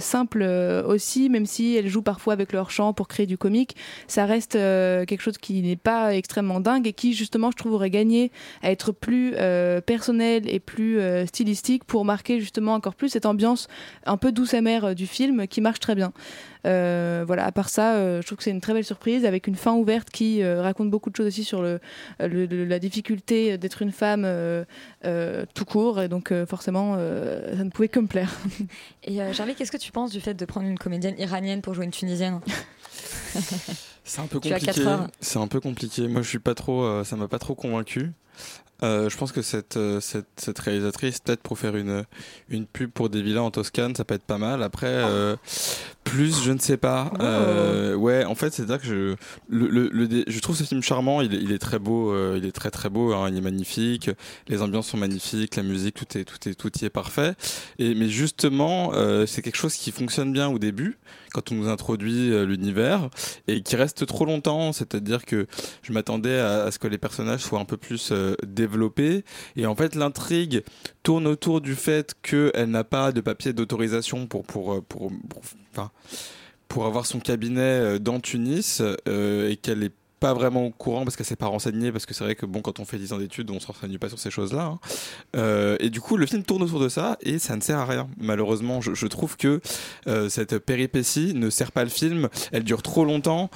simple 0.00 0.42
aussi, 0.86 1.30
même 1.30 1.46
si 1.46 1.76
elle 1.76 1.88
joue 1.88 2.02
parfois 2.02 2.32
avec 2.32 2.52
leur 2.52 2.70
pour 2.92 3.08
créer 3.08 3.26
du 3.26 3.38
comique. 3.38 3.76
Ça 4.08 4.26
reste 4.26 4.56
euh, 4.56 5.04
quelque 5.04 5.20
chose 5.20 5.38
qui 5.38 5.62
n'est 5.62 5.76
pas 5.76 6.14
extrêmement 6.14 6.60
dingue 6.60 6.86
et 6.86 6.92
qui 6.92 7.14
justement 7.14 7.50
je 7.50 7.56
trouve 7.56 7.74
aurait 7.74 7.90
gagné 7.90 8.32
à 8.62 8.70
être 8.70 8.92
plus 8.92 9.34
euh, 9.36 9.80
personnel 9.80 10.42
et 10.48 10.60
plus 10.60 10.98
euh, 10.98 11.26
stylistique 11.26 11.84
pour 11.84 12.04
marquer 12.04 12.40
justement 12.40 12.74
encore 12.74 12.94
plus 12.94 13.08
cette 13.08 13.26
ambiance 13.26 13.68
un 14.06 14.16
peu 14.16 14.32
douce 14.32 14.54
amère 14.54 14.94
du 14.94 15.06
film 15.06 15.46
qui 15.46 15.60
marche 15.60 15.80
très 15.80 15.94
bien. 15.94 16.12
Euh, 16.66 17.24
voilà, 17.26 17.44
à 17.44 17.52
part 17.52 17.68
ça, 17.68 17.94
euh, 17.96 18.20
je 18.22 18.26
trouve 18.26 18.38
que 18.38 18.44
c'est 18.44 18.50
une 18.50 18.60
très 18.60 18.72
belle 18.72 18.84
surprise 18.84 19.24
avec 19.26 19.46
une 19.46 19.54
fin 19.54 19.74
ouverte 19.74 20.10
qui 20.10 20.42
euh, 20.42 20.62
raconte 20.62 20.90
beaucoup 20.90 21.10
de 21.10 21.16
choses 21.16 21.26
aussi 21.26 21.44
sur 21.44 21.60
le, 21.62 21.78
le- 22.20 22.46
le- 22.46 22.64
la 22.64 22.78
difficulté 22.78 23.58
d'être 23.58 23.82
une 23.82 23.92
femme 23.92 24.24
euh, 24.24 24.64
euh, 25.04 25.44
tout 25.54 25.64
court 25.64 26.00
et 26.00 26.08
donc 26.08 26.32
euh, 26.32 26.46
forcément 26.46 26.94
euh, 26.98 27.56
ça 27.56 27.64
ne 27.64 27.70
pouvait 27.70 27.88
que 27.88 28.00
me 28.00 28.06
plaire. 28.06 28.32
Et 29.04 29.20
euh, 29.20 29.32
Charlie, 29.34 29.54
qu'est-ce 29.54 29.72
que 29.72 29.76
tu 29.76 29.92
penses 29.92 30.10
du 30.10 30.20
fait 30.20 30.34
de 30.34 30.44
prendre 30.46 30.66
une 30.66 30.78
comédienne 30.78 31.14
iranienne 31.18 31.60
pour 31.60 31.74
jouer 31.74 31.84
une 31.84 31.90
tunisienne? 31.90 32.40
C'est 34.04 34.20
un 34.20 34.26
peu 34.26 34.40
compliqué. 34.40 34.82
C'est 35.20 35.38
un 35.38 35.48
peu 35.48 35.60
compliqué. 35.60 36.08
Moi, 36.08 36.22
je 36.22 36.28
suis 36.28 36.38
pas 36.38 36.54
trop. 36.54 36.82
euh, 36.84 37.04
ça 37.04 37.16
m'a 37.16 37.28
pas 37.28 37.38
trop 37.38 37.54
convaincu. 37.54 38.12
Euh, 38.82 39.08
je 39.08 39.16
pense 39.16 39.30
que 39.32 39.40
cette, 39.40 39.76
euh, 39.76 40.00
cette, 40.00 40.26
cette 40.36 40.58
réalisatrice, 40.58 41.20
peut-être 41.20 41.40
pour 41.40 41.58
faire 41.58 41.76
une, 41.76 42.04
une 42.50 42.66
pub 42.66 42.90
pour 42.90 43.08
des 43.08 43.22
villas 43.22 43.42
en 43.44 43.50
Toscane, 43.50 43.94
ça 43.94 44.04
peut 44.04 44.14
être 44.14 44.24
pas 44.24 44.36
mal. 44.36 44.62
Après, 44.62 44.88
euh, 44.88 45.36
plus, 46.02 46.42
je 46.42 46.50
ne 46.52 46.58
sais 46.58 46.76
pas. 46.76 47.10
Euh, 47.20 47.94
ouais, 47.94 48.24
en 48.24 48.34
fait, 48.34 48.52
c'est-à-dire 48.52 48.80
que 48.80 48.86
je, 48.86 49.14
le, 49.48 49.68
le, 49.68 49.88
le 49.90 50.08
dé- 50.08 50.24
je 50.26 50.38
trouve 50.40 50.56
ce 50.56 50.64
film 50.64 50.82
charmant. 50.82 51.20
Il 51.22 51.32
est, 51.34 51.38
il 51.38 51.52
est 51.52 51.58
très 51.58 51.78
beau. 51.78 52.12
il 52.36 52.44
est 52.44 52.52
très 52.52 52.70
très 52.70 52.90
beau. 52.90 53.14
hein, 53.14 53.28
il 53.30 53.36
est 53.38 53.40
magnifique. 53.40 54.10
Les 54.48 54.60
ambiances 54.60 54.88
sont 54.88 54.98
magnifiques. 54.98 55.54
La 55.56 55.62
musique, 55.62 55.94
tout 55.94 56.18
est 56.18 56.24
tout 56.24 56.48
est 56.48 56.54
tout 56.54 56.70
y 56.82 56.84
est 56.84 56.90
parfait. 56.90 57.34
Et 57.78 57.94
mais 57.94 58.08
justement, 58.08 58.92
c'est 59.26 59.40
quelque 59.40 59.56
chose 59.56 59.74
qui 59.76 59.92
fonctionne 59.92 60.32
bien 60.32 60.48
au 60.48 60.58
début 60.58 60.98
quand 61.32 61.50
on 61.50 61.54
nous 61.56 61.68
introduit 61.68 62.30
l'univers 62.44 63.08
et 63.48 63.62
qui 63.62 63.76
reste 63.76 64.04
trop 64.06 64.24
longtemps. 64.26 64.72
C'est-à-dire 64.72 65.24
que 65.24 65.46
je 65.82 65.92
m'attendais 65.92 66.38
à, 66.38 66.64
à 66.64 66.70
ce 66.70 66.78
que 66.78 66.86
les 66.88 66.98
personnages 66.98 67.40
soient 67.40 67.60
un 67.60 67.64
peu 67.64 67.76
plus 67.78 68.12
euh. 68.24 69.20
Et 69.56 69.66
en 69.66 69.74
fait, 69.74 69.94
l'intrigue 69.94 70.62
tourne 71.02 71.26
autour 71.26 71.60
du 71.60 71.74
fait 71.74 72.14
qu'elle 72.22 72.70
n'a 72.70 72.84
pas 72.84 73.12
de 73.12 73.20
papier 73.20 73.52
d'autorisation 73.52 74.26
pour, 74.26 74.44
pour, 74.44 74.74
euh, 74.74 74.80
pour, 74.88 75.10
pour, 76.68 76.86
avoir 76.86 77.06
son 77.06 77.20
cabinet 77.20 77.60
euh, 77.60 77.98
dans 77.98 78.20
Tunis 78.20 78.82
euh, 78.82 79.50
et 79.50 79.56
qu'elle 79.56 79.82
est 79.82 79.92
pas 80.20 80.32
vraiment 80.32 80.66
au 80.66 80.70
courant 80.70 81.04
parce 81.04 81.16
qu'elle 81.16 81.26
s'est 81.26 81.36
pas 81.36 81.48
renseignée 81.48 81.92
parce 81.92 82.06
que 82.06 82.14
c'est 82.14 82.24
vrai 82.24 82.34
que 82.34 82.46
bon 82.46 82.62
quand 82.62 82.80
on 82.80 82.86
fait 82.86 82.96
10 82.96 83.12
ans 83.12 83.18
d'études 83.18 83.50
on 83.50 83.60
se 83.60 83.66
renseigne 83.66 83.98
pas 83.98 84.08
sur 84.08 84.18
ces 84.18 84.30
choses 84.30 84.54
là 84.54 84.78
et 85.80 85.90
du 85.90 86.00
coup 86.00 86.16
le 86.16 86.24
film 86.24 86.42
tourne 86.44 86.62
autour 86.62 86.80
de 86.80 86.88
ça 86.88 87.18
et 87.20 87.38
ça 87.38 87.56
ne 87.56 87.60
sert 87.60 87.78
à 87.78 87.84
rien. 87.84 88.08
Malheureusement 88.16 88.80
je, 88.80 89.06
trouve 89.06 89.36
que 89.36 89.60
cette 90.30 90.58
péripétie 90.60 91.34
ne 91.34 91.50
sert 91.50 91.72
pas 91.72 91.84
le 91.84 91.90
film. 91.90 92.30
Elle 92.52 92.64
dure 92.64 92.80
trop 92.80 93.04
longtemps 93.04 93.50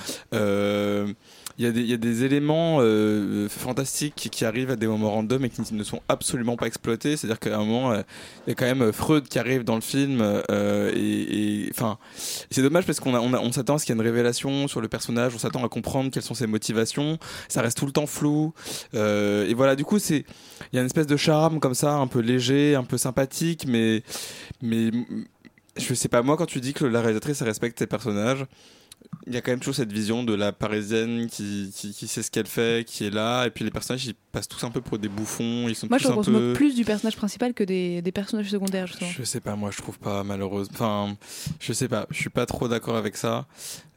il 1.58 1.64
y, 1.64 1.92
a 1.92 1.96
des, 1.96 2.24
éléments 2.24 2.78
euh, 2.80 3.48
fantastiques 3.48 4.28
qui, 4.30 4.44
arrivent 4.44 4.70
à 4.70 4.76
des 4.76 4.86
moments 4.86 5.10
random 5.10 5.44
et 5.44 5.50
qui 5.50 5.60
ne 5.74 5.82
sont 5.82 6.00
absolument 6.08 6.56
pas 6.56 6.66
exploités. 6.66 7.16
C'est-à-dire 7.16 7.40
qu'à 7.40 7.56
un 7.56 7.64
moment, 7.64 7.90
euh, 7.90 8.02
il 8.46 8.50
y 8.50 8.52
a 8.52 8.54
quand 8.54 8.64
même 8.64 8.92
Freud 8.92 9.26
qui 9.26 9.40
arrive 9.40 9.64
dans 9.64 9.74
le 9.74 9.80
film. 9.80 10.20
euh, 10.22 10.92
et 10.94 11.68
enfin, 11.72 11.98
c'est 12.48 12.62
dommage 12.62 12.86
parce 12.86 13.00
qu'on 13.00 13.12
on, 13.12 13.52
s'attend 13.52 13.74
à 13.74 13.78
ce 13.78 13.86
qu'il 13.86 13.92
y 13.92 13.98
ait 13.98 14.00
une 14.00 14.06
révélation 14.06 14.68
sur 14.68 14.80
le 14.80 14.86
personnage, 14.86 15.34
on 15.34 15.38
s'attend 15.38 15.64
à 15.64 15.68
comprendre 15.68 16.12
quelles 16.12 16.22
sont 16.22 16.34
ses 16.34 16.46
motivations. 16.46 17.18
Ça 17.48 17.60
reste 17.60 17.76
tout 17.76 17.86
le 17.86 17.92
temps 17.92 18.06
flou. 18.06 18.54
Euh, 18.94 19.48
et 19.48 19.54
voilà, 19.54 19.74
du 19.74 19.84
coup, 19.84 19.98
il 19.98 20.24
y 20.72 20.78
a 20.78 20.80
une 20.80 20.86
espèce 20.86 21.08
de 21.08 21.16
charme 21.16 21.58
comme 21.58 21.74
ça, 21.74 21.94
un 21.94 22.06
peu 22.06 22.20
léger, 22.20 22.76
un 22.76 22.84
peu 22.84 22.98
sympathique, 22.98 23.64
mais 23.66 24.04
mais 24.62 24.92
je 25.76 25.94
sais 25.94 26.08
pas 26.08 26.22
moi 26.22 26.36
quand 26.36 26.46
tu 26.46 26.60
dis 26.60 26.72
que 26.72 26.84
la 26.84 27.00
réalisatrice 27.00 27.42
respecte 27.42 27.78
ses 27.80 27.86
personnages 27.86 28.46
il 29.28 29.34
y 29.34 29.36
a 29.36 29.40
quand 29.40 29.50
même 29.52 29.60
toujours 29.60 29.74
cette 29.76 29.92
vision 29.92 30.24
de 30.24 30.34
la 30.34 30.52
parisienne 30.52 31.28
qui, 31.30 31.72
qui, 31.74 31.92
qui 31.92 32.08
sait 32.08 32.22
ce 32.22 32.30
qu'elle 32.30 32.46
fait, 32.46 32.84
qui 32.86 33.04
est 33.04 33.10
là, 33.10 33.46
et 33.46 33.50
puis 33.50 33.64
les 33.64 33.70
personnages 33.70 34.04
ils 34.06 34.14
passent 34.32 34.48
tous 34.48 34.64
un 34.64 34.70
peu 34.70 34.80
pour 34.80 34.98
des 34.98 35.08
bouffons, 35.08 35.66
ils 35.68 35.74
sont 35.74 35.86
Moi 35.88 35.98
je 35.98 36.04
tous 36.04 36.10
trouve 36.10 36.22
un 36.28 36.32
qu'on 36.32 36.38
se 36.38 36.38
peu. 36.48 36.52
plus 36.54 36.74
du 36.74 36.84
personnage 36.84 37.16
principal 37.16 37.54
que 37.54 37.64
des, 37.64 38.02
des 38.02 38.12
personnages 38.12 38.50
secondaires 38.50 38.86
justement. 38.86 39.10
Je 39.16 39.22
sais 39.22 39.40
pas, 39.40 39.54
moi 39.56 39.70
je 39.70 39.78
trouve 39.78 39.98
pas 39.98 40.24
malheureuse. 40.24 40.68
Enfin, 40.72 41.16
je 41.60 41.72
sais 41.72 41.88
pas, 41.88 42.06
je 42.10 42.16
suis 42.18 42.30
pas 42.30 42.46
trop 42.46 42.68
d'accord 42.68 42.96
avec 42.96 43.16
ça. 43.16 43.46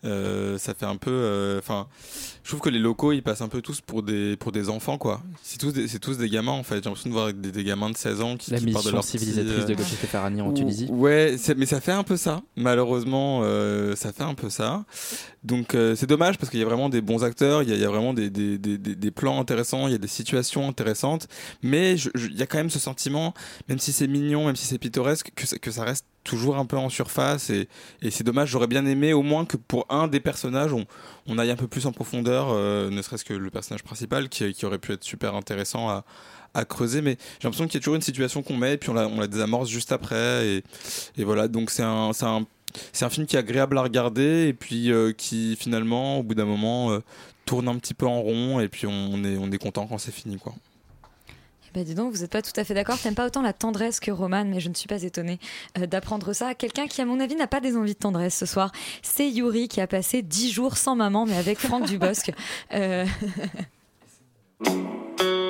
Euh, 0.04 0.58
ça 0.58 0.74
fait 0.74 0.88
un 0.88 0.96
peu. 0.98 1.12
euh, 1.12 1.60
Enfin, 1.60 1.88
je 2.44 2.50
trouve 2.50 2.60
que 2.60 2.70
les 2.70 2.80
locaux, 2.80 3.12
ils 3.13 3.22
passent 3.22 3.41
un 3.41 3.50
peu 3.50 3.62
tous 3.62 3.82
pour 3.82 4.02
des 4.02 4.36
pour 4.36 4.52
des 4.52 4.67
enfants, 4.70 4.98
quoi. 4.98 5.22
C'est 5.44 5.60
tous 5.60 5.72
des, 5.74 5.88
c'est 5.88 6.00
tous 6.00 6.17
des 6.17 6.28
gamins 6.28 6.54
en 6.54 6.63
fait. 6.63 6.78
J'ai 6.78 6.82
l'impression 6.89 7.10
de 7.12 7.13
voir 7.13 7.32
des, 7.32 7.52
des 7.52 7.63
gamins 7.63 7.91
de 7.91 7.96
16 7.98 8.22
ans 8.22 8.36
qui, 8.36 8.50
La 8.50 8.58
qui 8.58 8.63
partent 8.72 8.86
de 8.86 8.89
mission 8.89 8.91
leur 8.94 9.04
civilisatrice 9.04 9.54
petit, 9.58 9.72
de 9.74 9.76
Gauthier 9.76 9.98
Ferrani 9.98 10.41
en 10.41 10.48
ou- 10.50 10.54
Tunisie. 10.54 10.88
Ouais, 10.89 11.36
mais 11.56 11.67
ça 11.67 11.80
fait 11.82 11.91
un 11.91 12.02
peu 12.02 12.17
ça. 12.17 12.41
Malheureusement, 12.56 13.41
euh, 13.44 13.96
ça 13.96 14.12
fait 14.12 14.24
un 14.24 14.34
peu 14.34 14.50
ça. 14.50 14.86
Donc 15.43 15.73
euh, 15.73 15.95
c'est 15.95 16.05
dommage 16.05 16.38
parce 16.38 16.49
qu'il 16.49 16.60
y 16.60 16.63
a 16.63 16.65
vraiment 16.65 16.89
des 16.89 17.01
bons 17.01 17.23
acteurs, 17.23 17.63
il 17.63 17.75
y 17.75 17.84
a, 17.84 17.89
vraiment 17.89 18.13
des, 18.13 19.12
plans 19.12 19.39
intéressants, 19.39 19.88
il 19.88 19.91
y 19.91 19.95
a 19.95 19.99
des 19.99 20.07
situations 20.07 20.67
intéressantes, 20.67 21.27
mais 21.63 21.95
il 21.95 22.38
y 22.38 22.43
a 22.43 22.45
quand 22.45 22.60
même 22.60 22.69
ce 22.69 22.79
sentiment, 22.79 23.34
même 23.67 23.79
si 23.79 23.91
c'est 23.91 24.07
mignon, 24.07 24.45
même 24.45 24.55
si 24.55 24.65
c'est 24.65 24.77
pittoresque, 24.77 25.31
que 25.36 25.71
ça, 25.71 25.84
reste 25.84 26.05
toujours 26.23 26.57
un 26.57 26.65
peu 26.65 26.77
en 26.77 26.89
surface 26.89 27.49
et, 27.49 27.67
c'est 28.12 28.23
dommage. 28.23 28.49
J'aurais 28.49 28.67
bien 28.67 28.86
aimé 28.86 29.13
au 29.13 29.23
moins 29.23 29.45
que 29.45 29.57
pour 29.57 29.88
un 29.89 30.07
des 30.07 30.19
personnages, 30.19 30.71
on, 30.73 31.38
aille 31.38 31.51
un 31.51 31.55
peu 31.55 31.67
plus 31.67 31.88
en 31.88 31.91
profondeur, 31.91 32.49
euh, 32.51 32.89
ne 32.91 33.01
serait-ce 33.01 33.25
que 33.25 33.34
le 33.34 33.49
personnage 33.49 33.84
principal 33.84 34.29
qui, 34.29 34.65
aurait 34.65 34.79
pu 34.79 34.93
être 34.93 35.03
super 35.03 35.36
intéressant 35.36 35.89
à, 35.89 36.03
creuser, 36.65 37.01
mais 37.01 37.17
j'ai 37.39 37.47
l'impression 37.47 37.65
qu'il 37.65 37.75
y 37.75 37.77
a 37.77 37.79
toujours 37.79 37.95
une 37.95 38.01
situation 38.01 38.43
qu'on 38.43 38.57
met 38.57 38.73
et 38.73 38.77
puis 38.77 38.89
on 38.89 38.93
la, 38.93 39.07
on 39.07 39.21
la 39.21 39.27
désamorce 39.27 39.69
juste 39.69 39.93
après 39.93 40.62
et, 41.17 41.23
voilà. 41.23 41.47
Donc 41.47 41.71
c'est 41.71 41.81
un, 41.81 42.12
c'est 42.93 43.05
un 43.05 43.10
film 43.10 43.25
qui 43.27 43.36
est 43.36 43.39
agréable 43.39 43.77
à 43.77 43.81
regarder 43.81 44.47
et 44.47 44.53
puis 44.53 44.91
euh, 44.91 45.13
qui 45.13 45.55
finalement, 45.55 46.19
au 46.19 46.23
bout 46.23 46.36
d'un 46.36 46.45
moment, 46.45 46.91
euh, 46.91 46.99
tourne 47.45 47.67
un 47.67 47.75
petit 47.75 47.93
peu 47.93 48.05
en 48.05 48.21
rond 48.21 48.60
et 48.60 48.67
puis 48.67 48.88
on, 48.88 49.23
est, 49.23 49.38
on 49.38 49.51
est 49.51 49.57
content 49.57 49.88
quand 49.88 49.97
c'est 49.97 50.12
fini, 50.12 50.38
quoi. 50.38 50.53
Bah 51.73 51.86
dis 51.86 51.95
donc, 51.95 52.13
vous 52.13 52.19
n'êtes 52.19 52.31
pas 52.31 52.41
tout 52.41 52.51
à 52.57 52.65
fait 52.65 52.73
d'accord. 52.73 52.99
T'aimes 52.99 53.15
pas 53.15 53.25
autant 53.25 53.41
la 53.41 53.53
tendresse 53.53 54.01
que 54.01 54.12
Roman, 54.12 54.43
mais 54.43 54.60
je 54.60 54.67
ne 54.67 54.73
suis 54.73 54.88
pas 54.88 55.03
étonnée 55.03 55.39
euh, 55.77 55.86
d'apprendre 55.86 56.34
ça 56.34 56.49
à 56.49 56.53
quelqu'un 56.53 56.88
qui, 56.88 57.01
à 57.01 57.05
mon 57.05 57.19
avis, 57.21 57.36
n'a 57.36 57.47
pas 57.47 57.62
des 57.62 57.77
envies 57.77 57.93
de 57.93 57.99
tendresse 57.99 58.36
ce 58.36 58.45
soir. 58.45 58.73
C'est 59.01 59.29
Yuri 59.29 59.69
qui 59.69 59.79
a 59.79 59.88
passé 59.88 60.21
10 60.21 60.51
jours 60.51 60.75
sans 60.75 60.95
maman, 60.95 61.25
mais 61.25 61.38
avec 61.38 61.60
Franck 61.60 61.86
Dubosc. 61.86 62.34
Euh, 62.73 63.05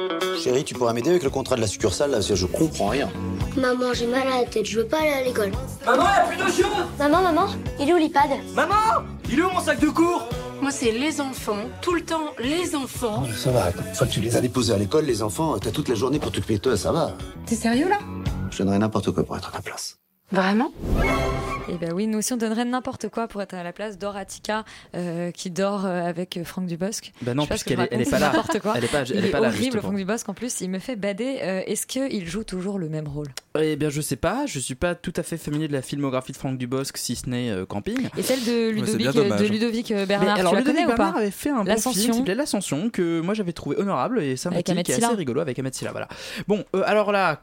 Chérie, 0.41 0.63
tu 0.63 0.73
pourras 0.73 0.93
m'aider 0.93 1.11
avec 1.11 1.21
le 1.21 1.29
contrat 1.29 1.55
de 1.55 1.61
la 1.61 1.67
succursale 1.67 2.09
là, 2.09 2.17
parce 2.17 2.27
que 2.27 2.33
je 2.35 2.47
comprends 2.47 2.87
rien. 2.87 3.11
Maman, 3.55 3.93
j'ai 3.93 4.07
mal 4.07 4.27
à 4.27 4.41
la 4.41 4.45
tête, 4.45 4.65
je 4.65 4.79
veux 4.79 4.87
pas 4.87 4.97
aller 4.99 5.09
à 5.09 5.23
l'école. 5.23 5.51
Maman, 5.85 6.03
y'a 6.03 6.23
plus 6.25 6.37
de 6.37 6.43
choses 6.51 6.85
Maman, 6.97 7.21
maman, 7.21 7.47
il 7.79 7.87
est 7.87 7.93
où 7.93 7.97
l'iPad? 7.97 8.31
Maman 8.55 8.73
Il 9.31 9.37
est 9.37 9.43
où 9.43 9.51
mon 9.51 9.59
sac 9.59 9.79
de 9.79 9.89
cours? 9.89 10.27
Moi, 10.59 10.71
c'est 10.71 10.91
les 10.91 11.21
enfants, 11.21 11.57
tout 11.81 11.93
le 11.93 12.01
temps 12.01 12.31
les 12.39 12.75
enfants. 12.75 13.23
Ça 13.37 13.51
va, 13.51 13.67
une 13.69 13.93
fois 13.93 14.07
que 14.07 14.11
tu 14.13 14.19
les 14.19 14.35
as 14.35 14.41
déposés 14.41 14.73
à 14.73 14.77
l'école, 14.77 15.05
les 15.05 15.21
enfants, 15.21 15.59
t'as 15.59 15.69
toute 15.71 15.89
la 15.89 15.95
journée 15.95 16.17
pour 16.17 16.31
t'occuper 16.31 16.55
de 16.55 16.61
toi, 16.61 16.75
ça 16.75 16.91
va. 16.91 17.15
T'es 17.45 17.55
sérieux 17.55 17.89
là? 17.89 17.99
Je 18.49 18.57
donnerais 18.59 18.79
n'importe 18.79 19.11
quoi 19.11 19.23
pour 19.23 19.37
être 19.37 19.49
à 19.49 19.51
ta 19.51 19.61
place. 19.61 19.97
Vraiment 20.31 20.71
Eh 21.69 21.73
ben 21.75 21.91
oui, 21.93 22.07
nous 22.07 22.17
aussi 22.19 22.33
on 22.33 22.37
donnerait 22.37 22.65
n'importe 22.65 23.07
quoi 23.09 23.27
pour 23.27 23.41
être 23.41 23.53
à 23.53 23.63
la 23.63 23.71
place 23.73 23.97
d'Horatica 23.97 24.65
euh, 24.95 25.31
qui 25.31 25.49
dort 25.51 25.85
euh, 25.85 26.01
avec 26.03 26.35
euh, 26.37 26.43
Franck 26.43 26.65
Dubosc. 26.67 27.11
Bah 27.21 27.33
non, 27.33 27.45
puisqu'elle 27.45 27.77
je 27.77 27.83
est- 27.83 27.87
elle 27.91 28.01
est 28.01 28.03
raconte, 28.03 28.11
pas 28.11 28.17
c'est 28.17 28.21
là. 28.21 28.27
n'importe 28.31 28.59
quoi. 28.59 28.73
Elle 28.77 28.83
est 28.83 28.87
pas- 28.87 29.01
elle 29.01 29.09
il 29.11 29.25
est 29.25 29.27
est 29.27 29.31
pas 29.31 29.39
là, 29.39 29.47
horrible 29.49 29.63
justement. 29.63 29.81
Franck 29.83 29.95
Dubosc 29.95 30.29
en 30.29 30.33
plus, 30.33 30.61
il 30.61 30.69
me 30.69 30.79
fait 30.79 30.95
bader. 30.95 31.39
Euh, 31.41 31.61
Est-ce 31.67 31.85
qu'il 31.87 32.27
joue 32.27 32.43
toujours 32.43 32.79
le 32.79 32.89
même 32.89 33.07
rôle? 33.07 33.27
Eh 33.59 33.75
bien, 33.75 33.89
je 33.89 33.99
sais 34.01 34.15
pas, 34.15 34.45
je 34.45 34.59
suis 34.59 34.75
pas 34.75 34.95
tout 34.95 35.13
à 35.17 35.23
fait 35.23 35.37
familier 35.37 35.67
de 35.67 35.73
la 35.73 35.81
filmographie 35.81 36.31
de 36.31 36.37
Franck 36.37 36.57
Dubosc, 36.57 36.95
si 36.97 37.15
ce 37.17 37.29
n'est 37.29 37.49
euh, 37.49 37.65
Camping. 37.65 38.07
Et 38.17 38.23
celle 38.23 38.39
de 38.43 38.69
Ludovic, 38.69 39.91
de 39.93 40.05
Bernard, 40.05 40.35
Mais 40.35 40.39
alors, 40.39 40.51
tu 40.53 40.55
la 40.55 40.61
Ludovic 40.61 40.65
connais 40.65 40.83
ou 40.85 40.87
Bernard 40.95 41.13
pas 41.13 41.19
avait 41.19 41.31
fait 41.31 41.49
un 41.49 41.55
bon 41.55 41.59
film 41.63 41.67
L'Ascension. 41.67 42.11
qui 42.11 42.17
s'appelait 42.17 42.35
L'Ascension, 42.35 42.89
que 42.89 43.19
moi 43.21 43.33
j'avais 43.33 43.51
trouvé 43.53 43.77
honorable 43.77 44.21
et 44.23 44.35
sympathique 44.37 44.69
Avec 44.69 44.89
et 44.89 44.93
assez 44.93 45.15
rigolo 45.15 45.41
avec 45.41 45.59
Ahmed 45.59 45.73
Silla. 45.73 45.91
Voilà. 45.91 46.07
Bon, 46.47 46.63
euh, 46.75 46.83
alors 46.85 47.11
là, 47.11 47.41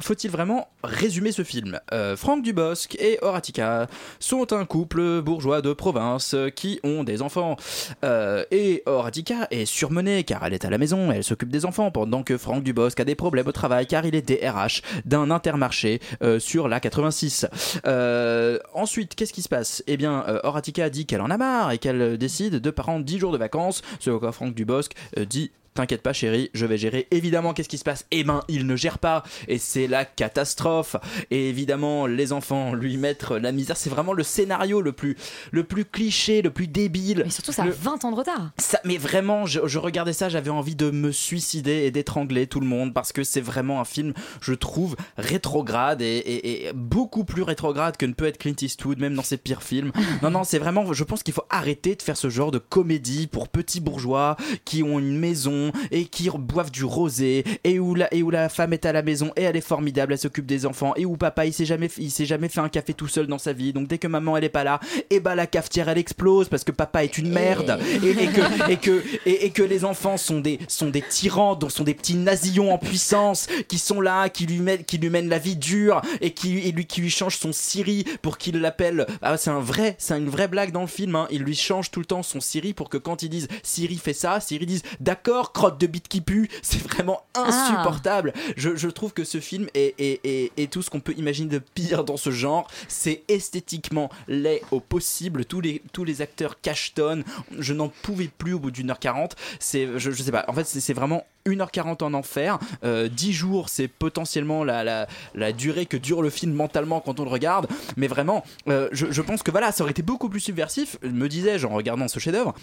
faut-il 0.00 0.30
vraiment 0.30 0.68
résumer 0.82 1.30
ce 1.32 1.42
film? 1.44 1.78
Euh, 1.92 2.16
Franck 2.24 2.42
Dubosc 2.42 2.96
et 3.00 3.18
Horatica 3.20 3.86
sont 4.18 4.54
un 4.54 4.64
couple 4.64 5.20
bourgeois 5.20 5.60
de 5.60 5.74
province 5.74 6.34
qui 6.56 6.80
ont 6.82 7.04
des 7.04 7.20
enfants. 7.20 7.56
Euh, 8.02 8.46
et 8.50 8.82
Horatica 8.86 9.46
est 9.50 9.66
surmenée 9.66 10.24
car 10.24 10.42
elle 10.46 10.54
est 10.54 10.64
à 10.64 10.70
la 10.70 10.78
maison, 10.78 11.12
elle 11.12 11.22
s'occupe 11.22 11.50
des 11.50 11.66
enfants 11.66 11.90
pendant 11.90 12.22
que 12.22 12.38
Franck 12.38 12.62
Dubosc 12.62 12.98
a 12.98 13.04
des 13.04 13.14
problèmes 13.14 13.46
au 13.46 13.52
travail 13.52 13.86
car 13.86 14.06
il 14.06 14.14
est 14.14 14.22
DRH 14.22 14.80
d'un 15.04 15.30
intermarché 15.30 16.00
euh, 16.22 16.38
sur 16.38 16.66
la 16.66 16.80
86. 16.80 17.46
Euh, 17.86 18.58
ensuite, 18.72 19.16
qu'est-ce 19.16 19.34
qui 19.34 19.42
se 19.42 19.50
passe? 19.50 19.84
Eh 19.86 19.98
bien, 19.98 20.24
Horatica 20.44 20.88
dit 20.88 21.04
qu'elle 21.04 21.20
en 21.20 21.28
a 21.28 21.36
marre 21.36 21.72
et 21.72 21.78
qu'elle 21.78 22.16
décide 22.16 22.54
de 22.54 22.70
prendre 22.70 23.04
10 23.04 23.18
jours 23.18 23.32
de 23.32 23.38
vacances, 23.38 23.82
ce 24.00 24.08
à 24.08 24.18
quoi 24.18 24.32
Franck 24.32 24.54
Dubosc 24.54 24.92
dit 25.28 25.50
T'inquiète 25.76 26.02
pas 26.02 26.12
chérie, 26.12 26.50
je 26.54 26.66
vais 26.66 26.78
gérer. 26.78 27.08
Évidemment, 27.10 27.52
qu'est-ce 27.52 27.68
qui 27.68 27.78
se 27.78 27.82
passe? 27.84 28.06
Eh 28.12 28.22
ben, 28.22 28.42
il 28.46 28.64
ne 28.64 28.76
gère 28.76 29.00
pas 29.00 29.24
et 29.48 29.58
c'est 29.58 29.88
la 29.88 30.04
catastrophe. 30.04 30.94
Et 31.32 31.48
évidemment, 31.48 32.06
les 32.06 32.32
enfants 32.32 32.74
lui 32.74 32.96
mettent 32.96 33.28
la 33.30 33.50
misère. 33.50 33.76
C'est 33.76 33.90
vraiment 33.90 34.12
le 34.12 34.22
scénario 34.22 34.80
le 34.80 34.92
plus, 34.92 35.16
le 35.50 35.64
plus 35.64 35.84
cliché, 35.84 36.42
le 36.42 36.50
plus 36.50 36.68
débile. 36.68 37.22
Mais 37.24 37.30
surtout, 37.30 37.50
ça 37.50 37.62
a 37.64 37.66
Le- 37.66 37.72
20 37.72 38.04
ans 38.04 38.12
de 38.12 38.16
retard. 38.16 38.52
ça, 38.58 38.78
mais 38.84 38.98
vraiment, 38.98 39.46
je, 39.46 39.66
je 39.66 39.78
regardais 39.80 40.12
ça, 40.12 40.28
j'avais 40.28 40.50
envie 40.50 40.76
de 40.76 40.92
me 40.92 41.10
suicider 41.10 41.82
et 41.86 41.90
d'étrangler 41.90 42.46
tout 42.46 42.60
le 42.60 42.66
monde 42.68 42.94
parce 42.94 43.12
que 43.12 43.24
c'est 43.24 43.40
vraiment 43.40 43.80
un 43.80 43.84
film, 43.84 44.12
je 44.40 44.54
trouve, 44.54 44.94
rétrograde 45.16 46.02
et, 46.02 46.18
et- 46.18 46.66
et 46.68 46.72
beaucoup 46.72 47.24
plus 47.24 47.42
rétrograde 47.42 47.96
que 47.96 48.06
ne 48.06 48.12
peut 48.12 48.26
être 48.26 48.38
Clint 48.38 48.54
Eastwood, 48.62 49.00
même 49.00 49.14
dans 49.16 49.24
ses 49.24 49.38
pires 49.38 49.64
films. 49.64 49.90
Non, 50.22 50.30
non, 50.30 50.44
c'est 50.44 50.60
vraiment, 50.60 50.92
je 50.92 51.02
pense 51.02 51.24
qu'il 51.24 51.34
faut 51.34 51.44
arrêter 51.50 51.96
de 51.96 52.02
faire 52.02 52.16
ce 52.16 52.30
genre 52.30 52.52
de 52.52 52.58
comédie 52.58 53.26
pour 53.26 53.48
petits 53.48 53.80
bourgeois 53.80 54.36
qui 54.64 54.84
ont 54.84 54.98
une 55.00 55.18
maison 55.18 55.63
et 55.90 56.06
qui 56.06 56.30
boivent 56.30 56.70
du 56.70 56.84
rosé 56.84 57.44
et 57.64 57.78
où 57.78 57.94
la, 57.94 58.12
et 58.12 58.22
où 58.22 58.30
la 58.30 58.48
femme 58.48 58.72
est 58.72 58.86
à 58.86 58.92
la 58.92 59.02
maison 59.02 59.32
et 59.36 59.42
elle 59.42 59.56
est 59.56 59.60
formidable, 59.60 60.12
elle 60.12 60.18
s'occupe 60.18 60.46
des 60.46 60.66
enfants 60.66 60.94
et 60.96 61.04
où 61.04 61.16
papa 61.16 61.46
il 61.46 61.52
s'est 61.52 61.64
jamais, 61.64 61.88
il 61.98 62.10
s'est 62.10 62.26
jamais 62.26 62.48
fait 62.48 62.60
un 62.60 62.68
café 62.68 62.94
tout 62.94 63.08
seul 63.08 63.26
dans 63.26 63.38
sa 63.38 63.52
vie. 63.52 63.72
Donc 63.72 63.88
dès 63.88 63.98
que 63.98 64.08
maman 64.08 64.36
elle 64.36 64.44
est 64.44 64.48
pas 64.48 64.64
là, 64.64 64.80
et 65.10 65.20
bah 65.20 65.34
la 65.34 65.46
cafetière 65.46 65.88
elle 65.88 65.98
explose 65.98 66.48
parce 66.48 66.64
que 66.64 66.72
papa 66.72 67.04
est 67.04 67.18
une 67.18 67.30
merde 67.30 67.78
et, 68.02 68.26
que, 68.26 68.70
et, 68.70 68.76
que, 68.76 69.02
et, 69.26 69.50
que 69.50 69.62
les 69.62 69.84
enfants 69.84 70.16
sont 70.16 70.40
des, 70.40 70.58
sont 70.68 70.90
des 70.90 71.02
tyrans, 71.02 71.54
donc 71.54 71.70
sont 71.70 71.84
des 71.84 71.94
petits 71.94 72.14
nasillons 72.14 72.72
en 72.72 72.78
puissance 72.78 73.46
qui 73.68 73.78
sont 73.78 74.00
là, 74.00 74.28
qui 74.28 74.46
lui, 74.46 74.60
mettent, 74.60 74.86
qui 74.86 74.98
lui 74.98 75.10
mènent 75.10 75.28
la 75.28 75.38
vie 75.38 75.56
dure 75.56 76.00
et 76.20 76.32
qui, 76.32 76.58
et 76.58 76.72
lui, 76.72 76.86
qui 76.86 77.00
lui 77.00 77.10
changent 77.10 77.38
son 77.38 77.52
Siri 77.52 78.04
pour 78.22 78.38
qu'il 78.38 78.60
l'appelle. 78.60 79.06
Ah, 79.22 79.36
c'est 79.36 79.50
un 79.50 79.60
vrai, 79.60 79.96
c'est 79.98 80.16
une 80.16 80.28
vraie 80.28 80.48
blague 80.48 80.72
dans 80.72 80.82
le 80.82 80.86
film. 80.86 81.16
Hein. 81.16 81.26
Il 81.30 81.42
lui 81.42 81.54
change 81.54 81.90
tout 81.90 82.00
le 82.00 82.06
temps 82.06 82.22
son 82.22 82.40
Siri 82.40 82.74
pour 82.74 82.88
que 82.88 82.98
quand 82.98 83.22
ils 83.22 83.28
disent 83.28 83.48
Siri 83.62 83.96
fait 83.96 84.12
ça, 84.12 84.40
Siri 84.40 84.66
dise 84.66 84.82
d'accord, 85.00 85.52
crotte 85.54 85.80
de 85.80 85.86
bite 85.86 86.08
qui 86.08 86.20
pue. 86.20 86.50
C'est 86.62 86.82
vraiment 86.82 87.22
insupportable. 87.34 88.34
Je, 88.58 88.76
je 88.76 88.88
trouve 88.88 89.14
que 89.14 89.24
ce 89.24 89.40
film 89.40 89.68
est, 89.72 89.94
est, 89.98 90.20
est, 90.24 90.52
est 90.58 90.70
tout 90.70 90.82
ce 90.82 90.90
qu'on 90.90 91.00
peut 91.00 91.14
imaginer 91.16 91.48
de 91.48 91.58
pire 91.58 92.04
dans 92.04 92.18
ce 92.18 92.30
genre. 92.30 92.68
C'est 92.88 93.22
esthétiquement 93.28 94.10
laid 94.28 94.60
au 94.70 94.80
possible. 94.80 95.46
Tous 95.46 95.62
les, 95.62 95.80
tous 95.92 96.04
les 96.04 96.20
acteurs 96.20 96.60
cachetonnent. 96.60 97.24
Je 97.58 97.72
n'en 97.72 97.88
pouvais 97.88 98.28
plus 98.28 98.52
au 98.52 98.58
bout 98.58 98.70
d'une 98.70 98.90
heure 98.90 98.98
quarante. 98.98 99.36
C'est, 99.58 99.88
je, 99.98 100.10
je 100.10 100.22
sais 100.22 100.32
pas. 100.32 100.44
En 100.48 100.52
fait, 100.52 100.64
c'est 100.64 100.80
c'est 100.80 100.92
vraiment 100.92 101.24
1h40 101.46 102.02
en 102.02 102.14
enfer. 102.14 102.58
Euh, 102.84 103.08
10 103.08 103.32
jours, 103.32 103.68
c'est 103.68 103.88
potentiellement 103.88 104.64
la, 104.64 104.82
la, 104.84 105.06
la 105.34 105.52
durée 105.52 105.86
que 105.86 105.96
dure 105.96 106.20
le 106.20 106.30
film 106.30 106.52
mentalement 106.52 107.00
quand 107.00 107.20
on 107.20 107.24
le 107.24 107.30
regarde. 107.30 107.68
Mais 107.96 108.06
vraiment, 108.08 108.44
euh, 108.68 108.88
je, 108.92 109.06
je 109.10 109.22
pense 109.22 109.42
que 109.42 109.50
voilà, 109.50 109.72
ça 109.72 109.82
aurait 109.84 109.92
été 109.92 110.02
beaucoup 110.02 110.28
plus 110.28 110.40
subversif, 110.40 110.98
me 111.02 111.28
disais-je 111.28 111.66
en 111.66 111.74
regardant 111.74 112.08
ce 112.08 112.18
chef-d'œuvre 112.18 112.54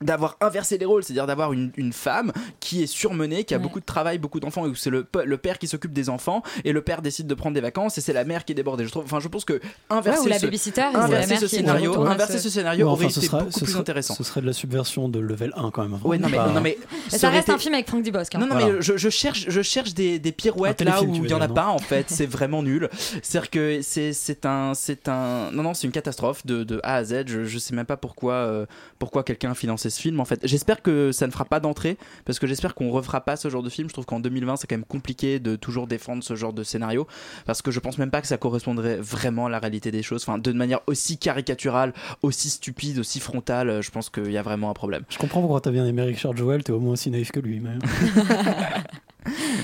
d'avoir 0.00 0.36
inversé 0.40 0.76
les 0.78 0.84
rôles, 0.84 1.02
c'est-à-dire 1.04 1.26
d'avoir 1.26 1.52
une, 1.52 1.70
une 1.76 1.92
femme 1.92 2.32
qui 2.60 2.82
est 2.82 2.86
surmenée, 2.86 3.44
qui 3.44 3.54
a 3.54 3.56
Ouais. 3.56 3.62
beaucoup 3.62 3.80
de 3.80 3.84
travail, 3.84 4.18
beaucoup 4.18 4.40
d'enfants, 4.40 4.66
et 4.66 4.68
où 4.68 4.74
c'est 4.74 4.90
le, 4.90 5.06
le 5.24 5.36
père 5.38 5.58
qui 5.58 5.66
s'occupe 5.66 5.92
des 5.92 6.10
enfants, 6.10 6.42
et 6.64 6.72
le 6.72 6.82
père 6.82 7.00
décide 7.00 7.26
de 7.26 7.34
prendre 7.34 7.54
des 7.54 7.60
vacances, 7.62 7.96
et 7.96 8.00
c'est 8.02 8.12
la 8.12 8.24
mère 8.24 8.44
qui 8.44 8.52
est 8.52 8.54
débordée. 8.54 8.84
Je 8.84 8.90
trouve, 8.90 9.04
enfin, 9.04 9.20
je 9.20 9.28
pense 9.28 9.44
que 9.46 9.60
inverser 9.88 10.20
Ouais, 10.20 10.26
ou 10.26 10.28
la 10.28 10.38
ce, 10.38 10.80
la 10.80 10.98
inverser 11.04 11.28
mère 11.30 11.40
ce 11.40 11.46
scénario, 11.46 12.00
inverser 12.06 12.34
ce- 12.34 12.38
ce 12.40 12.50
scénario 12.50 12.86
Ouais, 12.86 12.92
aurait 12.92 13.04
enfin, 13.06 13.14
ce 13.14 13.18
été 13.20 13.26
sera- 13.28 13.38
beaucoup 13.40 13.52
ce 13.52 13.58
plus 13.64 13.72
sera- 13.72 13.80
intéressant. 13.80 14.14
Ce 14.14 14.24
serait 14.24 14.40
de 14.42 14.46
la 14.46 14.52
subversion 14.52 15.08
de 15.08 15.18
level 15.18 15.52
1 15.56 15.70
quand 15.70 15.82
même. 15.82 15.94
hein. 15.94 16.00
Ouais, 16.04 16.18
non, 16.18 16.28
mais, 16.28 16.36
non, 16.36 16.62
ça 17.08 17.30
reste 17.30 17.44
été- 17.48 17.52
un 17.52 17.58
film 17.58 17.74
avec 17.74 17.88
Franck 17.88 18.02
Dubosc. 18.02 18.34
hein. 18.34 18.38
non, 18.38 18.46
non, 18.46 18.54
Voilà. 18.56 18.72
mais 18.74 18.82
je, 18.82 18.96
je 18.98 19.08
cherche, 19.08 19.46
je 19.48 19.62
cherche 19.62 19.94
des, 19.94 20.18
des 20.18 20.32
pirouettes 20.32 20.82
là 20.82 21.02
où 21.02 21.14
il 21.14 21.30
y 21.30 21.34
en 21.34 21.40
a 21.40 21.48
pas 21.48 21.68
en 21.68 21.78
fait. 21.78 22.06
C'est 22.10 22.26
vraiment 22.26 22.62
nul. 22.62 22.90
C'est-à-dire 23.22 23.50
que 23.50 23.80
c'est 23.82 24.12
c'est 24.12 24.44
un 24.46 24.74
c'est 24.74 25.08
un 25.08 25.50
non 25.52 25.62
non 25.62 25.74
c'est 25.74 25.86
une 25.86 25.92
catastrophe 25.92 26.44
de, 26.46 26.64
de 26.64 26.80
A 26.82 26.96
à 26.96 27.04
Z. 27.04 27.24
Je, 27.26 27.44
je 27.44 27.58
sais 27.58 27.74
même 27.74 27.86
pas 27.86 27.96
pourquoi 27.96 28.34
euh, 28.34 28.66
pourquoi 28.98 29.22
quelqu'un 29.22 29.52
a 29.52 29.54
financé 29.54 29.85
ce 29.90 30.00
film 30.00 30.20
en 30.20 30.24
fait. 30.24 30.40
J'espère 30.44 30.82
que 30.82 31.12
ça 31.12 31.26
ne 31.26 31.32
fera 31.32 31.44
pas 31.44 31.60
d'entrée 31.60 31.96
parce 32.24 32.38
que 32.38 32.46
j'espère 32.46 32.74
qu'on 32.74 32.90
refera 32.90 33.20
pas 33.20 33.36
ce 33.36 33.48
genre 33.50 33.62
de 33.62 33.70
film. 33.70 33.88
Je 33.88 33.92
trouve 33.92 34.06
qu'en 34.06 34.20
2020 34.20 34.56
c'est 34.56 34.66
quand 34.66 34.76
même 34.76 34.84
compliqué 34.84 35.38
de 35.38 35.56
toujours 35.56 35.86
défendre 35.86 36.22
ce 36.24 36.34
genre 36.36 36.52
de 36.52 36.62
scénario 36.62 37.06
parce 37.46 37.62
que 37.62 37.70
je 37.70 37.80
pense 37.80 37.98
même 37.98 38.10
pas 38.10 38.20
que 38.20 38.26
ça 38.26 38.36
correspondrait 38.38 38.96
vraiment 38.96 39.46
à 39.46 39.50
la 39.50 39.58
réalité 39.58 39.90
des 39.90 40.02
choses. 40.02 40.22
Enfin 40.22 40.38
de 40.38 40.52
manière 40.52 40.80
aussi 40.86 41.18
caricaturale, 41.18 41.92
aussi 42.22 42.50
stupide, 42.50 42.98
aussi 42.98 43.20
frontale. 43.20 43.82
Je 43.82 43.90
pense 43.90 44.10
qu'il 44.10 44.30
y 44.32 44.38
a 44.38 44.42
vraiment 44.42 44.70
un 44.70 44.74
problème. 44.74 45.04
Je 45.08 45.18
comprends 45.18 45.40
pourquoi 45.40 45.60
t'as 45.60 45.70
bien 45.70 45.86
aimé 45.86 46.02
Richard 46.02 46.36
Joel, 46.36 46.62
t'es 46.64 46.72
au 46.72 46.80
moins 46.80 46.92
aussi 46.92 47.10
naïf 47.10 47.32
que 47.32 47.40
lui. 47.40 47.60
Mais... 47.60 47.70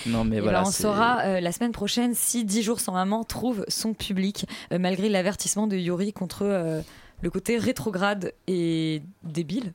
Non 0.06 0.24
mais 0.24 0.36
Eh 0.36 0.40
ben, 0.40 0.44
voilà. 0.44 0.62
on 0.62 0.64
c'est- 0.70 0.82
saura 0.82 1.20
euh, 1.24 1.40
la 1.40 1.52
semaine 1.52 1.70
prochaine 1.72 2.14
si 2.14 2.44
10 2.44 2.62
jours 2.62 2.80
sans 2.80 2.92
maman 2.92 3.22
trouve 3.22 3.64
son 3.68 3.94
public, 3.94 4.46
euh, 4.72 4.78
malgré 4.80 5.08
l'avertissement 5.08 5.68
de 5.68 5.76
Yuri 5.76 6.12
contre 6.12 6.42
euh, 6.42 6.80
le 7.20 7.30
côté 7.30 7.58
rétrograde 7.58 8.32
et 8.48 9.02
débile 9.22 9.72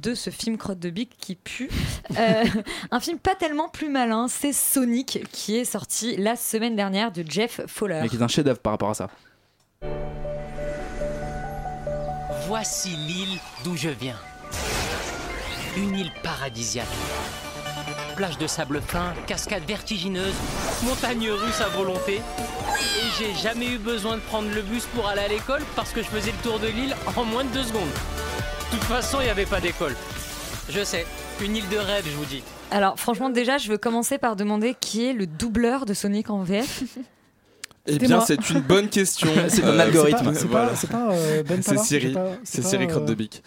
de 0.00 0.14
ce 0.14 0.30
film 0.30 0.56
crotte 0.56 0.78
de 0.78 0.90
bique 0.90 1.16
qui 1.18 1.34
pue. 1.34 1.70
Euh, 2.16 2.44
un 2.92 3.00
film 3.00 3.18
pas 3.18 3.34
tellement 3.34 3.68
plus 3.68 3.90
malin, 3.90 4.28
c'est 4.28 4.52
Sonic 4.52 5.26
qui 5.32 5.56
est 5.56 5.64
sorti 5.64 6.16
la 6.16 6.36
semaine 6.36 6.76
dernière 6.76 7.10
de 7.10 7.24
Jeff 7.28 7.60
Fowler. 7.66 7.98
Mais 8.00 8.08
qui 8.08 8.16
est 8.16 8.22
un 8.22 8.28
chef-d'œuvre 8.28 8.60
par 8.60 8.72
rapport 8.72 8.90
à 8.90 8.94
ça. 8.94 9.10
Voici 12.46 12.90
l'île 12.90 13.40
d'où 13.64 13.76
je 13.76 13.88
viens. 13.88 14.16
Une 15.76 15.96
île 15.96 16.12
paradisiaque. 16.22 16.86
Plage 18.14 18.38
de 18.38 18.46
sable 18.46 18.80
fin, 18.80 19.12
cascades 19.26 19.66
vertigineuses, 19.66 20.34
montagnes 20.84 21.30
russes 21.30 21.60
à 21.60 21.68
volonté. 21.68 22.14
Et 22.14 23.08
j'ai 23.18 23.34
jamais 23.34 23.66
eu 23.66 23.78
besoin 23.78 24.16
de 24.16 24.22
prendre 24.22 24.48
le 24.54 24.62
bus 24.62 24.86
pour 24.94 25.08
aller 25.08 25.22
à 25.22 25.28
l'école 25.28 25.62
parce 25.74 25.90
que 25.90 26.02
je 26.02 26.08
faisais 26.08 26.30
le 26.30 26.38
tour 26.48 26.60
de 26.60 26.68
l'île 26.68 26.94
en 27.16 27.24
moins 27.24 27.44
de 27.44 27.50
deux 27.50 27.64
secondes. 27.64 27.82
De 28.72 28.76
toute 28.76 28.84
façon, 28.84 29.18
il 29.20 29.24
n'y 29.24 29.30
avait 29.30 29.46
pas 29.46 29.60
d'école. 29.60 29.94
Je 30.68 30.82
sais, 30.84 31.06
une 31.42 31.56
île 31.56 31.68
de 31.68 31.76
rêve, 31.76 32.04
je 32.06 32.16
vous 32.16 32.24
dis. 32.24 32.42
Alors, 32.70 32.98
franchement, 32.98 33.30
déjà, 33.30 33.58
je 33.58 33.68
veux 33.70 33.78
commencer 33.78 34.18
par 34.18 34.34
demander 34.36 34.74
qui 34.78 35.06
est 35.06 35.12
le 35.12 35.26
doubleur 35.26 35.86
de 35.86 35.94
Sonic 35.94 36.30
en 36.30 36.42
VF. 36.42 36.82
Eh 37.86 37.98
bien, 37.98 38.20
c'est 38.20 38.50
une 38.50 38.60
bonne 38.60 38.88
question. 38.88 39.28
C'est 39.48 39.62
mon 39.62 39.68
Euh, 39.68 39.78
algorithme. 39.78 40.34
C'est 40.34 40.48
pas, 40.48 40.62
Voilà. 40.64 40.74
c'est 40.74 40.90
pas, 40.90 41.12
euh, 41.12 41.44
Ben 41.44 41.62
C'est 41.62 41.78
Siri. 41.78 42.16
C'est 42.42 42.64
Siri 42.64 42.84
euh, 42.84 42.88
Crotte 42.88 43.04
de 43.06 43.14
Bic. 43.14 43.44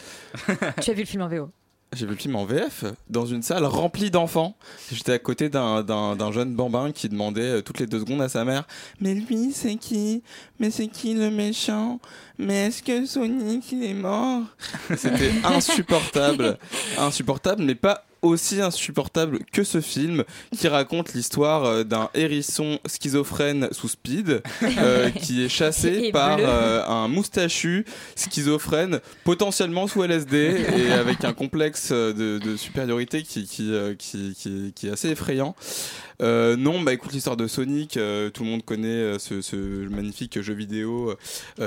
tu 0.82 0.92
as 0.92 0.94
vu 0.94 1.02
le 1.02 1.06
film 1.06 1.24
en 1.24 1.28
VO 1.28 1.50
J'ai 1.96 2.06
vu 2.06 2.12
le 2.12 2.18
film 2.18 2.36
en 2.36 2.46
VF 2.46 2.86
dans 3.10 3.26
une 3.26 3.42
salle 3.42 3.66
remplie 3.66 4.12
d'enfants. 4.12 4.56
J'étais 4.92 5.14
à 5.14 5.20
côté 5.20 5.50
d'un, 5.50 6.32
jeune 6.32 6.54
bambin 6.54 6.92
qui 6.92 7.10
demandait 7.10 7.42
euh, 7.42 7.62
toutes 7.62 7.80
les 7.80 7.88
deux 7.88 8.00
secondes 8.00 8.22
à 8.22 8.30
sa 8.30 8.46
mère 8.46 8.68
Mais 9.02 9.16
lui, 9.16 9.52
c'est 9.54 9.76
qui? 9.76 10.22
Mais 10.60 10.70
c'est 10.70 10.88
qui 10.88 11.16
le 11.16 11.32
méchant? 11.32 12.00
Mais 12.38 12.68
est-ce 12.68 12.84
que 12.84 13.08
Sonic, 13.08 13.72
il 13.72 13.84
est 13.84 13.96
mort? 13.96 14.44
C'était 14.98 15.32
insupportable. 15.44 16.60
Insupportable, 17.00 17.64
mais 17.64 17.76
pas 17.76 18.06
aussi 18.22 18.62
insupportable 18.62 19.40
que 19.52 19.64
ce 19.64 19.82
film 19.82 20.24
qui 20.58 20.68
raconte 20.68 21.14
l'histoire 21.14 21.66
euh, 21.66 21.84
d'un 21.84 22.10
hérisson 22.14 22.80
schizophrène 22.86 23.70
sous 23.72 23.88
speed 23.88 24.42
euh, 24.64 25.10
qui 25.22 25.44
est 25.44 25.50
chassé 25.50 26.12
par 26.12 26.38
euh, 26.40 26.84
un 26.86 27.08
moustachu 27.08 27.86
schizophrène 28.16 29.00
potentiellement 29.24 29.88
sous 29.88 30.04
LSD 30.04 30.66
et 30.78 30.92
avec 30.92 31.24
un 31.24 31.34
complexe 31.34 31.92
de, 31.92 32.40
de 32.40 32.58
supériorité 32.58 33.24
qui, 33.24 33.46
qui, 33.46 33.72
qui, 33.98 34.36
qui, 34.38 34.74
qui 34.76 34.88
est 34.88 34.92
assez 34.92 35.10
effrayant. 35.10 35.56
Euh, 36.22 36.58
non, 36.58 36.82
bah 36.82 36.94
écoute 36.94 37.14
l'histoire 37.14 37.38
de 37.38 37.48
Sonic, 37.48 37.96
euh, 37.96 38.30
tout 38.30 38.44
le 38.44 38.50
monde 38.50 38.66
connaît 38.66 38.88
euh, 38.88 39.20
ce, 39.20 39.88
magnifique 39.88 40.42
jeu 40.42 40.54
vidéo 40.54 41.16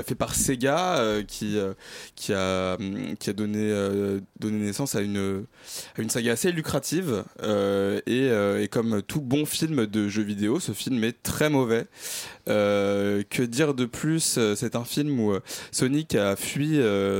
fait 0.05 0.15
par 0.15 0.35
Sega 0.35 1.01
qui, 1.27 1.57
qui, 2.15 2.33
a, 2.33 2.75
hum, 2.79 3.15
qui 3.17 3.29
a 3.29 3.33
donné, 3.33 3.73
naissance 4.41 4.95
à 4.95 5.01
une, 5.01 5.45
saga 6.07 6.33
assez 6.33 6.51
lucrative 6.51 7.23
et 8.05 8.67
comme 8.71 9.01
tout 9.01 9.21
bon 9.21 9.45
film 9.45 9.85
de 9.85 10.07
jeu 10.07 10.23
vidéo, 10.23 10.59
ce 10.59 10.71
film 10.71 11.03
est 11.03 11.23
très 11.23 11.49
mauvais. 11.49 11.85
Euh, 12.49 13.23
que 13.29 13.41
dire 13.43 13.73
de 13.73 13.85
plus 13.85 14.35
Euh, 14.37 14.55
C'est 14.55 14.75
un 14.75 14.83
film 14.83 15.17
où 15.19 15.31
euh, 15.31 15.39
Sonic 15.71 16.15
a 16.15 16.35
fui 16.35 16.79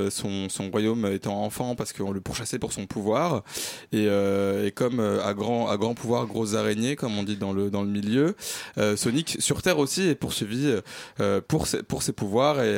son, 0.09 0.49
son 0.49 0.69
royaume 0.69 1.05
étant 1.05 1.43
enfant 1.43 1.75
parce 1.75 1.93
qu'on 1.93 2.11
le 2.11 2.19
pourchassait 2.21 2.59
pour 2.59 2.73
son 2.73 2.85
pouvoir. 2.85 3.43
Et, 3.91 4.05
et 4.05 4.71
comme 4.71 4.99
à, 4.99 5.33
grand, 5.33 5.69
à 5.69 5.77
grand 5.77 5.93
pouvoir, 5.93 6.25
grosse 6.27 6.55
araignée, 6.55 6.95
comme 6.95 7.17
on 7.17 7.23
dit 7.23 7.37
dans 7.37 7.53
le, 7.53 7.69
dans 7.69 7.83
le 7.83 7.89
milieu, 7.89 8.35
Sonic 8.95 9.37
sur 9.39 9.61
Terre 9.61 9.79
aussi 9.79 10.07
est 10.09 10.15
poursuivi 10.15 10.73
pour, 11.47 11.67
ses, 11.67 11.83
pour 11.83 12.03
ses 12.03 12.11
pouvoirs. 12.13 12.61
Et, 12.61 12.73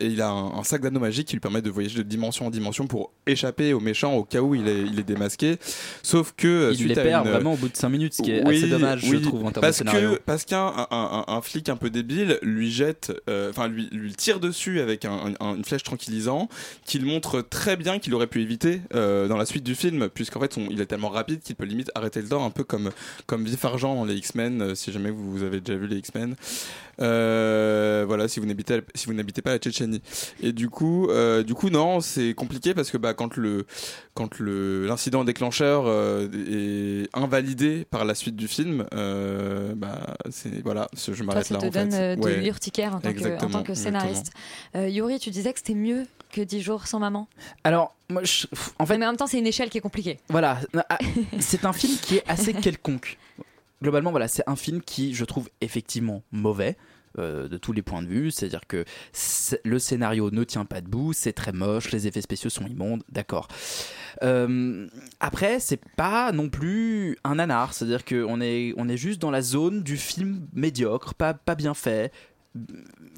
et 0.00 0.06
il 0.06 0.20
a 0.20 0.28
un, 0.30 0.58
un 0.58 0.64
sac 0.64 0.82
d'anneaux 0.82 1.00
magiques 1.00 1.28
qui 1.28 1.34
lui 1.34 1.40
permet 1.40 1.62
de 1.62 1.70
voyager 1.70 1.98
de 1.98 2.02
dimension 2.02 2.46
en 2.46 2.50
dimension 2.50 2.86
pour 2.86 3.12
échapper 3.26 3.72
aux 3.72 3.80
méchants 3.80 4.14
au 4.14 4.24
cas 4.24 4.40
où 4.40 4.54
il 4.54 4.68
est, 4.68 4.80
il 4.82 4.98
est 4.98 5.04
démasqué. 5.04 5.56
Sauf 6.02 6.32
que 6.36 6.70
Il 6.72 6.76
suite 6.76 6.88
les 6.90 6.98
à 6.98 7.02
perd 7.04 7.26
une- 7.26 7.32
vraiment 7.32 7.54
au 7.54 7.56
bout 7.56 7.68
de 7.68 7.76
5 7.76 7.88
minutes, 7.88 8.14
ce 8.14 8.22
qui 8.22 8.32
est 8.32 8.46
Oui, 8.46 8.58
assez 8.58 8.68
dommage, 8.68 9.04
je 9.04 9.16
trouve, 9.16 9.44
en 9.44 9.50
termes 9.50 9.62
parce 9.62 9.78
de 9.82 9.88
scénario. 9.88 10.12
Que, 10.14 10.20
parce 10.24 10.44
qu'un 10.44 10.66
un, 10.66 10.86
un- 10.90 11.21
un 11.28 11.40
flic 11.42 11.68
un 11.68 11.76
peu 11.76 11.90
débile 11.90 12.38
lui 12.42 12.70
jette, 12.70 13.12
euh, 13.28 13.50
enfin 13.50 13.68
lui, 13.68 13.88
lui 13.92 14.12
tire 14.14 14.40
dessus 14.40 14.80
avec 14.80 15.04
un- 15.04 15.34
un- 15.40 15.54
une 15.56 15.64
flèche 15.64 15.82
tranquillisant, 15.82 16.48
qu'il 16.86 17.04
montre 17.04 17.40
très 17.42 17.76
bien 17.76 17.98
qu'il 17.98 18.14
aurait 18.14 18.26
pu 18.26 18.40
éviter 18.42 18.80
euh, 18.94 19.28
dans 19.28 19.36
la 19.36 19.46
suite 19.46 19.64
du 19.64 19.74
film, 19.74 20.08
puisqu'en 20.08 20.40
fait 20.40 20.56
il 20.70 20.80
est 20.80 20.86
tellement 20.86 21.08
rapide 21.10 21.40
qu'il 21.40 21.56
peut 21.56 21.64
limite 21.64 21.90
arrêter 21.94 22.22
le 22.22 22.28
temps, 22.28 22.44
un 22.44 22.50
peu 22.50 22.64
comme 22.64 22.90
comme 23.26 23.44
Vif 23.44 23.64
Argent 23.64 23.94
dans 23.94 24.04
les 24.04 24.14
X-Men, 24.16 24.62
euh, 24.62 24.74
si 24.74 24.92
jamais 24.92 25.10
vous 25.10 25.42
avez 25.42 25.60
déjà 25.60 25.78
vu 25.78 25.86
les 25.86 25.96
X-Men. 25.96 26.34
Euh, 27.00 28.04
voilà, 28.06 28.28
si 28.28 28.40
vous 28.40 28.46
n'habitez 28.46 28.80
si 28.94 29.06
vous 29.06 29.14
n'habitez 29.14 29.42
pas 29.42 29.50
la 29.50 29.58
Tchétchénie. 29.58 30.02
Et 30.42 30.52
du 30.52 30.68
coup, 30.68 31.08
euh, 31.08 31.42
du 31.42 31.54
coup 31.54 31.70
non, 31.70 32.00
c'est 32.00 32.34
compliqué 32.34 32.74
parce 32.74 32.90
que 32.90 32.96
bah 32.98 33.14
quand 33.14 33.36
le 33.36 33.66
quand 34.14 34.38
le 34.38 34.86
l'incident 34.86 35.24
déclencheur 35.24 35.84
euh, 35.86 36.28
est 36.48 37.08
invalidé 37.16 37.86
par 37.90 38.04
la 38.04 38.14
suite 38.14 38.36
du 38.36 38.48
film, 38.48 38.86
euh, 38.94 39.72
bah 39.74 40.16
c'est 40.30 40.62
voilà, 40.62 40.88
je 40.96 41.12
Toi, 41.12 41.24
m'arrête 41.24 41.46
ça 41.46 41.54
là 41.54 41.60
te 41.60 41.66
en 41.66 41.70
donne 41.70 41.90
fait. 41.90 42.16
de 42.16 42.22
Ouais. 42.22 42.36
l'urticaire 42.40 42.94
en, 42.94 43.00
tant 43.00 43.02
que- 43.02 43.06
en 43.08 43.10
Exactement, 43.10 43.50
tant 43.50 43.62
que 43.62 43.74
scénariste. 43.74 44.32
Euh, 44.76 44.88
Yuri, 44.88 45.18
tu 45.18 45.30
disais 45.30 45.52
que 45.52 45.58
c'était 45.58 45.74
mieux 45.74 46.06
que 46.30 46.40
10 46.40 46.60
jours 46.62 46.86
sans 46.86 46.98
maman? 46.98 47.28
Alors, 47.64 47.94
moi, 48.08 48.22
je- 48.24 48.46
en 48.78 48.86
fait, 48.86 48.96
Mais 48.98 49.04
en 49.06 49.10
même 49.10 49.16
temps, 49.16 49.26
c'est 49.26 49.38
une 49.38 49.46
échelle 49.46 49.68
qui 49.70 49.78
est 49.78 49.82
compliquée. 49.82 50.18
Voilà, 50.28 50.58
Ah, 50.88 50.98
c'est 51.40 51.64
un 51.64 51.72
film 51.72 51.94
qui 52.00 52.16
est 52.16 52.24
assez 52.28 52.52
quelconque. 52.54 53.18
Globalement, 53.82 54.10
voilà, 54.10 54.28
c'est 54.28 54.44
un 54.46 54.56
film 54.56 54.80
qui, 54.80 55.14
je 55.14 55.24
trouve, 55.24 55.48
effectivement 55.60 56.22
mauvais. 56.30 56.76
euh, 57.18 57.46
de 57.46 57.58
tous 57.58 57.74
les 57.74 57.82
points 57.82 58.02
de 58.02 58.06
vue, 58.06 58.30
c'est-à-dire 58.30 58.66
que 58.66 58.86
le 59.64 59.78
scénario 59.78 60.30
ne 60.30 60.44
tient 60.44 60.64
pas 60.64 60.80
debout, 60.80 61.12
c'est 61.12 61.34
très 61.34 61.52
moche, 61.52 61.90
les 61.92 62.06
effets 62.06 62.22
spéciaux 62.22 62.48
sont 62.48 62.66
immondes, 62.66 63.02
d'accord. 63.10 63.48
Euh, 64.22 64.88
après, 65.20 65.60
c'est 65.60 65.80
pas 65.96 66.32
non 66.32 66.48
plus 66.48 67.18
un 67.24 67.34
nanar, 67.34 67.74
c'est-à-dire 67.74 68.06
qu'on 68.06 68.40
est, 68.40 68.72
on 68.78 68.88
est 68.88 68.96
juste 68.96 69.20
dans 69.20 69.30
la 69.30 69.42
zone 69.42 69.82
du 69.82 69.98
film 69.98 70.46
médiocre, 70.54 71.12
pas 71.12 71.34
bien 71.54 71.74
fait, 71.74 72.12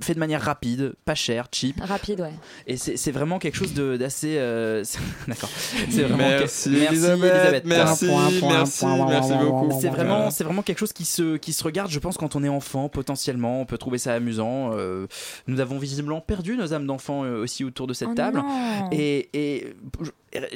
fait 0.00 0.14
de 0.14 0.18
manière 0.20 0.40
rapide, 0.42 0.94
pas 1.04 1.14
cher, 1.14 1.48
cheap. 1.52 1.80
Rapide, 1.80 2.20
ouais. 2.20 2.32
Et 2.66 2.76
c'est 2.76 2.96
c'est 2.96 3.10
vraiment 3.10 3.38
quelque 3.38 3.56
chose 3.56 3.74
d'assez. 3.74 4.36
euh, 4.38 4.84
D'accord. 5.28 5.48
C'est 5.90 6.02
vraiment 6.02 6.16
Merci, 6.18 6.70
que- 6.70 6.76
Elisabeth, 6.76 7.64
merci, 7.64 8.06
merci, 8.06 8.84
merci 9.08 9.32
beaucoup. 9.34 9.78
C'est 9.80 9.88
vraiment, 9.88 10.30
c'est 10.30 10.44
vraiment 10.44 10.62
quelque 10.62 10.78
chose 10.78 10.92
qui 10.92 11.04
se, 11.04 11.36
qui 11.36 11.52
se 11.52 11.64
regarde, 11.64 11.90
je 11.90 11.98
pense, 11.98 12.16
quand 12.16 12.36
on 12.36 12.44
est 12.44 12.48
enfant, 12.48 12.88
potentiellement. 12.88 13.60
On 13.60 13.66
peut 13.66 13.78
trouver 13.78 13.98
ça 13.98 14.14
amusant. 14.14 14.70
Euh, 14.74 15.06
nous 15.48 15.60
avons 15.60 15.78
visiblement 15.78 16.20
perdu 16.20 16.56
nos 16.56 16.72
âmes 16.74 16.86
d'enfants 16.86 17.24
euh, 17.24 17.42
aussi 17.42 17.64
autour 17.64 17.86
de 17.86 17.92
cette 17.94 18.08
Oh 18.12 18.14
table. 18.14 18.38
non. 18.38 18.88
Et, 18.92 19.30
et 19.34 19.74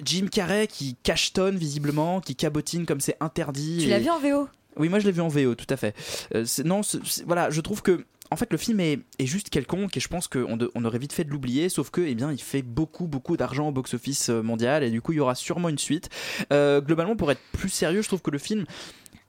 Jim 0.04 0.26
Carrey 0.30 0.66
qui 0.68 0.96
cachetonne 1.02 1.56
visiblement, 1.56 2.20
qui 2.20 2.34
cabotine 2.36 2.86
comme 2.86 3.00
c'est 3.00 3.16
interdit. 3.20 3.78
Tu 3.80 3.86
et- 3.86 3.90
l'as 3.90 3.98
vu 3.98 4.10
en 4.10 4.18
VO 4.18 4.48
oui, 4.76 4.88
moi 4.88 5.00
je 5.00 5.06
l'ai 5.06 5.10
vu 5.12 5.20
en 5.22 5.26
VO, 5.26 5.56
tout 5.56 5.66
à 5.70 5.76
fait. 5.76 5.92
Euh, 6.36 6.44
non, 6.64 6.82
voilà, 7.26 7.50
je 7.50 7.60
trouve 7.60 7.82
que 7.82 8.04
en 8.30 8.36
fait 8.36 8.50
le 8.52 8.58
film 8.58 8.80
est, 8.80 9.00
est 9.18 9.26
juste 9.26 9.50
quelconque 9.50 9.96
et 9.96 10.00
je 10.00 10.08
pense 10.08 10.28
qu'on 10.28 10.58
on 10.74 10.84
aurait 10.84 10.98
vite 10.98 11.12
fait 11.12 11.24
de 11.24 11.30
l'oublier, 11.30 11.68
sauf 11.68 11.90
que 11.90 12.00
eh 12.00 12.14
bien 12.14 12.32
il 12.32 12.40
fait 12.40 12.62
beaucoup 12.62 13.06
beaucoup 13.06 13.36
d'argent 13.36 13.68
au 13.68 13.72
box-office 13.72 14.30
euh, 14.30 14.42
mondial 14.42 14.82
et 14.82 14.90
du 14.90 15.00
coup 15.00 15.12
il 15.12 15.16
y 15.16 15.20
aura 15.20 15.34
sûrement 15.34 15.68
une 15.68 15.78
suite. 15.78 16.10
Euh, 16.52 16.80
globalement, 16.80 17.16
pour 17.16 17.30
être 17.30 17.40
plus 17.52 17.68
sérieux, 17.68 18.02
je 18.02 18.08
trouve 18.08 18.22
que 18.22 18.30
le 18.30 18.38
film 18.38 18.64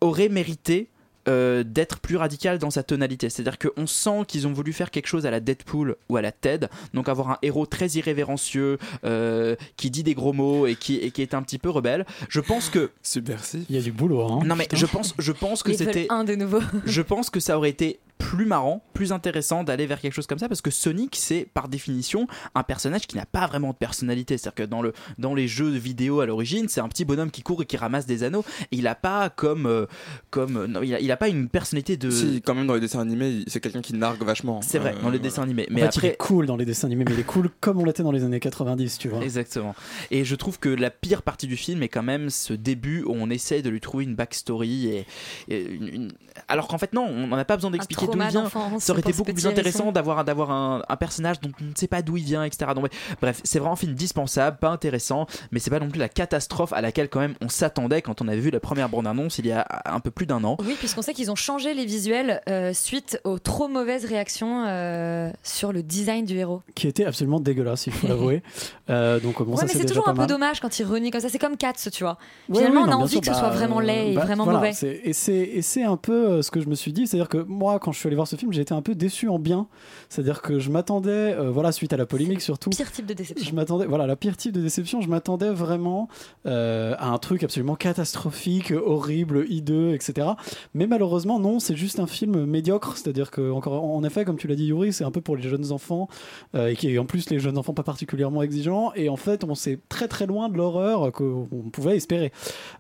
aurait 0.02 0.30
mérité 0.30 0.90
euh, 1.28 1.64
d'être 1.64 2.00
plus 2.00 2.16
radical 2.16 2.58
dans 2.58 2.72
sa 2.72 2.82
tonalité. 2.82 3.30
C'est-à-dire 3.30 3.60
qu'on 3.60 3.86
sent 3.86 4.24
qu'ils 4.28 4.48
ont 4.48 4.54
voulu 4.54 4.74
faire 4.74 4.90
quelque 4.90 5.06
chose 5.06 5.26
à 5.26 5.32
la 5.32 5.40
Deadpool 5.40 5.98
ou 6.08 6.18
à 6.18 6.22
la 6.22 6.32
Ted, 6.32 6.68
donc 6.94 7.08
avoir 7.10 7.30
un 7.30 7.38
héros 7.42 7.66
très 7.66 7.88
irrévérencieux, 7.90 8.80
euh, 9.04 9.56
qui 9.76 9.92
dit 9.92 10.02
des 10.02 10.16
gros 10.16 10.34
mots 10.34 10.66
et 10.66 10.76
qui, 10.76 10.96
et 10.96 11.12
qui 11.12 11.22
est 11.22 11.34
un 11.34 11.44
petit 11.44 11.60
peu 11.60 11.70
rebelle. 11.70 12.06
Je 12.30 12.40
pense 12.40 12.70
que... 12.70 12.90
Subversif. 13.04 13.64
Il 13.70 13.76
y 13.76 13.80
a 13.80 13.82
du 13.82 13.92
boulot. 13.92 14.22
Hein, 14.22 14.40
non 14.46 14.56
mais 14.56 14.64
putain. 14.64 14.78
je 14.78 14.86
pense, 14.86 15.14
je 15.20 15.32
pense 15.32 15.62
que 15.62 15.74
c'était... 15.74 16.08
un 16.10 16.24
de 16.24 16.36
nouveau. 16.36 16.62
je 16.86 17.02
pense 17.02 17.30
que 17.30 17.40
ça 17.40 17.58
aurait 17.58 17.70
été 17.70 18.00
plus 18.20 18.46
marrant, 18.46 18.84
plus 18.94 19.12
intéressant 19.12 19.64
d'aller 19.64 19.88
vers 19.88 20.00
quelque 20.00 20.14
chose 20.14 20.28
comme 20.28 20.38
ça 20.38 20.48
parce 20.48 20.62
que 20.62 20.70
Sonic 20.70 21.16
c'est 21.16 21.48
par 21.54 21.68
définition 21.70 22.28
un 22.54 22.62
personnage 22.64 23.08
qui 23.08 23.16
n'a 23.18 23.26
pas 23.26 23.48
vraiment 23.48 23.72
de 23.72 23.76
personnalité, 23.78 24.38
c'est-à-dire 24.38 24.66
que 24.66 24.70
dans 24.70 24.82
le 24.84 24.94
dans 25.18 25.34
les 25.34 25.48
jeux 25.48 25.70
vidéo 25.70 26.20
à 26.20 26.26
l'origine, 26.28 26.68
c'est 26.70 26.82
un 26.82 26.88
petit 26.90 27.06
bonhomme 27.06 27.32
qui 27.32 27.42
court 27.42 27.62
et 27.64 27.66
qui 27.66 27.78
ramasse 27.78 28.06
des 28.06 28.24
anneaux 28.24 28.46
et 28.72 28.76
il 28.78 28.86
a 28.88 28.94
pas 28.94 29.30
comme 29.32 29.66
euh, 29.66 29.86
comme 30.30 30.66
non, 30.68 30.82
il, 30.84 30.94
a, 30.94 31.00
il 31.00 31.12
a 31.12 31.18
pas 31.18 31.28
une 31.30 31.50
personnalité 31.50 31.98
de 31.98 32.12
Si, 32.12 32.42
quand 32.46 32.54
même 32.54 32.68
dans 32.68 32.74
les 32.76 32.80
dessins 32.82 33.00
animés, 33.00 33.44
c'est 33.48 33.60
quelqu'un 33.62 33.82
qui 33.82 33.94
nargue 33.96 34.22
vachement. 34.22 34.62
C'est 34.62 34.80
vrai, 34.80 34.94
Euh, 34.98 35.02
dans 35.02 35.10
les 35.10 35.20
dessins 35.20 35.44
animés. 35.44 35.66
En 35.70 35.74
Mais 35.74 35.82
fait, 35.82 35.88
après, 35.88 36.08
il 36.08 36.12
est 36.12 36.18
cool 36.18 36.46
dans 36.46 36.58
les 36.58 36.66
dessins 36.66 36.88
animés, 36.88 37.06
mais 37.08 37.14
il 37.14 37.20
est 37.22 37.24
cool 37.24 37.50
comme 37.62 37.80
on 37.80 37.86
l'était 37.86 38.04
dans 38.04 38.12
les 38.12 38.24
années 38.24 38.40
90, 38.40 38.98
tu 39.00 39.08
vois. 39.08 39.22
Exactement. 39.24 39.74
Et 40.12 40.24
je 40.26 40.36
trouve 40.36 40.60
que 40.60 40.70
la 40.70 40.92
pire 40.92 41.22
partie 41.24 41.48
du 41.48 41.56
film 41.58 41.82
est 41.84 41.88
quand 41.90 42.04
même 42.04 42.30
ce 42.30 42.54
début 42.54 43.04
où 43.04 43.14
on 43.14 43.30
essaie 43.30 43.62
de 43.62 43.70
lui 43.70 43.80
trouver 43.80 44.04
une 44.04 44.16
backstory 44.16 44.88
et, 44.88 45.06
et 45.48 45.66
une- 45.66 45.88
une- 45.88 46.12
alors 46.48 46.68
qu'en 46.68 46.78
fait 46.78 46.94
non, 46.94 47.06
on 47.08 47.28
n'en 47.28 47.38
a 47.38 47.46
pas 47.46 47.56
besoin 47.56 47.72
d'expliquer 47.72 48.08
d'où 48.12 48.22
il 48.22 48.28
vient. 48.28 48.50
Ça 48.80 48.92
aurait 48.94 49.02
été 49.02 49.14
beaucoup 49.14 49.34
plus 49.34 49.48
intéressant 49.48 49.92
d'avoir 49.92 50.24
d'avoir 50.26 50.52
un, 50.52 50.82
un 50.88 50.96
personnage 50.96 51.40
dont 51.40 51.52
on 51.62 51.66
ne 51.66 51.72
sait 51.76 51.88
pas 51.88 52.02
d'où 52.02 52.18
il 52.18 52.24
vient, 52.24 52.44
etc. 52.44 52.72
Donc, 52.76 52.88
bref, 53.22 53.42
c'est 53.44 53.60
vraiment 53.60 53.74
un 53.74 53.78
film 53.78 53.94
dispensable, 53.94 54.58
pas 54.58 54.70
intéressant, 54.70 55.28
mais 55.52 55.60
c'est 55.60 55.70
pas 55.70 55.80
non 55.80 55.90
plus 55.90 56.00
la 56.00 56.10
catastrophe 56.10 56.74
à 56.74 56.82
laquelle 56.82 57.10
quand 57.10 57.20
même 57.20 57.36
on 57.42 57.50
s'attendait 57.50 58.02
quand 58.02 58.22
on 58.22 58.28
avait 58.28 58.40
vu 58.40 58.50
la 58.52 58.60
première 58.60 58.90
bande 58.90 59.08
annonce 59.08 59.38
il 59.40 59.48
y 59.48 59.52
a 59.52 59.66
un 59.86 60.00
peu 60.00 60.12
plus 60.12 60.26
d'un 60.26 60.44
an. 60.44 60.58
Oui, 60.66 60.76
puisqu'on 60.78 61.02
sait 61.02 61.14
qu'ils 61.14 61.32
ont 61.32 61.36
changé 61.36 61.74
les 61.74 61.86
visuels 61.86 62.42
euh, 62.50 62.74
suite 62.74 63.20
aux 63.24 63.40
trop 63.40 63.68
mauvaises 63.68 64.06
réactions 64.06 64.66
euh, 64.68 65.30
sur 65.44 65.72
le 65.72 65.84
design 65.84 66.26
du 66.26 66.38
héros. 66.38 66.62
Qui 66.76 66.88
était 66.88 67.06
absolument 67.06 67.40
dégueulasse, 67.40 67.88
il 67.88 67.94
faut 67.94 68.08
l'avouer. 68.10 68.44
Euh, 68.90 69.20
donc 69.20 69.42
bon, 69.44 69.52
ouais, 69.52 69.58
ça 69.58 69.66
mais 69.66 69.74
c'est 69.74 69.86
toujours 69.86 70.08
un 70.10 70.14
peu 70.14 70.26
dommage 70.28 70.60
quand 70.60 70.80
ils 70.80 70.84
renient 70.86 71.12
comme 71.12 71.22
ça. 71.22 71.30
C'est 71.30 71.40
comme 71.40 71.58
Cats, 71.58 71.74
tu 71.92 72.04
vois. 72.04 72.18
Ouais, 72.50 72.58
Finalement, 72.58 72.82
oui, 72.84 72.88
on 72.90 72.92
a 72.92 72.96
envie 72.96 73.12
sûr, 73.12 73.22
que 73.22 73.28
ce 73.28 73.32
bah, 73.32 73.40
soit 73.40 73.50
vraiment 73.50 73.80
laid 73.80 74.12
et 74.12 74.16
bah, 74.16 74.22
vraiment 74.26 74.44
voilà, 74.44 74.60
mauvais. 74.60 74.74
c'est- 74.74 75.02
Et 75.04 75.14
c'est 75.14 75.34
et 75.38 75.62
c'est 75.62 75.84
un 75.84 75.98
peu 75.98 76.14
euh, 76.30 76.42
ce 76.42 76.52
que 76.52 76.60
je 76.62 76.68
me 76.68 76.76
suis 76.76 76.94
dit, 76.94 77.08
c'est-à-dire 77.08 77.30
que 77.30 77.38
moi, 77.38 77.80
quand 77.80 77.92
je 77.92 77.99
je 78.00 78.04
suis 78.04 78.08
allé 78.08 78.16
voir 78.16 78.30
ce 78.30 78.38
film, 78.38 78.54
j'ai 78.54 78.62
été 78.62 78.74
un 78.74 78.82
peu 78.82 78.96
déçu 78.96 79.28
en 79.28 79.40
bien. 79.40 79.68
C'est-à-dire 80.08 80.42
que 80.42 80.58
je 80.58 80.70
m'attendais, 80.70 81.36
euh, 81.36 81.52
voilà, 81.52 81.74
suite 81.74 81.92
à 81.92 81.98
la 81.98 82.06
polémique 82.06 82.40
surtout. 82.40 82.70
Pire 82.70 82.90
type 82.90 83.06
de 83.06 83.14
déception. 83.14 83.46
Je 83.46 83.54
m'attendais, 83.54 83.88
voilà, 83.88 84.08
la 84.08 84.16
pire 84.16 84.38
type 84.38 84.54
de 84.54 84.62
déception. 84.62 85.02
Je 85.02 85.10
m'attendais 85.10 85.50
vraiment 85.50 86.08
euh, 86.46 86.96
à 86.98 87.10
un 87.10 87.18
truc 87.18 87.44
absolument 87.44 87.76
catastrophique, 87.76 88.72
horrible, 88.72 89.46
hideux, 89.50 89.94
etc. 89.94 90.30
Mais 90.74 90.88
malheureusement, 90.88 91.42
non, 91.42 91.60
c'est 91.60 91.76
juste 91.76 92.00
un 92.00 92.08
film 92.08 92.46
médiocre. 92.46 92.96
C'est-à-dire 92.96 93.32
que, 93.32 93.52
encore, 93.52 93.84
en 93.84 94.02
effet, 94.06 94.24
comme 94.24 94.38
tu 94.38 94.48
l'as 94.48 94.56
dit, 94.56 94.68
Yuri, 94.68 94.94
c'est 94.94 95.04
un 95.04 95.12
peu 95.12 95.20
pour 95.20 95.36
les 95.36 95.44
jeunes 95.44 95.74
enfants 95.74 96.08
euh, 96.56 96.68
et 96.68 96.78
qui, 96.78 96.98
en 96.98 97.06
plus, 97.06 97.30
les 97.30 97.40
jeunes 97.40 97.58
enfants 97.58 97.74
pas 97.74 97.84
particulièrement 97.84 98.44
exigeants. 98.44 98.94
Et 98.96 99.10
en 99.10 99.18
fait, 99.18 99.44
on 99.44 99.56
s'est 99.56 99.78
très 99.90 100.08
très 100.08 100.26
loin 100.26 100.48
de 100.48 100.56
l'horreur 100.56 101.12
qu'on 101.12 101.70
pouvait 101.74 101.98
espérer. 101.98 102.32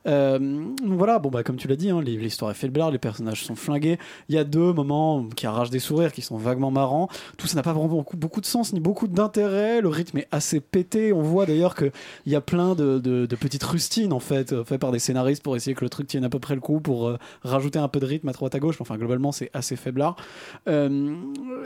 Voilà, 0.05 1.19
bon 1.19 1.29
bah 1.29 1.43
comme 1.43 1.57
tu 1.57 1.67
l'as 1.67 1.75
dit, 1.75 1.89
hein, 1.89 2.01
l'histoire 2.01 2.51
est 2.51 2.53
faiblard, 2.55 2.91
les 2.91 2.99
personnages 2.99 3.43
sont 3.43 3.55
flingués. 3.55 3.99
Il 4.29 4.35
y 4.35 4.37
a 4.37 4.45
deux 4.45 4.71
moments 4.71 5.08
qui 5.35 5.45
arrachent 5.47 5.69
des 5.69 5.79
sourires, 5.79 6.11
qui 6.11 6.21
sont 6.21 6.37
vaguement 6.37 6.71
marrants. 6.71 7.07
Tout 7.37 7.47
ça 7.47 7.55
n'a 7.55 7.63
pas 7.63 7.73
vraiment 7.73 7.87
beaucoup, 7.87 8.17
beaucoup 8.17 8.41
de 8.41 8.45
sens 8.45 8.73
ni 8.73 8.79
beaucoup 8.79 9.07
d'intérêt. 9.07 9.81
Le 9.81 9.89
rythme 9.89 10.19
est 10.19 10.27
assez 10.31 10.59
pété. 10.59 11.13
On 11.13 11.21
voit 11.21 11.45
d'ailleurs 11.45 11.75
qu'il 11.75 11.91
y 12.25 12.35
a 12.35 12.41
plein 12.41 12.75
de, 12.75 12.99
de- 12.99 13.35
petites 13.35 13.63
rustines 13.63 14.13
en 14.13 14.19
fait, 14.19 14.51
euh, 14.51 14.63
faites 14.63 14.81
par 14.81 14.91
des 14.91 14.99
scénaristes 14.99 15.43
pour 15.43 15.55
essayer 15.55 15.73
que 15.73 15.85
le 15.85 15.89
truc 15.89 16.07
tienne 16.07 16.25
à 16.25 16.29
peu 16.29 16.39
près 16.39 16.55
le 16.55 16.61
coup, 16.61 16.79
pour 16.81 17.07
euh, 17.07 17.17
rajouter 17.43 17.79
un 17.79 17.87
peu 17.87 17.99
de 17.99 18.05
rythme 18.05 18.27
à 18.29 18.33
droite 18.33 18.53
à 18.53 18.59
gauche. 18.59 18.81
Enfin, 18.81 18.97
globalement, 18.97 19.31
c'est 19.31 19.49
assez 19.53 19.75
faiblard. 19.75 20.15
Euh, 20.67 21.15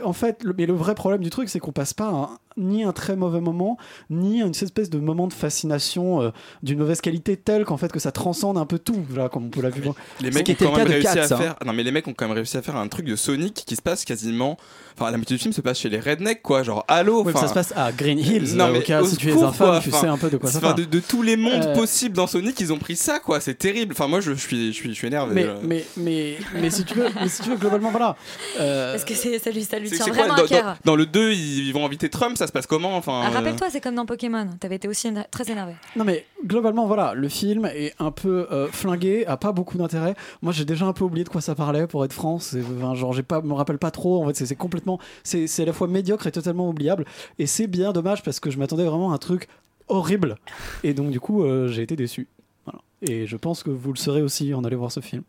en 0.04 0.12
fait, 0.12 0.44
le, 0.44 0.54
mais 0.56 0.66
le 0.66 0.74
vrai 0.74 0.94
problème 0.94 1.22
du 1.22 1.30
truc, 1.30 1.48
c'est 1.48 1.58
qu'on 1.58 1.72
passe 1.72 1.94
pas 1.94 2.38
ni 2.56 2.84
un 2.84 2.92
très 2.92 3.16
mauvais 3.16 3.40
moment, 3.40 3.76
ni 4.10 4.40
une 4.40 4.50
espèce 4.50 4.90
de 4.90 4.98
moment 4.98 5.26
de 5.26 5.32
fascination 5.32 6.22
euh, 6.22 6.30
d'une 6.62 6.78
mauvaise 6.78 7.00
qualité 7.00 7.36
telle 7.36 7.64
qu'en 7.64 7.76
fait 7.76 7.90
que 7.92 7.98
ça 7.98 8.12
transcende 8.12 8.58
un 8.58 8.66
peu 8.66 8.78
tout, 8.78 9.04
là, 9.14 9.28
comme 9.28 9.46
on 9.46 9.50
peut 9.50 9.62
l'a 9.62 9.70
vu. 9.70 9.82
Les 10.20 10.30
Ce 10.30 10.34
mecs 10.38 10.44
qui 10.46 10.52
ont 10.64 10.70
quand 10.70 10.76
le 10.78 10.84
même 10.84 10.88
réussi 10.88 11.18
à 11.18 11.24
hein. 11.24 11.36
faire. 11.36 11.56
Non, 11.66 11.72
mais 11.72 11.82
les 11.82 11.90
mecs 11.90 12.06
ont 12.06 12.14
quand 12.14 12.26
même 12.26 12.34
réussi 12.36 12.56
à 12.56 12.62
faire 12.62 12.76
un 12.76 12.86
truc 12.88 13.06
de 13.06 13.16
Sonic 13.16 13.54
qui 13.66 13.76
se 13.76 13.82
passe 13.82 14.04
quasiment. 14.04 14.56
Enfin, 14.96 15.10
la 15.10 15.16
moitié 15.16 15.36
du 15.36 15.42
film 15.42 15.52
se 15.52 15.60
passe 15.60 15.78
chez 15.80 15.88
les 15.88 15.98
rednecks, 15.98 16.42
quoi. 16.42 16.62
Genre, 16.62 16.84
allô. 16.86 17.22
Enfin- 17.22 17.40
ça 17.40 17.48
se 17.48 17.54
passe 17.54 17.72
à 17.76 17.90
Green 17.90 18.18
Hills, 18.18 18.54
Non, 18.54 18.68
au 18.68 18.72
mais 18.74 18.82
cas 18.82 19.02
au 19.02 19.06
si 19.06 19.16
tu 19.16 19.28
es 19.30 19.32
un 19.42 19.50
fan, 19.50 19.80
tu 19.82 19.90
sais 19.90 20.06
un 20.06 20.16
peu 20.16 20.30
de 20.30 20.36
quoi 20.36 20.48
ça 20.50 20.60
parle. 20.60 20.76
de, 20.76 20.84
de 20.84 21.00
tous 21.00 21.22
les 21.22 21.36
mondes 21.36 21.64
Euh, 21.64 21.74
possibles 21.74 22.14
dans 22.14 22.28
Sonic, 22.28 22.60
ils 22.60 22.72
ont 22.72 22.78
pris 22.78 22.94
ça, 22.94 23.18
quoi. 23.18 23.40
C'est 23.40 23.54
terrible. 23.54 23.92
Enfin, 23.92 24.06
moi, 24.06 24.20
je 24.20 24.30
suis, 24.32 24.68
je 24.72 24.76
suis, 24.76 24.90
je 24.90 24.94
suis 24.94 25.06
énervé. 25.08 25.34
Mais, 25.34 25.46
mais, 25.64 25.84
mais, 25.96 26.36
mais 26.60 26.70
si 26.70 26.84
tu 26.84 26.94
veux, 26.94 27.08
mais 27.20 27.28
si 27.28 27.42
tu 27.42 27.50
veux 27.50 27.56
globalement, 27.56 27.90
voilà. 27.90 28.16
Euh, 28.60 28.92
Parce 28.92 29.04
que 29.04 29.14
c'est- 29.14 29.40
ça 29.40 29.50
lui, 29.50 29.64
ça 29.64 29.80
lui 29.80 29.90
tient 29.90 30.04
quoi 30.06 30.14
vraiment 30.14 30.36
dans, 30.36 30.44
à 30.44 30.48
cœur. 30.48 30.64
dans- 30.84 30.92
dans 30.92 30.96
le 30.96 31.06
2, 31.06 31.32
ils, 31.32 31.66
ils 31.68 31.72
vont 31.72 31.84
inviter 31.84 32.08
Trump, 32.08 32.36
ça 32.44 32.48
se 32.48 32.52
passe 32.52 32.66
comment 32.66 32.96
enfin, 32.96 33.22
Ah, 33.24 33.30
euh, 33.30 33.34
Rappelle-toi, 33.34 33.68
c'est 33.70 33.80
comme 33.80 33.94
dans 33.94 34.04
Pokémon. 34.06 34.46
T'avais 34.60 34.76
été 34.76 34.86
aussi 34.86 35.08
très 35.30 35.50
énervé. 35.50 35.72
Non 35.96 36.04
mais 36.04 36.26
globalement 36.44 36.86
voilà, 36.86 37.14
le 37.14 37.28
film 37.28 37.64
est 37.66 37.94
un 37.98 38.10
peu 38.10 38.46
euh, 38.52 38.68
flingué, 38.68 39.24
a 39.26 39.36
pas 39.36 39.52
beaucoup 39.52 39.78
d'intérêt. 39.78 40.14
Moi 40.42 40.52
j'ai 40.52 40.64
déjà 40.64 40.84
un 40.84 40.92
peu 40.92 41.04
oublié 41.04 41.24
de 41.24 41.30
quoi 41.30 41.40
ça 41.40 41.54
parlait 41.54 41.86
pour 41.86 42.04
être 42.04 42.12
franc. 42.12 42.34
Enfin, 42.34 42.94
genre 42.94 43.12
j'ai 43.12 43.22
pas, 43.22 43.40
me 43.40 43.54
rappelle 43.54 43.78
pas 43.78 43.90
trop. 43.90 44.22
En 44.22 44.26
fait 44.28 44.44
c'est 44.46 44.56
complètement, 44.56 44.98
c'est 45.22 45.46
c'est 45.46 45.62
à 45.62 45.66
la 45.66 45.72
fois 45.72 45.88
médiocre 45.88 46.26
et 46.26 46.32
totalement 46.32 46.68
oubliable. 46.68 47.06
Et 47.38 47.46
c'est 47.46 47.66
bien 47.66 47.92
dommage 47.92 48.22
parce 48.22 48.40
que 48.40 48.50
je 48.50 48.58
m'attendais 48.58 48.84
vraiment 48.84 49.12
à 49.12 49.14
un 49.14 49.18
truc 49.18 49.48
horrible. 49.88 50.36
Et 50.82 50.92
donc 50.92 51.10
du 51.10 51.20
coup 51.20 51.44
euh, 51.44 51.68
j'ai 51.68 51.82
été 51.82 51.96
déçu. 51.96 52.28
Voilà. 52.66 52.80
Et 53.02 53.26
je 53.26 53.36
pense 53.36 53.62
que 53.62 53.70
vous 53.70 53.92
le 53.92 53.98
serez 53.98 54.22
aussi 54.22 54.52
en 54.52 54.64
allant 54.64 54.78
voir 54.78 54.92
ce 54.92 55.00
film. 55.00 55.22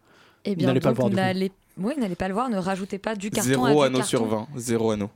Eh 0.43 0.55
bien, 0.55 0.67
N'allez 0.67 0.79
pas 0.79 0.89
le 0.89 0.95
voir 0.95 1.09
du 1.09 1.15
coup. 1.15 1.21
n'allez 1.21 1.51
oui, 1.77 1.93
n'allez 1.97 2.15
pas 2.15 2.27
le 2.27 2.33
voir. 2.33 2.49
Ne 2.49 2.57
rajoutez 2.57 2.99
pas 2.99 3.15
du 3.15 3.29
carton 3.29 3.49
Zéro 3.49 3.81
à 3.81 3.87
anneau 3.87 4.01
sur 4.01 4.25
20. 4.25 4.47
Zéro 4.55 4.91
anneau. 4.91 5.09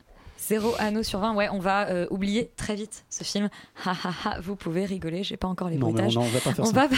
Zéro 0.47 0.73
anneau 0.79 1.03
sur 1.03 1.19
20, 1.19 1.35
ouais, 1.35 1.49
on 1.51 1.59
va 1.59 1.89
euh, 1.89 2.07
oublier 2.09 2.49
très 2.55 2.73
vite 2.75 3.03
ce 3.09 3.23
film. 3.23 3.49
Ha 3.85 3.91
ha 3.91 4.11
ha, 4.25 4.39
vous 4.41 4.55
pouvez 4.55 4.85
rigoler, 4.85 5.23
j'ai 5.23 5.37
pas 5.37 5.47
encore 5.47 5.69
les 5.69 5.75
Non, 5.77 5.87
mais 5.87 5.93
bruitages. 5.93 6.17
on 6.17 6.21
en 6.21 6.25
va 6.25 6.39
pas 6.39 6.53
faire 6.53 6.65
On 6.65 6.73
ça. 6.73 6.87
va 6.87 6.95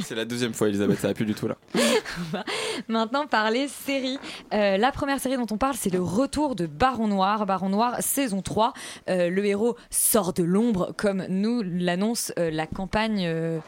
C'est 0.02 0.14
la 0.14 0.24
deuxième 0.24 0.52
fois, 0.52 0.68
Elisabeth, 0.68 0.98
ça 0.98 1.08
va 1.08 1.14
plus 1.14 1.24
du 1.24 1.34
tout 1.34 1.48
là. 1.48 1.56
On 1.74 2.32
va 2.32 2.44
maintenant 2.88 3.26
parler 3.26 3.68
série. 3.68 4.18
Euh, 4.52 4.76
la 4.76 4.92
première 4.92 5.20
série 5.20 5.36
dont 5.36 5.46
on 5.50 5.56
parle, 5.58 5.74
c'est 5.76 5.90
le 5.92 6.02
retour 6.02 6.54
de 6.56 6.66
Baron 6.66 7.06
Noir. 7.08 7.46
Baron 7.46 7.68
Noir, 7.70 7.96
saison 8.00 8.42
3. 8.42 8.72
Euh, 9.08 9.30
le 9.30 9.44
héros 9.46 9.76
sort 9.90 10.32
de 10.32 10.42
l'ombre, 10.42 10.92
comme 10.96 11.24
nous 11.28 11.62
l'annonce 11.62 12.32
euh, 12.38 12.50
la 12.50 12.66
campagne 12.66 13.24
euh, 13.26 13.58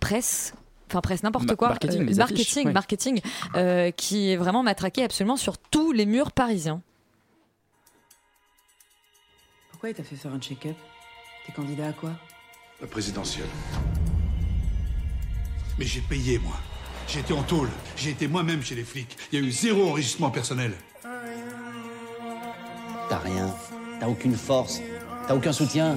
presse. 0.00 0.54
Enfin, 0.90 1.00
presse, 1.00 1.22
n'importe 1.22 1.54
quoi. 1.56 1.68
marketing, 1.70 2.00
Euh, 2.02 2.04
affiches, 2.04 2.16
marketing, 2.18 2.66
ouais. 2.66 2.72
marketing 2.72 3.20
euh, 3.56 3.90
qui 3.90 4.30
est 4.32 4.36
vraiment 4.36 4.62
matraqué 4.62 5.02
absolument 5.04 5.36
sur 5.36 5.56
tous 5.58 5.92
les 5.92 6.04
murs 6.06 6.32
parisiens. 6.32 6.80
Pourquoi 9.86 10.02
il 10.02 10.04
t'a 10.04 10.10
fait 10.10 10.20
faire 10.20 10.34
un 10.34 10.40
check-up? 10.40 10.74
T'es 11.46 11.52
candidat 11.52 11.86
à 11.86 11.92
quoi? 11.92 12.10
La 12.80 12.88
présidentielle. 12.88 13.46
Mais 15.78 15.84
j'ai 15.84 16.00
payé, 16.00 16.40
moi. 16.40 16.56
J'ai 17.06 17.20
été 17.20 17.32
en 17.32 17.44
tôle. 17.44 17.68
J'ai 17.96 18.10
été 18.10 18.26
moi-même 18.26 18.62
chez 18.62 18.74
les 18.74 18.82
flics. 18.82 19.16
Il 19.30 19.38
y 19.38 19.42
a 19.44 19.46
eu 19.46 19.52
zéro 19.52 19.90
enregistrement 19.90 20.32
personnel. 20.32 20.72
T'as 23.08 23.18
rien. 23.18 23.54
T'as 24.00 24.08
aucune 24.08 24.34
force. 24.34 24.80
T'as 25.28 25.36
aucun 25.36 25.52
soutien. 25.52 25.96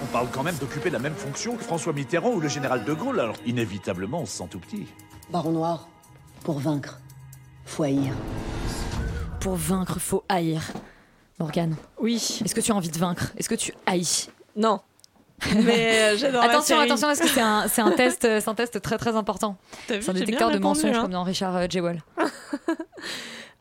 On 0.00 0.06
parle 0.12 0.28
quand 0.30 0.44
même 0.44 0.56
d'occuper 0.58 0.90
la 0.90 1.00
même 1.00 1.16
fonction 1.16 1.56
que 1.56 1.64
François 1.64 1.92
Mitterrand 1.92 2.34
ou 2.34 2.40
le 2.40 2.46
général 2.46 2.84
de 2.84 2.92
Gaulle, 2.92 3.18
alors 3.18 3.36
inévitablement 3.44 4.20
on 4.20 4.26
se 4.26 4.36
sent 4.36 4.46
tout 4.48 4.60
petit. 4.60 4.86
Baron 5.32 5.50
Noir, 5.50 5.88
pour 6.44 6.60
vaincre, 6.60 7.00
faut 7.64 7.82
haïr. 7.82 8.14
Pour 9.40 9.56
vaincre, 9.56 9.98
faut 9.98 10.22
haïr. 10.28 10.62
Morgane. 11.38 11.76
Oui. 12.00 12.40
Est-ce 12.44 12.54
que 12.54 12.60
tu 12.60 12.72
as 12.72 12.74
envie 12.74 12.90
de 12.90 12.98
vaincre? 12.98 13.32
Est-ce 13.36 13.48
que 13.48 13.54
tu 13.54 13.72
haïs? 13.86 14.30
Non. 14.56 14.80
Mais 15.54 16.14
euh, 16.14 16.16
j'adore 16.16 16.42
Attention, 16.42 16.78
attention, 16.80 17.08
parce 17.08 17.20
que 17.20 17.28
c'est 17.28 17.42
un, 17.42 17.68
c'est 17.68 17.82
un 17.82 17.90
test, 17.90 18.22
c'est 18.22 18.48
un 18.48 18.54
test 18.54 18.80
très 18.80 18.96
très 18.96 19.16
important. 19.16 19.56
T'as 19.86 19.96
vu, 19.96 20.02
C'est 20.02 20.10
un 20.10 20.14
détecteur 20.14 20.50
de 20.50 20.58
mensonges 20.58 20.96
hein. 20.96 21.02
comme 21.02 21.10
dans 21.12 21.24
Richard 21.24 21.70
Jewell. 21.70 22.02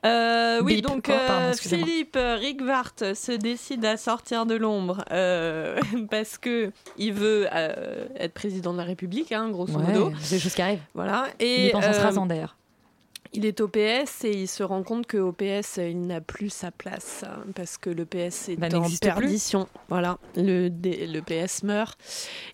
Euh, 0.05 0.61
oui, 0.61 0.75
Bip. 0.75 0.85
donc 0.85 1.07
Oh, 1.09 1.13
pardon, 1.27 1.45
euh. 1.47 1.53
Philippe 1.53 2.15
Rigvart 2.15 2.93
se 3.15 3.31
décide 3.31 3.83
à 3.85 3.97
sortir 3.97 4.45
de 4.45 4.53
l'ombre 4.53 5.03
euh, 5.11 5.79
parce 6.11 6.37
que 6.37 6.71
il 6.99 7.11
veut 7.13 7.47
euh, 7.51 8.05
être 8.15 8.35
président 8.35 8.71
de 8.73 8.77
la 8.77 8.83
République, 8.83 9.31
hein, 9.31 9.49
grosso 9.49 9.73
Ouais, 9.73 9.93
modo. 9.93 10.13
c'est 10.19 10.35
des 10.35 10.41
choses 10.41 10.53
qui 10.53 10.61
arrivent. 10.61 10.83
Voilà. 10.93 11.25
Il 11.39 11.45
Et 11.47 11.67
y 11.69 11.71
pense 11.71 11.85
en 11.87 11.93
se 11.93 11.99
rasant, 12.01 12.27
d'ailleurs. 12.27 12.55
Il 13.35 13.45
est 13.45 13.59
au 13.61 13.67
PS 13.67 14.23
et 14.23 14.31
il 14.31 14.47
se 14.47 14.63
rend 14.63 14.83
compte 14.83 15.07
qu'au 15.07 15.31
PS, 15.31 15.77
il 15.77 16.01
n'a 16.07 16.21
plus 16.21 16.49
sa 16.49 16.71
place 16.71 17.23
hein, 17.27 17.43
parce 17.55 17.77
que 17.77 17.89
le 17.89 18.05
PS 18.05 18.49
est 18.49 18.55
Bah, 18.57 18.67
en 18.73 18.81
plus. 18.87 18.99
perdition. 18.99 19.67
Voilà, 19.89 20.17
le, 20.35 20.69
le 20.69 21.19
PS 21.21 21.63
meurt. 21.63 21.97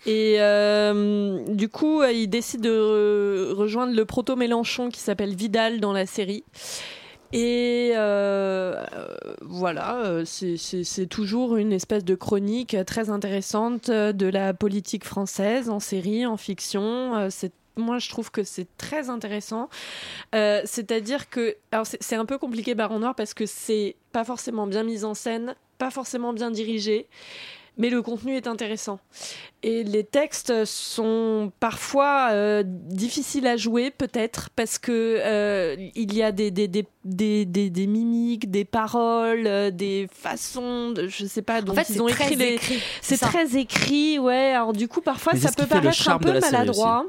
Et 0.06 0.36
euh, 0.40 1.40
du 1.48 1.70
coup, 1.70 2.04
il 2.04 2.28
décide 2.28 2.62
de 2.62 2.72
re- 2.72 3.54
rejoindre 3.54 3.94
le 3.96 4.06
proto-Mélenchon 4.06 4.90
qui 4.90 5.00
s'appelle 5.00 5.36
Vidal 5.36 5.80
dans 5.80 5.94
la 5.94 6.06
série. 6.06 6.44
Et 7.34 7.94
euh, 7.96 8.76
euh, 8.94 9.16
voilà, 9.42 10.00
euh, 10.06 10.26
c'est- 10.26 11.06
toujours 11.10 11.56
une 11.56 11.72
espèce 11.72 12.04
de 12.04 12.14
chronique 12.16 12.76
très 12.86 13.10
intéressante 13.10 13.88
euh, 13.88 14.12
de 14.12 14.26
la 14.28 14.54
politique 14.54 15.06
française 15.06 15.70
en 15.70 15.80
série, 15.80 16.26
en 16.26 16.36
fiction. 16.36 17.16
Euh, 17.16 17.28
C'est 17.30 17.54
moi, 17.78 18.00
je 18.00 18.10
trouve 18.10 18.32
que 18.32 18.44
c'est 18.44 18.68
très 18.78 19.10
intéressant. 19.10 19.70
Euh, 20.36 20.62
C'est-à-dire 20.66 21.30
que, 21.30 21.56
c'est 21.84 22.16
un 22.16 22.26
peu 22.26 22.38
compliqué 22.38 22.76
Baron 22.76 23.00
Noir 23.00 23.16
parce 23.16 23.34
que 23.34 23.46
c'est 23.46 23.96
pas 24.12 24.24
forcément 24.24 24.68
bien 24.68 24.84
mis 24.84 25.04
en 25.04 25.14
scène, 25.14 25.56
pas 25.78 25.92
forcément 25.92 26.34
bien 26.34 26.52
dirigé, 26.52 27.08
mais 27.78 27.90
le 27.90 28.02
contenu 28.02 28.36
est 28.36 28.48
intéressant. 28.48 29.00
Et 29.64 29.84
les 29.84 30.04
textes 30.04 30.66
sont 30.66 31.52
parfois 31.60 32.30
euh, 32.32 32.64
difficiles 32.66 33.48
à 33.48 33.58
jouer, 33.58 33.92
peut-être, 33.92 34.50
parce 34.56 34.78
que 34.78 35.18
euh, 35.20 35.76
il 35.96 36.14
y 36.14 36.22
a 36.24 36.32
des, 36.32 36.52
des, 36.52 36.68
des, 36.68 36.86
des, 37.06 37.46
des- 37.46 37.70
des 37.70 37.88
mimiques, 37.88 38.50
des 38.52 38.66
paroles, 38.66 39.46
euh, 39.48 39.72
des 39.72 40.08
façons, 40.12 40.92
de, 40.92 41.08
je 41.08 41.26
sais 41.26 41.42
pas, 41.42 41.62
dont 41.62 41.74
fait, 41.74 41.86
ils 41.90 41.94
c'est 41.96 42.02
ont 42.02 42.08
très 42.08 42.26
écrit 42.34 42.36
les. 42.36 42.60
C'est 43.02 43.18
très 43.18 43.56
écrit, 43.58 44.20
ouais. 44.20 44.52
Alors 44.54 44.74
du 44.74 44.88
coup, 44.88 45.02
parfois, 45.02 45.34
Mais 45.34 45.40
ça 45.40 45.52
peut 45.52 45.66
paraître 45.68 46.10
un 46.10 46.18
peu 46.20 46.40
maladroit. 46.40 47.06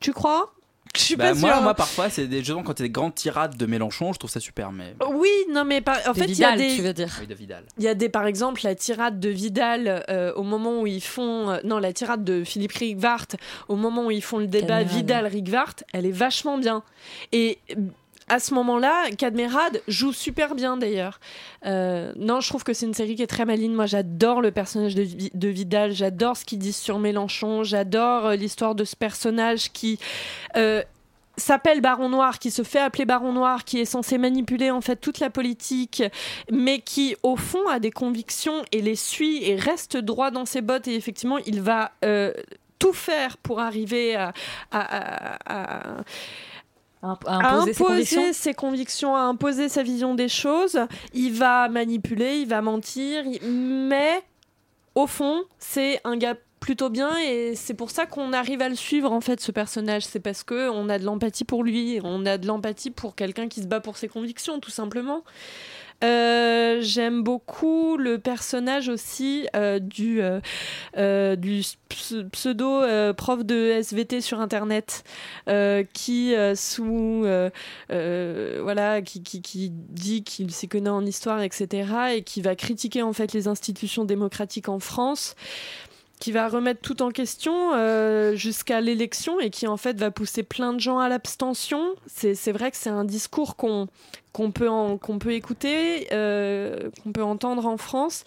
Tu 0.00 0.12
crois? 0.12 0.52
Je 0.96 1.00
suis 1.02 1.16
Bah, 1.16 1.28
pas 1.28 1.34
moi, 1.34 1.52
sûre. 1.54 1.62
moi, 1.62 1.74
parfois, 1.74 2.10
c'est 2.10 2.26
des 2.26 2.38
justement 2.38 2.62
quand 2.62 2.80
a 2.80 2.82
des 2.82 2.90
grandes 2.90 3.14
tirades 3.14 3.56
de 3.56 3.66
Mélenchon, 3.66 4.12
je 4.12 4.18
trouve 4.18 4.30
ça 4.30 4.40
super. 4.40 4.72
Mais 4.72 4.94
Oui, 5.12 5.30
non, 5.52 5.64
mais 5.64 5.80
par- 5.80 5.98
en 6.08 6.14
fait, 6.14 6.24
il 6.24 6.38
y 6.38 6.44
a 6.44 6.52
Vidal, 6.52 6.58
des. 6.58 6.74
tu 6.76 6.82
veux 6.82 6.92
dire. 6.92 7.16
oui, 7.20 7.26
de 7.26 7.34
Vidal. 7.34 7.64
Il 7.78 7.84
y 7.84 7.88
a 7.88 7.94
des, 7.94 8.08
par 8.08 8.26
exemple, 8.26 8.60
la 8.64 8.74
tirade 8.74 9.20
de 9.20 9.28
Vidal 9.28 10.04
euh, 10.08 10.32
au 10.34 10.42
moment 10.42 10.80
où 10.80 10.86
ils 10.86 11.02
font. 11.02 11.50
euh, 11.50 11.58
non, 11.64 11.78
la 11.78 11.92
tirade 11.92 12.24
de 12.24 12.44
Philippe 12.44 12.72
Rigvart 12.72 13.26
au 13.68 13.76
moment 13.76 14.06
où 14.06 14.10
ils 14.10 14.22
font 14.22 14.38
le 14.38 14.46
débat. 14.46 14.82
Vidal-Rigvart, 14.82 15.74
elle 15.92 16.06
est 16.06 16.10
vachement 16.10 16.58
bien. 16.58 16.82
Et 17.32 17.58
à 18.28 18.38
ce 18.40 18.54
moment-là, 18.54 19.10
Cadmerade 19.16 19.80
joue 19.88 20.12
super 20.12 20.54
bien 20.54 20.76
d'ailleurs. 20.76 21.20
Euh, 21.66 22.12
non, 22.16 22.40
je 22.40 22.48
trouve 22.48 22.64
que 22.64 22.72
c'est 22.72 22.86
une 22.86 22.94
série 22.94 23.14
qui 23.16 23.22
est 23.22 23.26
très 23.26 23.44
maligne. 23.44 23.72
Moi, 23.74 23.86
j'adore 23.86 24.40
le 24.40 24.50
personnage 24.50 24.94
de, 24.94 25.02
Vi- 25.02 25.30
de 25.34 25.48
Vidal, 25.48 25.92
j'adore 25.92 26.36
ce 26.36 26.44
qu'ils 26.44 26.58
disent 26.58 26.76
sur 26.76 26.98
Mélenchon, 26.98 27.64
j'adore 27.64 28.26
euh, 28.26 28.36
l'histoire 28.36 28.74
de 28.74 28.84
ce 28.84 28.96
personnage 28.96 29.72
qui. 29.72 29.98
euh, 30.56 30.82
s'appelle 31.36 31.80
Baron 31.80 32.08
Noir, 32.08 32.40
qui 32.40 32.50
se 32.50 32.64
fait 32.64 32.80
appeler 32.80 33.04
Baron 33.04 33.32
Noir, 33.32 33.64
qui 33.64 33.78
est 33.78 33.84
censé 33.84 34.18
manipuler 34.18 34.72
en 34.72 34.80
fait 34.80 34.96
toute 34.96 35.20
la 35.20 35.30
politique, 35.30 36.02
mais 36.50 36.80
qui 36.80 37.14
au 37.22 37.36
fond 37.36 37.64
a 37.68 37.78
des 37.78 37.92
convictions 37.92 38.64
et 38.72 38.82
les 38.82 38.96
suit 38.96 39.44
et 39.48 39.54
reste 39.54 39.96
droit 39.96 40.32
dans 40.32 40.46
ses 40.46 40.62
bottes 40.62 40.88
et 40.88 40.96
effectivement 40.96 41.38
il 41.38 41.60
va 41.62 41.92
tout 42.80 42.92
faire 42.92 43.36
pour 43.36 43.60
arriver 43.60 44.16
à- 44.16 44.32
à, 47.02 47.16
à 47.26 47.36
imposer 47.54 47.72
ses 47.74 47.84
convictions. 47.84 48.32
ses 48.32 48.54
convictions, 48.54 49.16
à 49.16 49.20
imposer 49.20 49.68
sa 49.68 49.82
vision 49.82 50.14
des 50.14 50.28
choses. 50.28 50.78
Il 51.14 51.32
va 51.32 51.68
manipuler, 51.68 52.38
il 52.40 52.48
va 52.48 52.60
mentir, 52.62 53.24
il- 53.26 53.42
mais 53.50 54.22
au 54.94 55.06
fond, 55.06 55.42
c'est 55.58 56.00
un 56.04 56.16
gars 56.16 56.34
plutôt 56.60 56.90
bien 56.90 57.16
et 57.18 57.54
c'est 57.54 57.72
pour 57.74 57.92
ça 57.92 58.04
qu'on 58.04 58.32
arrive 58.32 58.60
à 58.62 58.68
le 58.68 58.74
suivre 58.74 59.12
en 59.12 59.20
fait 59.20 59.40
ce 59.40 59.52
personnage 59.52 60.04
c'est 60.04 60.18
parce 60.18 60.42
que 60.42 60.68
on 60.70 60.88
a 60.88 60.98
de 60.98 61.04
l'empathie 61.04 61.44
pour 61.44 61.62
lui 61.62 62.00
on 62.02 62.26
a 62.26 62.36
de 62.36 62.48
l'empathie 62.48 62.90
pour 62.90 63.14
quelqu'un 63.14 63.46
qui 63.46 63.62
se 63.62 63.68
bat 63.68 63.78
pour 63.78 63.96
ses 63.96 64.08
convictions 64.08 64.58
tout 64.58 64.72
simplement 64.72 65.22
Euh, 66.04 66.78
j'aime 66.80 67.24
beaucoup 67.24 67.96
le 67.96 68.18
personnage 68.18 68.88
aussi 68.88 69.48
euh, 69.56 69.80
du, 69.80 70.20
euh, 70.96 71.36
pseudo 72.30 72.82
prof 73.14 73.44
de 73.44 73.72
SVT 73.82 74.20
sur 74.20 74.38
internet 74.40 75.02
qui 75.92 76.34
sous 76.54 77.26
voilà 77.88 79.02
qui, 79.02 79.22
qui, 79.22 79.42
qui 79.42 79.70
dit 79.70 80.22
qu'il 80.22 80.52
s'y 80.52 80.68
connaît 80.68 80.88
en 80.90 81.04
histoire 81.04 81.42
etc 81.42 81.92
et 82.14 82.22
qui 82.22 82.42
va 82.42 82.54
critiquer 82.54 83.02
en 83.02 83.12
fait 83.12 83.32
les 83.32 83.48
institutions 83.48 84.04
démocratiques 84.04 84.68
en 84.68 84.78
France 84.78 85.34
qui 86.20 86.32
va 86.32 86.48
remettre 86.48 86.80
tout 86.80 87.02
en 87.02 87.10
question 87.10 87.72
jusqu'à 88.36 88.80
l'élection 88.80 89.40
et 89.40 89.50
qui 89.50 89.66
en 89.66 89.76
fait 89.76 89.98
va 89.98 90.12
pousser 90.12 90.44
plein 90.44 90.72
de 90.72 90.80
gens 90.80 90.98
à 90.98 91.08
l'abstention. 91.08 91.94
C'est 92.06 92.52
vrai 92.52 92.70
que 92.70 92.76
c'est 92.76 92.90
un 92.90 93.04
discours 93.04 93.56
qu'on 93.56 93.88
qu'on 94.38 94.52
peut, 94.52 94.68
qu'on 95.02 95.18
peut 95.18 95.32
écouter, 95.32 96.06
euh, 96.12 96.90
qu'on 97.02 97.10
peut 97.10 97.24
entendre 97.24 97.66
en 97.66 97.76
France. 97.76 98.22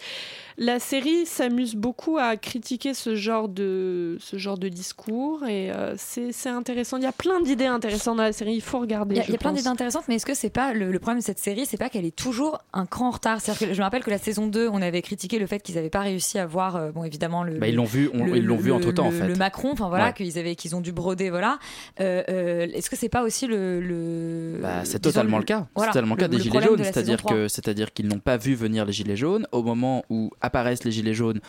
La 0.58 0.78
série 0.78 1.24
s'amuse 1.24 1.74
beaucoup 1.74 2.18
à 2.18 2.36
critiquer 2.36 2.92
ce 2.92 3.14
genre 3.14 3.48
de, 3.48 4.18
ce 4.20 4.36
genre 4.36 4.58
de 4.58 4.68
discours 4.68 5.46
et 5.46 5.72
euh, 5.72 5.94
c'est 5.96 6.30
c'est 6.30 6.50
intéressant. 6.50 6.98
Il 6.98 7.04
y 7.04 7.06
a 7.06 7.12
plein 7.12 7.40
d'idées 7.40 7.64
intéressantes 7.64 8.18
dans 8.18 8.22
la 8.22 8.34
série, 8.34 8.52
il 8.52 8.60
faut 8.60 8.78
regarder. 8.78 9.14
Il 9.14 9.18
y 9.18 9.20
a, 9.20 9.22
je 9.24 9.28
il 9.30 9.32
y 9.32 9.36
a 9.36 9.38
plein 9.38 9.52
d'idées 9.52 9.68
intéressantes, 9.68 10.04
mais 10.08 10.16
est-ce 10.16 10.26
que 10.26 10.34
c'est 10.34 10.50
pas 10.50 10.74
le, 10.74 10.92
le 10.92 10.98
problème 10.98 11.20
de 11.20 11.24
cette 11.24 11.38
série, 11.38 11.64
c'est 11.64 11.78
pas 11.78 11.88
qu'elle 11.88 12.04
est 12.04 12.14
toujours 12.14 12.58
un 12.74 12.84
cran 12.84 13.08
en 13.08 13.10
retard? 13.12 13.40
C'est-à-dire 13.40 13.68
que 13.68 13.74
je 13.74 13.78
me 13.78 13.82
rappelle 13.84 14.04
que 14.04 14.10
la 14.10 14.18
saison 14.18 14.46
2, 14.46 14.68
on 14.68 14.82
avait 14.82 15.00
critiqué 15.00 15.38
le 15.38 15.46
fait 15.46 15.60
qu'ils 15.60 15.76
n'avaient 15.76 15.88
pas 15.88 16.00
réussi 16.00 16.38
à 16.38 16.44
voir, 16.44 16.76
euh, 16.76 16.90
bon 16.92 17.02
évidemment 17.04 17.44
le. 17.44 17.54
Bah, 17.54 17.68
ils 17.68 17.74
l'ont 17.74 17.84
vu- 17.84 18.10
on- 18.12 18.22
le- 18.26 18.36
ils 18.36 18.44
l'ont 18.44 18.58
vu 18.58 18.68
le- 18.68 18.74
entre-temps, 18.74 19.06
en 19.06 19.10
le- 19.10 19.16
fait. 19.16 19.28
Le 19.28 19.36
Macron, 19.36 19.70
enfin 19.72 19.88
voilà, 19.88 20.08
Ouais. 20.08 20.12
qu'ils 20.12 20.38
avaient, 20.38 20.54
qu'ils 20.54 20.76
ont 20.76 20.82
dû 20.82 20.92
broder, 20.92 21.30
voilà. 21.30 21.58
Euh, 22.00 22.22
euh, 22.28 22.66
est-ce 22.74 22.90
que 22.90 22.96
c'est 22.96 23.08
pas 23.08 23.22
aussi 23.22 23.46
le. 23.46 23.80
le 23.80 24.58
Bah, 24.60 24.84
c'est 24.84 25.00
totalement 25.00 25.38
le 25.38 25.44
cas. 25.44 25.66
voilà, 25.74 25.92
totalement 26.06 26.14
le 26.16 26.20
cas 26.20 26.28
des 26.28 26.36
le 26.38 26.42
gilets 26.42 26.62
jaunes, 26.62 26.84
c'est-à-dire 26.84 27.18
saison 27.18 27.28
3. 27.28 27.32
que 27.32 27.48
c'est-à-dire 27.48 27.92
qu'ils 27.92 28.06
n'ont 28.08 28.18
pas 28.20 28.36
vu 28.36 28.54
venir 28.54 28.84
les 28.84 28.92
gilets 28.92 29.16
jaunes 29.16 29.46
au 29.52 29.62
moment 29.62 30.04
où 30.10 30.30
apparaissent 30.40 30.84
les 30.84 30.92
gilets 30.92 31.14
jaunes. 31.14 31.40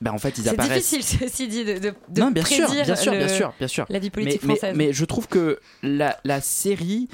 Ben 0.00 0.10
en 0.10 0.18
fait, 0.18 0.36
ils 0.36 0.42
C'est 0.42 0.48
apparaissent. 0.50 0.90
difficile, 0.90 1.20
ceci 1.28 1.46
dit, 1.46 1.64
de, 1.64 1.74
de, 1.74 1.92
de 2.08 2.20
non, 2.20 2.32
bien 2.32 2.44
sûr, 2.44 2.66
prédire 2.66 2.84
bien 2.84 2.96
sûr, 2.96 3.12
le- 3.12 3.18
bien 3.18 3.28
sûr, 3.28 3.54
bien 3.56 3.68
sûr. 3.68 3.86
la 3.88 3.98
vie 4.00 4.10
politique 4.10 4.42
mais, 4.42 4.48
mais- 4.48 4.56
française. 4.58 4.76
Mais, 4.76 4.92
je 4.92 5.04
trouve 5.04 5.28
que 5.28 5.60
la, 5.84 6.18
la 6.24 6.40
série 6.40 7.08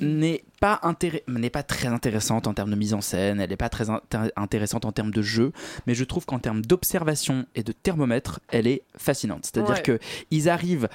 n'est 0.00 0.42
pas 0.64 0.80
n'est 1.28 1.50
pas 1.50 1.62
très 1.62 1.88
intéressante 1.88 2.46
en 2.46 2.54
termes 2.54 2.70
de 2.70 2.76
mise 2.76 2.94
en 2.94 3.02
scène, 3.02 3.38
elle 3.38 3.50
n'est 3.50 3.56
pas 3.56 3.68
très 3.68 3.90
intér- 3.90 4.30
intéressante 4.34 4.86
en 4.86 4.92
termes 4.92 5.10
de 5.10 5.20
jeu, 5.20 5.52
mais 5.86 5.94
je 5.94 6.04
trouve 6.04 6.24
qu'en 6.24 6.38
termes 6.38 6.62
d'observation 6.62 7.44
et 7.54 7.62
de 7.62 7.72
thermomètre, 7.72 8.40
elle 8.48 8.66
est 8.66 8.82
fascinante. 8.96 9.44
C'est-à-dire 9.44 9.74
Ouais. 9.74 9.82
que 9.82 9.98
ils 10.30 10.48
arrivent 10.48 10.88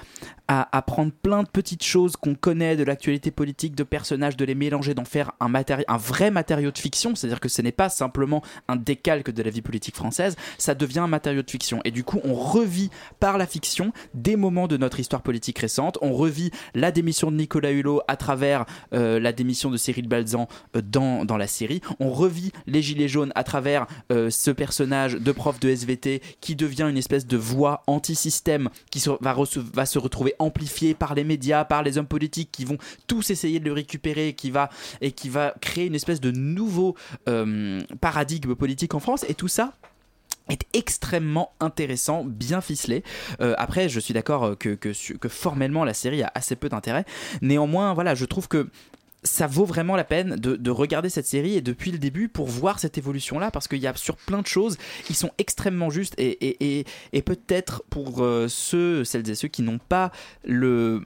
à, 0.48 0.76
à 0.76 0.82
prendre 0.82 1.12
plein 1.12 1.44
de 1.44 1.48
petites 1.50 1.84
choses 1.84 2.16
qu'on 2.16 2.34
connaît 2.34 2.76
de 2.78 2.84
l'actualité 2.84 3.30
politique, 3.30 3.76
de 3.76 3.84
personnages, 3.84 4.36
de 4.38 4.46
les 4.46 4.56
mélanger, 4.56 4.96
d'en 4.96 5.06
faire 5.06 5.34
un 5.40 5.98
vrai 5.98 6.32
matériau 6.32 6.72
de 6.72 6.78
fiction. 6.80 7.14
C'est-à-dire 7.14 7.40
que 7.40 7.50
ce 7.50 7.62
n'est 7.62 7.72
pas 7.72 7.90
simplement 7.90 8.42
un 8.68 8.76
décalque 8.76 9.30
de 9.30 9.44
la 9.44 9.52
vie 9.52 9.62
politique 9.62 9.96
française, 9.96 10.36
ça 10.58 10.74
devient 10.74 11.00
un 11.00 11.08
matériau 11.08 11.44
de 11.44 11.52
fiction. 11.52 11.82
Et 11.86 11.92
du 11.92 12.04
coup, 12.04 12.20
on 12.24 12.34
revit 12.34 12.90
par 13.20 13.38
la 13.38 13.46
fiction 13.46 13.94
des 14.16 14.36
moments 14.36 14.68
de 14.68 14.78
notre 14.78 15.00
histoire 15.00 15.22
politique 15.22 15.60
récente. 15.60 16.00
On 16.02 16.14
revit 16.14 16.50
la 16.74 16.92
démission 16.92 17.30
de 17.30 17.36
Nicolas 17.36 17.72
Hulot 17.72 18.02
à 18.08 18.16
travers 18.16 18.66
euh, 18.94 19.20
la 19.20 19.32
démission 19.32 19.59
de 19.70 19.76
Cyril 19.78 20.07
Balzan 20.07 20.47
euh, 20.76 20.82
dans, 20.82 21.26
dans 21.26 21.38
la 21.38 21.47
série. 21.47 21.82
On 21.99 22.12
revit 22.12 22.51
les 22.68 22.82
Gilets 22.82 23.10
jaunes 23.10 23.34
à 23.36 23.43
travers 23.43 23.86
euh, 24.12 24.30
ce 24.30 24.51
personnage 24.51 25.16
de 25.16 25.32
prof 25.34 25.60
de 25.60 25.70
SVT 25.70 26.22
qui 26.39 26.55
devient 26.55 26.88
une 26.89 26.97
espèce 26.97 27.28
de 27.28 27.36
voix 27.36 27.84
anti-système 27.88 28.70
qui 28.91 29.03
va, 29.22 29.36
va 29.74 29.86
se 29.86 29.99
retrouver 29.99 30.36
amplifié 30.39 30.93
par 30.93 31.16
les 31.16 31.24
médias, 31.24 31.66
par 31.66 31.84
les 31.84 31.97
hommes 31.97 32.07
politiques 32.07 32.49
qui 32.51 32.64
vont 32.64 32.78
tous 33.07 33.30
essayer 33.30 33.60
de 33.60 33.66
le 33.66 33.74
récupérer 33.74 34.34
qui 34.34 34.51
va, 34.51 34.70
et 35.01 35.12
qui 35.12 35.28
va 35.28 35.53
créer 35.60 35.88
une 35.88 35.95
espèce 35.95 36.22
de 36.22 36.32
nouveau 36.32 36.95
euh, 37.28 37.82
paradigme 37.99 38.55
politique 38.55 38.93
en 38.93 38.99
France. 38.99 39.26
Et 39.28 39.34
tout 39.34 39.47
ça 39.49 39.74
est 40.49 40.64
extrêmement 40.74 41.51
intéressant, 41.60 42.24
bien 42.24 42.60
ficelé. 42.60 43.03
Après, 43.39 43.88
je 43.88 43.99
suis 43.99 44.16
d'accord 44.16 44.57
que, 44.57 44.74
que 44.74 45.30
formellement 45.30 45.84
la 45.84 45.93
série 45.93 46.24
a 46.24 46.32
assez 46.34 46.55
peu 46.55 46.70
d'intérêt. 46.70 47.05
Néanmoins, 47.43 47.93
voilà, 47.93 48.16
je 48.16 48.26
trouve 48.26 48.47
que 48.47 48.68
ça 49.24 49.48
vaut 49.48 49.66
vraiment 49.66 49.96
la 49.96 50.04
peine 50.04 50.36
de, 50.36 50.56
de 50.56 50.72
regarder 50.72 51.10
cette 51.10 51.28
série 51.28 51.56
et 51.56 51.62
depuis 51.62 51.92
le 51.92 51.98
début 51.98 52.30
pour 52.30 52.48
voir 52.48 52.80
cette 52.80 52.98
évolution 52.98 53.40
là 53.40 53.52
parce 53.52 53.68
qu'il 53.68 53.80
y 53.80 53.88
a 53.88 53.96
sur 53.96 54.16
plein 54.16 54.42
de 54.42 54.48
choses 54.48 54.78
ils 55.10 55.16
sont 55.16 55.32
extrêmement 55.38 55.90
justes 55.90 56.16
et, 56.18 56.86
peut-être 57.26 57.84
pour 57.90 58.24
euh, 58.24 58.48
ceux 58.48 59.04
celles 59.04 59.30
et 59.30 59.36
ceux 59.36 59.48
qui 59.48 59.62
n'ont 59.62 59.78
pas 59.78 60.12
le 60.46 61.04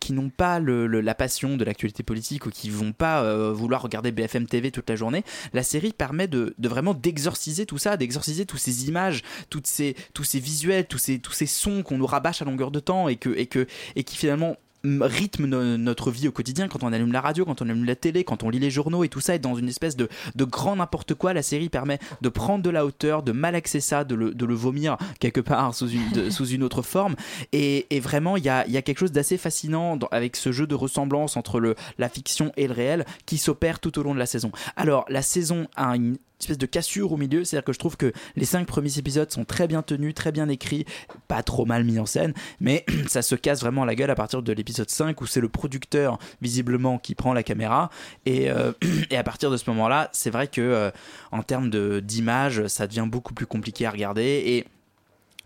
qui 0.00 0.12
n'ont 0.12 0.28
pas 0.28 0.60
la 0.60 1.14
passion 1.14 1.56
de 1.56 1.64
l'actualité 1.64 2.02
politique 2.02 2.46
ou 2.46 2.50
qui 2.50 2.68
vont 2.68 2.92
pas 2.92 3.22
euh, 3.22 3.52
vouloir 3.52 3.82
regarder 3.82 4.12
BFM 4.12 4.46
TV 4.46 4.70
toute 4.70 4.88
la 4.90 4.96
journée, 4.96 5.24
la 5.52 5.62
série 5.62 5.92
permet 5.92 6.28
de, 6.28 6.54
vraiment 6.58 6.94
d'exorciser 6.94 7.64
tout 7.64 7.78
ça, 7.78 7.96
d'exorciser 7.96 8.44
toutes 8.44 8.60
ces 8.60 8.88
images, 8.88 9.22
toutes 9.50 9.66
ces, 9.66 9.94
tous 10.12 10.24
ces 10.24 10.40
visuels, 10.40 10.86
tous 10.86 10.98
ces, 10.98 11.18
tous 11.20 11.32
ces 11.32 11.46
sons 11.46 11.82
qu'on 11.82 11.98
nous 11.98 12.06
rabâche 12.06 12.42
à 12.42 12.44
longueur 12.44 12.70
de 12.70 12.80
temps 12.80 13.08
et, 13.08 13.16
que, 13.16 13.30
et, 13.30 13.46
que, 13.46 13.66
et 13.96 14.04
qui 14.04 14.16
finalement 14.16 14.56
rythme 14.84 15.46
no- 15.46 15.76
notre 15.76 16.10
vie 16.10 16.28
au 16.28 16.32
quotidien 16.32 16.68
quand 16.68 16.82
on 16.82 16.92
allume 16.92 17.12
la 17.12 17.20
radio, 17.20 17.44
quand 17.44 17.62
on 17.62 17.68
allume 17.68 17.84
la 17.84 17.96
télé, 17.96 18.24
quand 18.24 18.42
on 18.42 18.50
lit 18.50 18.58
les 18.58 18.70
journaux 18.70 19.04
et 19.04 19.08
tout 19.08 19.20
ça 19.20 19.34
est 19.34 19.38
dans 19.38 19.54
une 19.54 19.68
espèce 19.68 19.96
de, 19.96 20.08
de 20.34 20.44
grand 20.44 20.76
n'importe 20.76 21.14
quoi. 21.14 21.32
La 21.32 21.42
série 21.42 21.68
permet 21.68 21.98
de 22.20 22.28
prendre 22.28 22.62
de 22.62 22.70
la 22.70 22.84
hauteur, 22.84 23.22
de 23.22 23.32
malaxer 23.32 23.80
ça, 23.80 24.04
de 24.04 24.14
le, 24.14 24.54
vomir 24.54 24.96
quelque 25.20 25.40
part 25.40 25.74
sous 25.74 25.88
une, 25.88 26.62
autre 26.62 26.82
forme. 26.82 27.16
Et, 27.52 27.86
et 27.90 28.00
vraiment, 28.00 28.36
il 28.36 28.44
y 28.44 28.48
a, 28.48 28.64
quelque 28.64 28.98
chose 28.98 29.12
d'assez 29.12 29.38
fascinant 29.38 29.98
avec 30.10 30.36
ce 30.36 30.52
jeu 30.52 30.66
de 30.66 30.74
ressemblance 30.74 31.36
entre 31.36 31.74
la 31.98 32.08
fiction 32.08 32.52
et 32.56 32.66
le 32.66 32.74
réel 32.74 33.04
qui 33.26 33.38
s'opère 33.38 33.80
tout 33.80 33.98
au 33.98 34.02
long 34.02 34.14
de 34.14 34.18
la 34.18 34.26
saison. 34.26 34.52
Alors, 34.76 35.04
la 35.08 35.22
saison 35.22 35.66
a 35.76 35.96
une 35.96 36.16
espèce 36.44 36.58
de 36.58 36.66
cassure 36.66 37.12
au 37.12 37.16
milieu, 37.16 37.44
c'est-à-dire 37.44 37.64
que 37.64 37.72
je 37.72 37.78
trouve 37.78 37.96
que 37.96 38.12
les 38.36 38.44
cinq 38.44 38.66
premiers 38.66 38.98
épisodes 38.98 39.30
sont 39.30 39.44
très 39.44 39.66
bien 39.66 39.82
tenus, 39.82 40.14
très 40.14 40.32
bien 40.32 40.48
écrits, 40.48 40.84
pas 41.28 41.42
trop 41.42 41.64
mal 41.64 41.84
mis 41.84 41.98
en 41.98 42.06
scène, 42.06 42.34
mais 42.60 42.84
ça 43.08 43.22
se 43.22 43.34
casse 43.34 43.60
vraiment 43.60 43.84
la 43.84 43.94
gueule 43.94 44.10
à 44.10 44.14
partir 44.14 44.42
de 44.42 44.52
l'épisode 44.52 44.90
5 44.90 45.20
où 45.20 45.26
c'est 45.26 45.40
le 45.40 45.48
producteur 45.48 46.18
visiblement 46.40 46.98
qui 46.98 47.14
prend 47.14 47.32
la 47.32 47.42
caméra. 47.42 47.90
Et, 48.26 48.50
euh, 48.50 48.72
et 49.10 49.16
à 49.16 49.22
partir 49.22 49.50
de 49.50 49.56
ce 49.56 49.68
moment-là, 49.70 50.10
c'est 50.12 50.30
vrai 50.30 50.48
que 50.48 50.60
euh, 50.60 50.90
en 51.32 51.42
termes 51.42 51.70
d'image, 52.00 52.66
ça 52.66 52.86
devient 52.86 53.06
beaucoup 53.08 53.34
plus 53.34 53.46
compliqué 53.46 53.86
à 53.86 53.90
regarder. 53.90 54.42
Et 54.46 54.64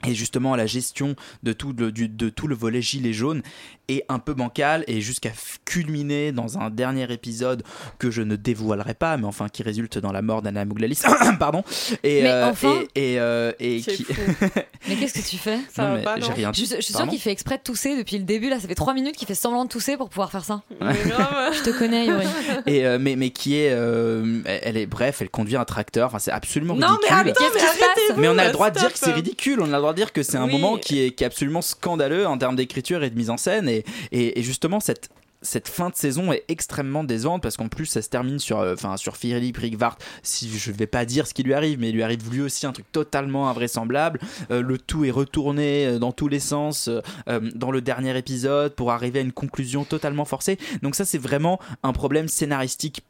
et 0.06 0.14
justement, 0.14 0.54
la 0.56 0.66
gestion 0.66 1.16
de 1.42 1.52
tout 1.52 1.72
le, 1.76 1.90
du- 1.92 2.08
de 2.08 2.28
tout 2.28 2.46
le 2.46 2.54
volet 2.54 2.80
gilet 2.82 3.12
jaune 3.12 3.42
est 3.88 4.04
un 4.10 4.18
peu 4.18 4.34
bancale 4.34 4.84
et 4.86 5.00
jusqu'à 5.00 5.30
culminer 5.64 6.30
dans 6.30 6.58
un 6.58 6.68
dernier 6.70 7.10
épisode 7.12 7.62
que 7.98 8.10
je 8.10 8.20
ne 8.22 8.36
dévoilerai 8.36 8.94
pas, 8.94 9.16
mais 9.16 9.24
enfin 9.24 9.48
qui 9.48 9.62
résulte 9.62 9.96
dans 9.98 10.12
la 10.12 10.20
mort 10.22 10.42
d'Anna 10.42 10.64
Mouglalis. 10.66 11.00
Pardon. 11.38 11.64
Et, 12.04 12.22
Mais 12.22 12.28
euh, 12.30 12.50
enfin- 12.50 12.80
et, 12.94 13.14
et, 13.14 13.20
euh, 13.20 13.52
et 13.58 13.80
qui. 13.80 14.06
Mais 14.88 14.94
qu'est-ce 14.96 15.14
que 15.22 15.26
tu 15.28 15.36
fais? 15.38 15.58
Ça 15.74 15.82
Non, 15.88 15.94
va 15.96 16.02
pas, 16.02 16.16
non 16.18 16.28
rien 16.34 16.52
Je, 16.54 16.60
je 16.64 16.80
suis 16.80 16.92
Pardon 16.92 17.10
qu'il 17.10 17.20
fait 17.20 17.32
exprès 17.32 17.56
de 17.58 17.62
tousser 17.62 17.96
depuis 17.96 18.18
le 18.18 18.24
début. 18.24 18.48
Là, 18.48 18.60
ça 18.60 18.68
fait 18.68 18.74
3 18.74 18.94
minutes 18.94 19.16
qu'il 19.16 19.26
fait 19.26 19.34
semblant 19.34 19.64
de 19.64 19.70
tousser 19.70 19.96
pour 19.96 20.08
pouvoir 20.10 20.30
faire 20.30 20.44
ça. 20.44 20.62
Je 20.80 21.62
te 21.62 21.76
connais, 21.76 22.06
Yuri. 22.06 22.26
et 22.66 22.86
euh, 22.86 22.98
mais 23.00 23.16
mais 23.16 23.30
qui 23.30 23.56
est 23.56 23.70
euh, 23.72 24.42
elle 24.44 24.76
est 24.76 24.86
bref 24.86 25.20
elle 25.22 25.30
conduit 25.30 25.56
un 25.56 25.64
tracteur 25.64 26.06
enfin 26.06 26.18
c'est 26.18 26.30
absolument 26.30 26.74
Non, 26.74 26.98
mais 27.02 27.14
ridicule 27.14 27.46
attends, 27.46 28.12
mais 28.16 28.22
mais 28.22 28.28
on 28.28 28.38
a 28.38 28.46
le 28.46 28.52
droit 28.52 28.70
de 28.70 28.78
dire 28.78 28.92
que 28.92 28.98
c'est 28.98 29.12
ridicule 29.12 29.60
on 29.60 29.64
a 29.72 29.76
le 29.76 29.78
droit 29.78 29.87
dire 29.94 30.12
que 30.12 30.22
c'est 30.22 30.36
un 30.36 30.46
Oui. 30.46 30.52
moment 30.52 30.76
qui 30.78 31.00
est, 31.00 31.10
qui 31.12 31.24
est 31.24 31.26
absolument 31.26 31.62
scandaleux 31.62 32.26
en 32.26 32.38
termes 32.38 32.56
d'écriture 32.56 33.02
et 33.04 33.10
de 33.10 33.16
mise 33.16 33.30
en 33.30 33.36
scène 33.36 33.68
et, 33.68 33.84
et, 34.12 34.38
et 34.38 34.42
justement 34.42 34.80
cette 34.80 35.08
cette 35.42 35.68
fin 35.68 35.90
de 35.90 35.94
saison 35.94 36.32
est 36.32 36.44
extrêmement 36.48 37.04
décevante 37.04 37.42
parce 37.42 37.56
qu'en 37.56 37.68
plus 37.68 37.86
ça 37.86 38.02
se 38.02 38.08
termine 38.08 38.38
sur 38.38 38.60
euh, 38.60 38.74
enfin 38.74 38.96
sur 38.96 39.16
Philippe 39.16 39.58
Rigvart. 39.58 39.98
Si 40.22 40.48
je 40.58 40.72
vais 40.72 40.86
pas 40.86 41.04
dire 41.04 41.26
ce 41.26 41.34
qui 41.34 41.42
lui 41.42 41.54
arrive 41.54 41.78
mais 41.78 41.90
il 41.90 41.94
lui 41.94 42.02
arrive 42.02 42.30
lui 42.30 42.40
aussi 42.40 42.66
un 42.66 42.72
truc 42.72 42.90
totalement 42.92 43.48
invraisemblable. 43.48 44.20
Euh, 44.50 44.62
le 44.62 44.78
tout 44.78 45.04
est 45.04 45.10
retourné 45.10 45.86
euh, 45.86 45.98
dans 45.98 46.12
tous 46.12 46.28
les 46.28 46.40
sens 46.40 46.88
euh, 46.88 47.00
euh, 47.28 47.40
dans 47.54 47.70
le 47.70 47.80
dernier 47.80 48.16
épisode 48.16 48.74
pour 48.74 48.92
arriver 48.92 49.20
à 49.20 49.22
une 49.22 49.32
conclusion 49.32 49.84
totalement 49.84 50.24
forcée. 50.24 50.58
Donc 50.82 50.94
ça 50.94 51.04
c'est 51.04 51.18
vraiment 51.18 51.58
un 51.82 51.92
problème 51.92 52.28
scénaristique 52.28 53.02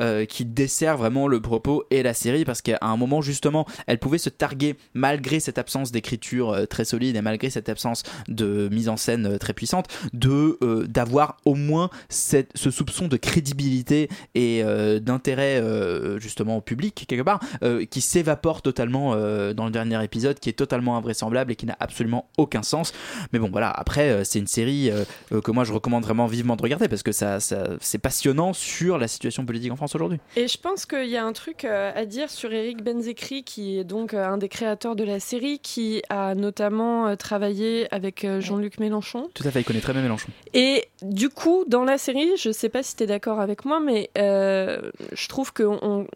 euh, 0.00 0.24
qui 0.24 0.44
dessert 0.44 0.96
vraiment 0.96 1.26
le 1.26 1.40
propos 1.40 1.84
et 1.90 2.02
la 2.02 2.14
série 2.14 2.44
parce 2.44 2.62
qu'à 2.62 2.78
un 2.80 2.96
moment 2.96 3.20
justement 3.20 3.66
elle 3.86 3.98
pouvait 3.98 4.18
se 4.18 4.28
targuer 4.28 4.76
malgré 4.94 5.40
cette 5.40 5.58
absence 5.58 5.92
d'écriture 5.92 6.50
euh, 6.50 6.66
très 6.66 6.84
solide 6.84 7.16
et 7.16 7.22
malgré 7.22 7.50
cette 7.50 7.68
absence 7.68 8.02
de 8.28 8.68
mise 8.70 8.88
en 8.88 8.96
scène 8.96 9.26
euh, 9.26 9.38
très 9.38 9.52
puissante 9.52 9.88
de 10.12 10.58
euh, 10.62 10.86
d'avoir 10.86 11.38
au 11.52 11.54
moins 11.54 11.90
cette, 12.08 12.50
ce 12.54 12.70
soupçon 12.70 13.08
de 13.08 13.16
crédibilité 13.18 14.08
et 14.34 14.62
euh, 14.64 15.00
d'intérêt 15.00 15.60
euh, 15.60 16.18
justement 16.18 16.56
au 16.56 16.60
public 16.62 17.04
quelque 17.06 17.22
part 17.22 17.40
euh, 17.62 17.84
qui 17.84 18.00
s'évapore 18.00 18.62
totalement 18.62 19.12
dans 19.12 19.64
le 19.66 19.70
dernier 19.70 20.02
épisode 20.02 20.38
qui 20.38 20.48
est 20.48 20.54
totalement 20.54 20.96
invraisemblable 20.96 21.52
et 21.52 21.56
qui 21.56 21.66
n'a 21.66 21.76
absolument 21.78 22.30
aucun 22.38 22.62
sens. 22.62 22.92
Mais 23.32 23.38
bon 23.38 23.50
voilà. 23.50 23.70
Après 23.70 24.24
c'est 24.24 24.38
une 24.38 24.46
série 24.46 24.90
que 25.30 25.50
moi 25.50 25.64
je 25.64 25.72
recommande 25.72 26.04
vraiment 26.04 26.26
vivement 26.26 26.56
de 26.56 26.62
regarder 26.62 26.88
parce 26.88 27.02
que 27.02 27.12
ça, 27.12 27.40
ça 27.40 27.68
c'est 27.80 27.98
passionnant 27.98 28.52
sur 28.52 28.98
la 28.98 29.08
situation 29.08 29.44
politique 29.44 29.72
en 29.72 29.76
France 29.76 29.94
aujourd'hui. 29.94 30.18
Et 30.36 30.48
je 30.48 30.58
pense 30.58 30.86
qu'il 30.86 31.08
y 31.08 31.16
a 31.16 31.24
un 31.24 31.32
truc 31.32 31.64
à 31.64 32.06
dire 32.06 32.30
sur 32.30 32.52
Eric 32.52 32.82
Benzekri, 32.82 33.44
qui 33.44 33.78
est 33.78 33.84
donc 33.84 34.14
un 34.14 34.38
des 34.38 34.48
créateurs 34.48 34.96
de 34.96 35.04
la 35.04 35.20
série, 35.20 35.58
qui 35.58 36.02
a 36.08 36.34
notamment 36.34 37.14
travaillé 37.16 37.92
avec 37.92 38.26
Jean-Luc 38.40 38.78
Mélenchon. 38.78 39.28
tout 39.34 39.46
à 39.46 39.50
fait 39.50 39.60
il 39.60 39.64
connaît 39.64 39.80
très 39.80 39.92
bien 39.92 40.02
Mélenchon. 40.02 40.28
Et 40.54 40.88
du 41.02 41.28
coup, 41.28 41.64
dans 41.66 41.84
la 41.84 41.98
série, 41.98 42.30
je 42.36 42.50
sais 42.50 42.68
pas 42.68 42.82
si 42.82 42.96
tu 42.96 43.04
es 43.04 43.06
d'accord 43.06 43.40
avec 43.40 43.64
moi, 43.64 43.80
mais 43.80 44.10
euh, 44.18 44.90
je 45.12 45.28
trouve 45.28 45.52
que 45.52 45.62
on- 45.62 46.06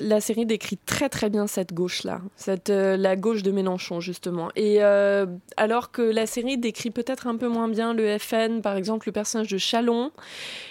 la 0.00 0.20
série 0.20 0.46
décrit 0.46 0.76
très 0.78 1.08
très 1.08 1.30
bien 1.30 1.46
cette 1.46 1.72
gauche-là, 1.74 2.20
cette, 2.36 2.70
euh, 2.70 2.96
la 2.96 3.16
gauche 3.16 3.42
de 3.42 3.50
Mélenchon, 3.50 4.00
justement. 4.00 4.50
Et 4.56 4.78
euh, 4.82 5.26
alors 5.56 5.90
que 5.90 6.02
la 6.02 6.26
série 6.26 6.58
décrit 6.58 6.90
peut-être 6.90 7.26
un 7.26 7.36
peu 7.36 7.48
moins 7.48 7.68
bien 7.68 7.94
le 7.94 8.18
FN, 8.18 8.60
par 8.60 8.76
exemple, 8.76 9.08
le 9.08 9.12
personnage 9.12 9.48
de 9.48 9.58
Chalon, 9.58 10.10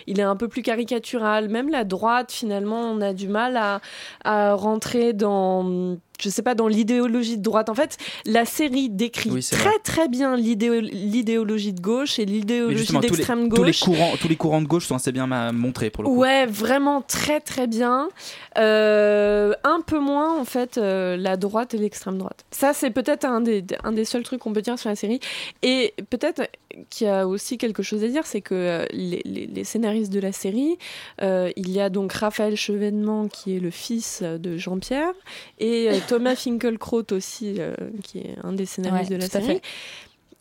il 0.07 0.19
est 0.19 0.23
un 0.23 0.35
peu 0.35 0.47
plus 0.47 0.61
caricatural. 0.61 1.49
Même 1.49 1.69
la 1.69 1.83
droite, 1.83 2.31
finalement, 2.31 2.81
on 2.91 3.01
a 3.01 3.13
du 3.13 3.27
mal 3.27 3.57
à, 3.57 3.81
à 4.23 4.53
rentrer 4.53 5.13
dans 5.13 5.97
je 6.21 6.29
sais 6.29 6.41
pas, 6.41 6.55
dans 6.55 6.67
l'idéologie 6.67 7.37
de 7.37 7.43
droite. 7.43 7.69
En 7.69 7.75
fait, 7.75 7.97
la 8.25 8.45
série 8.45 8.89
décrit 8.89 9.29
Oui, 9.31 9.43
très 9.43 9.57
vrai. 9.69 9.79
très 9.83 10.07
bien 10.07 10.35
l'idéo- 10.35 10.79
l'idéologie 10.81 11.73
de 11.73 11.81
gauche 11.81 12.19
et 12.19 12.25
l'idéologie 12.25 12.97
d'extrême 12.99 13.49
tous 13.49 13.63
les 13.63 13.69
gauche. 13.71 13.79
courants 13.81 14.11
tous 14.19 14.27
les 14.27 14.35
courants 14.35 14.61
de 14.61 14.67
gauche 14.67 14.87
sont 14.87 14.95
assez 14.95 15.11
bien 15.11 15.27
montrés 15.51 15.89
pour 15.89 16.03
le 16.03 16.09
coup 16.09 16.15
Ouais, 16.17 16.45
vraiment 16.45 17.01
très 17.01 17.39
très 17.39 17.67
bien. 17.67 18.09
Euh, 18.57 19.53
un 19.63 19.81
peu 19.81 19.99
moins 19.99 20.39
en 20.39 20.45
fait 20.45 20.77
euh, 20.77 21.15
la 21.17 21.37
droite 21.37 21.73
et 21.73 21.77
l'extrême 21.77 22.17
droite. 22.17 22.43
Ça 22.51 22.73
c'est 22.73 22.89
peut-être 22.89 23.25
un 23.25 23.41
des, 23.41 23.63
un 23.83 23.91
des 23.91 24.05
seuls 24.05 24.23
trucs 24.23 24.39
qu'on 24.39 24.53
peut 24.53 24.61
dire 24.61 24.79
sur 24.79 24.89
la 24.89 24.95
série. 24.95 25.19
Et 25.61 25.93
peut-être 26.09 26.41
qu'il 26.89 27.07
y 27.07 27.09
a 27.09 27.27
aussi 27.27 27.57
quelque 27.57 27.83
chose 27.83 28.03
à 28.03 28.07
dire, 28.07 28.25
c'est 28.25 28.41
que 28.41 28.55
euh, 28.55 28.85
les, 28.91 29.21
les- 29.25 29.45
les 29.47 29.63
scénaristes 29.63 30.11
de 30.11 30.19
la 30.19 30.31
série, 30.31 30.77
euh, 31.21 31.51
il 31.55 31.69
y 31.69 31.79
a 31.79 31.89
donc 31.89 32.13
Raphaël 32.13 32.55
Chevènement 32.55 33.27
qui 33.27 33.55
est 33.55 33.59
le 33.59 33.69
fils 33.69 34.23
de 34.23 34.57
Jean-Pierre 34.57 35.13
et 35.59 35.89
Thomas 36.07 36.35
Finkelkraut 36.35 37.11
aussi 37.11 37.55
euh, 37.59 37.75
qui 38.03 38.19
est 38.19 38.35
un 38.43 38.53
des 38.53 38.65
scénaristes 38.65 39.09
Ouais, 39.11 39.17
de 39.17 39.21
la 39.21 39.27
série. 39.29 39.61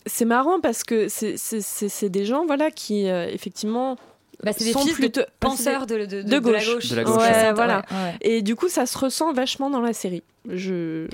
C'est 0.07 0.25
marrant 0.25 0.61
parce 0.61 0.85
que 0.85 1.09
c'est 1.09 2.09
des 2.09 2.25
gens 2.25 2.47
voilà 2.47 2.71
qui 2.71 3.09
euh, 3.09 3.29
effectivement 3.29 3.97
Bah, 4.43 4.53
c'est 4.57 4.65
des 4.65 4.73
sont 4.73 4.81
fils 4.81 4.91
de 4.93 4.95
plutôt- 4.97 5.23
penseurs 5.41 5.87
de- 5.87 5.97
des- 6.05 6.07
de- 6.07 6.23
de- 6.23 6.39
de 6.39 6.51
la 6.51 6.63
gauche. 6.65 6.89
De 6.91 6.97
la 6.97 7.05
gauche, 7.05 7.17
Ouais, 7.17 7.31
ouais. 7.31 7.53
voilà. 7.55 7.79
Ouais, 7.91 7.97
ouais. 7.97 8.15
Et 8.21 8.43
du 8.43 8.55
coup, 8.55 8.69
ça 8.69 8.85
se 8.87 8.97
ressent 8.99 9.33
vachement 9.33 9.71
dans 9.71 9.81
la 9.81 9.93
série. 9.95 10.23
Je... 10.49 11.09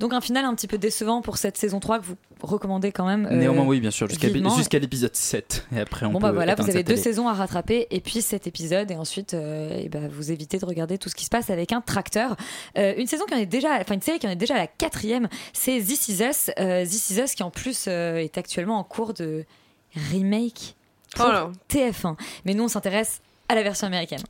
Donc 0.00 0.14
un 0.14 0.20
final 0.22 0.44
un 0.46 0.54
petit 0.54 0.66
peu 0.66 0.78
décevant 0.78 1.20
pour 1.20 1.36
cette 1.36 1.58
saison 1.58 1.78
3 1.80 1.98
que 1.98 2.04
vous 2.06 2.16
recommandez 2.40 2.90
quand 2.90 3.04
même. 3.04 3.26
euh, 3.26 3.36
néanmoins 3.36 3.66
oui 3.66 3.80
bien 3.80 3.90
sûr 3.90 4.08
jusqu'à 4.08 4.28
jusqu'à 4.56 4.78
l'épisode 4.78 5.14
7 5.14 5.66
et 5.76 5.80
après 5.80 6.06
on 6.06 6.12
Bon 6.12 6.20
peut 6.20 6.26
bah 6.28 6.32
voilà, 6.32 6.54
vous 6.54 6.62
avez 6.70 6.84
deux 6.84 6.94
télé. 6.94 6.96
saisons 7.02 7.28
à 7.28 7.34
rattraper 7.34 7.86
et 7.90 8.00
puis 8.00 8.22
cet 8.22 8.46
épisode 8.46 8.90
et 8.90 8.94
ensuite 8.96 9.34
euh, 9.34 9.86
ben, 9.90 10.08
vous 10.08 10.32
évitez 10.32 10.56
de 10.58 10.64
regarder 10.64 10.96
tout 10.96 11.10
ce 11.10 11.14
qui 11.16 11.26
se 11.26 11.30
passe 11.30 11.50
avec 11.50 11.72
un 11.72 11.82
tracteur. 11.82 12.34
Euh, 12.78 12.94
une 12.96 13.06
saison 13.06 13.26
qui 13.26 13.34
en 13.34 13.38
est 13.38 13.44
déjà, 13.44 13.76
enfin 13.78 13.92
une 13.94 14.00
série 14.00 14.18
qui 14.20 14.26
en 14.26 14.30
est 14.30 14.36
déjà 14.36 14.54
à 14.54 14.58
la 14.58 14.66
quatrième, 14.68 15.28
c'est 15.52 15.78
This 15.80 16.08
Is 16.08 16.22
Us. 16.22 16.50
Euh, 16.58 16.82
This 16.86 17.10
Is 17.10 17.20
Us 17.20 17.34
qui 17.34 17.42
en 17.42 17.50
plus 17.50 17.84
euh, 17.88 18.16
est 18.16 18.38
actuellement 18.38 18.78
en 18.78 18.84
cours 18.84 19.12
de 19.12 19.44
remake 20.12 20.76
pour 21.18 21.26
Oh 21.26 21.32
là. 21.32 21.50
TF1. 21.68 22.16
Mais 22.44 22.54
nous 22.54 22.64
on 22.64 22.68
s'intéresse 22.68 23.20
à 23.48 23.54
la 23.54 23.62
version 23.62 23.86
américaine. 23.86 24.22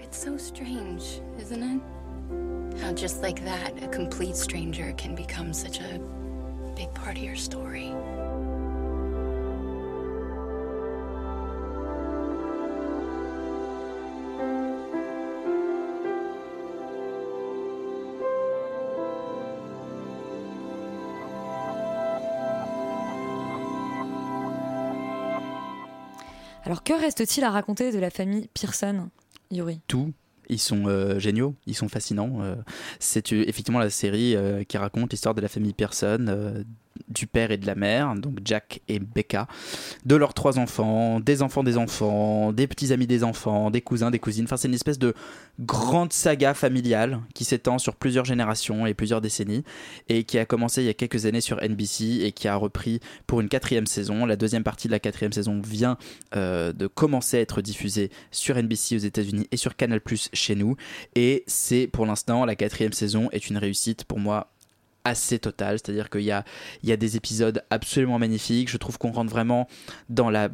It's 0.00 0.16
so 0.22 0.36
strange, 0.36 1.20
isn't 1.40 1.62
it? 1.62 1.80
How 2.82 2.92
just 2.92 3.22
like 3.22 3.44
that, 3.44 3.72
a 3.82 3.88
complete 3.88 4.36
stranger 4.36 4.92
can 4.96 5.14
become 5.14 5.52
such 5.52 5.80
a 5.80 5.98
big 6.76 6.92
part 6.94 7.16
of 7.16 7.22
your 7.22 7.36
story. 7.36 7.92
Alors 26.64 26.82
que 26.82 26.94
reste-t-il 26.94 27.44
à 27.44 27.50
raconter 27.50 27.92
de 27.92 27.98
la 27.98 28.08
famille 28.08 28.48
Pearson, 28.54 29.10
Yuri? 29.50 29.80
Tout. 29.86 30.12
Ils 30.48 30.58
sont 30.58 30.86
euh, 30.86 31.18
géniaux, 31.18 31.54
ils 31.66 31.74
sont 31.74 31.88
fascinants. 31.88 32.42
euh, 32.42 32.54
c'est 33.00 33.32
euh, 33.32 33.44
effectivement 33.46 33.78
la 33.78 33.90
série 33.90 34.36
qui 34.68 34.78
raconte 34.78 35.12
l'histoire 35.12 35.34
de 35.34 35.40
la 35.40 35.48
famille 35.48 35.74
Pearson, 35.74 36.64
du 37.08 37.26
père 37.26 37.50
et 37.50 37.56
de 37.56 37.66
la 37.66 37.74
mère, 37.74 38.14
donc 38.14 38.38
Jack 38.44 38.80
et 38.88 38.98
Becca, 38.98 39.46
de 40.04 40.16
leurs 40.16 40.34
trois 40.34 40.58
enfants, 40.58 41.20
des 41.20 41.42
enfants 41.42 41.62
des 41.62 41.76
enfants, 41.76 42.52
des 42.52 42.66
petits 42.66 42.92
amis 42.92 43.06
des 43.06 43.24
enfants, 43.24 43.70
des 43.70 43.80
cousins, 43.80 44.10
des 44.10 44.18
cousines. 44.18 44.44
Enfin, 44.44 44.56
c'est 44.56 44.68
une 44.68 44.74
espèce 44.74 44.98
de 44.98 45.14
grande 45.60 46.12
saga 46.12 46.54
familiale 46.54 47.20
qui 47.34 47.44
s'étend 47.44 47.78
sur 47.78 47.96
plusieurs 47.96 48.24
générations 48.24 48.86
et 48.86 48.94
plusieurs 48.94 49.20
décennies 49.20 49.64
et 50.08 50.24
qui 50.24 50.38
a 50.38 50.44
commencé 50.44 50.82
il 50.82 50.86
y 50.86 50.90
a 50.90 50.94
quelques 50.94 51.26
années 51.26 51.40
sur 51.40 51.62
NBC 51.62 52.22
et 52.22 52.32
qui 52.32 52.48
a 52.48 52.56
repris 52.56 53.00
pour 53.26 53.40
une 53.40 53.48
quatrième 53.48 53.86
saison. 53.86 54.26
La 54.26 54.36
deuxième 54.36 54.64
partie 54.64 54.88
de 54.88 54.92
la 54.92 55.00
quatrième 55.00 55.32
saison 55.32 55.60
vient 55.60 55.96
euh, 56.36 56.72
de 56.72 56.86
commencer 56.86 57.38
à 57.38 57.40
être 57.40 57.62
diffusée 57.62 58.10
sur 58.30 58.56
NBC 58.56 58.96
aux 58.96 58.98
États-Unis 58.98 59.46
et 59.50 59.56
sur 59.56 59.76
Canal 59.76 60.00
Plus 60.00 60.28
chez 60.32 60.54
nous. 60.54 60.76
Et 61.14 61.44
c'est 61.46 61.86
pour 61.86 62.06
l'instant 62.06 62.44
la 62.44 62.56
quatrième 62.56 62.92
saison 62.92 63.28
est 63.32 63.48
une 63.48 63.58
réussite 63.58 64.04
pour 64.04 64.18
moi 64.18 64.53
assez 65.04 65.38
totale, 65.38 65.78
c'est-à-dire 65.78 66.10
qu'il 66.10 66.22
y 66.22 66.30
a, 66.30 66.44
y 66.82 66.92
a 66.92 66.96
des 66.96 67.16
épisodes 67.16 67.62
absolument 67.70 68.18
magnifiques, 68.18 68.70
je 68.70 68.76
trouve 68.76 68.98
qu'on 68.98 69.12
rentre 69.12 69.30
vraiment 69.30 69.68
dans 70.08 70.30
la 70.30 70.48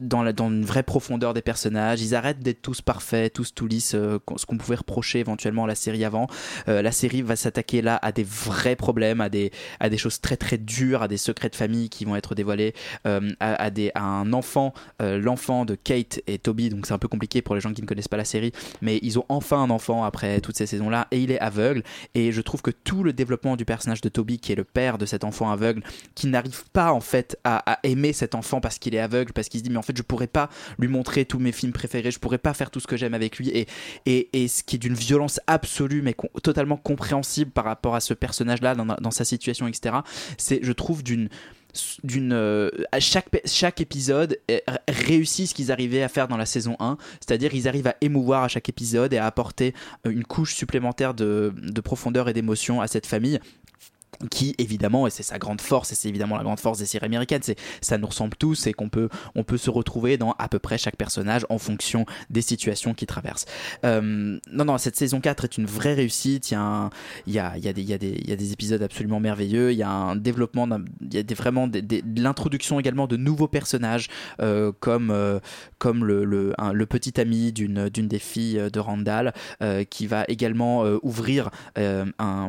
dans, 0.00 0.22
la, 0.22 0.32
dans 0.32 0.48
une 0.48 0.64
vraie 0.64 0.82
profondeur 0.82 1.34
des 1.34 1.42
personnages. 1.42 2.02
Ils 2.02 2.14
arrêtent 2.14 2.40
d'être 2.40 2.62
tous 2.62 2.82
parfaits, 2.82 3.32
tous 3.32 3.54
tout 3.54 3.66
lisses, 3.66 3.94
euh, 3.94 4.18
ce 4.36 4.46
qu'on 4.46 4.58
pouvait 4.58 4.76
reprocher 4.76 5.20
éventuellement 5.20 5.64
à 5.64 5.66
la 5.66 5.74
série 5.74 6.04
avant. 6.04 6.26
Euh, 6.68 6.82
la 6.82 6.92
série 6.92 7.22
va 7.22 7.36
s'attaquer 7.36 7.82
là 7.82 7.98
à 8.02 8.12
des 8.12 8.24
vrais 8.24 8.76
problèmes, 8.76 9.20
à 9.20 9.28
des, 9.28 9.50
à 9.80 9.88
des 9.88 9.98
choses 9.98 10.20
très 10.20 10.36
très 10.36 10.58
dures, 10.58 11.02
à 11.02 11.08
des 11.08 11.16
secrets 11.16 11.48
de 11.48 11.56
famille 11.56 11.88
qui 11.88 12.04
vont 12.04 12.16
être 12.16 12.34
dévoilés, 12.34 12.74
euh, 13.06 13.30
à, 13.40 13.70
des, 13.70 13.90
à 13.94 14.02
un 14.02 14.32
enfant, 14.32 14.74
l'enfant 15.00 15.64
de 15.64 15.74
Kate 15.74 16.20
et 16.26 16.38
Toby, 16.38 16.68
donc 16.68 16.86
c'est 16.86 16.92
un 16.92 16.98
peu 16.98 17.08
compliqué 17.08 17.42
pour 17.42 17.54
les 17.54 17.60
gens 17.60 17.72
qui 17.72 17.82
ne 17.82 17.86
connaissent 17.86 18.08
pas 18.08 18.16
la 18.16 18.24
série, 18.24 18.52
mais 18.82 18.98
ils 19.02 19.18
ont 19.18 19.24
enfin 19.28 19.62
un 19.62 19.70
enfant 19.70 20.04
après 20.04 20.40
toutes 20.40 20.56
ces 20.56 20.66
saisons-là 20.66 21.08
et 21.10 21.20
il 21.20 21.30
est 21.30 21.40
aveugle. 21.40 21.82
Et 22.14 22.32
je 22.32 22.40
trouve 22.40 22.62
que 22.62 22.70
tout 22.70 23.02
le 23.02 23.12
développement 23.12 23.56
du 23.56 23.64
personnage 23.64 24.00
de 24.00 24.08
Toby, 24.08 24.38
qui 24.38 24.52
est 24.52 24.56
le 24.56 24.64
père 24.64 24.98
de 24.98 25.06
cet 25.06 25.24
enfant 25.24 25.50
aveugle, 25.50 25.82
qui 26.14 26.26
n'arrive 26.26 26.64
pas 26.72 26.92
en 26.92 27.00
fait 27.00 27.38
à, 27.44 27.72
à 27.72 27.78
aimer 27.82 28.12
cet 28.12 28.34
enfant 28.34 28.60
parce 28.60 28.78
qu'il 28.78 28.94
est 28.94 29.00
aveugle, 29.00 29.32
parce 29.32 29.48
qu'il 29.48 29.60
se 29.60 29.64
dit 29.64 29.70
mais 29.70 29.78
en 29.78 29.82
fait 29.86 29.96
je 29.96 30.02
pourrais 30.02 30.26
pas 30.26 30.50
lui 30.78 30.88
montrer 30.88 31.24
tous 31.24 31.38
mes 31.38 31.52
films 31.52 31.72
préférés, 31.72 32.10
je 32.10 32.18
pourrais 32.18 32.38
pas 32.38 32.54
faire 32.54 32.70
tout 32.70 32.80
ce 32.80 32.86
que 32.86 32.96
j'aime 32.96 33.14
avec 33.14 33.38
lui 33.38 33.48
et, 33.48 33.66
et, 34.06 34.28
et 34.32 34.48
ce 34.48 34.62
qui 34.62 34.76
est 34.76 34.78
d'une 34.78 34.94
violence 34.94 35.40
absolue 35.46 36.02
mais 36.02 36.14
totalement 36.42 36.76
compréhensible 36.76 37.50
par 37.50 37.64
rapport 37.64 37.94
à 37.94 38.00
ce 38.00 38.14
personnage-là 38.14 38.74
dans, 38.74 39.10
sa 39.10 39.24
situation, 39.24 39.66
etc. 39.66 39.96
C'est, 40.38 40.60
je 40.62 40.72
trouve, 40.72 41.02
d'une 41.02 41.28
d'une 42.04 42.32
euh, 42.32 42.70
à 42.90 43.00
chaque 43.00 43.28
chaque 43.44 43.82
épisode 43.82 44.38
euh, 44.50 44.58
réussit 44.88 45.46
ce 45.46 45.54
qu'ils 45.54 45.70
arrivaient 45.70 46.02
à 46.02 46.08
faire 46.08 46.26
dans 46.26 46.38
la 46.38 46.46
saison 46.46 46.74
1 46.80 46.96
c'est-à-dire 47.20 47.54
ils 47.54 47.68
arrivent 47.68 47.88
à 47.88 47.96
émouvoir 48.00 48.44
à 48.44 48.48
chaque 48.48 48.70
épisode 48.70 49.12
et 49.12 49.18
à 49.18 49.26
apporter 49.26 49.74
euh, 50.06 50.10
une 50.10 50.24
couche 50.24 50.54
supplémentaire 50.54 51.12
de, 51.12 51.52
de 51.54 51.80
profondeur 51.82 52.30
et 52.30 52.32
d'émotion 52.32 52.80
à 52.80 52.86
cette 52.86 53.04
famille 53.04 53.40
qui 54.30 54.54
évidemment 54.58 55.06
et 55.06 55.10
c'est 55.10 55.22
sa 55.22 55.38
grande 55.38 55.60
force 55.60 55.92
et 55.92 55.94
c'est 55.94 56.08
évidemment 56.08 56.36
la 56.36 56.42
grande 56.42 56.60
force 56.60 56.78
des 56.78 56.86
séries 56.86 57.06
américaines 57.06 57.42
c'est 57.42 57.58
ça 57.80 57.98
nous 57.98 58.06
ressemble 58.06 58.36
tous 58.36 58.66
et 58.66 58.72
qu'on 58.72 58.88
peut 58.88 59.08
on 59.34 59.44
peut 59.44 59.56
se 59.56 59.70
retrouver 59.70 60.16
dans 60.16 60.32
à 60.38 60.48
peu 60.48 60.58
près 60.58 60.78
chaque 60.78 60.96
personnage 60.96 61.46
en 61.48 61.58
fonction 61.58 62.06
des 62.30 62.42
situations 62.42 62.94
qu'ils 62.94 63.08
traversent 63.08 63.46
Euh, 63.84 64.38
non 64.52 64.64
non 64.64 64.78
cette 64.78 64.96
saison 64.96 65.20
4 65.20 65.44
est 65.44 65.58
une 65.58 65.66
vraie 65.66 65.94
réussite 65.94 66.50
il 66.50 66.54
y 66.54 66.56
a 66.56 66.90
il 67.26 67.32
y 67.32 67.38
a, 67.38 67.56
il 67.56 67.64
y 67.64 67.68
a 67.68 67.72
des 67.72 67.82
il 67.82 67.88
y 67.88 67.92
a 67.92 67.98
des 67.98 68.08
il 68.08 68.28
y 68.28 68.32
a 68.32 68.36
des 68.36 68.52
épisodes 68.52 68.82
absolument 68.82 69.20
merveilleux 69.20 69.72
il 69.72 69.78
y 69.78 69.82
a 69.82 69.90
un 69.90 70.16
développement 70.16 70.66
il 71.00 71.14
y 71.14 71.18
a 71.18 71.22
des, 71.22 71.34
vraiment 71.34 71.68
de 71.68 71.82
l'introduction 72.20 72.80
également 72.80 73.06
de 73.06 73.16
nouveaux 73.16 73.48
personnages 73.48 74.08
euh, 74.40 74.72
comme 74.80 75.10
euh, 75.10 75.40
comme 75.78 76.04
le 76.04 76.24
le, 76.24 76.86
petit 76.86 77.20
ami 77.20 77.52
d'une 77.52 77.88
d'une 77.88 78.08
des 78.08 78.18
filles 78.18 78.70
de 78.72 78.80
Randall 78.80 79.32
qui 79.90 80.06
va 80.06 80.24
également 80.28 80.84
ouvrir 81.02 81.50
un 81.76 82.48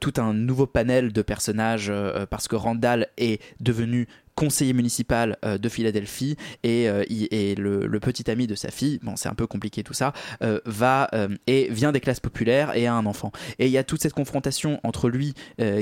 tout 0.00 0.14
un 0.16 0.32
nouveau 0.32 0.66
de 1.12 1.22
personnages 1.22 1.88
euh, 1.90 2.26
parce 2.26 2.48
que 2.48 2.56
Randall 2.56 3.08
est 3.16 3.42
devenu 3.60 4.08
conseiller 4.40 4.72
municipal 4.72 5.36
euh, 5.44 5.58
de 5.58 5.68
Philadelphie 5.68 6.34
et, 6.62 6.88
euh, 6.88 7.04
et 7.10 7.54
le, 7.56 7.86
le 7.86 8.00
petit 8.00 8.30
ami 8.30 8.46
de 8.46 8.54
sa 8.54 8.70
fille, 8.70 8.98
bon 9.02 9.14
c'est 9.16 9.28
un 9.28 9.34
peu 9.34 9.46
compliqué 9.46 9.82
tout 9.82 9.92
ça, 9.92 10.14
euh, 10.42 10.60
va 10.64 11.08
et 11.46 11.68
vient 11.70 11.92
des 11.92 12.00
classes 12.00 12.20
populaires 12.28 12.74
et 12.74 12.86
a 12.86 12.94
un 12.94 13.04
enfant. 13.04 13.32
Et 13.58 13.66
il 13.66 13.72
y 13.72 13.76
a 13.78 13.84
toute 13.84 14.00
cette 14.00 14.14
confrontation 14.14 14.80
entre 14.82 15.08
lui 15.10 15.34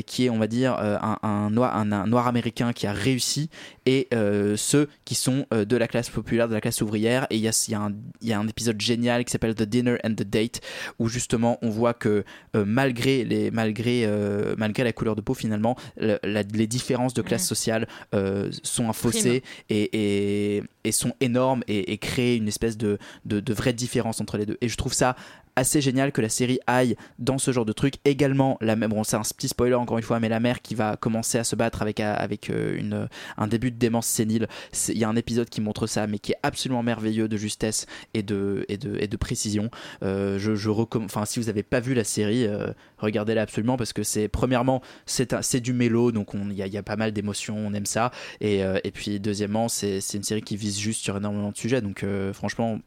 qui 0.06 0.24
est 0.24 0.30
on 0.30 0.38
va 0.38 0.48
dire 0.48 0.72
un, 0.78 1.18
un 1.22 1.50
noir, 1.50 1.76
un, 1.76 1.92
un 1.92 2.06
noir 2.06 2.26
américain 2.26 2.72
qui 2.72 2.86
a 2.86 2.92
réussi 2.92 3.48
et 3.86 4.08
ceux 4.56 4.88
qui 5.04 5.14
sont 5.14 5.46
de 5.52 5.76
la 5.76 5.86
classe 5.86 6.10
populaire, 6.10 6.48
de 6.48 6.54
la 6.54 6.60
classe 6.60 6.80
ouvrière. 6.82 7.26
Et 7.30 7.36
il 7.36 7.42
y 7.42 7.48
a, 7.48 7.64
il 7.68 7.72
y 7.72 7.74
a 7.74 7.80
un, 7.80 7.92
il 8.22 8.28
y 8.28 8.32
a 8.32 8.38
un 8.38 8.48
épisode 8.48 8.80
génial 8.80 9.24
qui 9.24 9.30
s'appelle 9.32 9.54
The 9.54 9.62
Dinner 9.62 9.98
and 10.04 10.14
the 10.14 10.24
Date 10.24 10.60
où 10.98 11.08
justement 11.08 11.58
on 11.62 11.70
voit 11.70 11.94
que 11.94 12.24
malgré, 12.54 13.24
les, 13.24 13.50
malgré, 13.50 14.08
malgré 14.56 14.82
la 14.84 14.92
couleur 14.92 15.14
de 15.16 15.20
peau 15.20 15.34
finalement, 15.34 15.76
la- 15.96 16.18
les 16.52 16.66
différences 16.66 17.14
de 17.14 17.22
classe 17.22 17.46
sociale 17.46 17.86
euh, 18.14 18.47
sont 18.62 18.88
un 18.88 18.92
fossé 18.92 19.42
et, 19.68 20.56
et, 20.56 20.62
et 20.84 20.92
sont 20.92 21.12
énormes 21.20 21.62
et, 21.68 21.92
et 21.92 21.98
créent 21.98 22.36
une 22.36 22.48
espèce 22.48 22.76
de, 22.76 22.98
de, 23.24 23.40
de 23.40 23.54
vraie 23.54 23.72
différence 23.72 24.20
entre 24.20 24.38
les 24.38 24.46
deux. 24.46 24.58
Et 24.60 24.68
je 24.68 24.76
trouve 24.76 24.92
ça 24.92 25.16
assez 25.58 25.80
génial 25.80 26.12
que 26.12 26.20
la 26.20 26.28
série 26.28 26.60
aille 26.66 26.96
dans 27.18 27.38
ce 27.38 27.50
genre 27.50 27.64
de 27.64 27.72
truc. 27.72 27.94
Également, 28.04 28.56
la 28.60 28.76
même, 28.76 28.92
c'est 29.04 29.16
un 29.16 29.22
petit 29.22 29.48
spoiler 29.48 29.74
encore 29.74 29.98
une 29.98 30.04
fois, 30.04 30.20
mais 30.20 30.28
la 30.28 30.40
mère 30.40 30.62
qui 30.62 30.74
va 30.74 30.96
commencer 30.96 31.38
à 31.38 31.44
se 31.44 31.56
battre 31.56 31.82
avec, 31.82 31.98
avec 32.00 32.48
euh, 32.48 32.78
une, 32.78 33.08
un 33.36 33.46
début 33.48 33.70
de 33.70 33.76
démence 33.76 34.06
sénile. 34.06 34.46
Il 34.88 34.98
y 34.98 35.04
a 35.04 35.08
un 35.08 35.16
épisode 35.16 35.48
qui 35.48 35.60
montre 35.60 35.86
ça, 35.86 36.06
mais 36.06 36.18
qui 36.20 36.32
est 36.32 36.38
absolument 36.42 36.82
merveilleux 36.82 37.28
de 37.28 37.36
justesse 37.36 37.86
et 38.14 38.22
de, 38.22 38.64
et 38.68 38.76
de, 38.76 38.96
et 39.00 39.08
de 39.08 39.16
précision. 39.16 39.70
Euh, 40.02 40.38
je, 40.38 40.54
je 40.54 40.70
enfin, 40.70 41.24
si 41.24 41.40
vous 41.40 41.46
n'avez 41.46 41.64
pas 41.64 41.80
vu 41.80 41.94
la 41.94 42.04
série, 42.04 42.46
euh, 42.46 42.72
regardez-la 42.98 43.42
absolument 43.42 43.76
parce 43.76 43.92
que 43.92 44.04
c'est, 44.04 44.28
premièrement, 44.28 44.80
c'est, 45.06 45.60
du 45.60 45.72
mélo, 45.72 46.12
donc 46.12 46.34
on- 46.34 46.50
il 46.50 46.56
y 46.56 46.68
y 46.68 46.76
a 46.76 46.82
pas 46.82 46.96
mal 46.96 47.12
d'émotions, 47.12 47.56
on 47.58 47.74
aime 47.74 47.86
ça. 47.86 48.12
Et, 48.40 48.62
euh, 48.62 48.78
et 48.84 48.92
puis, 48.92 49.18
deuxièmement, 49.18 49.68
c'est, 49.68 49.98
une 50.14 50.22
série 50.22 50.42
qui 50.42 50.56
vise 50.56 50.78
juste 50.78 51.02
sur 51.02 51.16
énormément 51.16 51.50
de 51.50 51.56
sujets, 51.56 51.80
donc 51.80 52.04
euh, 52.04 52.32
franchement, 52.32 52.78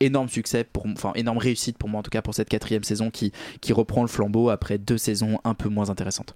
énorme 0.00 0.28
succès, 0.28 0.64
pour, 0.64 0.86
enfin 0.86 1.12
énorme 1.14 1.38
réussite 1.38 1.76
pour 1.76 1.88
moi 1.88 2.00
en 2.00 2.02
tout 2.02 2.10
cas 2.10 2.19
pour 2.22 2.34
cette 2.34 2.48
quatrième 2.48 2.84
saison 2.84 3.10
qui, 3.10 3.32
qui 3.60 3.72
reprend 3.72 4.02
le 4.02 4.08
flambeau 4.08 4.50
après 4.50 4.78
deux 4.78 4.98
saisons 4.98 5.38
un 5.44 5.54
peu 5.54 5.68
moins 5.68 5.90
intéressantes. 5.90 6.34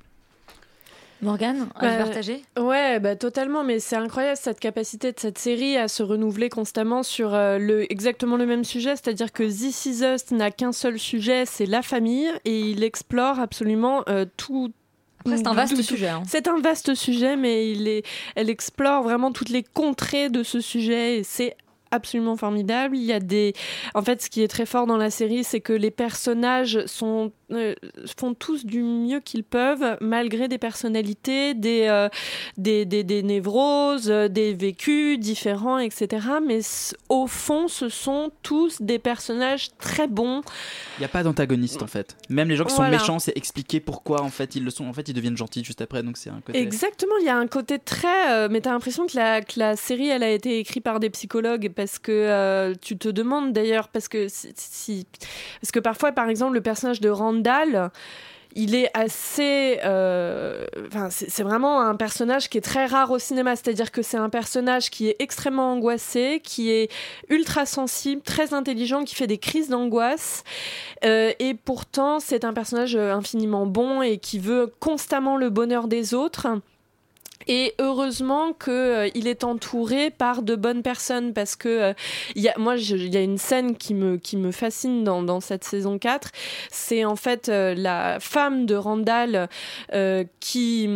Morgane, 1.22 1.68
à 1.76 1.80
Bah, 1.80 1.97
partager 2.05 2.43
Ouais, 2.59 3.01
bah, 3.01 3.16
totalement, 3.16 3.64
mais 3.64 3.78
c'est 3.78 3.97
incroyable 3.97 4.37
cette 4.37 4.61
capacité 4.61 5.11
de 5.12 5.18
cette 5.18 5.39
série 5.39 5.76
à 5.76 5.89
se 5.89 6.03
renouveler 6.03 6.51
constamment 6.51 7.03
sur 7.03 7.32
euh, 7.32 7.59
le, 7.59 7.91
exactement 7.91 8.37
le 8.37 8.45
même 8.45 8.64
sujet, 8.64 8.91
c'est-à-dire 8.91 9.32
que 9.32 9.43
This 9.43 9.87
Is 9.87 10.05
Us 10.05 10.30
n'a 10.32 10.51
qu'un 10.51 10.72
seul 10.72 10.99
sujet, 10.99 11.45
c'est 11.47 11.66
la 11.66 11.82
famille, 11.82 12.28
et 12.45 12.61
il 12.61 12.82
explore 12.82 13.39
absolument 13.41 14.03
euh, 14.09 14.26
tout. 14.37 14.72
Après, 15.20 15.39
c'est 15.39 15.47
un 15.47 15.55
vaste 15.55 15.80
sujet, 15.80 16.09
hein. 16.09 16.22
C'est 16.28 16.49
un 16.49 16.61
vaste 16.61 16.95
sujet, 16.95 17.37
mais 17.37 17.70
il 17.70 17.89
est, 17.89 18.05
elle 18.35 18.51
explore 18.51 19.03
vraiment 19.03 19.32
toutes 19.32 19.49
les 19.49 19.62
contrées 19.62 20.28
de 20.28 20.43
ce 20.43 20.61
sujet, 20.61 21.18
et 21.18 21.22
c'est 21.22 21.57
absolument 21.95 22.36
formidable. 22.36 22.97
Il 22.97 23.05
y 23.05 23.12
a 23.12 23.20
des, 23.20 23.55
en 23.95 24.03
fait, 24.03 24.22
ce 24.22 24.30
qui 24.30 24.42
est 24.42 24.49
très 24.49 24.66
fort 24.66 24.86
dans 24.86 24.97
la 24.97 25.11
série, 25.11 25.45
c'est 25.45 25.61
que 25.61 25.72
les 25.72 25.90
personnages 25.90 26.84
sont 26.86 27.32
euh, 27.51 27.74
font 28.18 28.34
tous 28.34 28.64
du 28.64 28.82
mieux 28.82 29.20
qu'ils 29.20 29.45
peuvent, 29.45 29.97
malgré 30.01 30.49
des 30.49 30.59
personnalités, 30.59 31.55
des, 31.55 31.86
euh, 31.88 32.09
des, 32.57 32.84
des, 32.84 33.05
des 33.05 33.22
névroses, 33.22 34.11
euh, 34.11 34.28
des 34.28 34.55
vécus 34.55 35.18
différents, 35.18 35.78
etc. 35.78 36.26
Mais 36.45 36.61
au 37.09 37.26
fond, 37.26 37.68
ce 37.68 37.88
sont 37.88 38.30
tous 38.42 38.80
des 38.82 38.99
personnages 38.99 39.68
très 39.78 40.09
bons. 40.09 40.40
Il 40.99 41.01
n'y 41.01 41.05
a 41.05 41.09
pas 41.09 41.22
d'antagoniste 41.22 41.82
en 41.82 41.86
fait. 41.86 42.16
Même 42.28 42.49
les 42.49 42.57
gens 42.57 42.64
qui 42.64 42.74
Voilà. 42.74 42.97
sont 42.99 43.03
méchants, 43.03 43.18
c'est 43.18 43.36
expliquer 43.36 43.80
pourquoi 43.80 44.22
en 44.22 44.30
fait 44.30 44.57
ils 44.57 44.64
le 44.64 44.70
sont. 44.70 44.86
En 44.86 44.92
fait, 44.92 45.09
ils 45.09 45.14
deviennent 45.14 45.36
gentils 45.36 45.64
juste 45.64 45.80
après, 45.82 46.03
donc 46.03 46.16
c'est 46.16 46.30
un 46.30 46.40
côté. 46.40 46.59
Exactement, 46.61 47.14
il 47.20 47.26
y 47.26 47.30
a 47.30 47.36
un 47.36 47.47
côté 47.47 47.78
très. 47.78 48.32
euh, 48.32 48.49
mais 48.51 48.61
t'as 48.61 48.72
l'impression 48.72 49.07
que 49.07 49.16
la, 49.16 49.42
que 49.42 49.59
la 49.59 49.76
série, 49.76 50.09
elle 50.09 50.22
a 50.22 50.30
été 50.30 50.59
écrite 50.59 50.82
par 50.82 50.99
des 51.01 51.11
psychologues 51.11 51.70
parce 51.85 51.99
que 51.99 52.12
euh, 52.12 52.74
tu 52.80 52.97
te 52.97 53.09
demandes 53.11 53.53
d'ailleurs, 53.53 53.89
parce 53.89 54.09
que 54.09 54.26
parce 54.26 55.70
que 55.70 55.80
parfois, 55.80 56.12
par 56.12 56.30
exemple, 56.30 56.55
le 56.55 56.62
personnage 56.62 57.01
de 57.01 57.11
Randall. 57.11 57.91
Il 58.57 58.76
est 58.76 58.89
assez. 58.95 59.80
euh, 59.85 60.64
c'est 61.11 61.43
vraiment 61.43 61.80
un 61.80 61.97
personnage 61.97 62.49
qui 62.49 62.57
est 62.57 62.61
très 62.61 62.87
rare 62.87 63.11
au 63.11 63.18
cinéma. 63.18 63.57
C'est-à-dire 63.57 63.91
que 63.91 64.01
c'est 64.01 64.16
un 64.16 64.28
personnage 64.30 64.91
qui 64.91 65.09
est 65.09 65.16
extrêmement 65.18 65.72
angoissé, 65.72 66.41
qui 66.41 66.70
est 66.70 66.89
ultra 67.28 67.66
sensible, 67.66 68.22
très 68.22 68.55
intelligent, 68.55 69.03
qui 69.03 69.16
fait 69.16 69.26
des 69.26 69.39
crises 69.39 69.70
d'angoisse. 69.70 70.45
Euh, 71.05 71.32
et 71.41 71.55
pourtant, 71.55 72.20
c'est 72.20 72.45
un 72.45 72.53
personnage 72.53 72.95
infiniment 72.95 73.66
bon 73.66 74.03
et 74.03 74.18
qui 74.18 74.39
veut 74.39 74.72
constamment 74.78 75.37
le 75.37 75.51
bonheur 75.51 75.89
des 75.89 76.14
autres. 76.14 76.47
Et 77.47 77.74
heureusement 77.78 78.53
que 78.53 78.70
euh, 78.70 79.11
est 79.14 79.45
entouré 79.45 80.11
par 80.11 80.43
de 80.43 80.55
bonnes 80.57 80.82
personnes 80.82 81.32
parce 81.35 81.57
que 81.57 81.68
euh, 81.68 81.93
y 82.37 82.49
a, 82.49 82.55
moi 82.59 82.76
il 82.76 83.12
y 83.12 83.16
a 83.16 83.20
une 83.22 83.39
scène 83.39 83.76
qui 83.76 83.93
me 83.95 84.16
qui 84.16 84.37
me 84.37 84.51
fascine 84.51 85.05
dans, 85.05 85.22
dans 85.22 85.41
cette 85.41 85.64
saison 85.64 85.99
4 85.99 86.30
c'est 86.70 87.05
en 87.05 87.16
fait 87.16 87.49
euh, 87.49 87.74
la 87.74 88.18
femme 88.20 88.66
de 88.66 88.74
Randall 88.74 89.49
euh, 89.93 90.24
qui 90.41 90.89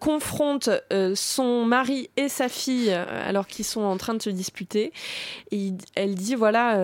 confronte 0.00 0.70
son 1.14 1.64
mari 1.64 2.10
et 2.16 2.28
sa 2.28 2.48
fille 2.48 2.90
alors 2.90 3.46
qu'ils 3.46 3.64
sont 3.64 3.82
en 3.82 3.96
train 3.96 4.14
de 4.14 4.22
se 4.22 4.30
disputer. 4.30 4.92
Et 5.50 5.72
elle 5.94 6.14
dit 6.14 6.34
voilà 6.34 6.80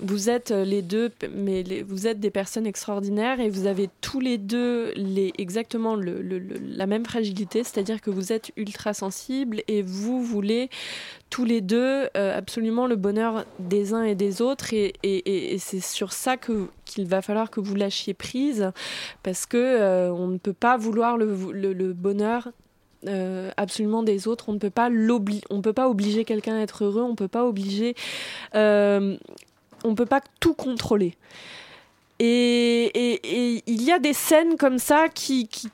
vous 0.00 0.30
êtes 0.30 0.50
les 0.50 0.82
deux 0.82 1.10
mais 1.34 1.64
vous 1.86 2.06
êtes 2.06 2.20
des 2.20 2.30
personnes 2.30 2.66
extraordinaires 2.66 3.40
et 3.40 3.48
vous 3.50 3.66
avez 3.66 3.88
tous 4.00 4.20
les 4.20 4.38
deux 4.38 4.92
les 4.96 5.32
exactement 5.38 5.94
le- 5.96 6.22
le- 6.22 6.42
la 6.76 6.86
même 6.86 7.04
fragilité 7.04 7.62
c'est-à-dire 7.64 7.89
que 7.98 8.10
vous 8.10 8.32
êtes 8.32 8.52
ultra 8.56 8.94
sensibles 8.94 9.62
et 9.68 9.82
vous 9.82 10.22
voulez 10.22 10.70
tous 11.30 11.44
les 11.44 11.60
deux 11.60 12.08
euh, 12.16 12.36
absolument 12.36 12.86
le 12.86 12.96
bonheur 12.96 13.44
des 13.58 13.94
uns 13.94 14.02
et 14.04 14.14
des 14.14 14.42
autres 14.42 14.72
et, 14.72 14.92
c'est 15.58 15.80
sur 15.80 16.12
ça 16.12 16.36
que 16.36 16.68
qu'il 16.84 17.06
va 17.06 17.22
falloir 17.22 17.50
que 17.50 17.60
vous 17.60 17.74
lâchiez 17.74 18.14
prise 18.14 18.70
parce 19.22 19.46
que 19.46 19.56
euh, 19.56 20.12
on 20.12 20.26
ne 20.28 20.38
peut 20.38 20.52
pas 20.52 20.76
vouloir 20.76 21.16
le, 21.16 21.34
le- 21.52 21.92
bonheur 21.92 22.48
euh, 23.06 23.50
absolument 23.56 24.02
des 24.02 24.28
autres. 24.28 24.50
On 24.50 24.52
ne 24.52 24.58
peut 24.58 24.68
pas 24.68 24.90
l'obli- 24.90 25.40
on 25.48 25.62
peut 25.62 25.72
pas 25.72 25.88
obliger 25.88 26.24
quelqu'un 26.26 26.56
à 26.56 26.60
être 26.60 26.84
heureux. 26.84 27.00
On 27.02 27.14
peut 27.14 27.28
pas 27.28 27.44
obliger 27.46 27.94
euh, 28.54 29.16
on 29.84 29.94
peut 29.94 30.04
pas 30.04 30.20
tout 30.40 30.52
contrôler. 30.52 31.14
Et, 32.18 32.84
et- 32.94 33.54
et 33.56 33.62
il 33.66 33.82
y 33.82 33.92
a 33.92 33.98
des 33.98 34.12
scènes 34.12 34.56
comme 34.58 34.78
ça 34.78 35.08
qui, 35.08 35.48
qui, 35.48 35.68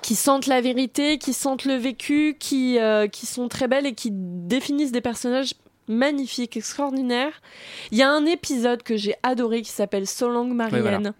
qui 0.00 0.14
sentent 0.14 0.46
la 0.46 0.60
vérité, 0.60 1.18
qui 1.18 1.32
sentent 1.32 1.64
le 1.64 1.74
vécu, 1.74 2.36
qui, 2.38 2.78
euh, 2.78 3.06
qui 3.08 3.26
sont 3.26 3.48
très 3.48 3.68
belles 3.68 3.86
et 3.86 3.94
qui 3.94 4.10
définissent 4.12 4.92
des 4.92 5.00
personnages 5.00 5.54
magnifiques, 5.88 6.56
extraordinaires. 6.56 7.42
Il 7.90 7.98
y 7.98 8.02
a 8.02 8.10
un 8.10 8.24
épisode 8.26 8.82
que 8.82 8.96
j'ai 8.96 9.14
adoré 9.22 9.62
qui 9.62 9.70
s'appelle 9.70 10.06
So 10.06 10.30
Long 10.30 10.46
Marianne. 10.46 11.12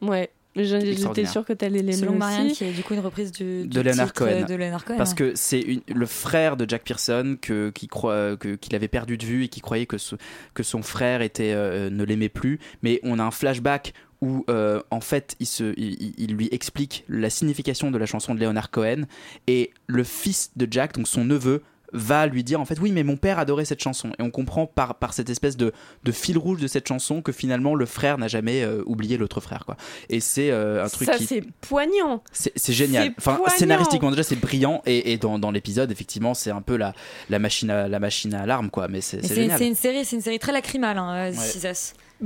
Ouais. 0.00 0.30
J'étais 0.56 1.26
sûre 1.26 1.44
que 1.44 1.52
tu 1.52 1.64
allais 1.64 1.80
l'aimer 1.80 1.92
Selon. 1.94 2.14
Marianne, 2.14 2.52
qui 2.52 2.62
est 2.62 2.70
du 2.70 2.84
coup 2.84 2.94
une 2.94 3.00
reprise 3.00 3.32
du, 3.32 3.62
du 3.62 3.68
de 3.68 3.80
Leonard 3.80 4.12
titre, 4.12 4.22
euh, 4.22 4.38
Cohen. 4.42 4.46
De 4.46 4.54
Leonard 4.54 4.84
Cohen. 4.84 4.96
Parce 4.96 5.10
ouais. 5.10 5.16
que 5.16 5.32
c'est 5.34 5.82
le 5.92 6.06
frère 6.06 6.56
de 6.56 6.64
Jack 6.68 6.84
Pearson 6.84 7.36
que, 7.42 7.70
qui 7.70 7.88
croit, 7.88 8.36
que, 8.36 8.54
qu'il 8.54 8.76
avait 8.76 8.86
perdu 8.86 9.18
de 9.18 9.24
vue 9.26 9.42
et 9.44 9.48
qui 9.48 9.60
croyait 9.60 9.86
que, 9.86 9.98
ce- 9.98 10.14
que 10.54 10.62
son 10.62 10.82
frère 10.82 11.22
était, 11.22 11.52
euh, 11.54 11.90
ne 11.90 12.04
l'aimait 12.04 12.28
plus. 12.28 12.60
Mais 12.82 13.00
on 13.02 13.18
a 13.18 13.24
un 13.24 13.32
flashback 13.32 13.94
où 14.24 14.44
euh, 14.48 14.80
en 14.90 15.00
fait 15.00 15.36
il, 15.40 15.46
se, 15.46 15.74
il, 15.76 15.92
il- 16.02 16.14
il 16.18 16.34
lui 16.34 16.48
explique 16.52 17.04
la 17.08 17.30
signification 17.30 17.90
de 17.90 17.98
la 17.98 18.06
chanson 18.06 18.34
de 18.34 18.40
Leonard 18.40 18.70
Cohen 18.70 19.02
et 19.46 19.70
le 19.86 20.04
fils 20.04 20.50
de 20.56 20.66
Jack, 20.70 20.94
donc 20.94 21.06
son 21.08 21.24
neveu, 21.24 21.62
va 21.96 22.26
lui 22.26 22.42
dire 22.42 22.60
en 22.60 22.64
fait 22.64 22.80
oui 22.80 22.90
mais 22.90 23.04
mon 23.04 23.16
père 23.16 23.38
adorait 23.38 23.64
cette 23.64 23.80
chanson 23.80 24.08
et 24.18 24.22
on 24.22 24.30
comprend 24.32 24.66
par, 24.66 24.96
par 24.96 25.12
cette 25.14 25.30
espèce 25.30 25.56
de, 25.56 25.72
de 26.02 26.10
fil 26.10 26.36
rouge 26.36 26.60
de 26.60 26.66
cette 26.66 26.88
chanson 26.88 27.22
que 27.22 27.30
finalement 27.30 27.76
le 27.76 27.86
frère 27.86 28.18
n'a 28.18 28.26
jamais 28.26 28.64
euh, 28.64 28.82
oublié 28.86 29.16
l'autre 29.16 29.40
frère 29.40 29.64
quoi 29.64 29.76
et 30.08 30.18
c'est 30.18 30.50
euh, 30.50 30.84
un 30.84 30.88
truc 30.88 31.06
Ça, 31.06 31.16
qui 31.16 31.24
c'est 31.26 31.44
poignant. 31.60 32.20
c'est 32.32 32.72
génial. 32.72 33.04
C'est 33.04 33.14
Enfin, 33.18 33.36
poignant. 33.36 33.56
scénaristiquement 33.56 34.10
déjà 34.10 34.24
c'est 34.24 34.34
brillant 34.40 34.82
et, 34.86 35.12
et 35.12 35.18
dans, 35.18 35.38
dans 35.38 35.52
l'épisode 35.52 35.92
effectivement 35.92 36.34
c'est 36.34 36.50
un 36.50 36.62
peu 36.62 36.76
la, 36.76 36.94
la 37.30 37.38
machine 37.38 37.70
à 37.70 37.86
la 37.86 38.00
machine 38.00 38.34
à 38.34 38.42
alarme 38.42 38.70
quoi. 38.70 38.88
Mais 38.88 39.00
c'est 39.00 39.24
c'est 39.24 39.46
une 39.68 39.76
série, 39.76 40.04
c'est 40.04 40.16
une 40.16 40.22
série 40.22 40.40
très 40.40 40.50
lacrymale, 40.52 40.98
hein, 40.98 41.30
Ouais. 41.30 41.32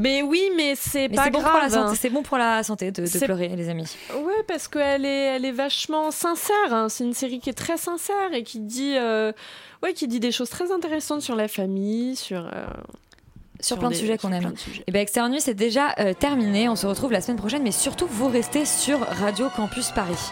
Mais 0.01 0.23
oui, 0.23 0.51
mais 0.57 0.75
c'est 0.77 1.09
pas 1.09 1.29
bon 1.29 1.41
grave. 1.41 1.75
hein. 1.75 1.93
C'est 1.97 2.09
bon 2.09 2.23
pour 2.23 2.39
la 2.39 2.63
santé 2.63 2.93
de, 2.93 3.25
pleurer, 3.25 3.49
les 3.49 3.69
amis. 3.69 3.97
Ouais, 4.15 4.43
parce 4.47 4.69
qu'elle 4.69 5.05
est, 5.05 5.37
elle 5.37 5.45
est 5.45 5.51
vachement 5.53 6.13
sincère. 6.13 6.55
hein. 6.73 6.89
C'est 6.89 7.03
une 7.05 7.15
série 7.15 7.41
qui 7.41 7.51
est 7.51 7.55
très 7.55 7.77
sincère 7.77 8.33
et 8.33 8.45
qui 8.45 8.61
dit, 8.61 8.95
euh, 8.97 9.33
ouais, 9.83 9.95
qui 9.95 10.07
dit 10.07 10.21
des 10.21 10.31
choses 10.31 10.51
très 10.51 10.71
intéressantes 10.71 11.23
sur 11.23 11.35
la 11.35 11.49
famille, 11.49 12.15
sur. 12.15 12.47
euh, 12.47 12.67
Sur, 13.61 13.77
plein 13.81 13.91
de 13.91 13.95
sujets 13.97 14.17
qu'on 14.19 14.31
aime. 14.31 14.55
Et 14.87 14.93
bien, 14.93 15.01
Extérieur 15.03 15.29
Nuit, 15.31 15.41
c'est 15.41 15.55
déjà 15.55 15.95
euh, 15.99 16.15
terminé. 16.15 16.69
On 16.69 16.77
se 16.77 16.87
retrouve 16.87 17.11
la 17.11 17.21
semaine 17.21 17.39
prochaine, 17.39 17.65
mais 17.65 17.73
surtout, 17.73 18.07
vous 18.09 18.29
restez 18.29 18.65
sur 18.67 19.01
Radio 19.01 19.49
Campus 19.57 19.91
Paris. 19.91 20.31